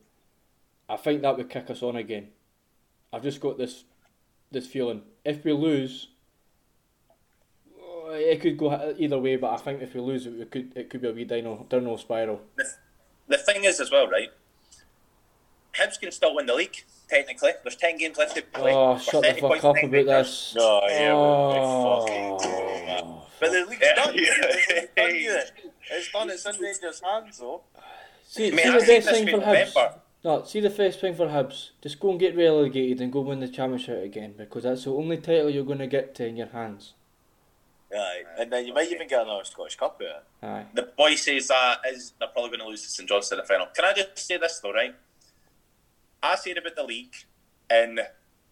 I 0.88 0.97
think 0.97 1.24
that 1.24 1.36
would 1.38 1.49
kick 1.49 1.69
us 1.69 1.82
on 1.82 1.95
again. 1.95 2.32
I've 3.11 3.24
just 3.24 3.41
got 3.41 3.57
this 3.57 3.86
this 4.51 4.67
feeling. 4.67 5.03
If 5.26 5.43
we 5.43 5.53
lose, 5.53 6.09
it 8.11 8.41
could 8.41 8.57
go 8.57 8.93
either 8.97 9.17
way. 9.17 9.38
But 9.38 9.53
I 9.53 9.57
think 9.57 9.82
if 9.82 9.95
we 9.95 10.01
lose, 10.01 10.28
it 10.28 10.51
could 10.51 10.74
it 10.76 10.89
could 10.89 11.01
be 11.01 11.07
a 11.07 11.13
wee 11.13 11.24
dino, 11.26 11.65
downhill 11.69 11.97
spiral. 11.97 12.41
The 13.28 13.38
thing 13.38 13.63
is, 13.63 13.80
as 13.80 13.89
well, 13.89 14.07
right? 14.07 14.30
Hibs 15.74 15.99
can 15.99 16.11
still 16.11 16.36
win 16.36 16.45
the 16.45 16.53
league. 16.53 16.84
Technically, 17.12 17.51
there's 17.64 17.76
ten 17.76 17.97
games 17.97 18.18
left 18.18 18.36
to 18.38 18.41
play. 18.41 18.74
Oh, 18.74 18.97
shut 18.97 19.22
the 19.22 19.30
fuck 19.34 19.39
points 19.41 19.66
up 19.66 19.76
behind 19.76 19.93
about 19.93 20.05
Rangers. 20.16 20.53
this. 20.53 20.55
No, 20.55 20.82
yeah, 20.88 21.12
Oh. 21.14 22.03
we 22.05 22.09
fucking 22.09 22.38
do, 22.38 22.86
man. 22.86 23.16
But 23.39 23.51
the 23.51 23.66
league's 23.70 23.82
Yeah, 23.82 23.95
done. 23.95 24.14
yeah. 24.16 24.86
Hey. 24.95 25.41
It's 25.91 26.12
done. 26.14 26.30
It's 26.32 26.45
in 26.45 26.62
Rangers' 26.62 27.01
hands, 27.01 27.38
though. 27.39 27.62
See, 28.26 28.47
I 28.47 28.51
mean, 28.51 28.66
see 28.66 28.72
the 28.72 28.80
seen 28.80 28.88
best 28.88 29.09
thing 29.09 29.28
in 29.28 29.39
for 29.41 29.45
Hibs. 29.45 29.76
November. 29.76 29.95
No, 30.24 30.43
see 30.45 30.59
the 30.62 30.70
best 30.70 31.01
thing 31.01 31.16
for 31.16 31.28
Hibs. 31.28 31.72
Just 31.82 31.99
go 31.99 32.12
and 32.12 32.20
get 32.20 32.38
relegated 32.38 33.01
and 33.01 33.12
go 33.12 33.20
win 33.22 33.41
the 33.41 33.49
championship 33.49 34.03
again 34.05 34.36
because 34.38 34.64
that's 34.64 34.86
the 34.86 34.93
only 34.93 35.18
title 35.18 35.49
you're 35.49 35.66
going 35.66 35.80
to 35.80 35.88
get 35.88 36.16
to 36.16 36.26
in 36.28 36.38
your 36.38 36.47
hands. 36.47 36.93
Aye. 37.93 38.22
And 38.39 38.53
then 38.53 38.66
you 38.66 38.74
might 38.74 38.89
even 38.89 39.07
get 39.09 39.24
another 39.24 39.43
Scottish 39.43 39.76
Cup 39.76 39.99
out. 40.01 40.24
Aye. 40.49 40.66
The 40.76 40.84
boy 40.84 41.16
says 41.16 41.47
that 41.49 41.80
is 41.89 42.14
they're 42.20 42.30
probably 42.30 42.51
going 42.51 42.62
to 42.62 42.68
lose 42.68 42.84
to 42.84 42.89
St 42.89 43.09
Johnstone 43.09 43.39
in 43.39 43.43
the 43.43 43.47
final. 43.47 43.66
Can 43.76 43.84
I 43.84 43.91
just 43.93 44.18
say 44.18 44.38
this 44.38 44.59
though, 44.62 44.72
right? 44.72 44.95
I 46.24 46.36
said 46.36 46.57
about 46.57 46.76
the 46.76 46.84
league 46.84 47.15
in 47.69 47.99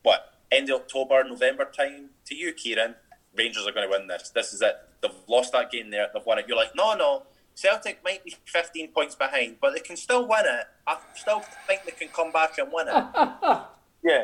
what 0.03 0.33
end 0.51 0.69
of 0.69 0.81
October, 0.81 1.23
November 1.23 1.65
time 1.65 2.11
to 2.25 2.35
you, 2.35 2.53
Kieran. 2.53 2.95
Rangers 3.35 3.67
are 3.67 3.71
going 3.71 3.89
to 3.89 3.97
win 3.97 4.07
this. 4.07 4.29
This 4.29 4.53
is 4.53 4.61
it. 4.61 4.75
They've 5.01 5.11
lost 5.27 5.53
that 5.53 5.71
game 5.71 5.91
there. 5.91 6.07
They've 6.13 6.25
won 6.25 6.39
it. 6.39 6.45
You're 6.47 6.57
like, 6.57 6.75
no, 6.75 6.95
no. 6.95 7.23
Celtic 7.53 8.03
might 8.03 8.23
be 8.23 8.35
15 8.45 8.89
points 8.89 9.15
behind, 9.15 9.57
but 9.61 9.73
they 9.73 9.81
can 9.81 9.97
still 9.97 10.27
win 10.27 10.45
it. 10.45 10.65
I 10.87 10.97
still 11.15 11.41
think 11.67 11.83
they 11.85 11.91
can 11.91 12.07
come 12.07 12.31
back 12.31 12.57
and 12.57 12.69
win 12.71 12.87
it. 12.89 13.59
Yeah. 14.01 14.23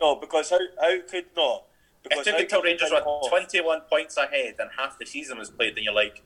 No, 0.00 0.16
because 0.16 0.50
how, 0.50 0.58
how 0.80 0.96
could 1.08 1.26
not? 1.36 1.64
It 2.04 2.08
Because 2.10 2.24
took 2.24 2.34
how 2.34 2.40
until 2.40 2.62
Rangers 2.62 2.90
were 2.90 3.02
oh, 3.04 3.28
21 3.28 3.82
points 3.82 4.16
ahead 4.16 4.54
and 4.58 4.70
half 4.78 4.98
the 4.98 5.06
season 5.06 5.38
was 5.38 5.50
played, 5.50 5.76
then 5.76 5.84
you're 5.84 5.94
like, 5.94 6.22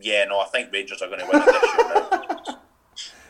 yeah, 0.00 0.24
no, 0.24 0.40
I 0.40 0.46
think 0.46 0.72
Rangers 0.72 1.02
are 1.02 1.08
going 1.08 1.20
to 1.20 1.26
win 1.26 1.42
it 1.42 1.46
this 1.46 1.74
year 1.76 1.94
now. 1.94 2.35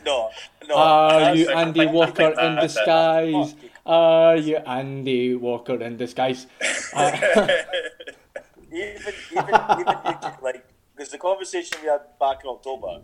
No, 0.07 0.31
no. 0.69 0.75
Are 0.75 1.35
you 1.35 1.49
Andy 1.49 1.85
Walker 1.85 2.31
in 2.39 2.55
disguise? 2.55 3.55
Are 3.85 4.37
you 4.37 4.57
Andy 4.57 5.35
Walker 5.35 5.75
in 5.87 5.97
disguise? 5.97 6.47
Even 8.71 9.13
even 9.31 9.55
even 9.81 9.97
could, 10.05 10.37
like 10.41 10.63
because 10.95 11.11
the 11.11 11.17
conversation 11.17 11.77
we 11.81 11.89
had 11.89 12.03
back 12.19 12.39
in 12.43 12.49
October, 12.49 13.01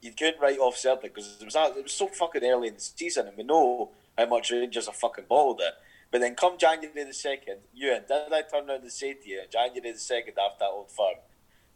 you 0.00 0.12
couldn't 0.12 0.40
write 0.40 0.58
off 0.58 0.76
Celtic 0.76 1.14
because 1.14 1.36
it 1.40 1.44
was 1.44 1.56
it 1.76 1.82
was 1.82 1.92
so 1.92 2.06
fucking 2.06 2.44
early 2.44 2.68
in 2.68 2.74
the 2.74 2.80
season, 2.80 3.26
and 3.28 3.36
we 3.36 3.44
know 3.44 3.90
how 4.16 4.26
much 4.26 4.50
Rangers 4.50 4.88
are 4.88 4.94
fucking 4.94 5.26
bottled 5.28 5.60
it. 5.60 5.74
But 6.10 6.20
then 6.20 6.34
come 6.34 6.56
January 6.56 7.04
the 7.04 7.12
second, 7.12 7.58
Ewan, 7.74 8.02
did 8.08 8.32
I 8.32 8.42
turn 8.42 8.70
around 8.70 8.82
and 8.82 8.92
say 8.92 9.14
to 9.14 9.28
you, 9.28 9.42
January 9.50 9.92
the 9.92 9.98
second 9.98 10.34
after 10.38 10.60
that 10.60 10.70
old 10.70 10.90
firm, 10.90 11.16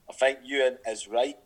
I 0.09 0.13
think 0.13 0.39
Ewan 0.45 0.79
is 0.87 1.09
right. 1.09 1.37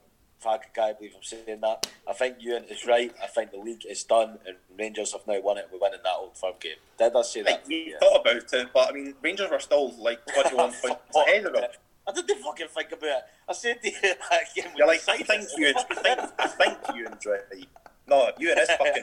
Fuck, 0.44 0.66
I 0.78 0.92
believe 0.92 1.12
I'm 1.16 1.22
saying 1.22 1.60
that. 1.62 1.90
I 2.06 2.12
think 2.12 2.36
Ewan 2.40 2.64
is 2.64 2.84
right. 2.86 3.10
I 3.22 3.26
think 3.28 3.50
the 3.50 3.56
league 3.56 3.86
is 3.88 4.04
done, 4.04 4.38
and 4.46 4.56
Rangers 4.78 5.12
have 5.12 5.26
now 5.26 5.40
won 5.40 5.56
it. 5.56 5.68
We're 5.72 5.78
winning 5.80 6.00
that 6.04 6.12
old 6.18 6.36
firm 6.36 6.52
game. 6.60 6.76
Did 6.98 7.16
I 7.16 7.22
say 7.22 7.42
Like, 7.42 7.62
that? 7.62 7.66
we 7.66 7.90
Yeah. 7.92 7.98
thought 7.98 8.20
about 8.20 8.52
it, 8.52 8.68
but 8.74 8.90
I 8.90 8.92
mean, 8.92 9.14
Rangers 9.22 9.50
were 9.50 9.58
still 9.58 9.90
like 9.96 10.20
21 10.34 10.72
points 10.74 11.16
ahead 11.16 11.46
of 11.46 11.54
them. 11.54 11.64
I 12.06 12.12
didn't 12.12 12.42
fucking 12.42 12.68
think 12.68 12.92
about 12.92 13.04
it. 13.08 13.24
I 13.48 13.52
said 13.54 13.80
to 13.82 13.88
you 13.90 13.96
that 14.02 14.42
game. 14.54 14.66
You're 14.76 14.86
like, 14.86 15.00
I 15.08 15.16
think 15.16 15.48
you, 15.56 15.68
I 15.74 15.82
think, 15.94 16.20
I 16.38 16.46
think 16.46 16.78
you 16.94 17.06
enjoy 17.06 17.32
it. 17.50 17.66
No, 18.06 18.30
you 18.38 18.50
and 18.50 18.58
this 18.60 18.70
fucking 18.72 19.02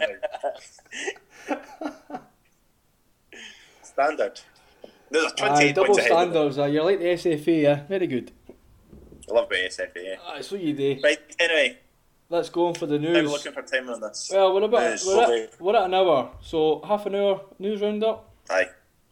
right. 1.49 2.21
Standard. 3.81 4.39
There's 5.09 5.31
a 5.31 5.35
28 5.35 5.51
aye, 5.69 5.71
double 5.71 5.87
points 5.87 5.97
ahead. 5.99 6.11
standards. 6.11 6.57
Uh, 6.59 6.65
you're 6.65 6.83
like 6.83 6.99
the 6.99 7.05
SFA, 7.05 7.61
yeah. 7.63 7.83
Very 7.87 8.05
good. 8.07 8.31
I 9.31 9.33
love 9.35 9.45
about 9.45 9.59
SFA. 9.59 9.89
Yeah. 9.95 10.15
That's 10.33 10.51
what 10.51 10.61
you 10.61 10.73
do. 10.73 10.99
Right, 11.03 11.19
anyway, 11.39 11.77
Let's 12.29 12.49
go 12.49 12.67
on 12.67 12.73
for 12.75 12.85
the 12.85 12.97
news. 12.97 13.17
I'm 13.17 13.23
news. 13.25 13.31
looking 13.33 13.51
for 13.51 13.61
time 13.61 13.89
on 13.89 13.99
this. 13.99 14.29
Well, 14.33 14.53
we're 14.55 14.63
about 14.63 14.89
News. 14.91 15.05
we're 15.05 15.43
at, 15.43 15.61
we're 15.61 15.75
at 15.75 15.83
an 15.83 15.93
hour, 15.93 16.31
so 16.41 16.81
half 16.87 17.05
an 17.05 17.15
hour 17.15 17.41
news 17.59 17.81
roundup. 17.81 18.29
Aye. 18.49 18.67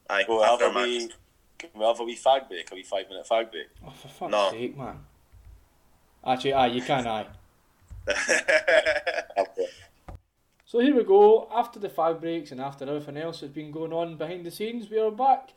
Aye. 0.09 0.24
We'll 0.28 0.41
have 0.43 0.61
a 0.61 0.65
a 0.70 0.74
match. 0.74 0.84
wee, 0.86 1.11
can 1.57 1.70
we 1.76 1.86
have 1.86 1.99
a 1.99 2.03
wee 2.05 2.15
fag 2.17 2.47
break, 2.47 2.72
a 2.72 2.76
wee 2.76 2.84
five 2.84 3.09
minute 3.09 3.28
fag 3.30 3.51
break. 3.51 3.67
Oh, 3.86 3.89
for 3.91 4.07
fuck's 4.07 4.32
No. 4.32 4.51
sake, 4.51 4.78
man. 4.78 4.99
Actually, 6.26 6.53
aye, 6.53 6.67
you 6.67 6.82
can, 6.82 7.05
aye. 7.07 7.28
So 10.65 10.78
here 10.80 10.95
we 10.95 11.03
go. 11.03 11.47
After 11.51 11.80
the 11.80 11.89
five 11.89 12.22
breaks 12.22 12.51
and 12.51 12.61
after 12.61 12.86
everything 12.86 13.17
else 13.17 13.39
that's 13.41 13.51
been 13.51 13.72
going 13.72 13.91
on 13.91 14.17
behind 14.17 14.45
the 14.45 14.51
scenes, 14.51 14.88
we 14.89 14.99
are 14.99 15.09
back. 15.09 15.49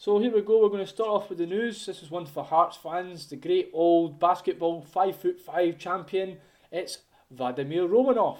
So 0.00 0.18
here 0.18 0.32
we 0.32 0.40
go. 0.40 0.62
We're 0.62 0.70
going 0.70 0.80
to 0.82 0.90
start 0.90 1.10
off 1.10 1.28
with 1.28 1.36
the 1.36 1.46
news. 1.46 1.84
This 1.84 2.02
is 2.02 2.10
one 2.10 2.24
for 2.24 2.42
Hearts 2.42 2.78
fans. 2.78 3.26
The 3.26 3.36
great 3.36 3.68
old 3.74 4.18
basketball 4.18 4.80
five 4.80 5.14
foot 5.14 5.38
five 5.38 5.76
champion. 5.76 6.38
It's 6.72 7.00
Vladimir 7.30 7.86
Romanov. 7.86 8.38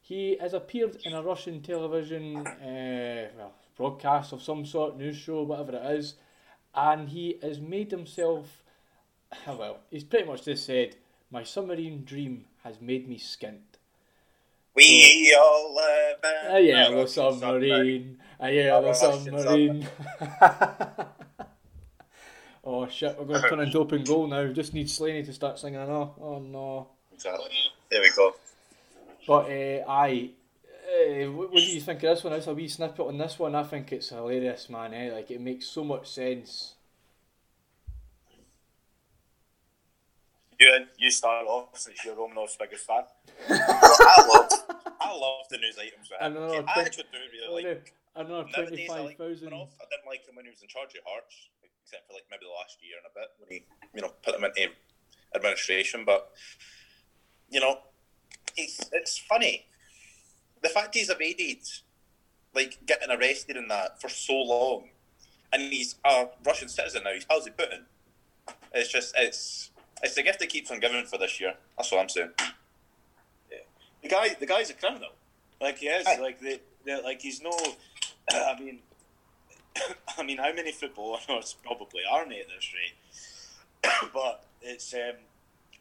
He 0.00 0.38
has 0.40 0.54
appeared 0.54 0.96
in 1.04 1.12
a 1.12 1.22
Russian 1.22 1.60
television 1.60 2.38
uh, 2.46 3.28
well, 3.36 3.52
broadcast 3.76 4.32
of 4.32 4.40
some 4.40 4.64
sort, 4.64 4.96
news 4.96 5.18
show, 5.18 5.42
whatever 5.42 5.76
it 5.76 5.98
is, 5.98 6.14
and 6.74 7.10
he 7.10 7.38
has 7.42 7.60
made 7.60 7.90
himself. 7.90 8.62
Well, 9.46 9.80
he's 9.90 10.04
pretty 10.04 10.26
much 10.26 10.46
just 10.46 10.64
said, 10.64 10.96
"My 11.30 11.42
submarine 11.42 12.04
dream 12.06 12.46
has 12.64 12.80
made 12.80 13.06
me 13.06 13.18
skint." 13.18 13.71
We 14.74 15.36
all 15.38 15.74
live 15.74 16.16
in 16.24 16.56
A 16.56 16.60
yellow 16.60 17.06
submarine, 17.06 18.18
a 18.40 18.50
yellow 18.50 18.92
submarine. 18.92 19.86
oh 22.64 22.88
shit, 22.88 23.16
we're 23.18 23.26
going 23.26 23.42
to 23.42 23.48
turn 23.48 23.60
into 23.60 23.78
open 23.78 24.04
goal 24.04 24.26
now. 24.26 24.46
Just 24.52 24.74
need 24.74 24.88
Slaney 24.88 25.22
to 25.24 25.32
start 25.32 25.58
singing 25.58 25.80
oh, 25.80 26.14
oh 26.20 26.38
no. 26.38 26.88
Exactly. 27.12 27.50
There 27.90 28.00
we 28.00 28.10
go. 28.16 28.34
But 29.26 29.50
uh, 29.50 29.84
aye, 29.88 30.30
uh, 30.92 31.30
what, 31.30 31.52
what 31.52 31.58
do 31.58 31.66
you 31.66 31.80
think 31.80 32.02
of 32.02 32.14
this 32.14 32.24
one? 32.24 32.32
It's 32.32 32.46
a 32.46 32.54
wee 32.54 32.68
snippet 32.68 33.06
on 33.06 33.18
this 33.18 33.38
one. 33.38 33.54
I 33.54 33.62
think 33.62 33.92
it's 33.92 34.08
hilarious, 34.08 34.68
man. 34.68 34.94
Eh? 34.94 35.12
Like 35.12 35.30
it 35.30 35.40
makes 35.40 35.66
so 35.66 35.84
much 35.84 36.08
sense. 36.08 36.74
You, 40.62 40.86
you 40.96 41.10
start 41.10 41.44
off 41.48 41.76
since 41.76 42.04
you're 42.04 42.14
Romanov's 42.14 42.56
biggest 42.56 42.86
fan. 42.86 43.02
I 43.50 44.26
love, 44.28 44.48
I 45.00 45.10
love 45.10 45.46
the 45.50 45.58
news 45.58 45.76
items. 45.76 46.08
Man. 46.08 46.18
And 46.20 46.36
another 46.36 46.62
I 46.68 46.72
twen- 46.72 46.86
actually 46.86 47.04
do 47.10 47.18
really 47.18 47.66
oh, 47.66 47.68
like. 47.68 47.94
Another 48.14 48.48
Nowadays, 48.56 48.88
I 48.88 48.94
five 48.94 49.04
like 49.06 49.18
thousand. 49.18 49.48
Romanov. 49.48 49.68
I 49.80 49.86
didn't 49.90 50.06
like 50.06 50.24
him 50.28 50.36
when 50.36 50.44
he 50.44 50.52
was 50.52 50.62
in 50.62 50.68
charge 50.68 50.94
of 50.94 51.02
Hearts, 51.04 51.48
except 51.82 52.06
for 52.06 52.14
like 52.14 52.22
maybe 52.30 52.44
the 52.46 52.52
last 52.52 52.78
year 52.80 52.94
and 53.02 53.10
a 53.10 53.14
bit 53.18 53.28
when 53.38 53.48
he, 53.50 53.64
you 53.92 54.02
know, 54.02 54.12
put 54.22 54.36
him 54.36 54.44
into 54.44 54.70
administration. 55.34 56.04
But 56.06 56.30
you 57.50 57.58
know, 57.58 57.78
it's 58.56 58.88
it's 58.92 59.18
funny 59.18 59.66
the 60.62 60.68
fact 60.68 60.94
he's 60.94 61.10
evaded 61.10 61.66
like 62.54 62.78
getting 62.86 63.10
arrested 63.10 63.56
in 63.56 63.66
that 63.66 64.00
for 64.00 64.08
so 64.08 64.34
long, 64.34 64.90
and 65.52 65.72
he's 65.72 65.96
a 66.04 66.26
Russian 66.46 66.68
citizen 66.68 67.02
now. 67.02 67.14
He's 67.14 67.26
how's 67.28 67.46
he 67.46 67.50
Putin? 67.50 67.86
It's 68.72 68.92
just 68.92 69.14
it's 69.18 69.71
it's 70.02 70.14
the 70.14 70.22
gift 70.22 70.40
that 70.40 70.48
keeps 70.48 70.70
on 70.70 70.80
giving 70.80 71.04
for 71.04 71.18
this 71.18 71.40
year. 71.40 71.54
That's 71.76 71.92
what 71.92 72.00
I'm 72.00 72.08
saying. 72.08 72.30
The 74.02 74.08
guy, 74.08 74.30
the 74.38 74.46
guy's 74.46 74.70
a 74.70 74.74
criminal. 74.74 75.10
Like 75.60 75.78
he 75.78 75.86
is. 75.86 76.06
Aye. 76.06 76.18
Like 76.20 76.40
the, 76.40 76.60
the, 76.84 77.00
like 77.02 77.20
he's 77.22 77.40
no. 77.40 77.52
I 78.32 78.58
mean, 78.58 78.80
I 80.18 80.22
mean, 80.22 80.38
how 80.38 80.52
many 80.52 80.72
football 80.72 81.18
owners 81.28 81.56
probably 81.64 82.02
aren't 82.10 82.32
at 82.32 82.48
this 82.48 82.72
rate? 82.74 83.92
but 84.12 84.44
it's 84.60 84.92
um, 84.94 85.16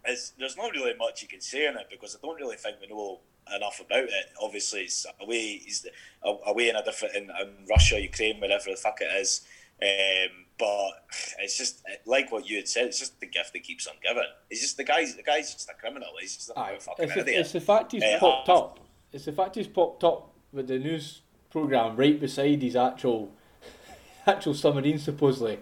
it's 0.05 0.33
there's 0.37 0.57
not 0.57 0.71
really 0.71 0.93
much 0.97 1.21
you 1.21 1.27
can 1.27 1.41
say 1.41 1.67
on 1.67 1.77
it 1.77 1.87
because 1.89 2.15
I 2.15 2.25
don't 2.25 2.39
really 2.39 2.57
think 2.57 2.77
we 2.79 2.87
know 2.87 3.19
enough 3.55 3.81
about 3.83 4.03
it. 4.03 4.31
Obviously, 4.39 4.81
it's 4.81 5.05
away. 5.19 5.57
He's 5.57 5.85
away 6.23 6.69
in 6.69 6.75
a 6.75 6.83
different 6.83 7.15
in, 7.15 7.23
in 7.23 7.67
Russia, 7.69 7.99
Ukraine, 7.99 8.39
wherever 8.39 8.69
the 8.69 8.75
fuck 8.75 8.99
it 9.01 9.19
is. 9.19 9.41
Um, 9.81 10.45
but 10.61 10.91
it's 11.39 11.57
just 11.57 11.81
like 12.05 12.31
what 12.31 12.47
you 12.47 12.57
had 12.57 12.67
said. 12.67 12.85
It's 12.85 12.99
just 12.99 13.19
the 13.19 13.25
gift 13.25 13.51
that 13.53 13.63
keeps 13.63 13.87
on 13.87 13.95
giving. 14.01 14.23
It's 14.51 14.61
just 14.61 14.77
the 14.77 14.83
guy's 14.83 15.15
the 15.15 15.23
guy's 15.23 15.53
just 15.53 15.67
a 15.69 15.73
criminal. 15.73 16.09
He's 16.19 16.35
just 16.35 16.51
a 16.51 16.59
Aye, 16.59 16.77
fucking 16.79 17.05
it's, 17.05 17.13
the, 17.15 17.21
idiot. 17.21 17.39
it's 17.41 17.51
the 17.53 17.61
fact 17.61 17.91
he's 17.93 18.03
Uh, 18.03 18.17
popped 18.19 18.49
up. 18.49 18.79
It's 19.11 19.25
the 19.25 19.31
fact 19.33 19.55
he's 19.55 19.67
popped 19.67 20.03
up 20.03 20.31
with 20.53 20.67
the 20.67 20.77
news 20.79 21.21
program 21.49 21.95
right 21.97 22.19
beside 22.19 22.61
his 22.61 22.75
actual 22.75 23.31
actual 24.27 24.53
submarine 24.53 24.99
supposedly, 24.99 25.57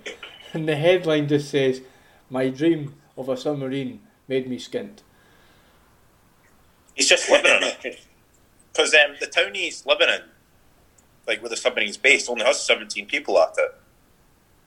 and 0.54 0.68
the 0.68 0.76
headline 0.76 1.28
just 1.30 1.50
says, 1.50 1.82
"My 2.30 2.50
dream 2.50 2.94
of 3.18 3.30
a 3.30 3.38
submarine 3.38 4.02
made 4.28 4.50
me 4.50 4.58
skint." 4.60 5.00
He's 6.94 7.08
just 7.08 7.30
living 7.30 7.52
in 7.52 7.64
it. 7.64 8.00
Because 8.72 8.94
um, 8.94 9.16
the 9.20 9.28
town 9.28 9.56
he's 9.56 9.86
living 9.86 10.08
in, 10.08 10.22
like 11.28 11.42
where 11.42 11.50
the 11.50 11.58
submarine's 11.58 11.98
based, 11.98 12.30
only 12.30 12.46
has 12.46 12.62
17 12.66 13.08
people 13.08 13.38
at 13.40 13.54
it. 13.58 13.76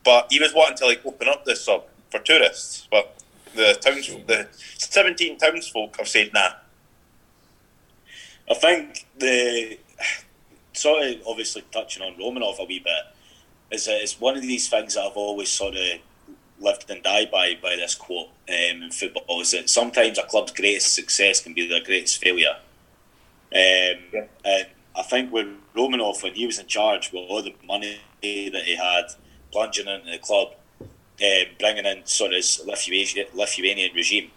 But 0.05 0.29
he 0.31 0.41
was 0.41 0.53
wanting 0.55 0.79
to 0.79 0.87
like 0.87 1.05
open 1.05 1.29
up 1.29 1.45
this 1.45 1.65
sub 1.65 1.85
for 2.11 2.19
tourists, 2.19 2.89
but 2.91 3.17
the 3.55 3.79
towns, 3.81 4.09
the 4.27 4.49
17 4.79 5.39
townsfolk 5.39 5.97
have 5.97 6.09
said 6.09 6.31
nah. 6.33 6.51
I 8.51 8.55
think 8.55 9.07
the 9.19 9.79
sort 10.73 11.07
of 11.07 11.23
obviously 11.27 11.63
touching 11.71 12.03
on 12.03 12.15
Romanov 12.15 12.59
a 12.59 12.65
wee 12.65 12.81
bit 12.81 13.15
is 13.71 13.87
that 13.87 14.01
it's 14.03 14.21
one 14.21 14.37
of 14.37 14.43
these 14.43 14.69
things 14.69 14.95
that 14.95 15.05
I've 15.05 15.17
always 15.17 15.49
sort 15.49 15.75
of 15.75 16.01
lived 16.59 16.91
and 16.91 17.03
died 17.03 17.31
by 17.31 17.57
by 17.63 17.77
this 17.77 17.95
quote 17.95 18.29
um, 18.49 18.83
in 18.83 18.91
football 18.91 19.41
is 19.41 19.51
that 19.53 19.69
sometimes 19.69 20.19
a 20.19 20.23
club's 20.23 20.53
greatest 20.53 20.95
success 20.95 21.41
can 21.41 21.55
be 21.55 21.69
their 21.69 21.83
greatest 21.83 22.21
failure. 22.23 22.57
Um, 23.55 24.29
And 24.45 24.67
I 24.95 25.03
think 25.03 25.33
with 25.33 25.49
Romanov, 25.75 26.23
when 26.23 26.35
he 26.35 26.47
was 26.47 26.59
in 26.59 26.67
charge, 26.67 27.13
with 27.13 27.25
all 27.29 27.43
the 27.43 27.55
money 27.67 28.01
that 28.23 28.63
he 28.65 28.77
had 28.77 29.05
plunging 29.53 29.87
into 29.87 30.11
the 30.11 30.19
club, 30.19 30.55
um, 30.81 31.47
bringing 31.59 31.87
in 31.87 32.05
sort 32.07 32.33
of 32.33 32.39
this 32.39 32.65
Lithuanian, 32.65 33.27
Lithuanian 33.35 33.95
regime, 33.95 34.31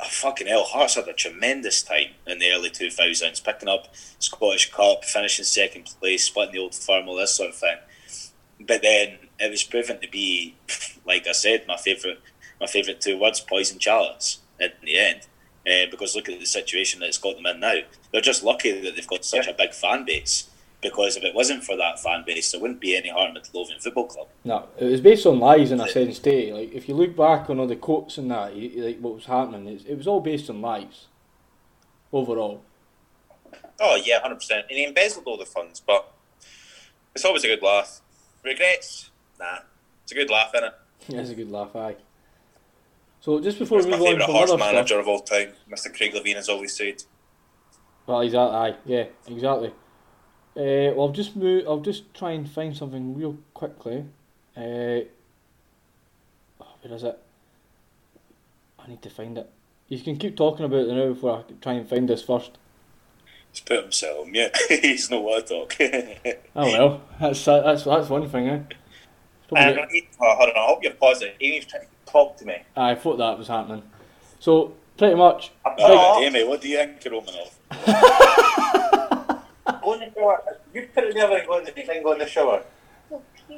oh, 0.00 0.08
fucking 0.08 0.46
hell, 0.46 0.64
Hearts 0.64 0.96
had 0.96 1.06
a 1.06 1.12
tremendous 1.12 1.82
time 1.82 2.12
in 2.26 2.38
the 2.38 2.50
early 2.50 2.70
2000s, 2.70 3.44
picking 3.44 3.68
up 3.68 3.94
Scottish 4.18 4.72
Cup, 4.72 5.04
finishing 5.04 5.44
second 5.44 5.84
place, 6.00 6.24
splitting 6.24 6.54
the 6.54 6.60
old 6.60 6.74
firm, 6.74 7.08
all 7.08 7.16
this 7.16 7.36
sort 7.36 7.50
of 7.50 7.56
thing. 7.56 7.76
But 8.60 8.82
then 8.82 9.18
it 9.38 9.50
was 9.50 9.62
proven 9.62 10.00
to 10.00 10.08
be, 10.08 10.56
like 11.06 11.26
I 11.26 11.32
said, 11.32 11.66
my 11.68 11.76
favourite 11.76 12.18
my 12.60 12.66
favourite 12.66 13.00
two 13.00 13.18
words, 13.18 13.40
poison 13.40 13.78
chalice, 13.78 14.38
in 14.60 14.70
the 14.82 14.98
end. 14.98 15.20
Uh, 15.66 15.90
because 15.90 16.14
look 16.14 16.28
at 16.28 16.38
the 16.38 16.46
situation 16.46 17.00
that 17.00 17.06
it's 17.06 17.18
got 17.18 17.36
them 17.36 17.46
in 17.46 17.58
now. 17.58 17.80
They're 18.12 18.20
just 18.20 18.44
lucky 18.44 18.70
that 18.80 18.94
they've 18.94 19.06
got 19.06 19.24
such 19.24 19.46
yeah. 19.46 19.52
a 19.52 19.56
big 19.56 19.72
fan 19.72 20.04
base. 20.04 20.48
Because 20.84 21.16
if 21.16 21.24
it 21.24 21.34
wasn't 21.34 21.64
for 21.64 21.78
that 21.78 21.98
fan 21.98 22.24
base, 22.26 22.52
there 22.52 22.60
wouldn't 22.60 22.78
be 22.78 22.94
any 22.94 23.08
Heart 23.08 23.32
Midlothian 23.32 23.80
Football 23.80 24.06
Club. 24.06 24.28
No, 24.44 24.68
it 24.78 24.84
was 24.84 25.00
based 25.00 25.24
on 25.24 25.40
lies 25.40 25.72
in 25.72 25.80
a 25.80 25.88
sense, 25.88 26.18
too. 26.18 26.52
Like 26.54 26.74
if 26.74 26.88
you 26.90 26.94
look 26.94 27.16
back 27.16 27.48
on 27.48 27.58
all 27.58 27.66
the 27.66 27.74
quotes 27.74 28.18
and 28.18 28.30
that, 28.30 28.54
like 28.54 28.98
what 28.98 29.14
was 29.14 29.24
happening, 29.24 29.66
it 29.88 29.96
was 29.96 30.06
all 30.06 30.20
based 30.20 30.50
on 30.50 30.60
lies. 30.60 31.06
Overall. 32.12 32.62
Oh 33.80 33.96
yeah, 33.96 34.20
hundred 34.20 34.34
percent. 34.36 34.66
And 34.68 34.78
he 34.78 34.84
embezzled 34.84 35.24
all 35.26 35.38
the 35.38 35.46
funds, 35.46 35.80
but 35.80 36.12
it's 37.14 37.24
always 37.24 37.44
a 37.44 37.48
good 37.48 37.62
laugh. 37.62 38.02
Regrets? 38.44 39.10
Nah, 39.40 39.60
it's 40.02 40.12
a 40.12 40.14
good 40.14 40.28
laugh, 40.28 40.52
isn't 40.54 40.66
it? 40.68 40.74
Yeah, 41.08 41.20
it's 41.20 41.30
a 41.30 41.34
good 41.34 41.50
laugh, 41.50 41.74
aye. 41.76 41.96
So 43.20 43.40
just 43.40 43.58
before 43.58 43.78
That's 43.82 43.86
we 43.86 43.92
move 43.92 44.00
my 44.00 44.06
on 44.06 44.12
favourite 44.20 44.48
horse 44.48 44.58
manager 44.58 44.86
stuff, 44.86 45.00
of 45.00 45.08
all 45.08 45.20
time, 45.20 45.52
Mr. 45.70 45.94
Craig 45.94 46.12
Levein 46.14 46.36
has 46.36 46.48
always 46.50 46.76
said. 46.76 47.02
well, 48.06 48.20
exactly, 48.20 48.56
aye, 48.56 48.74
yeah, 48.84 49.04
exactly. 49.26 49.72
Uh, 50.56 50.94
well, 50.94 51.06
I'll 51.08 51.12
just 51.12 51.34
move. 51.36 51.64
I'll 51.66 51.80
just 51.80 52.12
try 52.14 52.30
and 52.32 52.48
find 52.48 52.76
something 52.76 53.16
real 53.16 53.36
quickly. 53.54 54.04
Uh, 54.56 54.60
oh, 56.60 56.66
where 56.82 56.94
is 56.94 57.02
it? 57.02 57.18
I 58.78 58.88
need 58.88 59.02
to 59.02 59.10
find 59.10 59.36
it. 59.38 59.50
You 59.88 59.98
can 59.98 60.16
keep 60.16 60.36
talking 60.36 60.64
about 60.64 60.86
it 60.88 60.94
now 60.94 61.08
before 61.12 61.38
I 61.38 61.52
try 61.60 61.72
and 61.74 61.88
find 61.88 62.08
this 62.08 62.22
first. 62.22 62.52
He's 63.50 63.60
put 63.60 63.82
himself 63.82 64.26
on 64.26 64.32
mute. 64.32 64.56
He's 64.68 65.10
not 65.10 65.22
what 65.22 65.46
to 65.46 65.66
talk. 65.66 65.76
Oh 66.56 66.66
well, 66.66 67.00
that's 67.20 67.44
that's 67.44 67.82
that's 67.84 68.08
one 68.08 68.28
thing. 68.28 68.48
Eh? 68.48 68.54
Um, 68.54 68.68
get- 69.74 69.88
oh, 70.20 70.34
hold 70.36 70.50
on, 70.50 70.56
I 70.56 70.66
hope 70.66 70.82
you're 70.84 70.92
pausing. 70.94 71.32
Amy's 71.40 71.64
trying 71.66 71.82
to 71.82 71.88
talk 72.12 72.36
to 72.38 72.44
me. 72.44 72.56
I 72.76 72.94
thought 72.94 73.16
that 73.18 73.36
was 73.38 73.48
happening. 73.48 73.82
So 74.38 74.72
pretty 74.96 75.16
much, 75.16 75.50
Amy, 75.78 76.44
what 76.44 76.60
do 76.60 76.68
you 76.68 76.76
think 76.78 77.00
Romanov? 77.02 77.50
Go 79.84 79.92
in 79.94 80.00
the 80.00 80.12
shower. 80.14 80.42
You 80.72 80.88
put 80.94 81.04
it 81.04 81.14
there 81.14 81.36
and 81.38 81.46
go 81.46 81.58
in 81.58 81.64
the, 81.64 81.92
and 81.92 82.04
go 82.04 82.12
in 82.12 82.18
the 82.18 82.26
shower. 82.26 82.62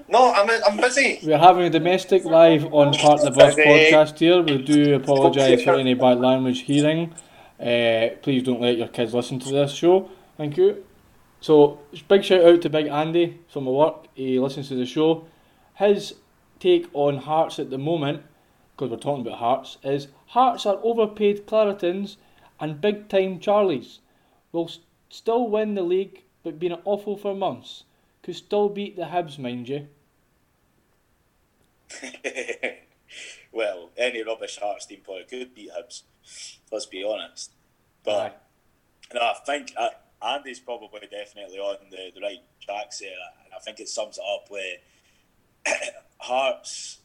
No, 0.09 0.33
I'm, 0.33 0.51
I'm 0.66 0.77
busy. 0.77 1.20
we're 1.22 1.39
having 1.39 1.64
a 1.64 1.70
domestic 1.70 2.24
live 2.24 2.64
on 2.74 2.93
Part 2.95 3.20
of 3.20 3.24
the 3.27 3.31
Bus 3.31 3.55
podcast 3.55 4.18
here. 4.18 4.43
We 4.43 4.59
do 4.62 4.97
apologise 4.97 5.62
for 5.62 5.74
any 5.74 5.95
bad 5.95 6.20
language 6.20 6.61
hearing. 6.62 7.14
Uh, 7.61 8.09
please 8.22 8.43
don't 8.43 8.61
let 8.61 8.77
your 8.77 8.89
kids 8.89 9.14
listen 9.14 9.39
to 9.41 9.51
this 9.51 9.72
show. 9.72 10.11
Thank 10.37 10.57
you. 10.57 10.85
So, 11.41 11.81
big 12.09 12.24
shout 12.24 12.45
out 12.45 12.62
to 12.62 12.68
Big 12.70 12.87
Andy 12.89 13.39
from 13.49 13.64
my 13.64 13.70
work. 13.70 14.07
He 14.14 14.39
listens 14.39 14.68
to 14.68 14.74
the 14.74 14.85
show. 14.87 15.27
His 15.74 16.14
take 16.59 16.89
on 16.93 17.18
Hearts 17.18 17.59
at 17.59 17.70
the 17.70 17.79
moment, 17.79 18.22
because 18.74 18.91
we're 18.91 18.97
talking 18.99 19.27
about 19.27 19.39
Hearts, 19.39 19.79
is 19.85 20.09
Hearts 20.29 20.66
are 20.66 20.79
overpaid 20.83 21.47
Claretons 21.47 22.16
and 22.61 22.81
big 22.81 23.09
time 23.09 23.39
Charlies. 23.39 23.99
Will 24.53 24.64
s- 24.64 24.81
still 25.09 25.49
win 25.49 25.75
the 25.75 25.83
league, 25.83 26.23
but 26.43 26.59
been 26.59 26.77
awful 26.85 27.17
for 27.17 27.35
months. 27.35 27.85
Could 28.23 28.37
still 28.37 28.69
beat 28.69 28.97
the 28.97 29.05
Hibs, 29.05 29.39
mind 29.39 29.69
you. 29.69 29.89
well, 33.53 33.91
any 33.97 34.23
rubbish 34.23 34.59
Hearts 34.61 34.87
team 34.87 35.01
player 35.05 35.25
could 35.29 35.55
beat 35.55 35.71
Hibs. 35.77 36.03
Let's 36.73 36.87
be 36.87 37.05
honest. 37.05 37.53
But 38.05 38.43
no, 39.15 39.21
I 39.21 39.35
think 39.45 39.73
uh, 39.77 39.91
Andy's 40.25 40.61
probably 40.61 41.01
definitely 41.11 41.59
on 41.59 41.77
the, 41.91 42.11
the 42.15 42.21
right 42.21 42.43
tracks 42.61 42.99
there, 43.01 43.11
and 43.45 43.55
I 43.55 43.59
think 43.61 43.81
it 43.81 43.89
sums 43.89 44.19
it 44.19 44.25
up 44.25 44.47
where 44.51 44.77
Hearts. 46.19 46.99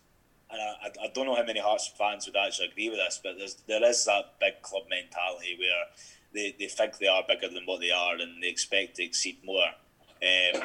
And 0.49 0.59
I, 0.61 0.87
I- 0.87 1.05
I 1.05 1.07
don't 1.13 1.25
know 1.25 1.35
how 1.35 1.45
many 1.45 1.59
Hearts 1.59 1.87
fans 1.97 2.25
would 2.25 2.35
actually 2.35 2.67
agree 2.69 2.89
with 2.89 2.99
this, 2.99 3.19
but 3.23 3.37
there's 3.37 3.55
there 3.67 3.83
is 3.83 4.03
that 4.05 4.33
big 4.39 4.61
club 4.61 4.83
mentality 4.89 5.55
where 5.59 5.85
they, 6.33 6.55
they 6.57 6.67
think 6.67 6.97
they 6.97 7.07
are 7.07 7.23
bigger 7.27 7.47
than 7.47 7.63
what 7.65 7.81
they 7.81 7.91
are 7.91 8.15
and 8.15 8.41
they 8.41 8.47
expect 8.47 8.95
to 8.95 9.03
exceed 9.03 9.37
more. 9.43 9.69
Um, 10.21 10.61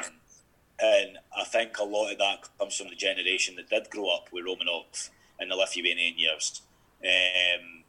and 0.79 1.17
I 1.35 1.43
think 1.45 1.77
a 1.79 1.83
lot 1.83 2.11
of 2.11 2.19
that 2.19 2.47
comes 2.59 2.77
from 2.77 2.89
the 2.89 2.95
generation 2.95 3.55
that 3.55 3.69
did 3.69 3.89
grow 3.89 4.09
up 4.09 4.29
with 4.31 4.45
Romanov 4.45 5.09
in 5.39 5.49
the 5.49 5.55
Lithuanian 5.55 6.17
years. 6.17 6.61
Um, 7.03 7.83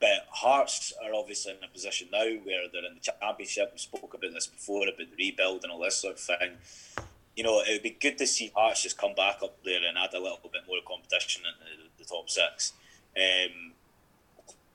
but 0.00 0.26
Hearts 0.30 0.92
are 1.02 1.14
obviously 1.14 1.52
in 1.52 1.64
a 1.64 1.68
position 1.68 2.08
now 2.12 2.24
where 2.24 2.68
they're 2.72 2.84
in 2.84 2.96
the 2.96 3.12
championship. 3.20 3.70
We 3.72 3.78
spoke 3.78 4.14
about 4.14 4.32
this 4.32 4.46
before 4.46 4.88
about 4.88 4.98
the 4.98 5.16
rebuild 5.16 5.62
and 5.62 5.72
all 5.72 5.80
this 5.80 5.96
sort 5.96 6.14
of 6.14 6.20
thing. 6.20 6.52
You 7.36 7.44
know, 7.44 7.60
it 7.60 7.72
would 7.72 7.82
be 7.82 7.96
good 8.00 8.18
to 8.18 8.26
see 8.26 8.52
Hearts 8.54 8.82
just 8.82 8.98
come 8.98 9.14
back 9.14 9.42
up 9.42 9.62
there 9.64 9.80
and 9.86 9.96
add 9.96 10.14
a 10.14 10.20
little 10.20 10.50
bit 10.52 10.62
more 10.66 10.78
competition 10.86 11.42
in 11.44 11.78
the, 11.78 12.04
the 12.04 12.08
top 12.08 12.28
six. 12.28 12.72
Um, 13.16 13.72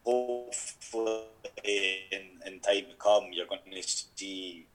hopefully, 0.03 1.23
in, 1.63 2.21
in 2.45 2.59
time 2.59 2.85
to 2.89 2.95
come, 2.99 3.25
you're 3.31 3.47
going 3.47 3.61
to 3.71 3.83
see. 3.83 4.65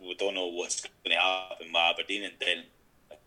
We 0.00 0.14
don't 0.14 0.34
know 0.34 0.48
what's 0.48 0.82
going 0.82 1.16
to 1.16 1.20
happen 1.20 1.68
with 1.72 1.76
Aberdeen 1.76 2.24
and 2.24 2.34
then 2.40 2.64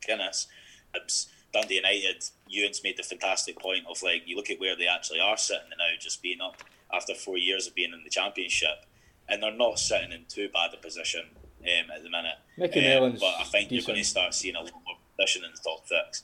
Guinness. 0.05 0.47
Hibs, 0.95 1.27
Dundee 1.51 1.75
United, 1.75 2.23
Ewan's 2.47 2.84
made 2.84 2.97
the 2.97 3.03
fantastic 3.03 3.59
point 3.59 3.86
of 3.89 4.01
like 4.03 4.23
you 4.25 4.36
look 4.36 4.49
at 4.49 4.59
where 4.59 4.75
they 4.75 4.88
actually 4.88 5.19
are 5.19 5.38
sitting 5.38 5.69
now, 5.77 5.86
just 5.99 6.21
being 6.21 6.41
up 6.41 6.57
after 6.93 7.15
four 7.15 7.38
years 7.38 7.67
of 7.67 7.75
being 7.75 7.93
in 7.93 8.03
the 8.03 8.09
championship, 8.09 8.86
and 9.29 9.41
they're 9.41 9.55
not 9.55 9.79
sitting 9.79 10.11
in 10.11 10.25
too 10.27 10.49
bad 10.53 10.73
a 10.73 10.77
position 10.77 11.23
um, 11.61 11.91
at 11.95 12.03
the 12.03 12.09
minute. 12.09 12.36
Micky 12.57 12.79
Um, 12.79 12.86
Mellon's 12.86 13.19
but 13.19 13.36
I 13.39 13.43
think 13.45 13.71
you're 13.71 13.84
going 13.84 13.99
to 13.99 14.03
start 14.03 14.34
seeing 14.34 14.55
a 14.55 14.61
lot 14.61 14.71
more 14.86 14.97
position 15.17 15.43
in 15.43 15.51
the 15.51 15.61
top 15.63 15.88
six, 15.88 16.23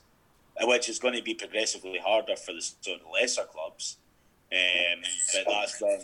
which 0.61 0.90
is 0.90 0.99
going 0.99 1.15
to 1.15 1.23
be 1.23 1.34
progressively 1.34 1.99
harder 1.99 2.36
for 2.36 2.53
the 2.53 2.61
sort 2.61 3.02
of 3.02 3.07
lesser 3.11 3.44
clubs. 3.44 3.98
Um, 4.52 5.02
but 5.34 5.46
that's 5.46 5.80
when 5.80 6.00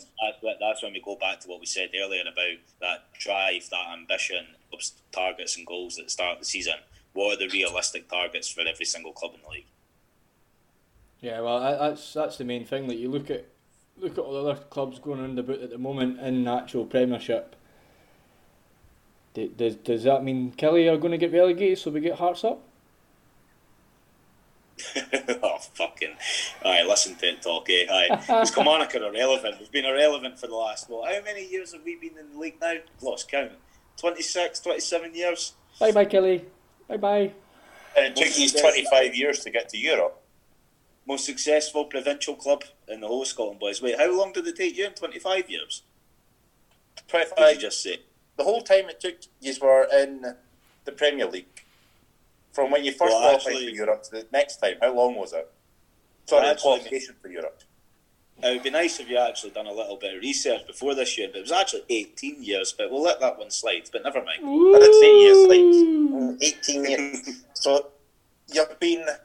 that's 0.60 0.84
when- 0.84 0.94
we 0.94 1.02
go 1.02 1.16
back 1.16 1.40
to 1.40 1.48
what 1.48 1.60
we 1.60 1.66
said 1.66 1.90
earlier 1.96 2.22
about 2.22 2.58
that 2.80 3.14
drive, 3.14 3.68
that 3.72 3.88
ambition, 3.92 4.46
targets 5.12 5.58
and 5.58 5.66
goals 5.66 5.98
at 5.98 6.06
the 6.06 6.12
start 6.12 6.34
of 6.34 6.40
the 6.40 6.46
season. 6.46 6.76
What 7.14 7.34
are 7.34 7.38
the 7.38 7.50
realistic 7.50 8.08
targets 8.08 8.50
for 8.50 8.62
every 8.62 8.86
single 8.86 9.14
club 9.14 9.34
in 9.36 9.42
the 9.42 9.50
league? 9.50 9.66
Yeah, 11.22 11.40
well, 11.42 11.60
that's 11.60 12.14
that's 12.14 12.38
the 12.38 12.44
main 12.44 12.66
thing. 12.66 12.88
Like 12.88 13.00
you 13.00 13.10
look 13.10 13.32
at 13.32 13.46
look 13.98 14.14
at 14.14 14.20
all 14.20 14.34
the 14.34 14.52
other 14.52 14.62
clubs 14.62 15.00
going 15.00 15.20
around 15.22 15.40
about 15.40 15.60
at 15.60 15.70
the 15.72 15.78
moment 15.78 16.20
in 16.20 16.44
the 16.44 16.52
actual 16.52 16.86
Premiership. 16.86 17.56
Does 19.34 19.76
does 19.76 20.04
that 20.04 20.24
mean 20.24 20.52
Killie 20.52 20.92
are 20.92 20.98
going 20.98 21.12
to 21.12 21.18
get 21.18 21.34
relegated 21.34 21.80
so 21.80 21.92
we 21.92 22.00
get 22.00 22.20
Hearts 22.20 22.44
up? 22.44 22.62
oh 25.44 25.58
fucking! 25.74 26.16
Aye, 26.64 26.84
listen 26.84 27.16
to 27.16 27.28
it 27.28 27.42
talk, 27.42 27.70
eh? 27.70 27.86
Aye, 27.90 28.24
it's 28.42 28.52
Kilmarnock 28.52 28.94
are 28.96 29.04
irrelevant. 29.04 29.60
We've 29.60 29.72
been 29.72 29.86
irrelevant 29.86 30.38
for 30.38 30.48
the 30.48 30.56
last 30.56 30.90
well, 30.90 31.06
how 31.06 31.22
many 31.24 31.48
years 31.48 31.74
have 31.74 31.84
we 31.84 31.96
been 31.96 32.18
in 32.18 32.34
the 32.34 32.40
league 32.40 32.60
now? 32.62 32.76
Lost 33.02 33.30
count. 33.30 33.54
26, 33.98 34.60
27 34.60 35.16
years. 35.16 35.54
Bye 35.80 35.92
bye 35.92 36.06
Killie. 36.06 36.44
Bye 36.90 36.98
bye. 36.98 37.32
And 37.98 38.08
it 38.08 38.16
took 38.18 38.38
you 38.38 38.50
25 38.50 39.16
years 39.16 39.40
to 39.40 39.50
get 39.50 39.70
to 39.70 39.78
Europe. 39.78 40.22
Most 41.08 41.26
successful 41.26 41.86
provincial 41.86 42.36
club 42.36 42.64
in 42.90 43.00
the 43.00 43.08
whole 43.08 43.22
of 43.22 43.28
Scotland, 43.28 43.60
boys. 43.60 43.82
Wait, 43.82 43.98
how 43.98 44.12
long 44.18 44.34
did 44.34 44.46
it 44.48 44.58
take 44.58 44.78
you? 44.78 44.88
In 44.88 44.94
25 44.94 45.50
years? 45.50 45.84
What 46.96 47.08
did 47.08 47.30
you 47.30 47.36
25. 47.36 47.60
just 47.60 47.82
say? 47.84 48.00
The 48.38 48.44
whole 48.44 48.62
time 48.62 48.90
it 48.90 49.00
took 49.00 49.16
you 49.40 49.54
were 49.62 49.88
in 49.94 50.36
the 50.84 50.92
Premier 50.92 51.28
League. 51.28 51.55
From 52.56 52.72
when 52.72 52.86
you 52.86 52.92
first 52.94 53.12
Well, 53.12 53.20
qualified 53.20 53.54
actually- 53.54 53.70
for 53.70 53.76
Europe 53.76 54.04
to 54.04 54.12
the 54.12 54.28
next 54.32 54.58
time, 54.62 54.78
how 54.82 54.94
long 54.94 55.16
was 55.16 55.34
it? 55.34 55.52
Sorry, 56.26 56.40
Well, 56.40 56.42
the 56.42 56.48
actually- 56.54 56.62
qualification 56.62 57.16
for 57.22 57.28
Europe. 57.28 57.62
It 58.42 58.54
would 58.54 58.64
be 58.64 58.70
nice 58.70 59.00
if 59.00 59.10
you 59.10 59.18
actually 59.18 59.52
done 59.52 59.68
a 59.68 59.72
little 59.74 59.98
bit 59.98 60.14
of 60.16 60.22
research 60.22 60.66
before 60.66 60.94
this 60.96 61.18
year, 61.18 61.28
but 61.28 61.38
it 61.38 61.42
was 61.42 61.52
actually 61.52 61.84
18 61.90 62.42
years, 62.44 62.72
but 62.74 62.90
we'll 62.92 63.02
let 63.02 63.20
that 63.20 63.38
one 63.38 63.50
slide, 63.52 63.90
but 63.92 64.04
never 64.04 64.22
mind. 64.24 64.42
I 64.44 64.80
did 64.80 64.94
say 65.02 65.20
years, 65.20 65.48
like 65.48 66.38
18 66.42 66.86
years. 66.86 67.42
So 67.56 67.92
you've 68.54 68.80
been 68.80 69.06
But 69.06 69.16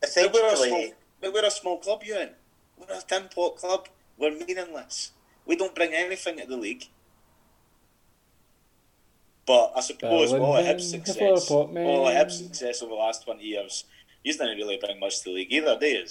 we're, 0.00 0.04
a 0.04 0.06
essentially. 0.06 0.68
small, 0.68 0.92
but 1.20 1.32
we're 1.32 1.44
a 1.44 1.50
small 1.50 1.78
club, 1.78 2.02
Ewan. 2.04 2.30
We're 2.76 2.94
a 2.96 3.00
tin 3.02 3.28
pot 3.34 3.56
club. 3.56 3.88
We're 4.18 4.30
meaningless. 4.30 5.12
We 5.46 5.56
don't 5.56 5.74
bring 5.74 5.92
anything 5.94 6.38
to 6.38 6.46
the 6.46 6.56
league. 6.56 6.88
But 9.46 9.72
I 9.76 9.80
suppose 9.80 10.32
uh, 10.32 10.38
all 10.38 10.56
of 10.56 10.64
Hib's 10.64 10.92
Berlin, 10.92 11.04
the 11.04 11.12
flower 11.14 11.36
success, 11.36 11.48
pot, 11.48 11.76
all 11.76 12.08
of 12.08 12.14
Hib's 12.14 12.38
success 12.38 12.82
over 12.82 12.90
the 12.90 12.96
last 12.96 13.24
20 13.24 13.42
years, 13.42 13.84
you 14.22 14.32
didn't 14.32 14.56
really 14.56 14.78
bring 14.80 15.00
much 15.00 15.18
to 15.18 15.24
the 15.24 15.30
league 15.32 15.52
either, 15.52 15.76
do 15.78 15.86
you? 15.86 16.06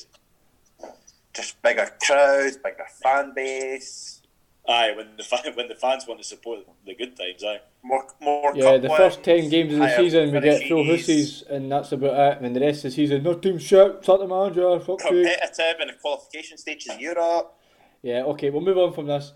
just 1.33 1.61
bigger 1.61 1.89
crowds, 2.05 2.57
bigger 2.57 2.85
fan 3.01 3.33
base, 3.33 4.21
Aye, 4.67 4.93
when 4.95 5.07
the 5.17 5.23
fan, 5.23 5.39
when 5.55 5.67
the 5.67 5.75
fans 5.75 6.05
want 6.07 6.19
to 6.19 6.23
support 6.23 6.59
the 6.85 6.93
good 6.93 7.17
times, 7.17 7.43
aye. 7.43 7.61
more 7.81 8.05
more. 8.21 8.51
Yeah, 8.55 8.73
cup 8.73 8.81
the 8.83 8.89
first 8.89 9.23
ten 9.23 9.49
games 9.49 9.73
of 9.73 9.79
the 9.79 9.95
season 9.95 10.31
we 10.31 10.39
get 10.39 10.67
full 10.67 10.85
finishes, 10.85 11.07
hussies, 11.07 11.43
and 11.49 11.71
that's 11.71 11.91
about 11.91 12.13
it. 12.13 12.37
And 12.37 12.45
then 12.45 12.53
the 12.53 12.59
rest 12.59 12.79
of 12.79 12.83
the 12.83 12.91
season, 12.91 13.23
no 13.23 13.33
team 13.33 13.57
shit, 13.57 14.03
start 14.03 14.19
the 14.19 14.27
manager, 14.27 14.79
fuck 14.79 15.03
you. 15.09 15.23
Competitive 15.23 15.81
in 15.81 15.87
the 15.87 15.93
qualification 15.99 16.59
stages 16.59 16.93
in 16.93 16.99
Europe. 16.99 17.57
Yeah, 18.03 18.23
okay, 18.25 18.51
we'll 18.51 18.61
move 18.61 18.77
on 18.77 18.93
from 18.93 19.07
this. 19.07 19.33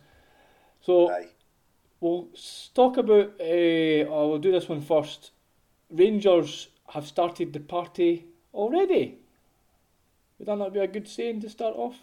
So 0.81 1.09
Aye. 1.11 1.29
We'll 1.99 2.27
talk 2.73 2.97
about. 2.97 3.33
Uh, 3.39 4.05
oh, 4.09 4.29
we'll 4.29 4.39
do 4.39 4.51
this 4.51 4.69
one 4.69 4.81
first. 4.81 5.31
Rangers 5.89 6.69
have 6.89 7.07
started 7.07 7.53
the 7.53 7.59
party 7.59 8.25
already. 8.53 9.17
Would 10.37 10.47
that 10.47 10.57
not 10.57 10.73
be 10.73 10.79
a 10.79 10.87
good 10.87 11.07
saying 11.07 11.41
to 11.41 11.49
start 11.49 11.75
off? 11.75 11.95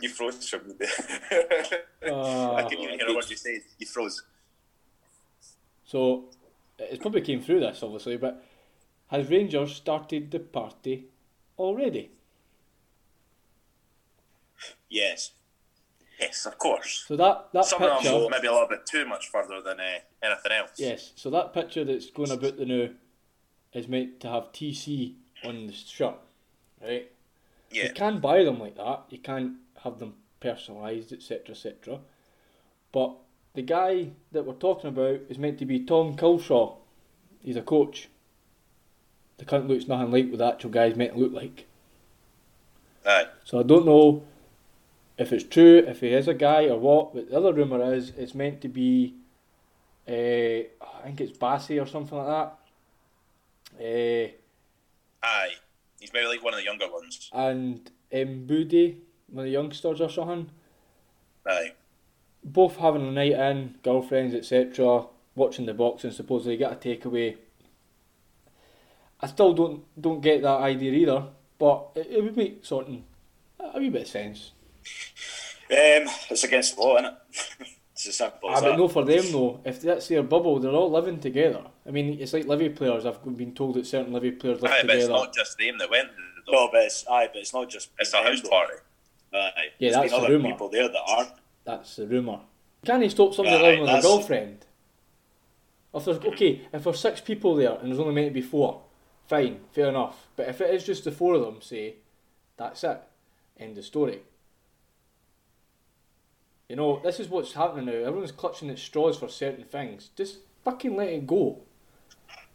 You 0.00 0.10
froze 0.10 0.48
from 0.48 0.68
me. 0.68 0.74
Uh, 2.06 2.54
I 2.54 2.62
couldn't 2.64 2.84
even 2.84 2.98
hear 2.98 3.14
what 3.14 3.28
you 3.30 3.36
said. 3.36 3.62
You 3.78 3.86
froze. 3.86 4.22
So 5.86 6.26
it 6.78 7.00
probably 7.00 7.22
came 7.22 7.40
through 7.40 7.60
this, 7.60 7.82
obviously, 7.82 8.16
but 8.16 8.44
has 9.08 9.30
Rangers 9.30 9.74
started 9.74 10.30
the 10.30 10.40
party 10.40 11.06
already? 11.58 12.10
Yes. 14.88 15.32
Yes, 16.20 16.46
of 16.46 16.56
course. 16.58 17.04
So 17.06 17.16
that 17.16 17.48
that 17.52 17.66
Some 17.66 17.82
of 17.82 17.88
them 17.88 17.98
picture, 17.98 18.28
maybe 18.30 18.46
a 18.46 18.52
little 18.52 18.68
bit 18.68 18.86
too 18.86 19.06
much 19.06 19.28
further 19.28 19.60
than 19.60 19.78
uh, 19.80 19.98
anything 20.22 20.52
else. 20.52 20.70
yes. 20.76 21.12
So 21.14 21.30
that 21.30 21.52
picture 21.52 21.84
that's 21.84 22.10
going 22.10 22.30
about 22.30 22.56
the 22.56 22.64
now 22.64 22.88
is 23.74 23.88
meant 23.88 24.20
to 24.20 24.28
have 24.28 24.52
TC 24.52 25.14
on 25.44 25.66
the 25.66 25.72
shirt, 25.72 26.16
right? 26.82 27.10
Yeah. 27.70 27.84
You 27.84 27.92
can 27.92 28.20
buy 28.20 28.44
them 28.44 28.58
like 28.58 28.76
that. 28.76 29.04
You 29.10 29.18
can 29.18 29.58
have 29.82 29.98
them 29.98 30.14
personalised, 30.40 31.12
etc., 31.12 31.50
etc. 31.50 31.98
But 32.92 33.14
the 33.54 33.62
guy 33.62 34.10
that 34.32 34.46
we're 34.46 34.54
talking 34.54 34.88
about 34.88 35.20
is 35.28 35.38
meant 35.38 35.58
to 35.58 35.66
be 35.66 35.80
Tom 35.80 36.16
Culshaw. 36.16 36.76
He's 37.40 37.56
a 37.56 37.62
coach. 37.62 38.08
The 39.38 39.44
cunt 39.44 39.68
looks 39.68 39.86
nothing 39.86 40.10
like 40.10 40.28
what 40.28 40.38
the 40.38 40.46
actual 40.46 40.70
guy's 40.70 40.96
meant 40.96 41.12
to 41.12 41.18
look 41.18 41.32
like. 41.32 41.66
Aye. 43.04 43.26
So 43.44 43.60
I 43.60 43.62
don't 43.62 43.86
know 43.86 44.24
if 45.18 45.32
it's 45.32 45.44
true, 45.44 45.78
if 45.86 46.00
he 46.00 46.08
is 46.08 46.26
a 46.28 46.34
guy 46.34 46.64
or 46.68 46.78
what. 46.78 47.14
But 47.14 47.30
the 47.30 47.36
other 47.36 47.52
rumour 47.52 47.94
is 47.94 48.10
it's 48.16 48.34
meant 48.34 48.60
to 48.62 48.68
be, 48.68 49.14
uh, 50.08 50.12
I 50.12 51.02
think 51.04 51.20
it's 51.20 51.36
Bassey 51.36 51.80
or 51.80 51.86
something 51.86 52.16
like 52.18 52.26
that. 52.26 52.58
Uh, 53.78 54.30
Aye. 55.22 55.52
He's 56.00 56.12
maybe 56.12 56.28
like 56.28 56.42
one 56.44 56.54
of 56.54 56.58
the 56.58 56.64
younger 56.64 56.90
ones. 56.90 57.30
and 57.32 57.90
Mbudi, 58.12 58.96
one 59.28 59.40
of 59.40 59.44
the 59.44 59.50
youngsters 59.50 60.00
or 60.00 60.08
something. 60.10 60.50
Aye. 61.46 61.72
both 62.42 62.76
having 62.76 63.06
a 63.06 63.10
night 63.12 63.32
in, 63.32 63.74
girlfriends, 63.82 64.34
etc., 64.34 65.06
watching 65.34 65.66
the 65.66 65.74
boxing, 65.74 66.10
supposedly 66.10 66.56
get 66.56 66.72
a 66.72 66.76
takeaway. 66.76 67.36
I 69.26 69.28
still 69.28 69.52
don't 69.54 69.82
don't 70.00 70.20
get 70.20 70.42
that 70.42 70.60
idea 70.60 70.92
either, 70.92 71.24
but 71.58 71.88
it, 71.96 72.06
it 72.10 72.22
would 72.22 72.36
make 72.36 72.64
certain 72.64 73.02
a 73.58 73.78
wee 73.80 73.90
bit 73.90 74.02
of 74.02 74.08
sense. 74.08 74.52
Um, 75.68 76.06
it's 76.30 76.44
against 76.44 76.76
the 76.76 76.82
law, 76.82 76.94
isn't 76.96 77.06
it? 77.06 77.14
it's 77.92 78.06
as 78.06 78.16
simple 78.18 78.48
Ah, 78.50 78.54
as 78.54 78.60
but 78.62 78.70
that. 78.70 78.78
no, 78.78 78.86
for 78.86 79.04
them 79.04 79.24
though, 79.32 79.60
if 79.64 79.80
that's 79.82 80.06
their 80.06 80.22
bubble, 80.22 80.60
they're 80.60 80.70
all 80.70 80.90
living 80.92 81.18
together. 81.18 81.62
I 81.84 81.90
mean, 81.90 82.18
it's 82.20 82.32
like 82.32 82.46
Livy 82.46 82.68
players. 82.68 83.04
I've 83.04 83.20
been 83.36 83.52
told 83.52 83.74
that 83.74 83.86
certain 83.86 84.12
Livy 84.12 84.30
players 84.30 84.62
live 84.62 84.70
Aye, 84.70 84.82
but 84.82 84.94
it's 84.96 85.06
together. 85.06 85.24
not 85.24 85.34
just 85.34 85.58
them 85.58 85.78
that 85.78 85.90
went. 85.90 86.08
Though. 86.46 86.52
No, 86.52 86.68
but 86.70 86.82
it's 86.84 87.04
aye, 87.10 87.26
but 87.32 87.40
it's 87.40 87.52
not 87.52 87.68
just 87.68 87.90
It's 87.98 88.12
a 88.14 88.18
house 88.18 88.40
though. 88.42 88.50
party. 88.50 88.74
Aye. 89.34 89.50
Yeah, 89.80 89.90
There's 89.90 89.94
that's 89.94 90.10
the 90.12 90.16
other 90.18 90.28
rumour. 90.34 90.50
people 90.52 90.68
there 90.68 90.88
that 90.88 91.02
aren't. 91.08 91.32
That's 91.64 91.96
the 91.96 92.06
rumour. 92.06 92.38
Can 92.84 93.02
he 93.02 93.08
stop 93.08 93.34
somebody 93.34 93.56
Aye, 93.56 93.62
living 93.62 93.80
with 93.82 93.90
a 93.90 94.00
girlfriend? 94.02 94.64
If 95.92 96.04
there's 96.04 96.18
okay, 96.18 96.60
if 96.72 96.84
there's 96.84 97.00
six 97.00 97.20
people 97.20 97.56
there 97.56 97.72
and 97.80 97.88
there's 97.88 97.98
only 97.98 98.14
meant 98.14 98.28
to 98.28 98.34
be 98.34 98.42
four, 98.42 98.82
fine, 99.28 99.60
fair 99.72 99.88
enough. 99.88 100.26
But 100.36 100.48
if 100.48 100.60
it 100.60 100.74
is 100.74 100.84
just 100.84 101.04
the 101.04 101.12
four 101.12 101.34
of 101.34 101.42
them, 101.42 101.60
say, 101.60 101.96
that's 102.56 102.84
it, 102.84 103.00
end 103.58 103.78
of 103.78 103.84
story. 103.84 104.20
You 106.68 106.76
know, 106.76 107.00
this 107.02 107.20
is 107.20 107.28
what's 107.28 107.52
happening 107.52 107.86
now. 107.86 107.92
Everyone's 107.92 108.32
clutching 108.32 108.70
at 108.70 108.78
straws 108.78 109.18
for 109.18 109.28
certain 109.28 109.64
things. 109.64 110.10
Just 110.16 110.38
fucking 110.64 110.96
let 110.96 111.08
it 111.08 111.26
go. 111.26 111.60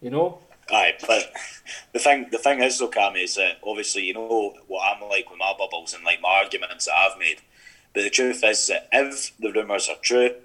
You 0.01 0.09
know? 0.09 0.39
Aye, 0.69 0.95
but 1.07 1.31
the 1.93 1.99
thing 1.99 2.27
the 2.31 2.37
thing 2.37 2.61
is 2.61 2.79
though, 2.79 2.87
Cam, 2.87 3.15
is 3.15 3.35
that 3.35 3.59
obviously 3.65 4.03
you 4.03 4.13
know 4.13 4.55
what 4.67 4.83
I'm 4.83 5.09
like 5.09 5.29
with 5.29 5.39
my 5.39 5.53
bubbles 5.57 5.93
and 5.93 6.03
like 6.03 6.21
my 6.21 6.41
arguments 6.43 6.85
that 6.85 6.93
I've 6.93 7.19
made. 7.19 7.41
But 7.93 8.03
the 8.03 8.09
truth 8.09 8.43
is 8.43 8.67
that 8.67 8.87
if 8.91 9.31
the 9.37 9.51
rumours 9.51 9.89
are 9.89 9.97
true, 10.01 10.35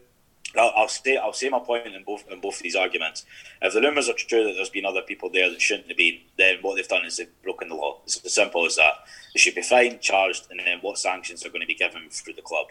I'll, 0.58 0.72
I'll 0.76 0.88
say 0.88 1.16
I'll 1.16 1.32
say 1.32 1.48
my 1.48 1.58
point 1.58 1.86
in 1.86 2.02
both 2.04 2.24
in 2.30 2.40
both 2.40 2.58
these 2.60 2.76
arguments. 2.76 3.24
If 3.62 3.72
the 3.74 3.80
rumours 3.80 4.08
are 4.08 4.14
true 4.14 4.44
that 4.44 4.52
there's 4.54 4.70
been 4.70 4.84
other 4.86 5.02
people 5.02 5.30
there 5.30 5.50
that 5.50 5.60
shouldn't 5.60 5.88
have 5.88 5.96
been, 5.96 6.18
then 6.38 6.58
what 6.62 6.76
they've 6.76 6.86
done 6.88 7.04
is 7.04 7.16
they've 7.16 7.42
broken 7.42 7.68
the 7.68 7.74
law. 7.74 7.98
It's 8.04 8.24
as 8.24 8.34
simple 8.34 8.64
as 8.66 8.76
that. 8.76 8.94
They 9.34 9.38
should 9.38 9.54
be 9.54 9.62
fined, 9.62 10.00
charged, 10.00 10.46
and 10.50 10.60
then 10.60 10.78
what 10.80 10.98
sanctions 10.98 11.44
are 11.44 11.48
going 11.50 11.60
to 11.62 11.66
be 11.66 11.74
given 11.74 12.08
through 12.10 12.34
the 12.34 12.42
club. 12.42 12.66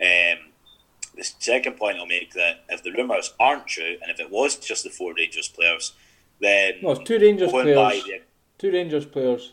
Um, 0.00 0.50
the 1.14 1.24
second 1.38 1.76
point 1.76 1.98
I'll 1.98 2.06
make 2.06 2.32
that 2.32 2.64
if 2.68 2.82
the 2.82 2.92
rumours 2.92 3.34
aren't 3.38 3.66
true, 3.66 3.96
and 4.00 4.10
if 4.10 4.18
it 4.20 4.30
was 4.30 4.56
just 4.56 4.84
the 4.84 4.90
four 4.90 5.14
Rangers 5.14 5.48
players, 5.48 5.92
then 6.40 6.74
No, 6.82 6.92
it's 6.92 7.04
two 7.04 7.18
Rangers 7.18 7.52
by 7.52 7.62
players, 7.62 8.04
the 8.04 8.20
two 8.58 8.72
Rangers 8.72 9.06
players 9.06 9.52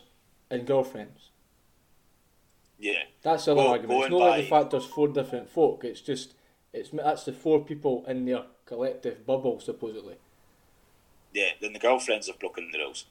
and 0.50 0.66
girlfriends. 0.66 1.30
yeah, 2.78 3.02
That's 3.22 3.44
the 3.44 3.52
other 3.52 3.60
argument. 3.62 4.00
It's 4.02 4.10
not 4.10 4.18
like 4.18 4.42
the 4.44 4.48
fact 4.48 4.70
there's 4.70 4.86
four 4.86 5.08
different 5.08 5.50
folk. 5.50 5.84
It's 5.84 6.00
just 6.00 6.34
it's 6.72 6.90
that's 6.90 7.24
the 7.24 7.32
four 7.32 7.64
people 7.64 8.04
in 8.06 8.24
their 8.26 8.42
collective 8.66 9.26
bubble 9.26 9.60
supposedly. 9.60 10.16
yeah, 11.32 11.50
then 11.60 11.72
the 11.72 11.78
girlfriends 11.78 12.26
have 12.28 12.38
broken 12.38 12.70
the 12.72 12.78
rules. 12.78 13.06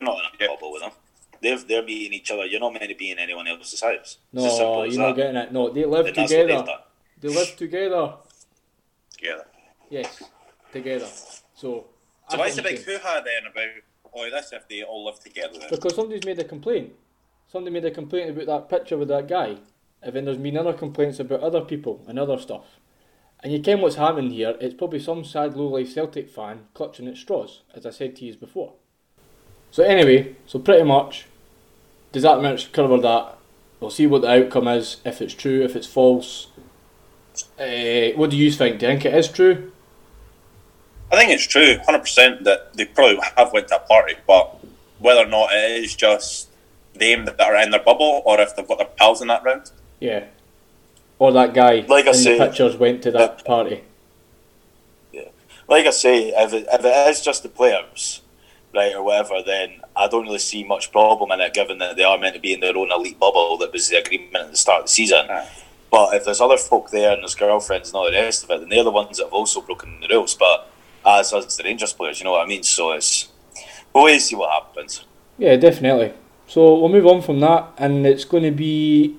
You're 0.00 0.10
not 0.10 0.18
in 0.18 0.24
a 0.26 0.30
Yeah. 0.40 0.54
bubble 0.54 0.72
with 0.72 0.82
them. 0.82 0.92
They're 1.40 1.58
they're 1.58 1.82
meeting 1.82 2.12
each 2.12 2.30
other. 2.30 2.46
You're 2.46 2.60
not 2.60 2.72
meant 2.72 2.88
to 2.88 2.94
be 2.94 3.10
in 3.10 3.18
anyone 3.18 3.46
else's 3.48 3.80
house. 3.80 4.18
It's 4.32 4.44
as 4.44 4.56
simple 4.56 4.74
No, 4.76 4.82
you're 4.84 4.98
not 4.98 5.16
that. 5.16 5.22
getting 5.22 5.36
it. 5.36 5.52
No, 5.52 5.70
they 5.70 5.84
live 5.84 6.06
And 6.06 6.16
that's 6.16 6.30
what 6.32 6.46
they've 6.46 6.46
together. 6.48 6.78
They 7.20 7.28
live 7.28 7.56
together. 7.56 8.14
Together. 9.16 9.46
Yes, 9.90 10.22
together. 10.72 11.06
So. 11.54 11.86
So 12.28 12.36
that's 12.36 12.38
what's 12.38 12.56
the 12.56 12.62
what 12.62 12.70
I'm 12.70 12.76
big 12.76 12.84
saying. 12.84 12.98
hoo 13.00 13.04
ha 13.06 13.20
then 13.24 13.46
about 13.50 13.68
oh 14.14 14.30
this 14.30 14.52
if 14.52 14.68
they 14.68 14.82
all 14.82 15.04
live 15.04 15.18
together 15.20 15.58
then? 15.58 15.68
Because 15.70 15.94
somebody's 15.96 16.24
made 16.24 16.38
a 16.38 16.44
complaint. 16.44 16.92
Somebody 17.48 17.74
made 17.74 17.84
a 17.84 17.90
complaint 17.90 18.30
about 18.30 18.46
that 18.46 18.68
picture 18.78 18.96
with 18.96 19.08
that 19.08 19.28
guy. 19.28 19.56
And 20.02 20.14
then 20.14 20.24
there's 20.24 20.38
been 20.38 20.56
other 20.56 20.72
complaints 20.72 21.20
about 21.20 21.40
other 21.40 21.60
people 21.60 22.04
and 22.08 22.18
other 22.18 22.38
stuff. 22.38 22.78
And 23.42 23.52
you 23.52 23.60
ken 23.60 23.80
what's 23.80 23.96
happening 23.96 24.30
here, 24.30 24.56
it's 24.60 24.74
probably 24.74 25.00
some 25.00 25.24
sad 25.24 25.56
low 25.56 25.66
life 25.66 25.92
Celtic 25.92 26.28
fan 26.28 26.66
clutching 26.74 27.08
at 27.08 27.16
straws, 27.16 27.62
as 27.74 27.84
I 27.86 27.90
said 27.90 28.16
to 28.16 28.24
you 28.24 28.36
before. 28.36 28.74
So 29.70 29.82
anyway, 29.82 30.36
so 30.46 30.58
pretty 30.58 30.84
much, 30.84 31.26
does 32.12 32.22
that 32.22 32.42
much 32.42 32.72
cover 32.72 32.98
that? 32.98 33.38
We'll 33.80 33.90
see 33.90 34.06
what 34.06 34.22
the 34.22 34.44
outcome 34.44 34.68
is, 34.68 34.98
if 35.04 35.20
it's 35.20 35.34
true, 35.34 35.64
if 35.64 35.74
it's 35.74 35.88
false. 35.88 36.48
Uh, 37.58 38.10
what 38.14 38.30
do 38.30 38.36
you 38.36 38.52
think? 38.52 38.78
Do 38.78 38.86
you 38.86 38.92
think 38.92 39.06
it 39.06 39.14
is 39.14 39.28
true? 39.28 39.72
I 41.10 41.16
think 41.16 41.30
it's 41.30 41.46
true, 41.46 41.78
hundred 41.84 42.00
percent, 42.00 42.44
that 42.44 42.74
they 42.74 42.84
probably 42.84 43.18
have 43.36 43.52
went 43.52 43.68
to 43.68 43.76
a 43.76 43.80
party, 43.80 44.14
but 44.26 44.56
whether 44.98 45.22
or 45.22 45.26
not 45.26 45.52
it 45.52 45.82
is 45.84 45.96
just 45.96 46.48
them 46.94 47.24
that 47.24 47.40
are 47.40 47.56
in 47.56 47.70
their 47.70 47.82
bubble, 47.82 48.22
or 48.24 48.40
if 48.40 48.54
they've 48.54 48.68
got 48.68 48.78
their 48.78 48.86
pals 48.86 49.20
in 49.20 49.28
that 49.28 49.42
round. 49.42 49.70
Yeah. 50.02 50.24
Or 51.18 51.30
that 51.32 51.54
guy 51.54 51.84
Like 51.86 52.06
I 52.06 52.08
in 52.08 52.14
say- 52.14 52.36
the 52.38 52.46
pictures 52.46 52.76
went 52.76 53.02
to 53.04 53.10
that 53.12 53.44
party. 53.44 53.82
Yeah. 55.12 55.28
Like 55.68 55.86
I 55.86 55.90
say, 55.90 56.28
if 56.30 56.52
it, 56.52 56.66
if 56.72 56.84
it 56.84 57.08
is 57.10 57.20
just 57.20 57.42
the 57.44 57.48
players, 57.48 58.20
right, 58.74 58.94
or 58.94 59.04
whatever, 59.04 59.42
then 59.46 59.80
I 59.94 60.08
don't 60.08 60.24
really 60.24 60.38
see 60.40 60.64
much 60.64 60.90
problem 60.90 61.30
in 61.30 61.40
it, 61.40 61.54
given 61.54 61.78
that 61.78 61.96
they 61.96 62.02
are 62.02 62.18
meant 62.18 62.34
to 62.34 62.40
be 62.40 62.52
in 62.52 62.60
their 62.60 62.76
own 62.76 62.90
elite 62.90 63.18
bubble. 63.20 63.56
That 63.58 63.72
was 63.72 63.88
the 63.88 63.98
agreement 63.98 64.34
at 64.36 64.50
the 64.50 64.56
start 64.56 64.80
of 64.80 64.86
the 64.86 64.92
season. 64.92 65.26
Aye. 65.30 65.48
But 65.90 66.14
if 66.14 66.24
there's 66.24 66.40
other 66.40 66.56
folk 66.56 66.90
there 66.90 67.12
and 67.12 67.22
there's 67.22 67.34
girlfriends 67.36 67.90
and 67.90 67.96
all 67.96 68.06
the 68.10 68.12
rest 68.12 68.42
of 68.44 68.50
it, 68.50 68.60
then 68.60 68.70
they're 68.70 68.82
the 68.82 68.90
ones 68.90 69.18
that 69.18 69.24
have 69.24 69.32
also 69.32 69.60
broken 69.60 70.00
the 70.00 70.08
rules. 70.08 70.34
But 70.34 70.68
as 71.06 71.32
us, 71.32 71.56
the 71.56 71.62
Rangers 71.64 71.92
players, 71.92 72.18
you 72.18 72.24
know 72.24 72.32
what 72.32 72.44
I 72.44 72.48
mean. 72.48 72.62
So 72.64 72.92
it's 72.92 73.28
we'll 73.94 74.04
wait 74.04 74.14
and 74.14 74.22
see 74.22 74.34
what 74.34 74.50
happens. 74.50 75.04
Yeah, 75.38 75.54
definitely. 75.56 76.14
So 76.48 76.78
we'll 76.80 76.88
move 76.88 77.06
on 77.06 77.22
from 77.22 77.38
that, 77.40 77.68
and 77.78 78.04
it's 78.06 78.24
going 78.24 78.42
to 78.42 78.50
be. 78.50 79.16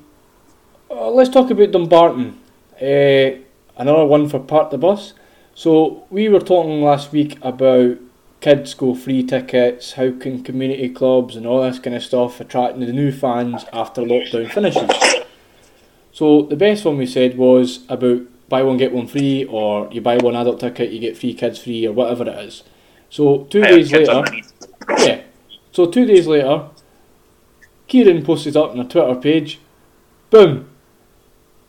Uh, 0.95 1.09
let's 1.09 1.29
talk 1.29 1.49
about 1.49 1.71
Dumbarton. 1.71 2.39
Uh, 2.79 3.41
another 3.77 4.05
one 4.05 4.29
for 4.29 4.39
Park 4.39 4.69
the 4.69 4.77
Bus. 4.77 5.13
So 5.55 6.05
we 6.11 6.29
were 6.29 6.39
talking 6.39 6.83
last 6.83 7.11
week 7.11 7.39
about 7.41 7.97
kids 8.41 8.75
go 8.75 8.93
free 8.93 9.23
tickets, 9.23 9.93
how 9.93 10.11
can 10.11 10.43
community 10.43 10.89
clubs 10.89 11.35
and 11.35 11.47
all 11.47 11.63
this 11.63 11.79
kind 11.79 11.95
of 11.95 12.03
stuff 12.03 12.39
attract 12.39 12.79
the 12.79 12.93
new 12.93 13.11
fans 13.11 13.65
after 13.73 14.03
lockdown 14.03 14.51
finishes. 14.51 14.91
So 16.11 16.43
the 16.43 16.55
best 16.55 16.85
one 16.85 16.99
we 16.99 17.07
said 17.07 17.37
was 17.37 17.79
about 17.89 18.21
buy 18.47 18.61
one 18.61 18.77
get 18.77 18.93
one 18.93 19.07
free, 19.07 19.45
or 19.45 19.89
you 19.91 19.99
buy 19.99 20.17
one 20.17 20.35
adult 20.35 20.59
ticket, 20.59 20.91
you 20.91 20.99
get 20.99 21.17
free 21.17 21.33
kids 21.33 21.63
free, 21.63 21.87
or 21.87 21.93
whatever 21.93 22.29
it 22.29 22.37
is. 22.45 22.61
So 23.09 23.45
two 23.45 23.61
days 23.61 23.91
later. 23.91 24.23
Yeah. 24.99 25.23
So 25.71 25.87
two 25.87 26.05
days 26.05 26.27
later, 26.27 26.69
Kieran 27.87 28.23
posted 28.23 28.55
up 28.55 28.71
on 28.71 28.79
a 28.79 28.87
Twitter 28.87 29.15
page, 29.15 29.59
boom, 30.29 30.69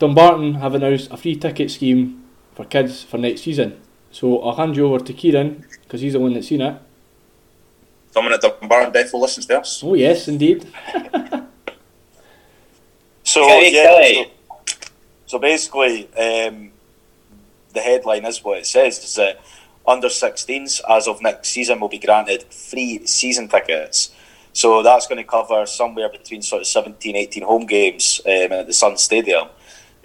Dumbarton 0.04 0.56
have 0.56 0.74
announced 0.74 1.10
a 1.10 1.16
free 1.16 1.34
ticket 1.34 1.70
scheme 1.70 2.22
for 2.54 2.66
kids 2.66 3.02
for 3.02 3.16
next 3.16 3.40
season. 3.40 3.80
So 4.10 4.38
I'll 4.42 4.54
hand 4.54 4.76
you 4.76 4.84
over 4.86 5.02
to 5.02 5.12
Kieran 5.14 5.64
because 5.82 6.02
he's 6.02 6.12
the 6.12 6.20
one 6.20 6.34
that's 6.34 6.48
seen 6.48 6.60
it. 6.60 6.76
Someone 8.10 8.34
at 8.34 8.42
Dunbar 8.42 8.82
and 8.82 8.92
Bethel 8.92 9.22
listens 9.22 9.46
to 9.46 9.60
us. 9.60 9.82
Oh 9.82 9.94
yes, 9.94 10.28
indeed. 10.28 10.66
So 13.26 13.48
yeah, 13.58 14.12
so, 14.12 14.30
so 15.24 15.38
basically, 15.38 16.04
um, 16.14 16.70
the 17.72 17.80
headline 17.80 18.26
is 18.26 18.44
what 18.44 18.58
it 18.58 18.66
says: 18.66 18.98
is 19.02 19.14
that 19.14 19.40
under 19.86 20.08
16s 20.08 20.82
as 20.88 21.08
of 21.08 21.22
next 21.22 21.48
season 21.48 21.80
will 21.80 21.88
be 21.88 21.98
granted 21.98 22.44
free 22.52 23.06
season 23.06 23.48
tickets. 23.48 24.12
So 24.52 24.82
that's 24.82 25.06
going 25.06 25.24
to 25.24 25.28
cover 25.28 25.64
somewhere 25.64 26.10
between 26.10 26.42
sort 26.42 26.60
of 26.60 26.68
17, 26.68 27.16
18 27.16 27.42
home 27.42 27.64
games 27.66 28.20
um, 28.26 28.52
at 28.52 28.66
the 28.66 28.74
Sun 28.74 28.98
Stadium. 28.98 29.48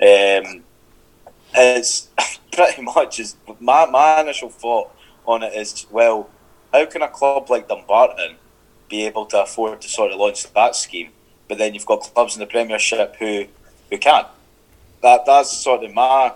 Um, 0.01 0.63
it's 1.53 2.07
pretty 2.51 2.81
much 2.81 3.19
is 3.19 3.35
my, 3.59 3.85
my 3.85 4.21
initial 4.21 4.49
thought 4.49 4.91
on 5.25 5.43
it 5.43 5.53
is 5.53 5.85
well, 5.91 6.29
how 6.73 6.85
can 6.85 7.01
a 7.01 7.07
club 7.07 7.49
like 7.49 7.67
Dumbarton 7.67 8.35
be 8.89 9.05
able 9.05 9.25
to 9.27 9.43
afford 9.43 9.81
to 9.81 9.89
sort 9.89 10.11
of 10.11 10.19
launch 10.19 10.51
that 10.53 10.75
scheme? 10.75 11.09
But 11.47 11.57
then 11.57 11.73
you've 11.73 11.85
got 11.85 12.01
clubs 12.01 12.35
in 12.35 12.39
the 12.39 12.45
Premiership 12.45 13.15
who 13.17 13.45
who 13.89 13.97
can't. 13.97 14.27
That 15.01 15.25
that's 15.25 15.51
sort 15.51 15.83
of 15.83 15.93
my 15.93 16.33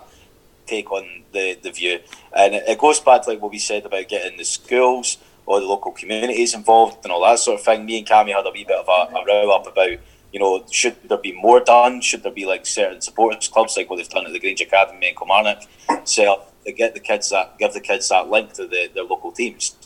take 0.66 0.90
on 0.90 1.22
the, 1.32 1.58
the 1.62 1.70
view, 1.70 2.00
and 2.34 2.54
it, 2.54 2.64
it 2.66 2.78
goes 2.78 3.00
back 3.00 3.22
to 3.22 3.30
like 3.30 3.40
what 3.40 3.50
we 3.50 3.58
said 3.58 3.86
about 3.86 4.08
getting 4.08 4.36
the 4.38 4.44
schools 4.44 5.18
or 5.46 5.60
the 5.60 5.66
local 5.66 5.92
communities 5.92 6.54
involved 6.54 6.98
and 7.04 7.12
all 7.12 7.22
that 7.22 7.38
sort 7.38 7.60
of 7.60 7.64
thing. 7.64 7.84
Me 7.84 7.98
and 7.98 8.06
Cammy 8.06 8.34
had 8.34 8.46
a 8.46 8.50
wee 8.50 8.64
bit 8.64 8.78
of 8.78 8.88
a, 8.88 9.16
a 9.16 9.24
row 9.26 9.50
up 9.50 9.66
about 9.66 9.98
you 10.34 10.40
know 10.40 10.64
should 10.68 10.96
there 11.08 11.16
be 11.16 11.30
more 11.32 11.60
done? 11.60 12.00
Should 12.00 12.24
there 12.24 12.32
be 12.32 12.44
like 12.44 12.66
certain 12.66 13.00
supporters 13.00 13.46
clubs 13.46 13.76
like 13.76 13.88
what 13.88 13.98
they've 13.98 14.08
done 14.08 14.26
at 14.26 14.32
the 14.32 14.40
Grange 14.40 14.60
Academy 14.60 15.08
in 15.08 15.14
Kilmarnock, 15.14 15.62
set 16.02 16.26
up 16.26 16.52
to 16.64 16.72
get 16.72 16.92
the 16.92 16.98
kids 16.98 17.30
that 17.30 17.56
give 17.56 17.72
the 17.72 17.80
kids 17.80 18.08
that 18.08 18.28
link 18.28 18.52
to 18.54 18.66
the, 18.66 18.90
their 18.92 19.04
local 19.04 19.30
teams. 19.30 19.76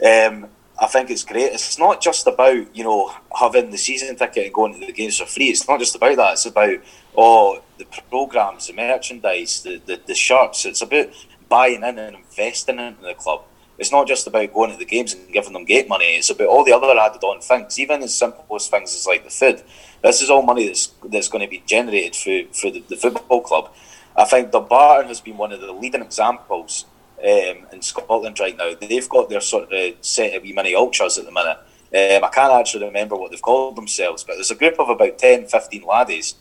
Um, 0.00 0.46
I 0.80 0.86
think 0.86 1.10
it's 1.10 1.24
great. 1.24 1.52
It's 1.52 1.80
not 1.80 2.00
just 2.00 2.28
about 2.28 2.76
you 2.76 2.84
know 2.84 3.12
having 3.36 3.72
the 3.72 3.76
season 3.76 4.14
ticket 4.14 4.46
and 4.46 4.54
going 4.54 4.72
to 4.78 4.86
the 4.86 4.92
games 4.92 5.18
for 5.18 5.26
free. 5.26 5.46
It's 5.46 5.68
not 5.68 5.80
just 5.80 5.96
about 5.96 6.16
that. 6.16 6.34
It's 6.34 6.46
about 6.46 6.78
oh 7.16 7.60
the 7.78 7.86
programs, 8.08 8.68
the 8.68 8.74
merchandise, 8.74 9.64
the, 9.64 9.82
the, 9.84 10.00
the 10.06 10.14
shirts. 10.14 10.64
It's 10.64 10.82
about 10.82 11.08
buying 11.48 11.82
in 11.82 11.98
and 11.98 12.14
investing 12.14 12.78
into 12.78 13.02
the 13.02 13.14
club. 13.14 13.42
It's 13.82 13.92
not 13.92 14.06
just 14.06 14.26
about 14.28 14.54
going 14.54 14.70
to 14.70 14.76
the 14.78 14.84
games 14.84 15.12
and 15.12 15.30
giving 15.32 15.52
them 15.52 15.64
gate 15.64 15.88
money. 15.88 16.14
It's 16.16 16.30
about 16.30 16.46
all 16.46 16.64
the 16.64 16.72
other 16.72 16.96
added 16.98 17.22
on 17.24 17.40
things, 17.40 17.78
even 17.80 18.02
as 18.02 18.14
simple 18.14 18.46
as 18.56 18.68
things 18.68 18.94
as 18.94 19.06
like 19.06 19.24
the 19.24 19.30
food. 19.30 19.62
This 20.02 20.22
is 20.22 20.30
all 20.30 20.42
money 20.42 20.66
that's 20.66 20.86
that's 21.10 21.28
going 21.28 21.44
to 21.44 21.50
be 21.50 21.62
generated 21.66 22.14
for 22.16 22.54
for 22.54 22.70
the, 22.70 22.80
the 22.88 22.96
football 22.96 23.40
club. 23.42 23.70
I 24.16 24.24
think 24.24 24.52
the 24.52 24.60
Barton 24.60 25.08
has 25.08 25.20
been 25.20 25.36
one 25.36 25.52
of 25.52 25.60
the 25.60 25.72
leading 25.72 26.00
examples 26.02 26.84
um, 27.22 27.66
in 27.72 27.82
Scotland 27.82 28.38
right 28.38 28.56
now. 28.56 28.72
They've 28.80 29.08
got 29.08 29.28
their 29.28 29.40
sort 29.40 29.72
of 29.72 29.94
set 30.00 30.34
of 30.34 30.42
wee 30.44 30.52
mini 30.52 30.74
ultras 30.76 31.18
at 31.18 31.24
the 31.24 31.32
minute. 31.32 31.58
Um, 31.94 32.24
I 32.24 32.30
can't 32.32 32.52
actually 32.52 32.86
remember 32.86 33.16
what 33.16 33.30
they've 33.32 33.42
called 33.42 33.76
themselves, 33.76 34.22
but 34.24 34.34
there's 34.34 34.50
a 34.50 34.54
group 34.54 34.78
of 34.78 34.88
about 34.88 35.18
10, 35.18 35.46
15 35.48 35.82
laddies 35.82 36.36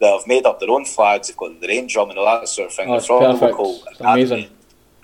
that 0.00 0.10
have 0.12 0.26
made 0.26 0.46
up 0.46 0.60
their 0.60 0.70
own 0.70 0.84
flags. 0.86 1.28
They've 1.28 1.36
got 1.36 1.60
their 1.60 1.78
own 1.78 1.86
drum 1.88 2.10
and 2.10 2.18
all 2.18 2.24
that 2.40 2.48
sort 2.48 2.68
of 2.70 2.74
thing. 2.74 2.86
Oh, 2.88 2.92
They're 2.92 2.98
it's 2.98 3.06
from 3.06 3.20
perfect. 3.20 3.42
local 3.58 3.82
It's 3.90 4.00
amazing. 4.00 4.46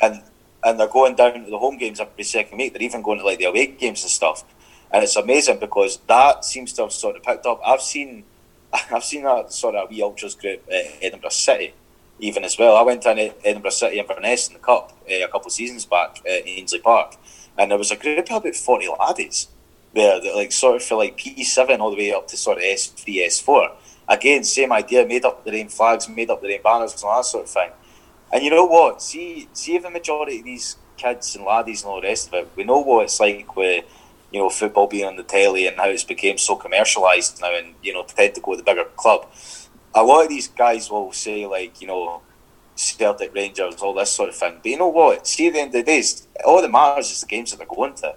and 0.02 0.22
and 0.62 0.78
they're 0.78 0.89
going 0.89 1.16
down 1.16 1.45
to 1.45 1.51
the 1.51 1.59
home 1.59 1.78
games 1.78 2.01
every 2.01 2.24
second 2.24 2.59
week. 2.59 2.73
They're 2.73 2.82
even 2.82 3.03
going 3.03 3.19
to 3.19 3.24
like 3.24 3.39
the 3.39 3.45
away 3.47 3.69
games 3.69 4.03
and 4.03 4.11
stuff. 4.11 4.45
And 4.93 5.05
it's 5.05 5.16
amazing 5.16 5.59
because 5.59 5.99
that 6.09 6.45
seems 6.45 6.73
to 6.74 6.82
have 6.82 6.93
sort 6.93 7.16
of 7.16 7.23
picked 7.23 7.47
up. 7.47 7.61
I've 7.65 7.81
seen, 7.81 8.24
I've 8.73 9.05
seen 9.05 9.24
that 9.24 9.53
sort 9.53 9.74
of 9.74 9.91
wee 9.91 10.03
ultras 10.03 10.35
group 10.35 10.62
at 10.70 10.87
Edinburgh 11.01 11.31
City, 11.31 11.74
even 12.19 12.45
as 12.45 12.59
well. 12.59 12.77
I 12.77 12.82
went 12.82 13.03
to 13.03 13.32
Edinburgh 13.45 13.70
City 13.70 13.99
Inverness 13.99 14.49
in 14.49 14.55
the 14.55 14.61
cup 14.61 14.93
uh, 15.11 15.24
a 15.24 15.28
couple 15.28 15.47
of 15.47 15.53
seasons 15.53 15.85
back 15.85 16.19
at 16.27 16.47
Ainslie 16.47 16.81
Park, 16.81 17.16
and 17.57 17.70
there 17.70 17.78
was 17.78 17.91
a 17.91 17.97
group 17.97 18.31
of 18.31 18.37
about 18.45 18.57
forty 18.57 18.89
laddies 18.89 19.49
there 19.95 20.20
that 20.20 20.35
like 20.37 20.53
sort 20.53 20.77
of 20.77 20.82
for 20.82 20.97
like 20.97 21.16
P 21.16 21.43
seven 21.45 21.81
all 21.81 21.91
the 21.91 21.97
way 21.97 22.12
up 22.12 22.28
to 22.28 22.37
sort 22.37 22.59
of 22.59 22.65
S 22.65 22.87
three 22.89 23.23
S 23.23 23.41
four. 23.41 23.70
Again, 24.09 24.43
same 24.43 24.73
idea, 24.73 25.07
made 25.07 25.24
up 25.24 25.45
their 25.45 25.55
own 25.55 25.69
flags, 25.69 26.09
made 26.09 26.31
up 26.31 26.43
their 26.43 26.53
own 26.53 26.62
banners 26.62 26.95
and 26.95 27.05
all 27.05 27.19
that 27.19 27.27
sort 27.27 27.45
of 27.45 27.51
thing. 27.51 27.70
And 28.32 28.43
you 28.43 28.51
know 28.51 28.65
what? 28.65 29.02
See, 29.02 29.48
see 29.52 29.77
if 29.77 29.82
the 29.82 29.90
majority 29.90 30.39
of 30.39 30.44
these 30.44 30.77
kids 30.97 31.35
and 31.35 31.44
laddies 31.44 31.82
and 31.82 31.90
all 31.90 32.01
the 32.01 32.07
rest 32.09 32.28
of 32.28 32.35
it, 32.35 32.48
we 32.57 32.65
know 32.65 32.81
what 32.81 33.05
it's 33.05 33.19
like 33.19 33.57
with 33.57 33.85
you 34.32 34.40
know 34.40 34.48
football 34.48 34.86
being 34.86 35.07
on 35.07 35.16
the 35.16 35.24
telly 35.24 35.66
and 35.66 35.77
how 35.77 35.89
it's 35.89 36.05
become 36.05 36.39
so 36.39 36.57
commercialised 36.57 37.40
now, 37.40 37.57
and 37.57 37.74
you 37.82 37.93
know 37.93 38.05
tend 38.05 38.35
to 38.35 38.40
go 38.40 38.52
to 38.52 38.59
the 38.59 38.62
bigger 38.62 38.85
club. 38.97 39.27
A 39.94 40.02
lot 40.02 40.23
of 40.23 40.28
these 40.28 40.48
guys 40.48 40.90
will 40.90 41.12
say 41.12 41.47
like 41.47 41.81
you 41.81 41.89
know 41.89 42.23
Celtic 42.81 43.35
Rangers, 43.35 43.82
all 43.82 43.94
this 43.94 44.11
sort 44.11 44.28
of 44.28 44.36
thing. 44.36 44.59
But 44.62 44.70
you 44.70 44.78
know 44.78 44.89
what? 44.89 45.27
See, 45.27 45.48
at 45.48 45.55
the 45.55 45.61
end 45.61 45.69
of 45.69 45.73
the 45.73 45.82
day, 45.82 46.02
all 46.44 46.62
that 46.62 46.70
matters 46.70 47.11
is 47.11 47.20
the 47.20 47.27
games 47.27 47.51
that 47.51 47.59
they're 47.59 47.66
going 47.66 47.94
to. 47.94 48.15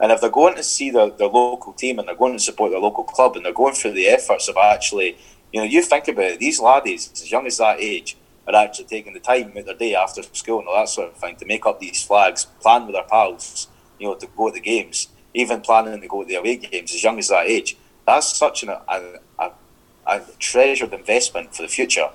And 0.00 0.12
if 0.12 0.20
they're 0.20 0.30
going 0.30 0.56
to 0.56 0.62
see 0.62 0.90
their, 0.90 1.10
their 1.10 1.28
local 1.28 1.72
team 1.72 1.98
and 1.98 2.08
they're 2.08 2.14
going 2.14 2.34
to 2.34 2.38
support 2.38 2.70
their 2.70 2.80
local 2.80 3.04
club 3.04 3.36
and 3.36 3.44
they're 3.44 3.52
going 3.52 3.74
through 3.74 3.92
the 3.92 4.08
efforts 4.08 4.48
of 4.48 4.56
actually, 4.56 5.16
you 5.52 5.60
know, 5.60 5.66
you 5.66 5.82
think 5.82 6.08
about 6.08 6.24
it, 6.24 6.38
these 6.38 6.60
laddies, 6.60 7.10
as 7.12 7.30
young 7.30 7.46
as 7.46 7.58
that 7.58 7.80
age, 7.80 8.16
are 8.46 8.54
actually 8.54 8.86
taking 8.86 9.12
the 9.12 9.20
time 9.20 9.52
out 9.56 9.64
their 9.64 9.74
day 9.74 9.94
after 9.94 10.22
school 10.22 10.60
and 10.60 10.68
all 10.68 10.76
that 10.76 10.88
sort 10.88 11.10
of 11.10 11.16
thing 11.16 11.36
to 11.36 11.46
make 11.46 11.66
up 11.66 11.80
these 11.80 12.02
flags, 12.02 12.46
plan 12.60 12.86
with 12.86 12.94
their 12.94 13.04
pals, 13.04 13.68
you 13.98 14.06
know, 14.06 14.14
to 14.14 14.26
go 14.36 14.48
to 14.48 14.54
the 14.54 14.60
games, 14.60 15.08
even 15.34 15.60
planning 15.60 16.00
to 16.00 16.08
go 16.08 16.22
to 16.22 16.28
the 16.28 16.34
away 16.36 16.56
games 16.56 16.94
as 16.94 17.02
young 17.02 17.18
as 17.18 17.28
that 17.28 17.46
age. 17.46 17.76
That's 18.06 18.32
such 18.36 18.62
an, 18.62 18.68
a, 18.68 19.18
a, 19.38 19.50
a 20.06 20.20
treasured 20.38 20.92
investment 20.92 21.54
for 21.54 21.62
the 21.62 21.68
future, 21.68 22.10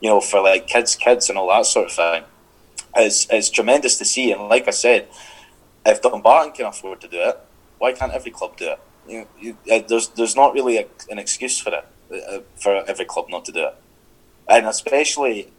you 0.00 0.08
know, 0.08 0.20
for 0.20 0.40
like 0.42 0.66
kids, 0.66 0.96
kids, 0.96 1.28
and 1.28 1.38
all 1.38 1.48
that 1.48 1.66
sort 1.66 1.86
of 1.86 1.92
thing. 1.92 2.24
It's, 2.96 3.26
it's 3.30 3.50
tremendous 3.50 3.96
to 3.98 4.04
see. 4.04 4.32
And 4.32 4.48
like 4.48 4.66
I 4.66 4.72
said, 4.72 5.08
if 5.84 6.02
Dumbarton 6.02 6.52
can 6.52 6.66
afford 6.66 7.00
to 7.02 7.08
do 7.08 7.18
it, 7.20 7.38
why 7.78 7.92
can't 7.92 8.12
every 8.12 8.32
club 8.32 8.56
do 8.56 8.70
it? 8.70 8.80
You, 9.08 9.26
you, 9.38 9.56
uh, 9.70 9.82
there's 9.86 10.08
there's 10.08 10.34
not 10.34 10.52
really 10.52 10.78
a, 10.78 10.86
an 11.10 11.18
excuse 11.18 11.60
for 11.60 11.72
it 11.72 12.24
uh, 12.28 12.40
for 12.56 12.82
every 12.88 13.04
club 13.04 13.26
not 13.28 13.44
to 13.44 13.52
do 13.52 13.66
it, 13.66 13.74
and 14.48 14.66
especially 14.66 15.52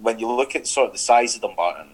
when 0.00 0.18
you 0.18 0.30
look 0.30 0.56
at 0.56 0.66
sort 0.66 0.88
of 0.88 0.92
the 0.92 0.98
size 0.98 1.34
of 1.34 1.42
Dumbarton, 1.42 1.88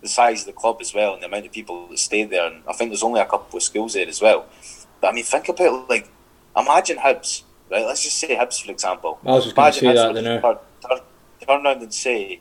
the 0.00 0.08
size 0.08 0.40
of 0.40 0.46
the 0.46 0.52
club 0.52 0.78
as 0.80 0.94
well, 0.94 1.14
and 1.14 1.22
the 1.22 1.26
amount 1.26 1.46
of 1.46 1.52
people 1.52 1.86
that 1.88 1.98
stay 1.98 2.24
there, 2.24 2.46
and 2.46 2.62
I 2.68 2.72
think 2.72 2.90
there's 2.90 3.02
only 3.02 3.20
a 3.20 3.26
couple 3.26 3.56
of 3.56 3.62
schools 3.62 3.94
there 3.94 4.08
as 4.08 4.20
well. 4.20 4.46
But 5.00 5.08
I 5.08 5.12
mean, 5.12 5.24
think 5.24 5.48
about 5.48 5.88
like 5.88 6.10
imagine 6.56 6.98
Hibs, 6.98 7.42
right? 7.70 7.84
Let's 7.84 8.02
just 8.02 8.18
say 8.18 8.36
Hibs 8.36 8.64
for 8.64 8.70
example. 8.70 9.18
I 9.24 9.32
was 9.32 9.44
just 9.44 9.56
going 9.56 9.72
to 9.72 9.78
say 9.78 9.86
Imagine 9.86 10.24
that 10.24 10.42
Hibs 10.42 10.42
then. 10.42 10.42
would 10.42 10.88
turn, 10.88 10.98
turn, 10.98 11.06
turn 11.46 11.66
around 11.66 11.82
and 11.82 11.94
say 11.94 12.40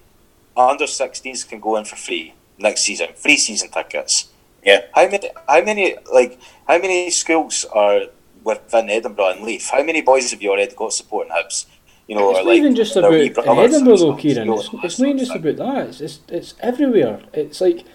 under 0.55 0.85
16s 0.85 1.47
can 1.47 1.59
go 1.59 1.77
in 1.77 1.85
for 1.85 1.95
free 1.95 2.33
next 2.57 2.81
season, 2.81 3.09
free 3.15 3.38
season 3.38 3.69
tickets. 3.69 4.29
Yeah. 4.63 4.81
How 4.93 5.07
many? 5.07 5.29
How 5.47 5.63
many? 5.63 5.95
Like 6.13 6.39
how 6.67 6.77
many 6.77 7.09
schools 7.09 7.65
are 7.73 8.01
within 8.43 8.89
Edinburgh 8.89 9.31
and 9.31 9.41
Leith? 9.41 9.69
How 9.69 9.83
many 9.83 10.01
boys 10.01 10.31
have 10.31 10.41
you 10.41 10.51
already 10.51 10.75
got 10.75 10.93
supporting 10.93 11.33
Hibs? 11.33 11.65
You 12.11 12.17
know, 12.17 12.31
It's 12.31 12.39
or 12.39 12.43
not 12.43 12.49
like 12.49 12.57
even 12.57 12.75
just 12.75 12.97
about 12.97 13.11
wee 13.11 13.27
in 13.27 13.33
brothers 13.33 13.73
Edinburgh 13.73 13.95
though, 13.95 14.15
Kieran. 14.17 14.49
It's, 14.49 14.69
it's 14.83 14.99
not 14.99 15.07
even 15.07 15.17
just 15.17 15.33
about 15.33 15.55
that. 15.55 15.88
It's, 15.88 16.01
it's 16.01 16.19
it's 16.27 16.55
everywhere. 16.59 17.21
It's 17.31 17.61
like 17.61 17.85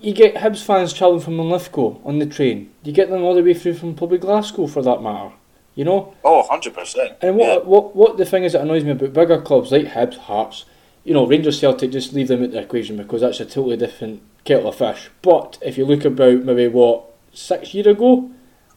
you 0.00 0.12
get 0.12 0.34
Hibs 0.34 0.64
fans 0.64 0.92
travelling 0.92 1.20
from 1.20 1.38
Linlithgow 1.38 2.00
on 2.04 2.18
the 2.18 2.26
train. 2.26 2.72
You 2.82 2.90
get 2.90 3.08
them 3.08 3.22
all 3.22 3.36
the 3.36 3.44
way 3.44 3.54
through 3.54 3.74
from 3.74 3.94
probably 3.94 4.18
Glasgow 4.18 4.66
for 4.66 4.82
that 4.82 5.00
matter. 5.00 5.30
You 5.76 5.84
know. 5.84 6.12
Oh, 6.24 6.40
100 6.40 6.74
percent. 6.74 7.18
And 7.22 7.36
what 7.36 7.66
what 7.66 7.94
what 7.94 8.16
the 8.16 8.24
thing 8.24 8.42
is 8.42 8.52
that 8.52 8.62
annoys 8.62 8.82
me 8.82 8.90
about 8.90 9.12
bigger 9.12 9.40
clubs 9.40 9.70
like 9.70 9.92
Hibs, 9.92 10.16
Hearts, 10.16 10.64
you 11.04 11.14
know, 11.14 11.24
Rangers, 11.24 11.60
Celtic, 11.60 11.92
just 11.92 12.14
leave 12.14 12.26
them 12.26 12.42
out 12.42 12.50
the 12.50 12.62
equation 12.62 12.96
because 12.96 13.20
that's 13.20 13.38
a 13.38 13.44
totally 13.44 13.76
different 13.76 14.22
kettle 14.44 14.70
of 14.70 14.74
fish. 14.74 15.08
But 15.22 15.56
if 15.62 15.78
you 15.78 15.86
look 15.86 16.04
about 16.04 16.42
maybe 16.42 16.66
what 16.66 17.04
six 17.32 17.74
year 17.74 17.88
ago, 17.90 18.28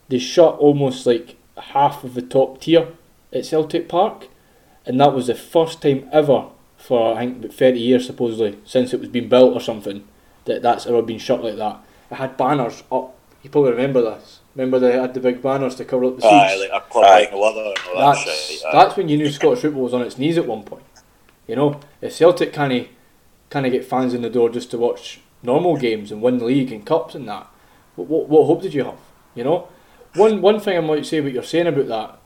they 0.09 0.19
shut 0.19 0.59
almost 0.59 1.07
like 1.07 1.37
half 1.57 2.03
of 2.03 2.13
the 2.13 2.21
top 2.21 2.61
tier 2.61 2.89
at 3.33 3.47
Celtic 3.47 3.89
Park, 3.89 4.27
and 4.89 4.99
that 4.99 5.13
was 5.13 5.27
the 5.27 5.35
first 5.35 5.83
time 5.83 6.09
ever 6.11 6.47
for 6.75 7.15
I 7.15 7.19
think 7.19 7.37
about 7.37 7.53
thirty 7.53 7.79
years 7.79 8.07
supposedly 8.07 8.57
since 8.65 8.91
it 8.91 8.99
was 8.99 9.09
being 9.09 9.29
built 9.29 9.53
or 9.53 9.61
something 9.61 10.05
that 10.45 10.63
that's 10.63 10.87
ever 10.87 11.03
been 11.03 11.19
shut 11.19 11.43
like 11.43 11.57
that. 11.57 11.79
It 12.09 12.15
had 12.15 12.35
banners 12.37 12.83
up. 12.91 13.15
You 13.43 13.51
probably 13.51 13.71
remember 13.71 14.01
this. 14.01 14.39
Remember 14.55 14.79
they 14.79 14.93
had 14.93 15.13
the 15.13 15.19
big 15.19 15.43
banners 15.43 15.75
to 15.75 15.85
cover 15.85 16.05
up 16.05 16.15
the 16.15 16.23
seats. 16.23 16.33
Aye, 16.33 16.55
like 16.55 16.71
a 16.73 16.85
club 16.89 17.05
Aye. 17.05 17.19
like 17.19 17.31
no 17.31 17.43
other 17.43 17.61
and 17.61 17.77
all 17.87 18.13
that 18.13 18.15
That's 18.15 18.49
shit. 18.49 18.61
That's 18.73 18.97
when 18.97 19.07
you 19.09 19.17
knew 19.17 19.29
Scottish 19.29 19.61
football 19.61 19.83
was 19.83 19.93
on 19.93 20.01
its 20.01 20.17
knees 20.17 20.37
at 20.39 20.47
one 20.47 20.63
point. 20.63 20.83
You 21.47 21.55
know, 21.55 21.79
if 22.01 22.13
Celtic 22.13 22.51
can't 22.51 22.87
kind 23.51 23.65
of 23.65 23.71
get 23.71 23.85
fans 23.85 24.13
in 24.15 24.23
the 24.23 24.29
door 24.29 24.49
just 24.49 24.71
to 24.71 24.77
watch 24.79 25.21
normal 25.43 25.77
games 25.77 26.11
and 26.11 26.21
win 26.21 26.39
the 26.39 26.45
league 26.45 26.71
and 26.71 26.85
cups 26.85 27.13
and 27.13 27.27
that, 27.29 27.47
what, 27.95 28.07
what, 28.07 28.27
what 28.27 28.45
hope 28.45 28.61
did 28.63 28.73
you 28.73 28.83
have? 28.85 28.99
You 29.35 29.43
know, 29.43 29.67
one 30.15 30.41
one 30.41 30.59
thing 30.59 30.77
I 30.77 30.81
might 30.81 31.05
say 31.05 31.21
what 31.21 31.31
you're 31.31 31.43
saying 31.43 31.67
about 31.67 31.87
that, 31.87 32.18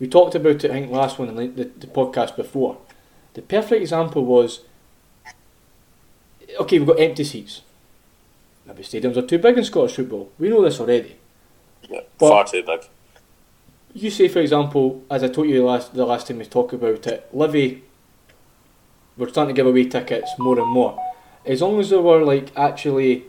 we 0.00 0.06
talked 0.08 0.34
about 0.34 0.64
it 0.64 0.70
I 0.70 0.74
think 0.74 0.90
last 0.90 1.18
one 1.18 1.28
in 1.28 1.36
the, 1.36 1.46
the, 1.46 1.64
the 1.80 1.86
podcast 1.86 2.36
before. 2.36 2.78
The 3.34 3.42
perfect 3.42 3.80
example 3.82 4.24
was, 4.24 4.60
okay, 6.60 6.78
we've 6.78 6.86
got 6.88 7.00
empty 7.00 7.24
seats. 7.24 7.62
Maybe 8.66 8.82
stadiums 8.82 9.16
are 9.16 9.26
too 9.26 9.38
big 9.38 9.58
in 9.58 9.64
Scottish 9.64 9.96
football. 9.96 10.30
We 10.38 10.48
know 10.48 10.62
this 10.62 10.80
already. 10.80 11.16
Yeah, 11.88 12.00
But- 12.18 12.28
far 12.28 12.44
too 12.44 12.62
big. 12.62 12.80
You 13.96 14.10
say, 14.10 14.26
for 14.26 14.40
example, 14.40 15.04
as 15.08 15.22
I 15.22 15.28
told 15.28 15.48
you 15.48 15.64
last 15.64 15.94
the 15.94 16.04
last 16.04 16.26
time 16.26 16.38
we 16.38 16.44
talked 16.46 16.72
about 16.72 17.06
it, 17.06 17.28
Livy, 17.32 17.84
we're 19.16 19.28
starting 19.28 19.54
to 19.54 19.56
give 19.56 19.68
away 19.68 19.84
tickets 19.84 20.32
more 20.38 20.58
and 20.58 20.66
more. 20.68 20.98
as 21.46 21.62
long 21.62 21.78
as 21.78 21.90
they 21.90 21.96
were 21.96 22.24
like 22.24 22.50
actually 22.56 23.22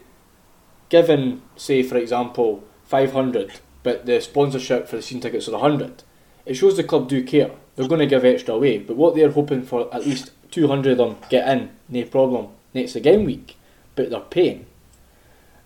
given, 0.89 1.43
say 1.55 1.83
for 1.83 1.97
example, 1.97 2.63
five 2.83 3.11
hundred, 3.11 3.51
but 3.83 4.07
the 4.07 4.19
sponsorship 4.19 4.87
for 4.87 4.95
the 4.95 5.03
season 5.03 5.21
tickets 5.21 5.47
are 5.47 5.59
hundred, 5.59 6.01
it 6.45 6.55
shows 6.55 6.77
the 6.77 6.83
club 6.83 7.09
do 7.09 7.23
care. 7.23 7.51
They're 7.75 7.87
going 7.87 7.99
to 7.99 8.05
give 8.05 8.23
extra 8.23 8.53
away, 8.53 8.77
but 8.77 8.95
what 8.95 9.15
they're 9.15 9.31
hoping 9.31 9.63
for 9.63 9.93
at 9.93 10.05
least 10.05 10.31
two 10.51 10.67
hundred 10.67 10.93
of 10.93 10.97
them 10.97 11.17
get 11.29 11.47
in, 11.47 11.71
no 11.89 12.03
problem. 12.05 12.49
Next 12.73 12.95
game 12.95 13.25
week, 13.25 13.57
but 13.95 14.09
they're 14.09 14.19
paying. 14.19 14.65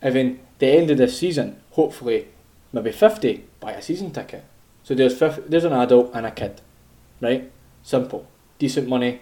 And 0.02 0.16
then 0.16 0.40
the 0.60 0.68
end 0.68 0.92
of 0.92 0.98
this 0.98 1.18
season, 1.18 1.62
hopefully, 1.72 2.28
maybe 2.72 2.92
fifty 2.92 3.46
buy 3.60 3.74
a 3.74 3.82
season 3.82 4.12
ticket. 4.12 4.44
So 4.84 4.96
there's 4.96 5.18
50, 5.18 5.42
there's 5.48 5.66
an 5.66 5.74
adult 5.74 6.12
and 6.14 6.26
a 6.26 6.32
kid, 6.32 6.62
right? 7.22 7.52
Simple, 7.84 8.28
decent 8.58 8.88
money, 8.88 9.22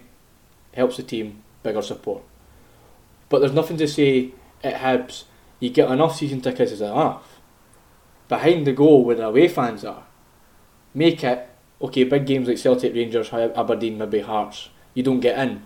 helps 0.72 0.96
the 0.96 1.02
team, 1.02 1.42
bigger 1.62 1.82
support. 1.82 2.22
But 3.28 3.40
there's 3.40 3.52
nothing 3.52 3.76
to 3.78 3.88
say 3.88 4.32
at 4.62 4.80
Hibs 4.80 5.24
you 5.60 5.70
get 5.70 5.90
enough 5.90 6.16
season 6.16 6.40
tickets 6.40 6.72
is 6.72 6.80
enough. 6.80 7.40
Behind 8.28 8.66
the 8.66 8.72
goal 8.72 9.04
where 9.04 9.16
the 9.16 9.26
away 9.26 9.48
fans 9.48 9.84
are, 9.84 10.04
make 10.94 11.24
it 11.24 11.47
okay. 11.80 12.04
Big 12.04 12.26
games 12.26 12.48
like 12.48 12.58
Celtic, 12.58 12.94
Rangers, 12.94 13.32
Aberdeen, 13.32 13.98
maybe 13.98 14.20
Hearts, 14.20 14.70
you 14.94 15.02
don't 15.02 15.20
get 15.20 15.38
in, 15.38 15.62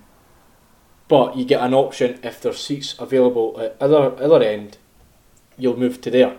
but 1.09 1.37
you 1.37 1.45
get 1.45 1.61
an 1.61 1.75
option 1.75 2.19
if 2.23 2.41
there's 2.41 2.59
seats 2.59 2.95
available 2.99 3.59
at 3.61 3.77
other 3.81 4.15
other 4.23 4.43
end, 4.43 4.79
you'll 5.59 5.77
move 5.77 6.01
to 6.03 6.11
there. 6.11 6.37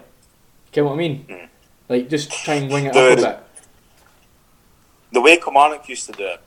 Get 0.71 0.85
what 0.85 0.93
I 0.93 0.95
mean? 0.97 1.25
Mm. 1.29 1.49
Like 1.89 2.09
just 2.09 2.31
try 2.31 2.55
and 2.55 2.71
wing 2.71 2.85
it 2.85 2.95
up 2.95 3.17
a 3.17 3.21
bit. 3.21 3.39
The 5.11 5.21
way 5.21 5.37
Kilmarnock 5.37 5.87
used 5.87 6.07
to 6.07 6.11
do 6.11 6.25
it, 6.25 6.41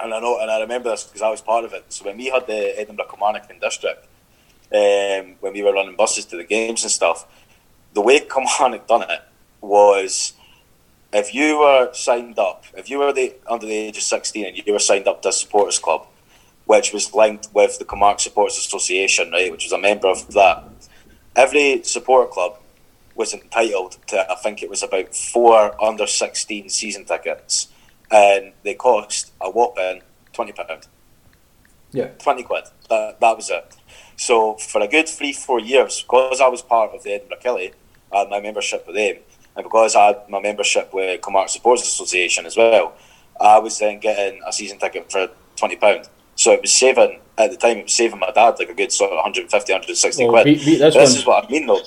and 0.00 0.14
I 0.14 0.20
know, 0.20 0.38
and 0.40 0.50
I 0.50 0.60
remember 0.60 0.90
this 0.90 1.04
because 1.04 1.20
I 1.20 1.28
was 1.28 1.42
part 1.42 1.64
of 1.64 1.72
it. 1.74 1.84
So 1.92 2.06
when 2.06 2.16
we 2.16 2.26
had 2.26 2.46
the 2.46 2.78
Edinburgh 2.80 3.06
Kilmarnock 3.10 3.50
in 3.50 3.58
district, 3.58 4.06
um, 4.72 5.36
when 5.40 5.52
we 5.52 5.62
were 5.62 5.74
running 5.74 5.94
buses 5.96 6.24
to 6.26 6.36
the 6.36 6.44
games 6.44 6.82
and 6.82 6.90
stuff, 6.90 7.26
the 7.92 8.00
way 8.00 8.20
Kilmarnock 8.20 8.86
done 8.86 9.02
it 9.02 9.20
was 9.60 10.32
if 11.12 11.34
you 11.34 11.58
were 11.58 11.92
signed 11.92 12.38
up, 12.38 12.64
if 12.74 12.88
you 12.88 12.98
were 12.98 13.12
the, 13.12 13.34
under 13.48 13.66
the 13.66 13.74
age 13.74 13.96
of 13.96 14.02
16 14.02 14.46
and 14.46 14.56
you 14.66 14.72
were 14.72 14.78
signed 14.78 15.06
up 15.06 15.22
to 15.22 15.28
a 15.28 15.32
supporters 15.32 15.78
club, 15.78 16.06
which 16.64 16.92
was 16.92 17.12
linked 17.14 17.48
with 17.52 17.78
the 17.78 17.84
Kilmarnock 17.84 18.20
Supporters 18.20 18.56
Association, 18.56 19.30
right, 19.30 19.50
which 19.50 19.64
was 19.64 19.72
a 19.72 19.78
member 19.78 20.08
of 20.08 20.32
that, 20.32 20.64
every 21.36 21.82
supporter 21.82 22.28
club 22.28 22.58
was 23.14 23.34
entitled 23.34 23.98
to, 24.06 24.30
I 24.30 24.36
think 24.36 24.62
it 24.62 24.70
was 24.70 24.82
about 24.82 25.14
four 25.14 25.82
under 25.82 26.06
16 26.06 26.68
season 26.70 27.04
tickets, 27.04 27.68
and 28.10 28.52
they 28.62 28.74
cost 28.74 29.32
a 29.40 29.50
whopping 29.50 30.02
£20. 30.32 30.86
Yeah. 31.92 32.06
20 32.06 32.42
quid. 32.44 32.64
That, 32.88 33.20
that 33.20 33.36
was 33.36 33.50
it. 33.50 33.76
So 34.16 34.54
for 34.54 34.80
a 34.80 34.88
good 34.88 35.08
three, 35.08 35.32
four 35.32 35.60
years, 35.60 36.02
because 36.02 36.40
I 36.40 36.48
was 36.48 36.62
part 36.62 36.94
of 36.94 37.02
the 37.02 37.12
Edinburgh 37.12 37.38
Kelly, 37.38 37.72
had 38.12 38.30
my 38.30 38.40
membership 38.40 38.86
with 38.86 38.96
them, 38.96 39.16
and 39.56 39.64
because 39.64 39.94
I 39.96 40.06
had 40.08 40.28
my 40.28 40.40
membership 40.40 40.92
with 40.94 41.20
Kilmarnock 41.22 41.50
Supporters 41.50 41.86
Association 41.86 42.46
as 42.46 42.56
well, 42.56 42.94
I 43.40 43.58
was 43.58 43.78
then 43.78 43.98
getting 44.00 44.40
a 44.46 44.52
season 44.52 44.78
ticket 44.78 45.10
for 45.10 45.28
twenty 45.56 45.76
pound. 45.76 46.08
So 46.34 46.52
it 46.52 46.62
was 46.62 46.72
saving 46.72 47.20
at 47.38 47.50
the 47.50 47.56
time. 47.56 47.78
It 47.78 47.84
was 47.84 47.92
saving 47.94 48.18
my 48.18 48.30
dad 48.30 48.54
like 48.58 48.68
a 48.70 48.74
good 48.74 48.90
sort 48.92 49.10
of 49.10 49.16
150, 49.16 49.72
160 49.72 50.24
Well, 50.24 50.32
quid. 50.32 50.44
beat- 50.44 50.64
beat 50.64 50.78
this 50.78 50.94
this 50.94 51.16
is 51.16 51.26
what 51.26 51.44
I 51.44 51.48
mean 51.50 51.66
though. 51.66 51.80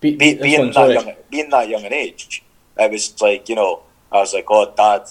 Beat, 0.00 0.18
Be, 0.18 0.34
being 0.36 0.58
one, 0.60 0.66
that 0.68 0.74
sorry. 0.74 0.94
young, 0.94 1.12
being 1.30 1.50
that 1.50 1.68
young 1.68 1.84
an 1.84 1.92
age, 1.92 2.44
it 2.78 2.90
was 2.90 3.20
like 3.20 3.48
you 3.48 3.56
know, 3.56 3.82
I 4.12 4.18
was 4.20 4.32
like, 4.32 4.46
oh, 4.48 4.72
dad, 4.76 5.08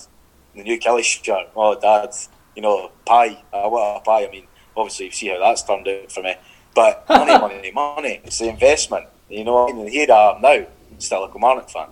the 0.55 0.63
new 0.63 0.79
Killie 0.79 1.03
shirt. 1.03 1.49
Oh, 1.55 1.77
dad, 1.79 2.11
you 2.55 2.61
know, 2.61 2.91
pie. 3.05 3.43
I 3.53 3.67
want 3.67 3.97
a 3.97 3.99
pie. 4.05 4.25
I 4.25 4.31
mean, 4.31 4.47
obviously, 4.77 5.07
you 5.07 5.11
see 5.11 5.27
how 5.27 5.39
that's 5.39 5.63
turned 5.63 5.87
out 5.87 6.09
for 6.11 6.23
me. 6.23 6.35
But 6.73 7.03
money, 7.09 7.31
money, 7.39 7.71
money. 7.71 8.21
It's 8.23 8.39
the 8.39 8.47
investment. 8.47 9.07
You 9.29 9.43
know, 9.43 9.55
what 9.65 9.71
I 9.71 9.73
mean, 9.73 9.81
and 9.87 9.89
here 9.89 10.07
I 10.09 10.35
am 10.35 10.41
now, 10.41 10.65
still 10.99 11.25
a 11.25 11.29
Kilmarnock 11.29 11.69
fan. 11.69 11.87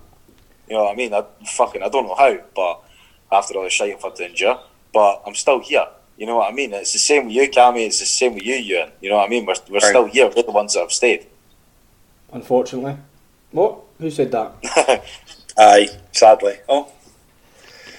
You 0.67 0.75
know 0.75 0.83
what 0.85 0.93
I 0.93 0.95
mean? 0.95 1.13
I 1.13 1.23
fucking, 1.45 1.83
I 1.83 1.89
don't 1.89 2.07
know 2.07 2.15
how, 2.15 2.37
but 2.55 2.81
after 3.31 3.55
all 3.57 3.63
the 3.63 3.69
shit 3.69 3.95
I've 3.95 4.01
had 4.03 4.15
to 4.15 4.25
endure, 4.25 4.59
but 4.93 5.21
I'm 5.25 5.35
still 5.35 5.59
here. 5.59 5.85
You 6.17 6.25
know 6.25 6.37
what 6.37 6.51
I 6.51 6.55
mean? 6.55 6.73
It's 6.73 6.93
the 6.93 6.99
same 6.99 7.25
with 7.25 7.35
you, 7.35 7.49
Cammy. 7.49 7.85
It's 7.85 7.99
the 7.99 8.05
same 8.05 8.35
with 8.35 8.43
you, 8.43 8.55
Ewan. 8.55 8.91
You 9.01 9.09
know 9.09 9.17
what 9.17 9.25
I 9.27 9.29
mean? 9.29 9.45
We're, 9.45 9.55
we're 9.69 9.75
Right. 9.75 9.83
still 9.83 10.05
here. 10.05 10.31
We're 10.33 10.43
the 10.43 10.51
ones 10.51 10.73
that 10.73 10.79
have 10.79 10.91
stayed. 10.91 11.27
Unfortunately. 12.31 12.97
What? 13.51 13.79
Who 13.99 14.09
said 14.09 14.31
that? 14.31 14.53
Aye, 15.57 15.87
sadly. 16.11 16.55
Oh, 16.67 16.91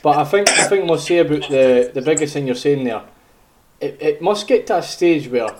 But 0.02 0.18
I 0.18 0.24
think 0.24 0.48
I 0.50 0.64
think 0.68 0.88
we'll 0.88 0.98
say 0.98 1.18
about 1.18 1.48
the 1.48 1.90
the 1.94 2.02
biggest 2.02 2.34
thing 2.34 2.46
you're 2.46 2.54
saying 2.54 2.84
there. 2.84 3.02
It, 3.80 3.96
it 4.00 4.22
must 4.22 4.46
get 4.48 4.66
to 4.68 4.78
a 4.78 4.82
stage 4.82 5.28
where 5.28 5.54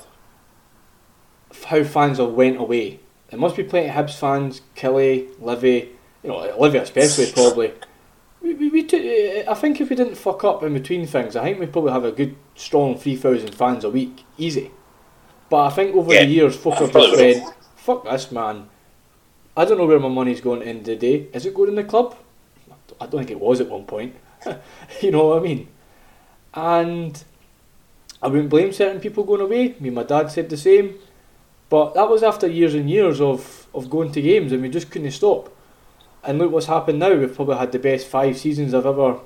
how 1.66 1.84
fans 1.84 2.18
have 2.18 2.32
went 2.32 2.58
away. 2.58 3.00
It 3.30 3.38
must 3.38 3.56
be 3.56 3.64
plenty 3.64 3.88
of 3.88 3.94
Hibs 3.94 4.18
fans, 4.18 4.60
Killie, 4.76 5.28
Livy, 5.40 5.90
you 6.27 6.32
know, 6.32 6.59
Livy 6.59 6.78
especially 6.78 7.31
probably. 7.32 7.73
We, 8.43 8.55
we, 8.55 8.69
we 8.69 8.82
t- 8.82 9.43
uh, 9.44 9.51
I 9.51 9.55
think 9.55 9.81
if 9.81 9.90
we 9.90 9.97
didn't 9.97 10.16
fuck 10.16 10.44
up 10.44 10.62
in 10.62 10.74
between 10.74 11.07
things, 11.07 11.36
I 11.36 11.44
think 11.44 11.61
we'd 11.61 11.73
probably 11.73 11.93
have 11.93 12.05
a 12.05 12.12
good 12.12 12.36
strong 12.55 12.98
three 12.98 13.16
thousand 13.16 13.55
fans 13.55 13.85
a 13.85 13.90
week, 13.90 14.24
easy. 14.36 14.70
But 15.48 15.66
I 15.66 15.70
think 15.70 15.94
over 15.97 16.12
Yeah. 16.12 16.24
the 16.24 16.31
years, 16.31 16.57
folk 16.57 16.74
have 16.74 16.93
just 16.93 17.55
"Fuck 17.77 18.05
this, 18.05 18.31
man." 18.32 18.69
I 19.57 19.65
don't 19.65 19.78
know 19.78 19.86
where 19.86 19.98
my 20.01 20.09
money's 20.09 20.40
going 20.40 20.61
at 20.61 20.65
the 20.65 20.70
end 20.70 20.85
the 20.85 20.97
day. 20.97 21.28
Is 21.32 21.47
it 21.47 21.55
going 21.55 21.70
in 21.70 21.77
the 21.77 21.85
club? 21.85 22.15
I 23.01 23.07
don't 23.07 23.20
think 23.20 23.31
it 23.31 23.40
was 23.40 23.61
at 23.61 23.69
one 23.70 23.85
point. 23.85 24.15
you 25.01 25.11
know 25.11 25.28
what 25.28 25.39
I 25.39 25.43
mean? 25.43 25.69
And 26.53 27.23
I 28.23 28.28
wouldn't 28.28 28.51
blame 28.51 28.73
certain 28.73 29.01
people 29.01 29.24
going 29.24 29.40
away. 29.40 29.74
Me 29.81 29.89
and 29.89 29.94
my 29.94 30.03
dad 30.03 30.31
said 30.31 30.51
the 30.51 30.57
same. 30.57 30.97
But 31.69 31.94
that 31.94 32.09
was 32.09 32.23
after 32.23 32.47
years 32.47 32.74
and 32.74 32.89
years 32.90 33.20
of, 33.20 33.66
of 33.74 33.89
going 33.90 34.12
to 34.12 34.20
games 34.20 34.53
and 34.53 34.62
we 34.62 34.69
just 34.69 34.90
couldn't 34.90 35.11
stop. 35.11 35.53
And 36.27 36.39
look 36.39 36.51
what's 36.51 36.66
happened 36.66 36.98
now. 36.98 37.15
We've 37.15 37.35
probably 37.35 37.57
had 37.57 37.70
the 37.73 37.78
best 37.78 38.09
five 38.09 38.36
seasons 38.36 38.74
I've 38.74 38.85
ever 38.86 39.20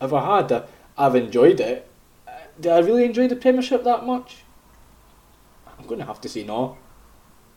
ever 0.00 0.20
had. 0.20 0.50
I, 0.50 0.62
I've 0.96 1.14
enjoyed 1.14 1.60
it. 1.60 1.86
Uh, 2.26 2.32
Did 2.58 2.72
I 2.72 2.78
really 2.78 3.04
enjoy 3.04 3.28
the 3.28 3.36
Premiership 3.36 3.84
that 3.84 4.04
much? 4.06 4.38
I'm 5.78 5.86
going 5.86 6.00
to 6.00 6.06
have 6.06 6.20
to 6.22 6.28
say 6.28 6.42
no. 6.44 6.78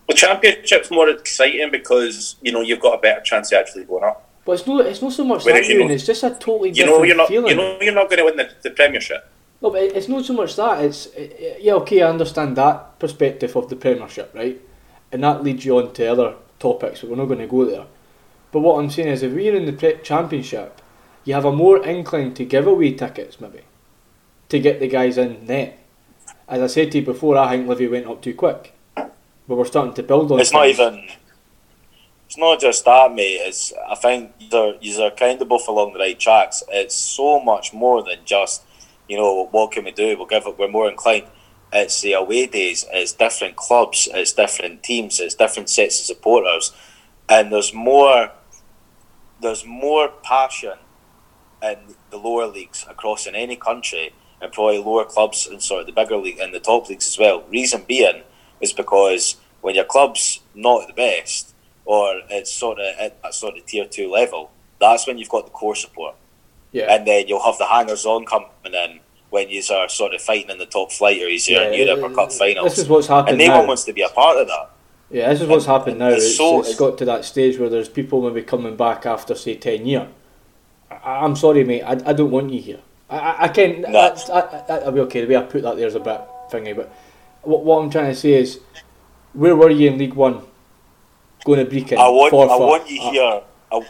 the 0.07 0.13
championship's 0.13 0.91
more 0.91 1.09
exciting 1.09 1.71
because 1.71 2.35
you 2.41 2.51
know 2.51 2.61
you've 2.61 2.81
got 2.81 2.99
a 2.99 3.01
better 3.01 3.21
chance 3.21 3.51
of 3.51 3.59
actually 3.59 3.85
going 3.85 4.03
up. 4.03 4.29
But 4.43 4.53
it's 4.59 4.67
not, 4.67 4.85
it's 4.85 5.01
not 5.01 5.13
so 5.13 5.23
much 5.23 5.43
Whereas 5.45 5.67
that, 5.67 5.73
you 5.73 5.79
know- 5.85 5.91
it's 5.93 6.05
just 6.05 6.23
a 6.23 6.29
totally 6.31 6.71
you 6.71 6.85
know 6.85 7.01
you're 7.03 7.15
not. 7.15 7.29
feeling. 7.29 7.49
You 7.51 7.55
know 7.55 7.77
you're 7.81 7.93
not 7.93 8.09
going 8.09 8.19
to 8.19 8.25
win 8.25 8.37
the, 8.37 8.49
the 8.61 8.71
Premiership. 8.71 9.31
No, 9.61 9.71
but 9.71 9.81
it's 9.83 10.09
not 10.09 10.25
so 10.25 10.33
much 10.33 10.55
that. 10.57 10.83
It's 10.83 11.07
yeah, 11.59 11.73
okay. 11.75 12.01
I 12.01 12.09
understand 12.09 12.55
that 12.57 12.99
perspective 12.99 13.55
of 13.55 13.69
the 13.69 13.75
Premiership, 13.75 14.31
right? 14.35 14.61
And 15.11 15.23
that 15.23 15.43
leads 15.43 15.63
you 15.65 15.77
on 15.77 15.93
to 15.93 16.05
other 16.07 16.35
topics, 16.59 16.99
but 17.01 17.09
we're 17.09 17.15
not 17.15 17.25
going 17.25 17.39
to 17.39 17.47
go 17.47 17.63
there. 17.65 17.85
But 18.55 18.61
what 18.61 18.79
I'm 18.79 18.89
saying 18.89 19.09
is, 19.09 19.21
if 19.21 19.33
we're 19.33 19.53
in 19.53 19.65
the 19.65 19.73
pre- 19.73 19.97
Championship, 20.01 20.81
you 21.25 21.33
have 21.33 21.43
a 21.43 21.51
more 21.51 21.85
inkling 21.85 22.33
to 22.35 22.45
give 22.45 22.67
away 22.67 22.93
tickets, 22.93 23.41
maybe, 23.41 23.63
to 24.47 24.59
get 24.61 24.79
the 24.79 24.87
guys 24.87 25.17
in 25.17 25.45
net. 25.45 25.77
As 26.47 26.61
I 26.61 26.67
said 26.67 26.93
to 26.93 26.99
you 26.99 27.05
before, 27.05 27.37
I 27.37 27.49
think 27.49 27.67
Livy 27.67 27.87
went 27.87 28.07
up 28.07 28.21
too 28.21 28.33
quick, 28.33 28.73
but 28.95 29.11
we're 29.45 29.65
starting 29.65 29.93
to 29.95 30.03
build 30.03 30.31
on. 30.31 30.39
It's 30.39 30.53
not 30.53 30.67
even. 30.67 31.05
It's 32.27 32.37
not 32.37 32.61
just 32.61 32.85
that, 32.85 33.13
mate. 33.13 33.41
It's 33.41 33.73
I 33.89 33.95
think 33.95 34.31
you're 34.39 34.75
you're 34.79 35.11
kind 35.11 35.41
of 35.41 35.49
both 35.49 35.67
along 35.67 35.91
the 35.91 35.99
right 35.99 36.17
tracks. 36.17 36.63
It's 36.69 36.95
so 36.95 37.41
much 37.41 37.73
more 37.73 38.03
than 38.03 38.19
just, 38.23 38.63
you 39.09 39.17
know, 39.17 39.49
what 39.51 39.73
can 39.73 39.83
we 39.83 39.91
do? 39.91 40.15
We'll 40.15 40.27
give 40.27 40.47
it. 40.47 40.57
We're 40.57 40.69
more 40.69 40.89
inclined. 40.89 41.27
It's 41.73 41.99
the 41.99 42.13
away 42.13 42.47
days. 42.47 42.85
It's 42.93 43.11
different 43.11 43.57
clubs. 43.57 44.07
It's 44.13 44.31
different 44.31 44.81
teams. 44.81 45.19
It's 45.19 45.35
different 45.35 45.67
sets 45.69 45.99
of 45.99 46.05
supporters, 46.05 46.71
and 47.27 47.51
there's 47.51 47.73
more. 47.73 48.31
There's 49.41 49.65
more 49.65 50.09
passion 50.23 50.73
in 51.61 51.77
the 52.09 52.17
lower 52.17 52.47
leagues 52.47 52.85
across 52.89 53.25
in 53.27 53.35
any 53.35 53.55
country, 53.55 54.13
and 54.41 54.51
probably 54.51 54.77
lower 54.79 55.05
clubs 55.05 55.47
and 55.47 55.61
sort 55.61 55.81
of 55.81 55.87
the 55.87 55.93
bigger 55.93 56.17
league 56.17 56.39
and 56.39 56.53
the 56.53 56.59
top 56.59 56.89
leagues 56.89 57.07
as 57.07 57.17
well. 57.17 57.43
Reason 57.49 57.83
being 57.87 58.23
is 58.61 58.73
because 58.73 59.37
when 59.61 59.75
your 59.75 59.85
club's 59.85 60.41
not 60.53 60.81
at 60.83 60.87
the 60.87 60.93
best, 60.93 61.53
or 61.85 62.21
it's 62.29 62.51
sort 62.51 62.79
of 62.79 62.95
at 62.99 63.21
that 63.23 63.33
sort 63.33 63.57
of 63.57 63.65
tier 63.65 63.85
two 63.85 64.09
level, 64.11 64.51
that's 64.79 65.07
when 65.07 65.17
you've 65.17 65.29
got 65.29 65.45
the 65.45 65.51
core 65.51 65.75
support, 65.75 66.15
Yeah. 66.71 66.93
and 66.93 67.07
then 67.07 67.27
you'll 67.27 67.43
have 67.43 67.57
the 67.57 67.65
hangers 67.65 68.05
on 68.05 68.25
coming 68.25 68.49
in 68.65 68.99
when 69.29 69.49
you 69.49 69.61
are 69.73 69.89
sort 69.89 70.13
of 70.13 70.21
fighting 70.21 70.49
in 70.49 70.57
the 70.57 70.65
top 70.65 70.91
flight 70.91 71.21
or 71.21 71.27
you're 71.29 71.63
in 71.63 71.87
Europe 71.87 72.03
or 72.03 72.13
Cup 72.15 72.31
finals. 72.31 72.69
This 72.71 72.79
is 72.79 72.89
what's 72.89 73.07
happening. 73.07 73.33
and 73.33 73.39
no 73.39 73.47
now. 73.47 73.57
one 73.59 73.67
wants 73.67 73.83
to 73.85 73.93
be 73.93 74.01
a 74.01 74.09
part 74.09 74.37
of 74.37 74.47
that. 74.47 74.69
Yeah, 75.09 75.29
this 75.29 75.41
is 75.41 75.47
what's 75.47 75.65
And- 75.65 75.73
happened 75.73 75.99
now. 75.99 76.09
It's, 76.09 76.35
so 76.35 76.59
it's 76.61 76.75
got 76.75 76.97
to 76.99 77.05
that 77.05 77.25
stage 77.25 77.59
where 77.59 77.69
there's 77.69 77.89
people 77.89 78.21
maybe 78.21 78.41
coming 78.41 78.75
back 78.75 79.05
after 79.05 79.35
say 79.35 79.55
ten 79.55 79.85
year. 79.85 80.07
I, 80.89 81.23
I'm 81.23 81.35
sorry, 81.35 81.63
mate. 81.63 81.83
I, 81.83 81.91
I 82.09 82.13
don't 82.13 82.31
want 82.31 82.51
you 82.51 82.61
here. 82.61 82.79
I, 83.09 83.45
I, 83.45 83.47
can't. 83.49 83.81
No. 83.81 83.99
I, 83.99 84.39
I, 84.39 84.77
I'll 84.79 84.91
be 84.91 84.99
okay. 85.01 85.21
The 85.21 85.27
way 85.27 85.37
I 85.37 85.43
put 85.43 85.61
that 85.63 85.77
there 85.77 85.87
is 85.87 85.95
a 85.95 85.99
bit 85.99 86.19
thingy, 86.49 86.75
but 86.75 86.91
what, 87.43 87.63
what 87.63 87.83
I'm 87.83 87.89
trying 87.91 88.09
to 88.11 88.15
say 88.15 88.33
is, 88.33 88.59
where 89.33 89.55
were 89.55 89.69
you 89.69 89.89
in 89.91 89.97
League 89.99 90.13
One? 90.15 90.41
Going 91.45 91.63
to 91.63 91.71
Brechin. 91.71 91.97
I 91.97 92.09
want, 92.09 92.33
I 92.33 92.55
want 92.57 92.89
you 92.89 93.01
I- 93.01 93.11
here. 93.11 93.41
I, 93.71 93.89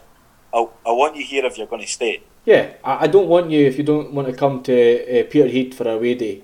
I, 0.53 0.67
I 0.87 0.91
want 0.91 1.15
you 1.15 1.23
here 1.23 1.45
if 1.45 1.57
you're 1.57 1.67
going 1.67 1.81
to 1.81 1.87
stay. 1.87 2.21
yeah, 2.45 2.73
I, 2.83 3.05
I 3.05 3.07
don't 3.07 3.27
want 3.29 3.49
you 3.51 3.65
if 3.65 3.77
you 3.77 3.83
don't 3.85 4.11
want 4.11 4.27
to 4.27 4.33
come 4.33 4.61
to 4.63 4.73
uh, 4.73 5.23
Peterhead 5.29 5.73
for 5.73 5.87
a 5.87 5.91
away 5.93 6.15
day. 6.15 6.43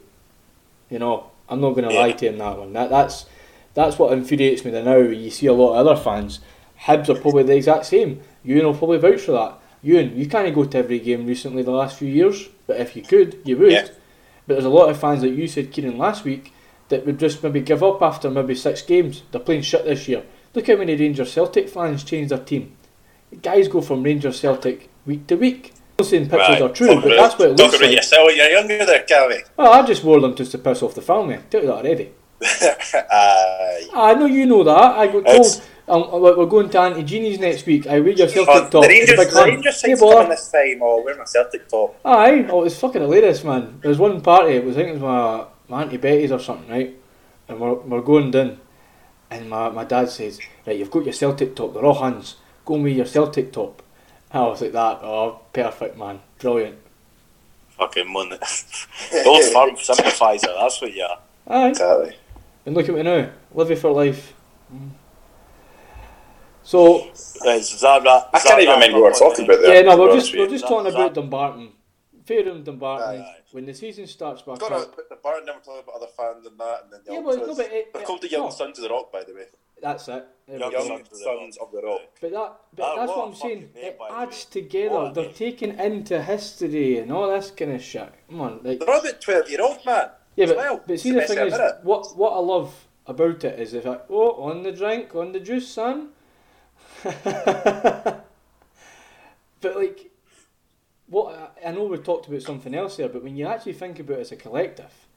You 0.90 1.00
know, 1.00 1.32
I'm 1.50 1.60
not 1.60 1.72
going 1.72 1.88
to 1.88 1.94
Yeah. 1.94 2.00
lie 2.00 2.12
to 2.14 2.26
you 2.26 2.32
on 2.32 2.38
that 2.38 2.58
one. 2.58 2.74
That, 2.74 2.90
that's 2.90 3.26
that's 3.74 3.98
what 4.00 4.14
infuriates 4.14 4.64
me. 4.66 4.72
That 4.72 4.86
now 4.86 4.98
you 4.98 5.30
see 5.30 5.48
a 5.48 5.54
lot 5.54 5.74
of 5.80 5.86
other 5.88 6.00
fans. 6.02 6.40
Hibs 6.82 7.10
are 7.10 7.20
probably 7.20 7.44
the 7.44 7.56
exact 7.56 7.86
same. 7.86 8.22
Ewan 8.44 8.66
will 8.66 8.74
probably 8.74 8.98
vouch 8.98 9.22
for 9.22 9.34
that. 9.34 9.58
Ewan, 9.84 10.18
you 10.18 10.28
can't 10.28 10.54
go 10.54 10.64
to 10.66 10.78
every 10.78 11.00
game 11.00 11.26
recently 11.26 11.64
the 11.64 11.72
last 11.72 11.98
few 11.98 12.08
years, 12.08 12.50
but 12.68 12.80
if 12.80 12.96
you 12.96 13.02
could, 13.02 13.40
you 13.46 13.58
would. 13.58 13.72
Yeah. 13.72 13.88
But 14.48 14.56
there's 14.56 14.66
a 14.66 14.70
lot 14.70 14.90
of 14.90 15.00
fans 15.00 15.24
like 15.24 15.34
you 15.34 15.48
said, 15.48 15.72
Kieran, 15.72 15.98
last 15.98 16.24
week, 16.24 16.54
that 16.90 17.06
would 17.06 17.20
just 17.20 17.42
maybe 17.44 17.62
give 17.62 17.84
up 17.84 18.02
after 18.02 18.30
maybe 18.30 18.56
six 18.56 18.82
games. 18.82 19.24
They're 19.32 19.40
playing 19.42 19.62
shit 19.62 19.86
this 19.86 20.08
year. 20.08 20.24
Look 20.54 20.68
how 20.68 20.76
many 20.76 20.96
Rangers 20.96 21.32
Celtic 21.32 21.70
fans 21.70 22.04
change 22.04 22.30
their 22.30 22.40
team. 22.40 22.76
Guys 23.42 23.68
go 23.70 23.82
from 23.82 24.04
Rangers 24.04 24.40
Celtic 24.40 24.90
week 25.06 25.26
to 25.28 25.36
week. 25.36 25.72
I'm 25.74 26.04
not 26.04 26.08
saying 26.08 26.24
pictures 26.30 26.40
Right. 26.50 26.62
are 26.62 26.70
true, 26.70 26.88
Talk 26.88 27.04
but 27.04 27.12
about- 27.14 27.22
that's 27.30 27.40
what 27.40 27.50
it 27.50 27.58
talk 27.58 27.60
looks 27.68 27.76
about 27.78 27.88
like. 27.88 27.96
yourself. 27.96 28.36
You're 28.36 28.50
younger 28.50 28.86
there, 28.86 29.04
Calvin. 29.04 29.42
Well, 29.56 29.72
I 29.72 29.86
just 29.86 30.04
wore 30.04 30.20
them 30.20 30.36
just 30.36 30.52
to 30.52 30.58
piss 30.58 30.82
off 30.84 30.96
the 30.96 31.02
family. 31.02 31.38
Tell 31.50 31.62
you 31.62 31.68
that 31.68 31.76
already. 31.86 32.10
Aye. 32.44 32.78
Uh, 33.92 33.96
ah, 33.98 34.06
I 34.10 34.14
know 34.14 34.26
you 34.26 34.46
know 34.46 34.64
that. 34.64 34.78
I 34.98 35.08
got 35.08 35.26
told 35.26 35.62
um, 35.88 36.04
uh, 36.14 36.18
we're 36.18 36.38
we're 36.38 36.46
going 36.46 36.70
to 36.70 36.80
Auntie 36.80 37.04
Jeannie's 37.04 37.40
next 37.40 37.66
week. 37.66 37.88
I 37.88 38.00
wear 38.00 38.12
your 38.12 38.28
Celtic 38.28 38.48
Oh, 38.50 38.70
top. 38.70 38.84
the 38.84 38.90
It's 38.90 39.12
a 39.12 39.16
Rangers, 39.16 39.18
big 39.18 39.30
the 39.34 39.40
hand. 39.40 39.52
Rangers 39.52 39.82
Hey, 39.82 39.88
side's 39.90 40.02
bother. 40.02 40.30
this 40.30 40.52
time. 40.52 40.80
Oh, 40.82 41.02
we're 41.04 41.18
my 41.18 41.24
Celtic 41.26 41.68
top. 41.68 41.96
Aye, 42.06 42.46
oh, 42.50 42.64
it's 42.64 42.76
was 42.76 42.80
fucking 42.80 43.02
hilarious, 43.02 43.44
man. 43.44 43.80
There 43.82 43.90
was 43.90 44.00
one 44.00 44.22
party, 44.22 44.54
it 44.56 44.64
was, 44.66 44.78
I 44.78 44.80
think 44.84 44.90
it 44.90 45.02
was 45.02 45.02
my, 45.02 45.46
my 45.68 45.84
Auntie 45.84 45.98
Betty's 45.98 46.32
or 46.32 46.40
something, 46.40 46.70
right? 46.70 46.96
And 47.50 47.60
we're, 47.60 47.74
we're 47.74 48.02
going 48.02 48.32
down, 48.32 48.60
and 49.30 49.50
my, 49.50 49.70
my 49.70 49.84
dad 49.84 50.10
says, 50.10 50.40
Right, 50.66 50.78
you've 50.78 50.92
got 50.92 51.04
your 51.04 51.14
Celtic 51.14 51.56
top, 51.56 51.74
they're 51.74 51.86
all 51.86 52.02
hands, 52.02 52.36
go 52.66 52.76
and 52.76 52.84
wear 52.84 52.92
your 52.94 53.06
Celtic 53.06 53.52
top. 53.52 53.82
And 54.32 54.44
I 54.44 54.48
was 54.48 54.62
like 54.62 54.72
that, 54.72 55.00
oh, 55.04 55.42
perfect, 55.52 55.98
man, 55.98 56.20
brilliant. 56.40 56.78
Fucking 57.78 58.12
money. 58.12 58.38
Old 59.26 59.44
Firm 59.52 59.76
sympathiser, 59.78 60.54
that's 60.58 60.82
what 60.82 60.94
you 60.94 61.04
are. 61.04 61.20
Aye, 61.48 61.70
exactly. 61.70 62.16
And 62.66 62.76
look 62.76 62.88
at 62.90 62.96
me 62.96 63.04
now, 63.04 63.30
living 63.54 63.78
for 63.78 63.92
life. 63.92 64.34
Mm. 64.74 64.90
So, 66.64 67.10
is 67.10 67.34
that 67.82 68.04
right? 68.04 68.24
I 68.34 68.40
can't 68.40 68.44
that 68.58 68.60
even 68.62 68.68
right? 68.68 68.74
remember 68.76 69.02
what 69.02 69.14
we're 69.14 69.20
talking 69.30 69.46
about 69.46 69.62
there. 69.62 69.76
yeah, 69.76 69.82
no, 69.82 69.98
we're 70.00 70.14
just, 70.14 70.34
we're 70.34 70.44
you. 70.44 70.50
just 70.50 70.64
That- 70.64 70.70
talking 70.70 70.92
about 70.94 71.14
that- 71.16 71.22
Dumbarton. 71.22 71.72
Fairham 72.24 72.64
Dumbarton, 72.64 73.10
Aye, 73.20 73.24
aye. 73.24 73.36
when 73.52 73.66
the 73.66 73.74
season 73.74 74.06
starts 74.06 74.44
back 74.44 74.60
Got 74.60 74.70
to 74.70 74.76
up. 74.76 74.96
put 74.96 75.10
the 75.10 75.16
Barton, 75.16 75.46
then 75.48 75.56
we're 75.56 75.62
talking 75.62 75.82
about 75.84 75.96
other 75.96 76.08
fans 76.16 76.44
than 76.44 76.56
that, 76.58 76.84
and 76.84 76.94
then 76.94 77.00
the 77.04 77.14
Yeah, 77.14 77.20
well, 77.20 77.36
no, 77.36 77.56
but 77.56 77.66
it- 77.66 77.92
They're 77.92 78.02
it- 78.04 78.06
called 78.06 78.22
the 78.22 78.30
Young 78.30 78.44
no. 78.44 78.50
Sons 78.52 78.78
of 78.78 78.84
the 78.84 78.90
Rock, 78.90 79.12
by 79.12 79.24
the 79.24 79.34
way. 79.34 79.46
That's 79.82 80.08
it. 80.08 80.24
There 80.48 80.60
Young. 80.60 80.72
Young 80.72 80.82
Sons 80.88 81.02
of 81.02 81.10
the 81.10 81.16
Sons 81.18 81.58
of 81.58 81.72
the 81.72 81.82
Rock. 81.82 82.02
But 82.22 82.32
that, 82.32 82.54
but 82.76 82.84
That- 82.86 82.96
that's 82.98 83.08
what 83.10 83.18
what 83.18 83.24
a 83.24 83.28
I'm 83.30 83.36
saying. 83.36 83.60
name, 83.60 83.70
It 83.76 83.98
adds 84.12 84.46
way. 84.46 84.62
together. 84.62 84.96
What 84.96 85.14
They're 85.16 85.24
name. 85.26 85.34
taking 85.34 85.80
into 85.80 86.22
history 86.22 86.98
and 87.00 87.12
all 87.12 87.28
this 87.32 87.50
kind 87.50 87.72
of 87.74 87.82
shit. 87.82 88.14
Come 88.30 88.42
on, 88.42 88.60
like 88.64 88.80
They're 88.80 89.00
about 89.00 89.20
12 89.20 89.50
year 89.50 89.62
old, 89.64 89.84
man. 89.84 90.12
Yeah, 90.42 90.48
but, 90.48 90.58
well. 90.58 90.84
but 90.86 91.00
see 91.00 91.10
It's 91.10 91.30
the 91.30 91.36
the 91.36 91.42
thing 91.42 91.48
is, 91.48 91.54
what 91.84 92.18
what 92.18 92.34
I 92.34 92.40
love 92.40 92.88
about 93.08 93.44
it 93.44 93.60
is 93.60 93.74
if 93.74 93.86
I 93.86 94.00
oh 94.10 94.44
on 94.44 94.64
the 94.64 94.72
drink, 94.72 95.16
on 95.16 95.32
the 95.32 95.40
juice, 95.40 95.68
son. 95.68 96.10
but 97.04 98.26
like, 99.62 100.12
what 101.08 101.36
I- 101.64 101.70
I 101.70 101.72
know 101.72 101.84
we 101.86 101.98
talked 101.98 102.28
about 102.28 102.42
something 102.42 102.74
else 102.74 102.98
there, 102.98 103.10
but 103.10 103.24
when 103.24 103.36
you 103.38 103.48
actually 103.48 103.74
think 103.74 104.00
about 104.00 104.18
it 104.18 104.22
as 104.22 104.32
a 104.32 104.36
collective, 104.36 105.08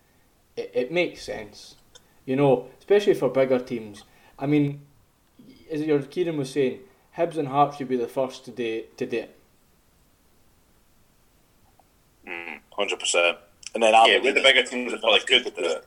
it, 0.57 0.71
it 0.75 0.93
makes 0.93 1.23
sense. 1.23 1.77
You 2.25 2.37
know, 2.37 2.69
especially 2.79 3.15
for 3.15 3.29
bigger 3.29 3.59
teams. 3.59 4.05
I 4.39 4.47
mean, 4.47 4.81
as 5.71 5.83
your 5.83 6.01
Kieran 6.03 6.37
was 6.37 6.51
saying, 6.51 6.81
Hibs 7.17 7.37
and 7.37 7.49
Hearts 7.49 7.77
should 7.77 7.89
be 7.89 7.97
the 7.97 8.09
first 8.09 8.45
to 8.47 8.51
do, 8.51 8.85
to 8.97 9.07
do 9.07 9.19
it. 9.19 9.37
Mm, 12.27 12.61
100%. 12.79 13.37
And 13.75 13.83
then 13.83 13.93
Yeah, 13.93 14.01
Aberdeen. 14.03 14.23
we're 14.23 14.33
the 14.33 14.43
bigger 14.43 14.63
teams 14.63 14.93
that 14.93 15.01
probably 15.01 15.21
could 15.21 15.45
do 15.45 15.53
it. 15.57 15.85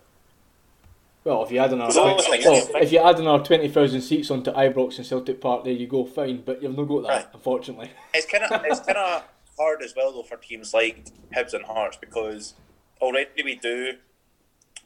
Well, 1.23 1.43
if 1.43 1.51
you 1.51 1.59
add 1.59 1.73
another 1.73 1.91
There's 1.93 1.97
always 1.97 2.25
20, 2.25 2.45
like- 2.45 2.69
well, 2.73 2.83
if 2.83 2.91
you 2.91 2.99
add 2.99 3.19
another 3.19 3.43
twenty 3.43 3.67
thousand 3.67 4.01
seats 4.01 4.31
onto 4.31 4.51
Ibrox 4.51 4.97
and 4.97 5.05
Celtic 5.05 5.41
Park, 5.41 5.63
there 5.65 5.73
you 5.73 5.87
go, 5.87 6.05
fine. 6.05 6.41
But 6.41 6.61
you've 6.63 6.77
not 6.77 6.87
got 6.87 7.01
that, 7.03 7.09
Right. 7.09 7.25
unfortunately. 7.33 7.91
It's 8.13 8.25
kind 8.25 8.43
of 8.43 8.63
it's 8.65 8.79
kind 8.79 8.97
of 8.97 9.23
hard 9.57 9.81
as 9.81 9.93
well 9.95 10.13
though 10.13 10.23
for 10.23 10.37
teams 10.37 10.73
like 10.73 11.05
Hibs 11.35 11.53
and 11.53 11.65
Hearts 11.65 11.97
because 11.97 12.53
already 13.01 13.43
we 13.43 13.55
do 13.55 13.93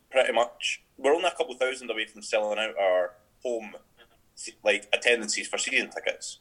pretty 0.10 0.32
much 0.34 0.82
we're 0.98 1.14
only 1.14 1.28
a 1.28 1.32
couple 1.32 1.53
thousand 1.56 1.91
away 1.91 2.06
from 2.06 2.22
selling 2.22 2.57
out 2.60 2.76
our 2.80 3.14
home 3.44 3.76
like 4.64 4.88
attendances 4.94 5.48
for 5.48 5.57
season 5.60 5.90
tickets. 5.91 6.40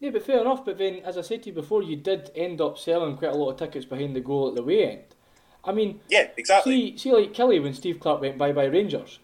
Yeah, 0.00 0.10
but 0.10 0.26
fair 0.26 0.40
enough. 0.40 0.64
But 0.64 0.78
then, 0.78 0.96
as 1.04 1.16
I 1.16 1.20
said 1.20 1.44
to 1.44 1.50
you 1.50 1.54
before, 1.54 1.82
you 1.82 1.94
did 1.96 2.30
end 2.34 2.60
up 2.60 2.76
selling 2.78 3.16
quite 3.16 3.30
a 3.32 3.36
lot 3.36 3.50
of 3.50 3.56
tickets 3.58 3.84
behind 3.86 4.16
the 4.16 4.20
goal 4.20 4.48
at 4.48 4.54
the 4.56 4.62
way 4.62 4.84
end. 4.90 5.13
I 5.66 5.72
mean, 5.72 6.00
Yeah, 6.08 6.28
exactly. 6.36 6.90
see, 6.92 6.98
see, 6.98 7.12
like 7.12 7.32
Killie 7.32 7.62
when 7.62 7.74
Steve 7.74 7.98
Clarke 8.00 8.20
went 8.20 8.38
bye 8.38 8.52
bye 8.52 8.66
Rangers. 8.66 9.18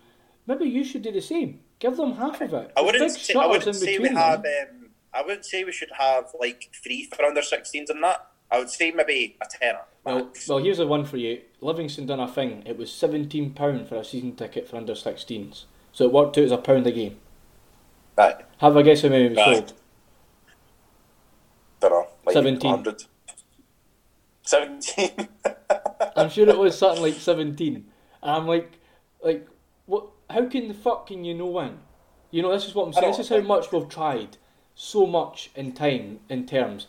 Maybe 0.47 0.65
you 0.67 0.85
should 0.85 1.03
do 1.03 1.13
the 1.13 1.21
same. 1.21 1.61
Give 1.79 1.97
them 1.97 2.15
half 2.15 2.41
of 2.41 2.53
it. 2.55 2.73
I 2.77 2.81
wouldn't 2.83 3.11
say, 3.13 3.35
I 3.35 3.47
wouldn't 3.47 3.77
say 3.77 3.99
we 3.99 4.05
between 4.09 4.17
have 4.17 4.41
um, 4.41 4.91
I 5.13 5.23
wouldn't 5.23 5.45
say 5.45 5.65
we 5.65 5.73
should 5.73 5.91
have 5.99 6.27
like 6.39 6.71
three 6.83 7.05
for 7.05 7.25
under 7.25 7.41
16s 7.41 7.91
and 7.91 8.03
that. 8.05 8.27
I 8.51 8.59
would 8.59 8.71
say 8.71 8.91
maybe 8.91 9.37
a 9.41 9.47
tenner. 9.47 9.81
Well, 10.05 10.31
well, 10.49 10.59
here's 10.59 10.79
a 10.81 10.87
one 10.87 11.05
for 11.05 11.19
you. 11.19 11.41
Livingston 11.61 12.07
done 12.07 12.19
a 12.21 12.27
thing. 12.27 12.63
It 12.67 12.77
was 12.79 12.91
seventeen 12.91 13.53
pound 13.53 13.89
for 13.89 13.97
a 13.97 14.05
season 14.05 14.35
ticket 14.35 14.69
for 14.69 14.77
under 14.77 14.95
16s. 14.95 15.65
So 15.93 16.05
it 16.05 16.13
worked 16.13 16.37
out 16.39 16.45
as 16.45 16.53
a 16.53 16.59
pound 16.59 16.87
a 16.87 16.93
game. 16.93 17.19
right. 18.17 18.37
Have 18.59 18.77
a 18.77 18.83
guess 18.83 19.03
how 19.03 19.09
many 19.11 19.29
we 19.29 19.37
Right. 19.37 19.57
sold. 19.57 19.73
Don't 21.81 21.91
know. 21.93 22.07
Like 22.27 22.35
17. 22.35 22.71
100. 22.71 23.05
17. 24.51 25.29
I'm 26.17 26.29
sure 26.29 26.49
it 26.49 26.59
was 26.59 26.77
something 26.77 27.03
like 27.03 27.15
seventeen. 27.15 27.87
And 28.21 28.31
I'm 28.33 28.47
like, 28.49 28.81
like, 29.23 29.47
what? 29.87 30.07
How 30.29 30.47
can 30.47 30.69
the 30.69 30.75
fuck 30.75 31.07
can 31.07 31.25
you 31.25 31.35
know 31.35 31.47
when? 31.47 31.79
You 32.33 32.43
know, 32.43 32.53
this 32.53 32.67
is 32.67 32.75
what 32.75 32.87
I'm 32.87 32.93
saying. 32.93 33.07
This 33.07 33.21
is 33.21 33.29
how 33.29 33.41
much 33.41 33.71
we've 33.71 33.89
tried, 33.89 34.37
so 34.75 35.07
much 35.07 35.51
in 35.55 35.73
time, 35.73 36.21
in 36.29 36.47
terms. 36.47 36.89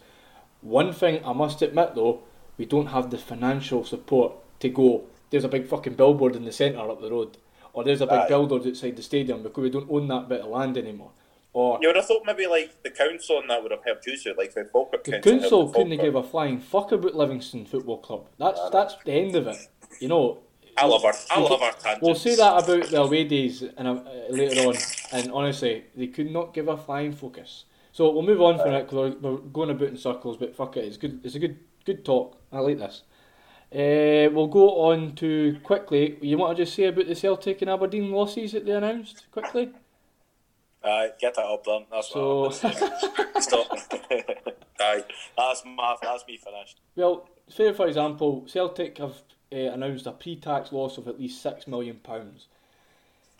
One 0.61 0.91
thing 0.91 1.23
I 1.23 1.33
must 1.33 1.61
admit 1.61 1.95
though, 1.95 2.21
we 2.57 2.65
don't 2.65 2.88
have 2.88 3.09
the 3.09 3.17
financial 3.17 3.83
support 3.85 4.33
to 4.59 4.69
go. 4.69 5.03
There's 5.29 5.43
a 5.43 5.49
big 5.49 5.67
fucking 5.67 5.93
billboard 5.93 6.35
in 6.35 6.45
the 6.45 6.51
centre 6.51 6.89
up 6.89 7.01
the 7.01 7.11
road, 7.11 7.38
or 7.73 7.83
there's 7.83 8.01
a 8.01 8.07
big 8.07 8.21
Aye. 8.21 8.27
billboard 8.27 8.65
outside 8.67 8.95
the 8.95 9.03
stadium 9.03 9.43
because 9.43 9.61
we 9.61 9.69
don't 9.69 9.89
own 9.89 10.07
that 10.07 10.29
bit 10.29 10.41
of 10.41 10.49
land 10.49 10.77
anymore. 10.77 11.11
Or 11.53 11.79
you 11.81 11.89
would 11.89 11.97
have 11.97 12.05
thought 12.05 12.23
maybe 12.25 12.47
like 12.47 12.81
the 12.83 12.89
council 12.89 13.39
and 13.39 13.49
that 13.49 13.61
would 13.61 13.71
have 13.71 13.83
helped 13.83 14.07
you 14.07 14.15
so 14.15 14.33
like 14.37 14.53
the 14.53 14.63
Falkirk 14.65 15.03
the 15.03 15.11
Council. 15.13 15.39
council 15.39 15.69
couldn't 15.69 15.97
give 15.99 16.15
a 16.15 16.23
flying 16.23 16.59
fuck 16.59 16.91
about 16.93 17.15
Livingston 17.15 17.65
Football 17.65 17.97
Club. 17.97 18.27
That's 18.37 18.59
that's 18.71 18.95
the 19.03 19.11
end 19.11 19.35
of 19.35 19.47
it. 19.47 19.57
You 19.99 20.07
know, 20.07 20.39
I 20.77 20.85
love 20.85 21.03
our 21.03 21.13
I 21.29 21.39
love 21.41 21.61
our 21.61 21.73
tangents. 21.73 22.01
We'll 22.01 22.15
say 22.15 22.35
that 22.35 22.63
about 22.63 22.87
the 22.87 23.01
away 23.01 23.25
days 23.25 23.63
and 23.63 23.87
uh, 23.87 24.01
later 24.29 24.69
on. 24.69 24.75
And 25.11 25.31
honestly, 25.31 25.85
they 25.95 26.07
could 26.07 26.31
not 26.31 26.53
give 26.53 26.69
a 26.69 26.77
flying 26.77 27.11
focus. 27.11 27.65
So 27.91 28.09
we'll 28.11 28.23
move 28.23 28.41
on 28.41 28.57
from 28.57 28.73
it 28.73 28.83
because 28.83 29.15
we're, 29.15 29.31
we're 29.31 29.37
going 29.39 29.71
about 29.71 29.89
in 29.89 29.97
circles. 29.97 30.37
But 30.37 30.55
fuck 30.55 30.77
it, 30.77 30.85
it's 30.85 30.97
good. 30.97 31.19
It's 31.23 31.35
a 31.35 31.39
good 31.39 31.59
good 31.85 32.05
talk. 32.05 32.37
I 32.51 32.59
like 32.59 32.79
this. 32.79 33.03
Uh, 33.73 34.27
we'll 34.33 34.47
go 34.47 34.91
on 34.91 35.15
to 35.15 35.57
quickly. 35.63 36.17
You 36.21 36.37
want 36.37 36.57
to 36.57 36.63
just 36.63 36.75
say 36.75 36.85
about 36.85 37.07
the 37.07 37.15
Celtic 37.15 37.61
and 37.61 37.71
Aberdeen 37.71 38.11
losses 38.11 38.51
that 38.53 38.65
they 38.65 38.71
announced 38.71 39.29
quickly? 39.31 39.71
Aye, 40.83 41.09
get 41.19 41.35
that 41.35 41.45
up 41.45 41.63
then. 41.63 41.85
That's 41.91 42.09
So- 42.09 42.41
what 42.43 42.53
Stop. 42.55 43.67
Aye. 44.79 45.03
That's 45.37 45.63
my, 45.65 45.95
that's 46.01 46.25
me 46.27 46.37
finished. 46.37 46.79
Well, 46.95 47.29
say 47.47 47.71
for 47.73 47.87
example, 47.87 48.45
Celtic 48.47 48.97
have 48.97 49.21
uh, 49.53 49.55
announced 49.55 50.07
a 50.07 50.11
pre-tax 50.11 50.71
loss 50.71 50.97
of 50.97 51.07
at 51.07 51.19
least 51.19 51.41
six 51.41 51.67
million 51.67 51.97
pounds. 51.97 52.47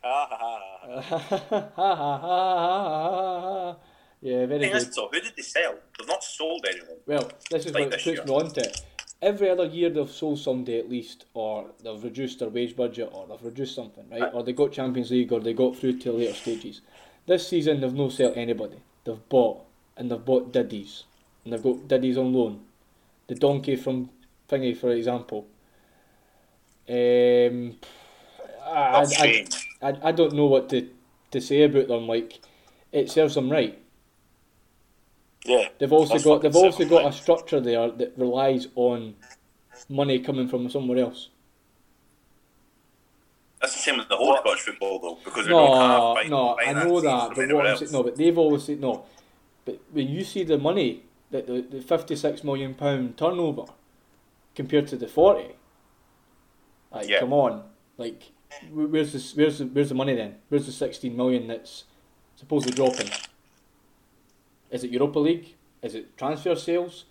Ah, 0.04 0.28
ha, 1.02 1.70
ha, 1.76 2.18
ha. 2.18 3.76
yeah, 4.22 4.46
very 4.46 4.60
Thing 4.62 4.72
good. 4.74 4.94
so 4.94 5.10
who 5.12 5.20
did 5.20 5.34
they 5.36 5.42
sell? 5.44 5.76
They've 5.98 6.08
not 6.08 6.24
sold 6.24 6.66
anyone. 6.70 6.98
Well, 7.06 7.32
this 7.50 7.66
is 7.66 7.74
Like 7.74 7.84
what 7.84 7.92
this 7.92 8.04
puts 8.04 8.18
year. 8.18 8.26
me 8.26 8.34
on 8.34 8.52
to 8.52 8.62
it. 8.62 8.82
Every 9.22 9.50
other 9.52 9.66
year 9.66 9.90
they've 9.92 10.10
sold 10.10 10.40
somebody 10.40 10.80
at 10.80 10.90
least, 10.90 11.26
or 11.36 11.68
they've 11.84 12.04
reduced 12.04 12.40
their 12.40 12.50
wage 12.50 12.76
budget, 12.76 13.10
or 13.14 13.28
they've 13.28 13.44
reduced 13.44 13.76
something, 13.76 14.04
right? 14.10 14.22
Right. 14.22 14.34
Or 14.34 14.44
they 14.44 14.54
got 14.54 14.72
Champions 14.72 15.12
League, 15.12 15.32
or 15.32 15.40
they 15.40 15.54
got 15.54 15.76
through 15.76 16.00
to 16.00 16.12
later 16.12 16.34
stages. 16.34 16.82
This 17.26 17.48
season 17.48 17.82
they've 17.82 17.94
no 17.94 18.10
sell 18.10 18.34
anybody. 18.36 18.78
They've 19.04 19.30
bought, 19.30 19.64
and 19.98 20.12
they've 20.12 20.24
bought 20.24 20.52
Diddy's, 20.52 21.04
and 21.44 21.54
they've 21.54 21.64
got 21.64 21.88
Diddy's 21.88 22.18
on 22.18 22.34
loan. 22.34 22.62
The 23.28 23.36
donkey 23.36 23.76
from 23.76 24.10
Thingy, 24.50 24.76
for 24.76 24.92
example. 24.92 25.48
Um, 26.90 27.78
I, 28.66 29.06
I. 29.20 29.46
I, 29.82 29.98
I 30.04 30.12
don't 30.12 30.34
know 30.34 30.46
what 30.46 30.70
to, 30.70 30.88
to 31.32 31.42
say 31.42 31.64
about 31.64 31.88
them. 31.88 32.08
Like, 32.08 32.40
it 32.92 33.10
serves 33.10 33.36
them 33.36 33.52
right. 33.52 33.82
Yeah. 35.46 35.70
They've 35.80 35.92
also 35.92 36.20
got 36.20 36.44
they've 36.44 36.56
also 36.56 36.86
got 36.86 37.06
a 37.06 37.12
structure 37.12 37.60
there 37.60 37.90
that 37.90 38.14
relies 38.16 38.68
on 38.76 39.16
money 39.90 40.20
coming 40.20 40.48
from 40.48 40.70
somewhere 40.70 41.00
else. 41.00 41.30
That's 43.62 43.74
the 43.76 43.80
same 43.80 43.98
with 44.00 44.10
the 44.10 44.18
whole 44.18 44.36
Scottish 44.38 44.62
football 44.62 45.00
though, 45.00 45.18
because 45.24 45.46
we 45.46 45.52
No, 45.52 45.68
don't 45.70 46.16
have 46.18 46.30
no, 46.30 46.58
I 46.58 46.74
know 46.74 47.00
that, 47.02 47.36
but 47.36 47.54
what 47.54 47.68
I'm 47.68 47.78
saying, 47.78 47.92
no, 47.92 48.04
but 48.04 48.16
they've 48.18 48.38
always 48.38 48.64
said 48.64 48.80
no. 48.80 49.06
But 49.66 49.80
when 49.92 50.08
you 50.10 50.24
see 50.24 50.44
the 50.44 50.58
money 50.58 51.04
that 51.30 51.46
the, 51.48 51.62
the 51.62 51.82
fifty 51.82 52.16
six 52.16 52.44
million 52.44 52.74
pound 52.74 53.18
turnover 53.18 53.66
compared 54.56 54.88
to 54.88 54.98
the 54.98 55.08
forty, 55.08 55.56
like 56.92 57.08
Yeah. 57.08 57.20
come 57.20 57.34
on, 57.34 57.64
Like, 57.98 58.32
where's 58.74 59.14
the 59.14 59.42
where's 59.42 59.60
the, 59.60 59.66
where's 59.66 59.90
the 59.90 59.96
money 59.96 60.16
then? 60.16 60.38
Where's 60.50 60.66
the 60.66 60.72
sixteen 60.72 61.16
million 61.16 61.48
that's 61.48 61.84
supposedly 62.36 62.76
dropping? 62.76 63.10
Is 64.72 64.84
it 64.84 64.90
Europa 64.92 65.20
League? 65.20 65.56
Is 65.84 65.94
it 65.96 66.18
transfer 66.18 66.56
sales? 66.56 67.06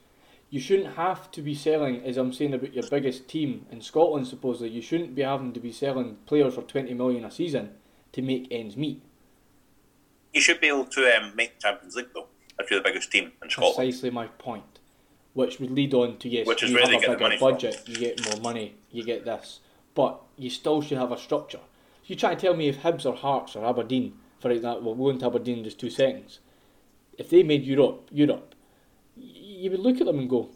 You 0.51 0.59
shouldn't 0.59 0.97
have 0.97 1.31
to 1.31 1.43
be 1.43 1.55
selling, 1.55 2.03
as 2.05 2.17
I'm 2.17 2.33
saying 2.33 2.55
about 2.55 2.75
your 2.75 2.89
biggest 2.91 3.29
team 3.29 3.67
in 3.71 3.81
Scotland. 3.81 4.27
Supposedly, 4.27 4.71
you 4.71 4.83
shouldn't 4.83 5.15
be 5.15 5.23
having 5.23 5.53
to 5.53 5.61
be 5.61 5.71
selling 5.73 6.17
players 6.27 6.55
for 6.55 6.63
twenty 6.63 6.93
million 6.93 7.25
a 7.25 7.31
season 7.31 7.71
to 8.13 8.21
make 8.23 8.49
ends 8.51 8.77
meet. 8.77 9.01
You 10.35 10.41
should 10.41 10.61
be 10.61 10.67
able 10.69 10.87
to 10.87 11.17
um, 11.17 11.37
make 11.37 11.57
the 11.57 11.63
Champions 11.63 11.95
League 11.95 12.09
though, 12.13 12.27
if 12.59 12.69
you're 12.71 12.81
the 12.81 12.89
biggest 12.89 13.13
team 13.13 13.33
in 13.43 13.49
Scotland. 13.49 13.77
Precisely 13.77 14.11
my 14.11 14.27
point. 14.27 14.65
Which 15.35 15.61
would 15.61 15.71
lead 15.71 15.95
on 15.95 16.19
to 16.19 16.29
yes, 16.29 16.49
Which 16.49 16.65
is 16.65 16.71
you 16.71 16.77
where 16.77 16.87
have 16.87 16.95
a 16.95 17.07
bigger 17.07 17.19
money 17.19 17.39
from. 17.39 17.53
budget, 17.53 17.83
you 17.87 17.95
get 17.97 18.29
more 18.29 18.41
money, 18.41 18.75
you 18.91 19.05
get 19.05 19.25
this, 19.25 19.61
but 19.95 20.21
you 20.37 20.51
still 20.51 20.83
should 20.83 20.99
have 20.99 21.13
a 21.13 21.19
structure. 21.19 21.61
You 22.07 22.17
try 22.17 22.35
to 22.35 22.41
tell 22.41 22.55
me 22.55 22.69
if 22.69 22.83
Hibs 22.83 23.07
or 23.07 23.15
Hearts 23.15 23.55
or 23.55 23.65
Aberdeen, 23.65 24.15
for 24.41 24.51
example, 24.51 24.83
we'll 24.83 24.97
go 24.97 25.11
into 25.11 25.27
Aberdeen 25.27 25.59
in 25.59 25.65
just 25.65 25.79
two 25.79 25.91
seconds. 25.91 26.41
If 27.17 27.31
they 27.31 27.45
made 27.45 27.63
Europe, 27.63 28.09
Europe, 28.11 28.57
you 29.61 29.71
would 29.71 29.81
look 29.81 30.01
at 30.01 30.07
them 30.07 30.19
and 30.19 30.29
go, 30.29 30.49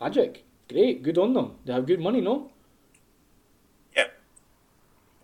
magic, 0.00 0.44
great, 0.68 1.02
good 1.02 1.18
on 1.18 1.32
them. 1.32 1.52
They 1.64 1.72
have 1.72 1.86
good 1.86 2.00
money, 2.00 2.20
no? 2.20 2.50
Yeah. 3.96 4.04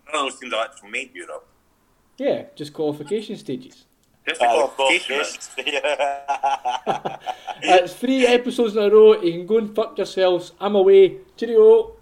None 0.06 0.26
of 0.26 0.32
those 0.32 0.40
teams 0.40 0.52
have 0.52 0.70
actually 0.70 0.90
made 0.90 1.14
Europe. 1.14 1.46
Yeah, 2.18 2.44
just 2.56 2.72
qualification 2.72 3.36
stages. 3.36 3.84
Just 4.26 4.40
the 4.40 4.46
qualification. 4.46 5.16
qualifications. 5.54 7.18
It's 7.60 7.92
three 7.94 8.24
episodes 8.24 8.76
in 8.76 8.84
a 8.84 8.88
row. 8.88 9.20
You 9.20 9.32
can 9.32 9.46
go 9.46 9.58
and 9.58 9.74
fuck 9.74 9.98
yourselves. 9.98 10.52
I'm 10.60 10.76
away. 10.76 11.16
Cheerio. 11.36 11.96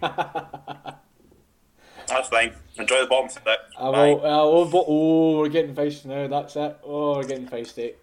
That's 0.00 0.98
fine. 2.28 2.52
Enjoy 2.76 3.00
the 3.00 3.06
bottom 3.06 3.28
six. 3.28 3.46
I 3.78 3.88
will, 3.88 3.96
I 3.96 4.42
will, 4.42 4.84
oh, 4.88 5.38
we're 5.38 5.48
getting 5.48 5.74
feisty 5.74 6.06
now. 6.06 6.26
That's 6.26 6.56
it. 6.56 6.76
Oh, 6.84 7.16
we're 7.16 7.24
getting 7.24 7.46
feisty. 7.46 7.94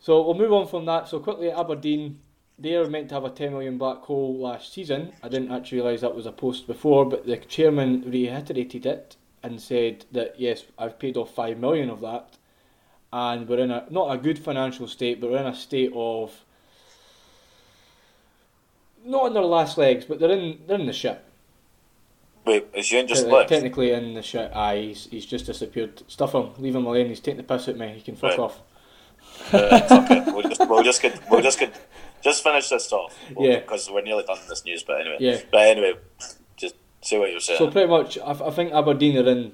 So 0.00 0.22
we'll 0.22 0.34
move 0.34 0.52
on 0.52 0.66
from 0.68 0.84
that. 0.86 1.08
So 1.08 1.18
quickly, 1.18 1.50
Aberdeen, 1.50 2.20
they 2.58 2.74
are 2.76 2.88
meant 2.88 3.08
to 3.10 3.14
have 3.16 3.24
a 3.24 3.30
10 3.30 3.52
million 3.52 3.78
black 3.78 3.98
hole 3.98 4.36
last 4.38 4.72
season. 4.72 5.12
I 5.22 5.28
didn't 5.28 5.52
actually 5.52 5.78
realise 5.78 6.00
that 6.02 6.14
was 6.14 6.26
a 6.26 6.32
post 6.32 6.66
before, 6.66 7.04
but 7.04 7.26
the 7.26 7.36
chairman 7.36 8.02
reiterated 8.10 8.86
it 8.86 9.16
and 9.42 9.60
said 9.60 10.04
that 10.12 10.34
yes, 10.38 10.64
I've 10.78 10.98
paid 10.98 11.16
off 11.16 11.34
5 11.34 11.58
million 11.58 11.90
of 11.90 12.00
that, 12.00 12.36
and 13.12 13.48
we're 13.48 13.60
in 13.60 13.70
a 13.70 13.86
not 13.90 14.12
a 14.12 14.18
good 14.18 14.38
financial 14.38 14.86
state, 14.88 15.20
but 15.20 15.30
we're 15.30 15.38
in 15.38 15.46
a 15.46 15.54
state 15.54 15.92
of 15.94 16.42
not 19.04 19.26
in 19.26 19.34
their 19.34 19.42
last 19.44 19.78
legs, 19.78 20.04
but 20.04 20.18
they're 20.18 20.30
in 20.30 20.60
they're 20.66 20.78
in 20.80 20.86
the 20.86 20.92
shit. 20.92 21.20
Wait, 22.44 22.66
is 22.74 22.90
Ewan 22.90 23.06
just 23.06 23.24
Te- 23.26 23.30
left? 23.30 23.48
Technically 23.48 23.92
in 23.92 24.14
the 24.14 24.22
shit. 24.22 24.50
Aye, 24.54 24.78
he's, 24.78 25.04
he's 25.10 25.26
just 25.26 25.46
disappeared. 25.46 26.02
Stuff 26.10 26.32
him. 26.34 26.50
Leave 26.58 26.74
him 26.74 26.86
alone. 26.86 27.06
He's 27.06 27.20
taking 27.20 27.36
the 27.36 27.42
piss 27.42 27.68
at 27.68 27.76
me. 27.76 27.88
He 27.94 28.00
can 28.00 28.16
fuck 28.16 28.30
Right. 28.30 28.38
off. 28.38 28.60
Uh, 29.52 30.02
okay. 30.04 30.30
We'll 30.32 30.42
just 30.42 30.60
we'll 30.68 30.82
just 30.82 31.00
get 31.02 31.20
we'll 31.30 31.40
just 31.42 31.58
get 31.58 31.74
just 32.22 32.42
finish 32.42 32.68
this 32.68 32.92
off. 32.92 33.16
We'll- 33.34 33.48
Yeah. 33.50 33.60
Because 33.60 33.90
we're 33.90 34.02
nearly 34.02 34.24
done 34.24 34.38
with 34.38 34.48
this 34.48 34.64
news, 34.64 34.82
but 34.82 35.00
anyway. 35.00 35.16
Yeah. 35.20 35.38
But 35.50 35.60
anyway, 35.68 35.94
just 36.56 36.74
say 37.00 37.18
what 37.18 37.30
you're 37.30 37.40
saying. 37.40 37.58
So 37.58 37.70
pretty 37.70 37.88
much, 37.88 38.18
I, 38.18 38.32
I 38.32 38.50
think 38.50 38.72
Aberdeen 38.72 39.16
are 39.18 39.28
in 39.30 39.52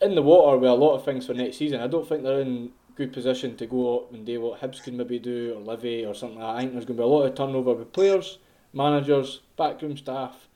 in 0.00 0.14
the 0.14 0.22
water 0.22 0.56
with 0.58 0.70
a 0.70 0.74
lot 0.74 0.94
of 0.96 1.04
things 1.04 1.26
for 1.26 1.34
next 1.34 1.56
season. 1.58 1.80
I 1.80 1.86
don't 1.86 2.08
think 2.08 2.22
they're 2.22 2.40
in 2.40 2.70
good 2.96 3.12
position 3.12 3.56
to 3.56 3.66
go 3.66 3.98
up 4.00 4.12
and 4.12 4.24
do 4.26 4.40
what 4.40 4.60
Hibs 4.60 4.82
can 4.82 4.96
maybe 4.96 5.18
do 5.18 5.54
or 5.56 5.60
Livy 5.60 6.04
or 6.04 6.14
something 6.14 6.38
like 6.38 6.46
that. 6.54 6.56
I 6.56 6.60
think 6.60 6.72
there's 6.72 6.84
going 6.84 6.96
to 6.98 7.02
be 7.02 7.04
a 7.04 7.06
lot 7.06 7.22
of 7.22 7.34
turnover 7.34 7.72
with 7.74 7.92
players, 7.92 8.38
managers, 8.72 9.40
backroom 9.56 9.96
staff. 9.96 10.48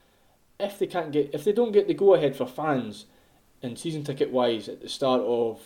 If 0.61 0.79
they 0.79 0.87
can't 0.87 1.11
get, 1.11 1.31
if 1.35 1.45
they 1.45 1.53
don't 1.53 1.73
get 1.73 1.89
the 1.89 1.95
go 1.95 2.15
ahead 2.15 2.37
for 2.37 2.47
fans, 2.47 3.07
and 3.63 3.79
season 3.79 4.05
ticket 4.05 4.31
wise 4.31 4.69
at 4.69 4.81
the 4.83 4.89
start 4.89 5.23
of, 5.23 5.61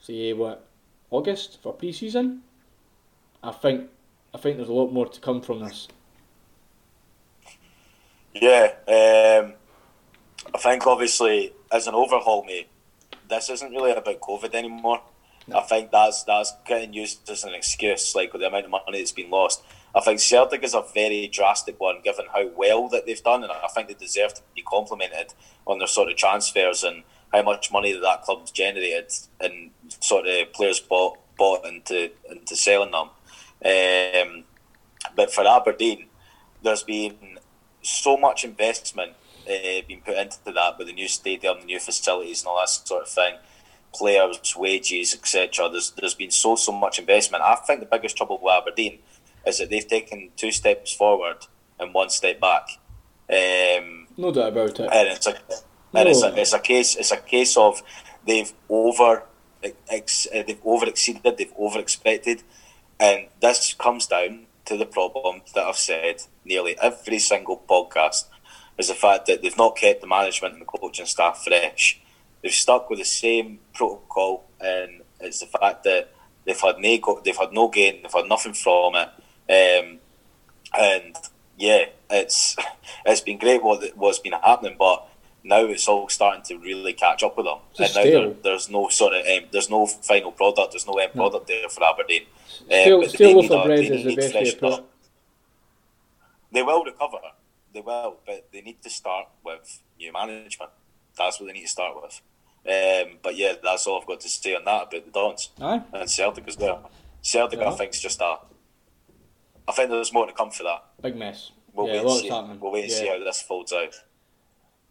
say 0.00 0.32
what, 0.32 0.66
August 1.14 1.62
for 1.62 1.72
pre-season, 1.72 2.42
I 3.42 3.52
think, 3.52 3.88
I 4.34 4.38
think 4.38 4.56
there's 4.56 4.68
a 4.68 4.72
lot 4.72 4.92
more 4.92 5.06
to 5.06 5.20
come 5.20 5.40
from 5.40 5.60
this. 5.60 5.86
Yeah, 8.34 8.72
um, 8.88 9.54
I 10.52 10.58
think 10.58 10.86
obviously 10.88 11.52
as 11.70 11.86
an 11.86 11.94
overhaul, 11.94 12.44
mate, 12.44 12.68
this 13.30 13.48
isn't 13.48 13.70
really 13.70 13.92
about 13.92 14.20
COVID 14.20 14.54
anymore. 14.54 15.02
I 15.54 15.60
think 15.60 15.90
that's 15.92 16.24
that's 16.24 16.54
getting 16.66 16.94
used 16.94 17.28
as 17.28 17.44
an 17.44 17.54
excuse, 17.54 18.14
like 18.14 18.32
with 18.32 18.40
the 18.40 18.48
amount 18.48 18.64
of 18.64 18.70
money 18.70 18.98
that's 18.98 19.12
been 19.12 19.30
lost. 19.30 19.62
I 19.94 20.00
think 20.00 20.18
Celtic 20.18 20.64
is 20.64 20.74
a 20.74 20.82
very 20.94 21.28
drastic 21.28 21.78
one, 21.78 22.00
given 22.02 22.24
how 22.32 22.48
well 22.56 22.88
that 22.88 23.06
they've 23.06 23.22
done, 23.22 23.44
and 23.44 23.52
I 23.52 23.68
think 23.68 23.88
they 23.88 23.94
deserve 23.94 24.34
to 24.34 24.42
be 24.54 24.62
complimented 24.62 25.34
on 25.66 25.78
their 25.78 25.86
sort 25.86 26.08
of 26.08 26.16
transfers 26.16 26.82
and 26.82 27.04
how 27.32 27.42
much 27.42 27.70
money 27.70 27.92
that 27.92 28.02
that 28.02 28.22
club's 28.22 28.50
generated 28.50 29.12
and 29.40 29.70
sort 30.00 30.26
of 30.26 30.52
players 30.52 30.80
bought 30.80 31.18
bought 31.36 31.64
into 31.66 32.10
into 32.30 32.56
selling 32.56 32.92
them. 32.92 33.10
Um, 33.64 34.44
but 35.16 35.32
for 35.32 35.46
Aberdeen, 35.46 36.06
there's 36.62 36.82
been 36.82 37.38
so 37.82 38.16
much 38.16 38.44
investment 38.44 39.12
uh, 39.48 39.82
being 39.86 40.00
put 40.04 40.16
into 40.16 40.38
that 40.52 40.78
with 40.78 40.86
the 40.86 40.92
new 40.92 41.08
stadium, 41.08 41.60
the 41.60 41.66
new 41.66 41.80
facilities, 41.80 42.42
and 42.42 42.48
all 42.48 42.58
that 42.58 42.68
sort 42.68 43.02
of 43.02 43.08
thing. 43.08 43.34
Players, 43.94 44.56
wages, 44.56 45.14
etc. 45.14 45.68
There's 45.70 45.90
there's 45.92 46.14
been 46.14 46.30
so 46.30 46.56
so 46.56 46.72
much 46.72 46.98
investment. 46.98 47.42
I 47.44 47.54
think 47.56 47.80
the 47.80 47.86
biggest 47.86 48.16
trouble 48.16 48.40
with 48.42 48.52
Aberdeen 48.52 48.98
is 49.46 49.58
that 49.58 49.70
they've 49.70 49.86
taken 49.86 50.30
two 50.36 50.50
steps 50.50 50.92
forward 50.92 51.46
and 51.78 51.92
one 51.94 52.08
step 52.10 52.40
back. 52.40 52.66
Um, 53.30 54.06
No 54.16 54.32
doubt 54.32 54.48
about 54.48 54.80
it. 54.80 54.88
and 54.92 55.08
it's 55.08 55.26
a 55.26 55.36
and 55.94 56.08
it's 56.08 56.22
a, 56.22 56.34
it's 56.40 56.52
a 56.52 56.58
case 56.58 56.96
it's 56.96 57.12
a 57.12 57.16
case 57.18 57.56
of 57.56 57.82
they've 58.26 58.52
over 58.68 59.22
ex, 59.88 60.26
uh, 60.34 60.42
they've 60.46 60.60
over 60.64 60.86
exceeded 60.86 61.36
they've 61.36 61.52
over 61.56 61.78
expected 61.78 62.42
and 63.00 63.26
this 63.40 63.74
comes 63.74 64.06
down 64.06 64.46
to 64.64 64.76
the 64.76 64.86
problem 64.86 65.42
that 65.54 65.64
I've 65.64 65.76
said 65.76 66.22
nearly 66.44 66.76
every 66.80 67.18
single 67.18 67.62
podcast 67.68 68.26
is 68.78 68.88
the 68.88 68.94
fact 68.94 69.26
that 69.26 69.42
they've 69.42 69.56
not 69.56 69.76
kept 69.76 70.00
the 70.00 70.06
management 70.06 70.54
and 70.54 70.62
the 70.62 70.66
coaching 70.66 71.06
staff 71.06 71.44
fresh. 71.44 72.00
They've 72.42 72.52
stuck 72.52 72.90
with 72.90 72.98
the 72.98 73.04
same 73.04 73.60
protocol 73.72 74.44
and 74.60 75.02
it's 75.20 75.40
the 75.40 75.46
fact 75.46 75.84
that 75.84 76.12
they've 76.44 76.60
had 76.60 76.78
no 76.78 76.98
go- 76.98 77.20
they've 77.24 77.36
had 77.36 77.52
no 77.52 77.68
gain 77.68 78.02
they've 78.02 78.12
had 78.12 78.28
nothing 78.28 78.54
from 78.54 78.94
it. 78.96 79.08
Um, 79.50 79.98
and 80.78 81.16
yeah, 81.56 81.86
it's 82.10 82.56
it's 83.06 83.20
been 83.20 83.38
great 83.38 83.62
what 83.62 83.84
what's 83.96 84.18
been 84.18 84.32
happening, 84.32 84.76
but 84.78 85.08
now 85.44 85.64
it's 85.66 85.86
all 85.86 86.08
starting 86.08 86.42
to 86.44 86.56
really 86.56 86.94
catch 86.94 87.22
up 87.22 87.36
with 87.36 87.46
them. 87.46 87.58
It's 87.78 87.94
and 87.94 88.04
now 88.10 88.20
there, 88.20 88.34
there's 88.42 88.70
no 88.70 88.88
sort 88.88 89.12
of 89.14 89.26
um, 89.26 89.48
there's 89.52 89.70
no 89.70 89.86
final 89.86 90.32
product, 90.32 90.72
there's 90.72 90.86
no 90.86 90.94
end 90.94 91.12
product 91.12 91.46
there 91.46 91.68
for 91.68 91.84
Aberdeen. 91.84 92.22
Still, 92.46 93.04
still 93.08 93.28
they 93.28 93.34
loaf 93.34 93.42
need 93.42 93.52
of 93.52 93.64
bread 93.66 93.78
is 93.80 94.04
the 94.04 94.16
best 94.16 94.34
way 94.34 94.50
to 94.50 94.56
put 94.56 94.72
it. 94.72 94.84
They 96.50 96.62
will 96.62 96.84
recover. 96.84 97.18
They 97.72 97.80
will, 97.80 98.16
but 98.26 98.48
they 98.52 98.62
need 98.62 98.82
to 98.82 98.90
start 98.90 99.28
with 99.44 99.82
new 99.98 100.12
management. 100.12 100.70
That's 101.18 101.38
what 101.38 101.46
they 101.46 101.52
need 101.52 101.62
to 101.62 101.68
start 101.68 101.96
with. 102.00 102.20
Um, 102.66 103.18
but 103.22 103.36
yeah, 103.36 103.54
that's 103.62 103.86
all 103.86 104.00
I've 104.00 104.06
got 104.06 104.20
to 104.20 104.28
say 104.28 104.54
on 104.54 104.64
that 104.64 104.88
about 104.88 105.04
the 105.04 105.10
Dons 105.12 105.50
Aye. 105.60 105.82
and 105.92 106.10
Celtic 106.10 106.48
as 106.48 106.56
well. 106.56 106.90
Celtic, 107.20 107.60
Yeah. 107.60 107.70
I 107.70 107.72
think, 107.72 107.92
is 107.92 108.00
just 108.00 108.20
a. 108.20 108.36
I 109.68 109.72
think 109.72 109.90
there's 109.90 110.12
more 110.12 110.26
to 110.26 110.32
come 110.32 110.50
for 110.50 110.62
that. 110.62 110.84
Big 111.02 111.16
mess. 111.16 111.50
We'll 111.74 111.88
yeah, 111.88 112.02
wait 112.02 112.10
and 112.10 112.20
see. 112.20 112.28
happening. 112.28 112.60
We'll 112.60 112.72
wait 112.72 112.84
and 112.84 112.92
yeah. 112.92 112.98
see 112.98 113.08
how 113.08 113.18
this 113.18 113.42
folds 113.42 113.72
out. 113.72 113.94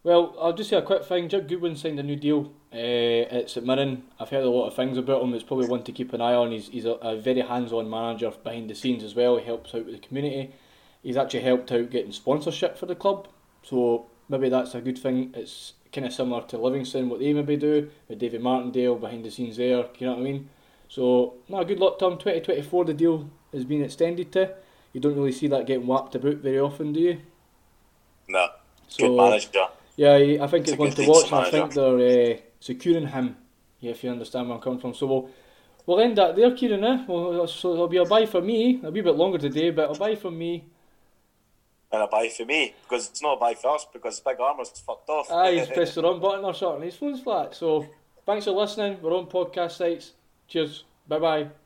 Well, 0.04 0.36
I'll 0.38 0.52
just 0.52 0.68
say 0.68 0.76
a 0.76 0.82
quick 0.82 1.02
thing. 1.02 1.30
Jim 1.30 1.46
Goodwin 1.46 1.76
signed 1.76 1.98
a 1.98 2.02
new 2.02 2.16
deal. 2.16 2.52
Uh, 2.70 3.24
it's 3.40 3.56
at 3.56 3.64
Mirren. 3.64 4.02
I've 4.20 4.28
heard 4.28 4.44
a 4.44 4.50
lot 4.50 4.66
of 4.66 4.76
things 4.76 4.98
about 4.98 5.22
him. 5.22 5.32
It's 5.32 5.42
probably 5.42 5.66
one 5.66 5.82
to 5.84 5.92
keep 5.92 6.12
an 6.12 6.20
eye 6.20 6.34
on. 6.34 6.52
He's, 6.52 6.68
he's 6.68 6.84
a, 6.84 6.92
a 7.00 7.16
very 7.16 7.40
hands-on 7.40 7.88
manager 7.88 8.30
behind 8.42 8.68
the 8.68 8.74
scenes 8.74 9.02
as 9.02 9.14
well. 9.14 9.38
He 9.38 9.46
helps 9.46 9.74
out 9.74 9.86
with 9.86 9.94
the 9.94 10.06
community. 10.06 10.52
He's 11.02 11.16
actually 11.16 11.40
helped 11.40 11.72
out 11.72 11.90
getting 11.90 12.12
sponsorship 12.12 12.76
for 12.76 12.84
the 12.84 12.94
club. 12.94 13.28
So 13.62 14.04
maybe 14.28 14.50
that's 14.50 14.74
a 14.74 14.82
good 14.82 14.98
thing. 14.98 15.32
It's 15.34 15.72
kind 15.90 16.06
of 16.06 16.12
similar 16.12 16.42
to 16.48 16.58
Livingston, 16.58 17.08
what 17.08 17.20
they 17.20 17.32
maybe 17.32 17.56
do 17.56 17.90
with 18.06 18.18
David 18.18 18.42
Martindale 18.42 18.96
behind 18.96 19.24
the 19.24 19.30
scenes 19.30 19.56
there. 19.56 19.86
You 19.98 20.06
know 20.06 20.12
what 20.12 20.20
I 20.20 20.22
mean? 20.22 20.50
So, 20.88 21.34
no, 21.48 21.64
good 21.64 21.80
luck 21.80 21.98
to 22.00 22.06
him. 22.06 22.18
2024, 22.18 22.84
the 22.84 22.94
deal 22.94 23.30
has 23.54 23.64
been 23.64 23.82
extended 23.82 24.32
to. 24.32 24.54
You 24.92 25.00
don't 25.00 25.16
really 25.16 25.32
see 25.32 25.46
that 25.46 25.66
getting 25.66 25.86
whapped 25.86 26.14
about 26.14 26.36
very 26.36 26.58
often, 26.58 26.92
do 26.92 27.00
you? 27.00 27.20
No, 28.28 28.48
So, 28.88 29.08
good 29.08 29.16
manager. 29.16 29.66
Yeah, 29.96 30.44
I 30.44 30.46
think 30.46 30.68
it's 30.68 30.72
a 30.72 30.76
one 30.76 30.90
to 30.90 31.06
watch, 31.06 31.32
I 31.32 31.50
think 31.50 31.72
they're 31.72 32.34
uh, 32.34 32.36
securing 32.60 33.08
him. 33.08 33.36
Yeah, 33.80 33.92
if 33.92 34.02
you 34.02 34.10
understand 34.10 34.48
where 34.48 34.56
I'm 34.56 34.62
coming 34.62 34.80
from. 34.80 34.94
So 34.94 35.06
we'll, 35.06 35.30
we'll 35.86 36.00
end 36.00 36.16
that 36.18 36.36
there, 36.36 36.54
Kieran. 36.54 36.84
Eh? 36.84 37.04
Well, 37.06 37.46
so 37.46 37.74
it'll 37.74 37.88
be 37.88 37.98
a 37.98 38.04
bye 38.04 38.26
for 38.26 38.40
me. 38.40 38.76
It'll 38.76 38.90
be 38.90 39.00
a 39.00 39.04
bit 39.04 39.16
longer 39.16 39.38
today, 39.38 39.70
but 39.70 39.94
a 39.94 39.98
bye 39.98 40.16
for 40.16 40.30
me. 40.30 40.64
And 41.94 42.02
a 42.02 42.06
buy 42.08 42.28
for 42.28 42.44
me 42.44 42.74
because 42.82 43.08
it's 43.08 43.22
not 43.22 43.34
a 43.34 43.36
buy 43.36 43.54
for 43.54 43.76
us 43.76 43.86
because 43.92 44.18
Big 44.18 44.40
Armour's 44.40 44.70
fucked 44.70 45.08
off. 45.08 45.28
Ah, 45.30 45.48
he's 45.52 45.68
pressed 45.68 45.94
the 45.94 46.02
wrong 46.02 46.18
button 46.18 46.44
or 46.44 46.52
something. 46.52 46.82
His 46.82 46.96
phone's 46.96 47.20
flat. 47.20 47.54
So 47.54 47.86
thanks 48.26 48.46
for 48.46 48.50
listening. 48.50 49.00
We're 49.00 49.16
on 49.16 49.26
podcast 49.26 49.72
sites. 49.72 50.12
Cheers. 50.48 50.82
Bye 51.06 51.18
bye. 51.20 51.63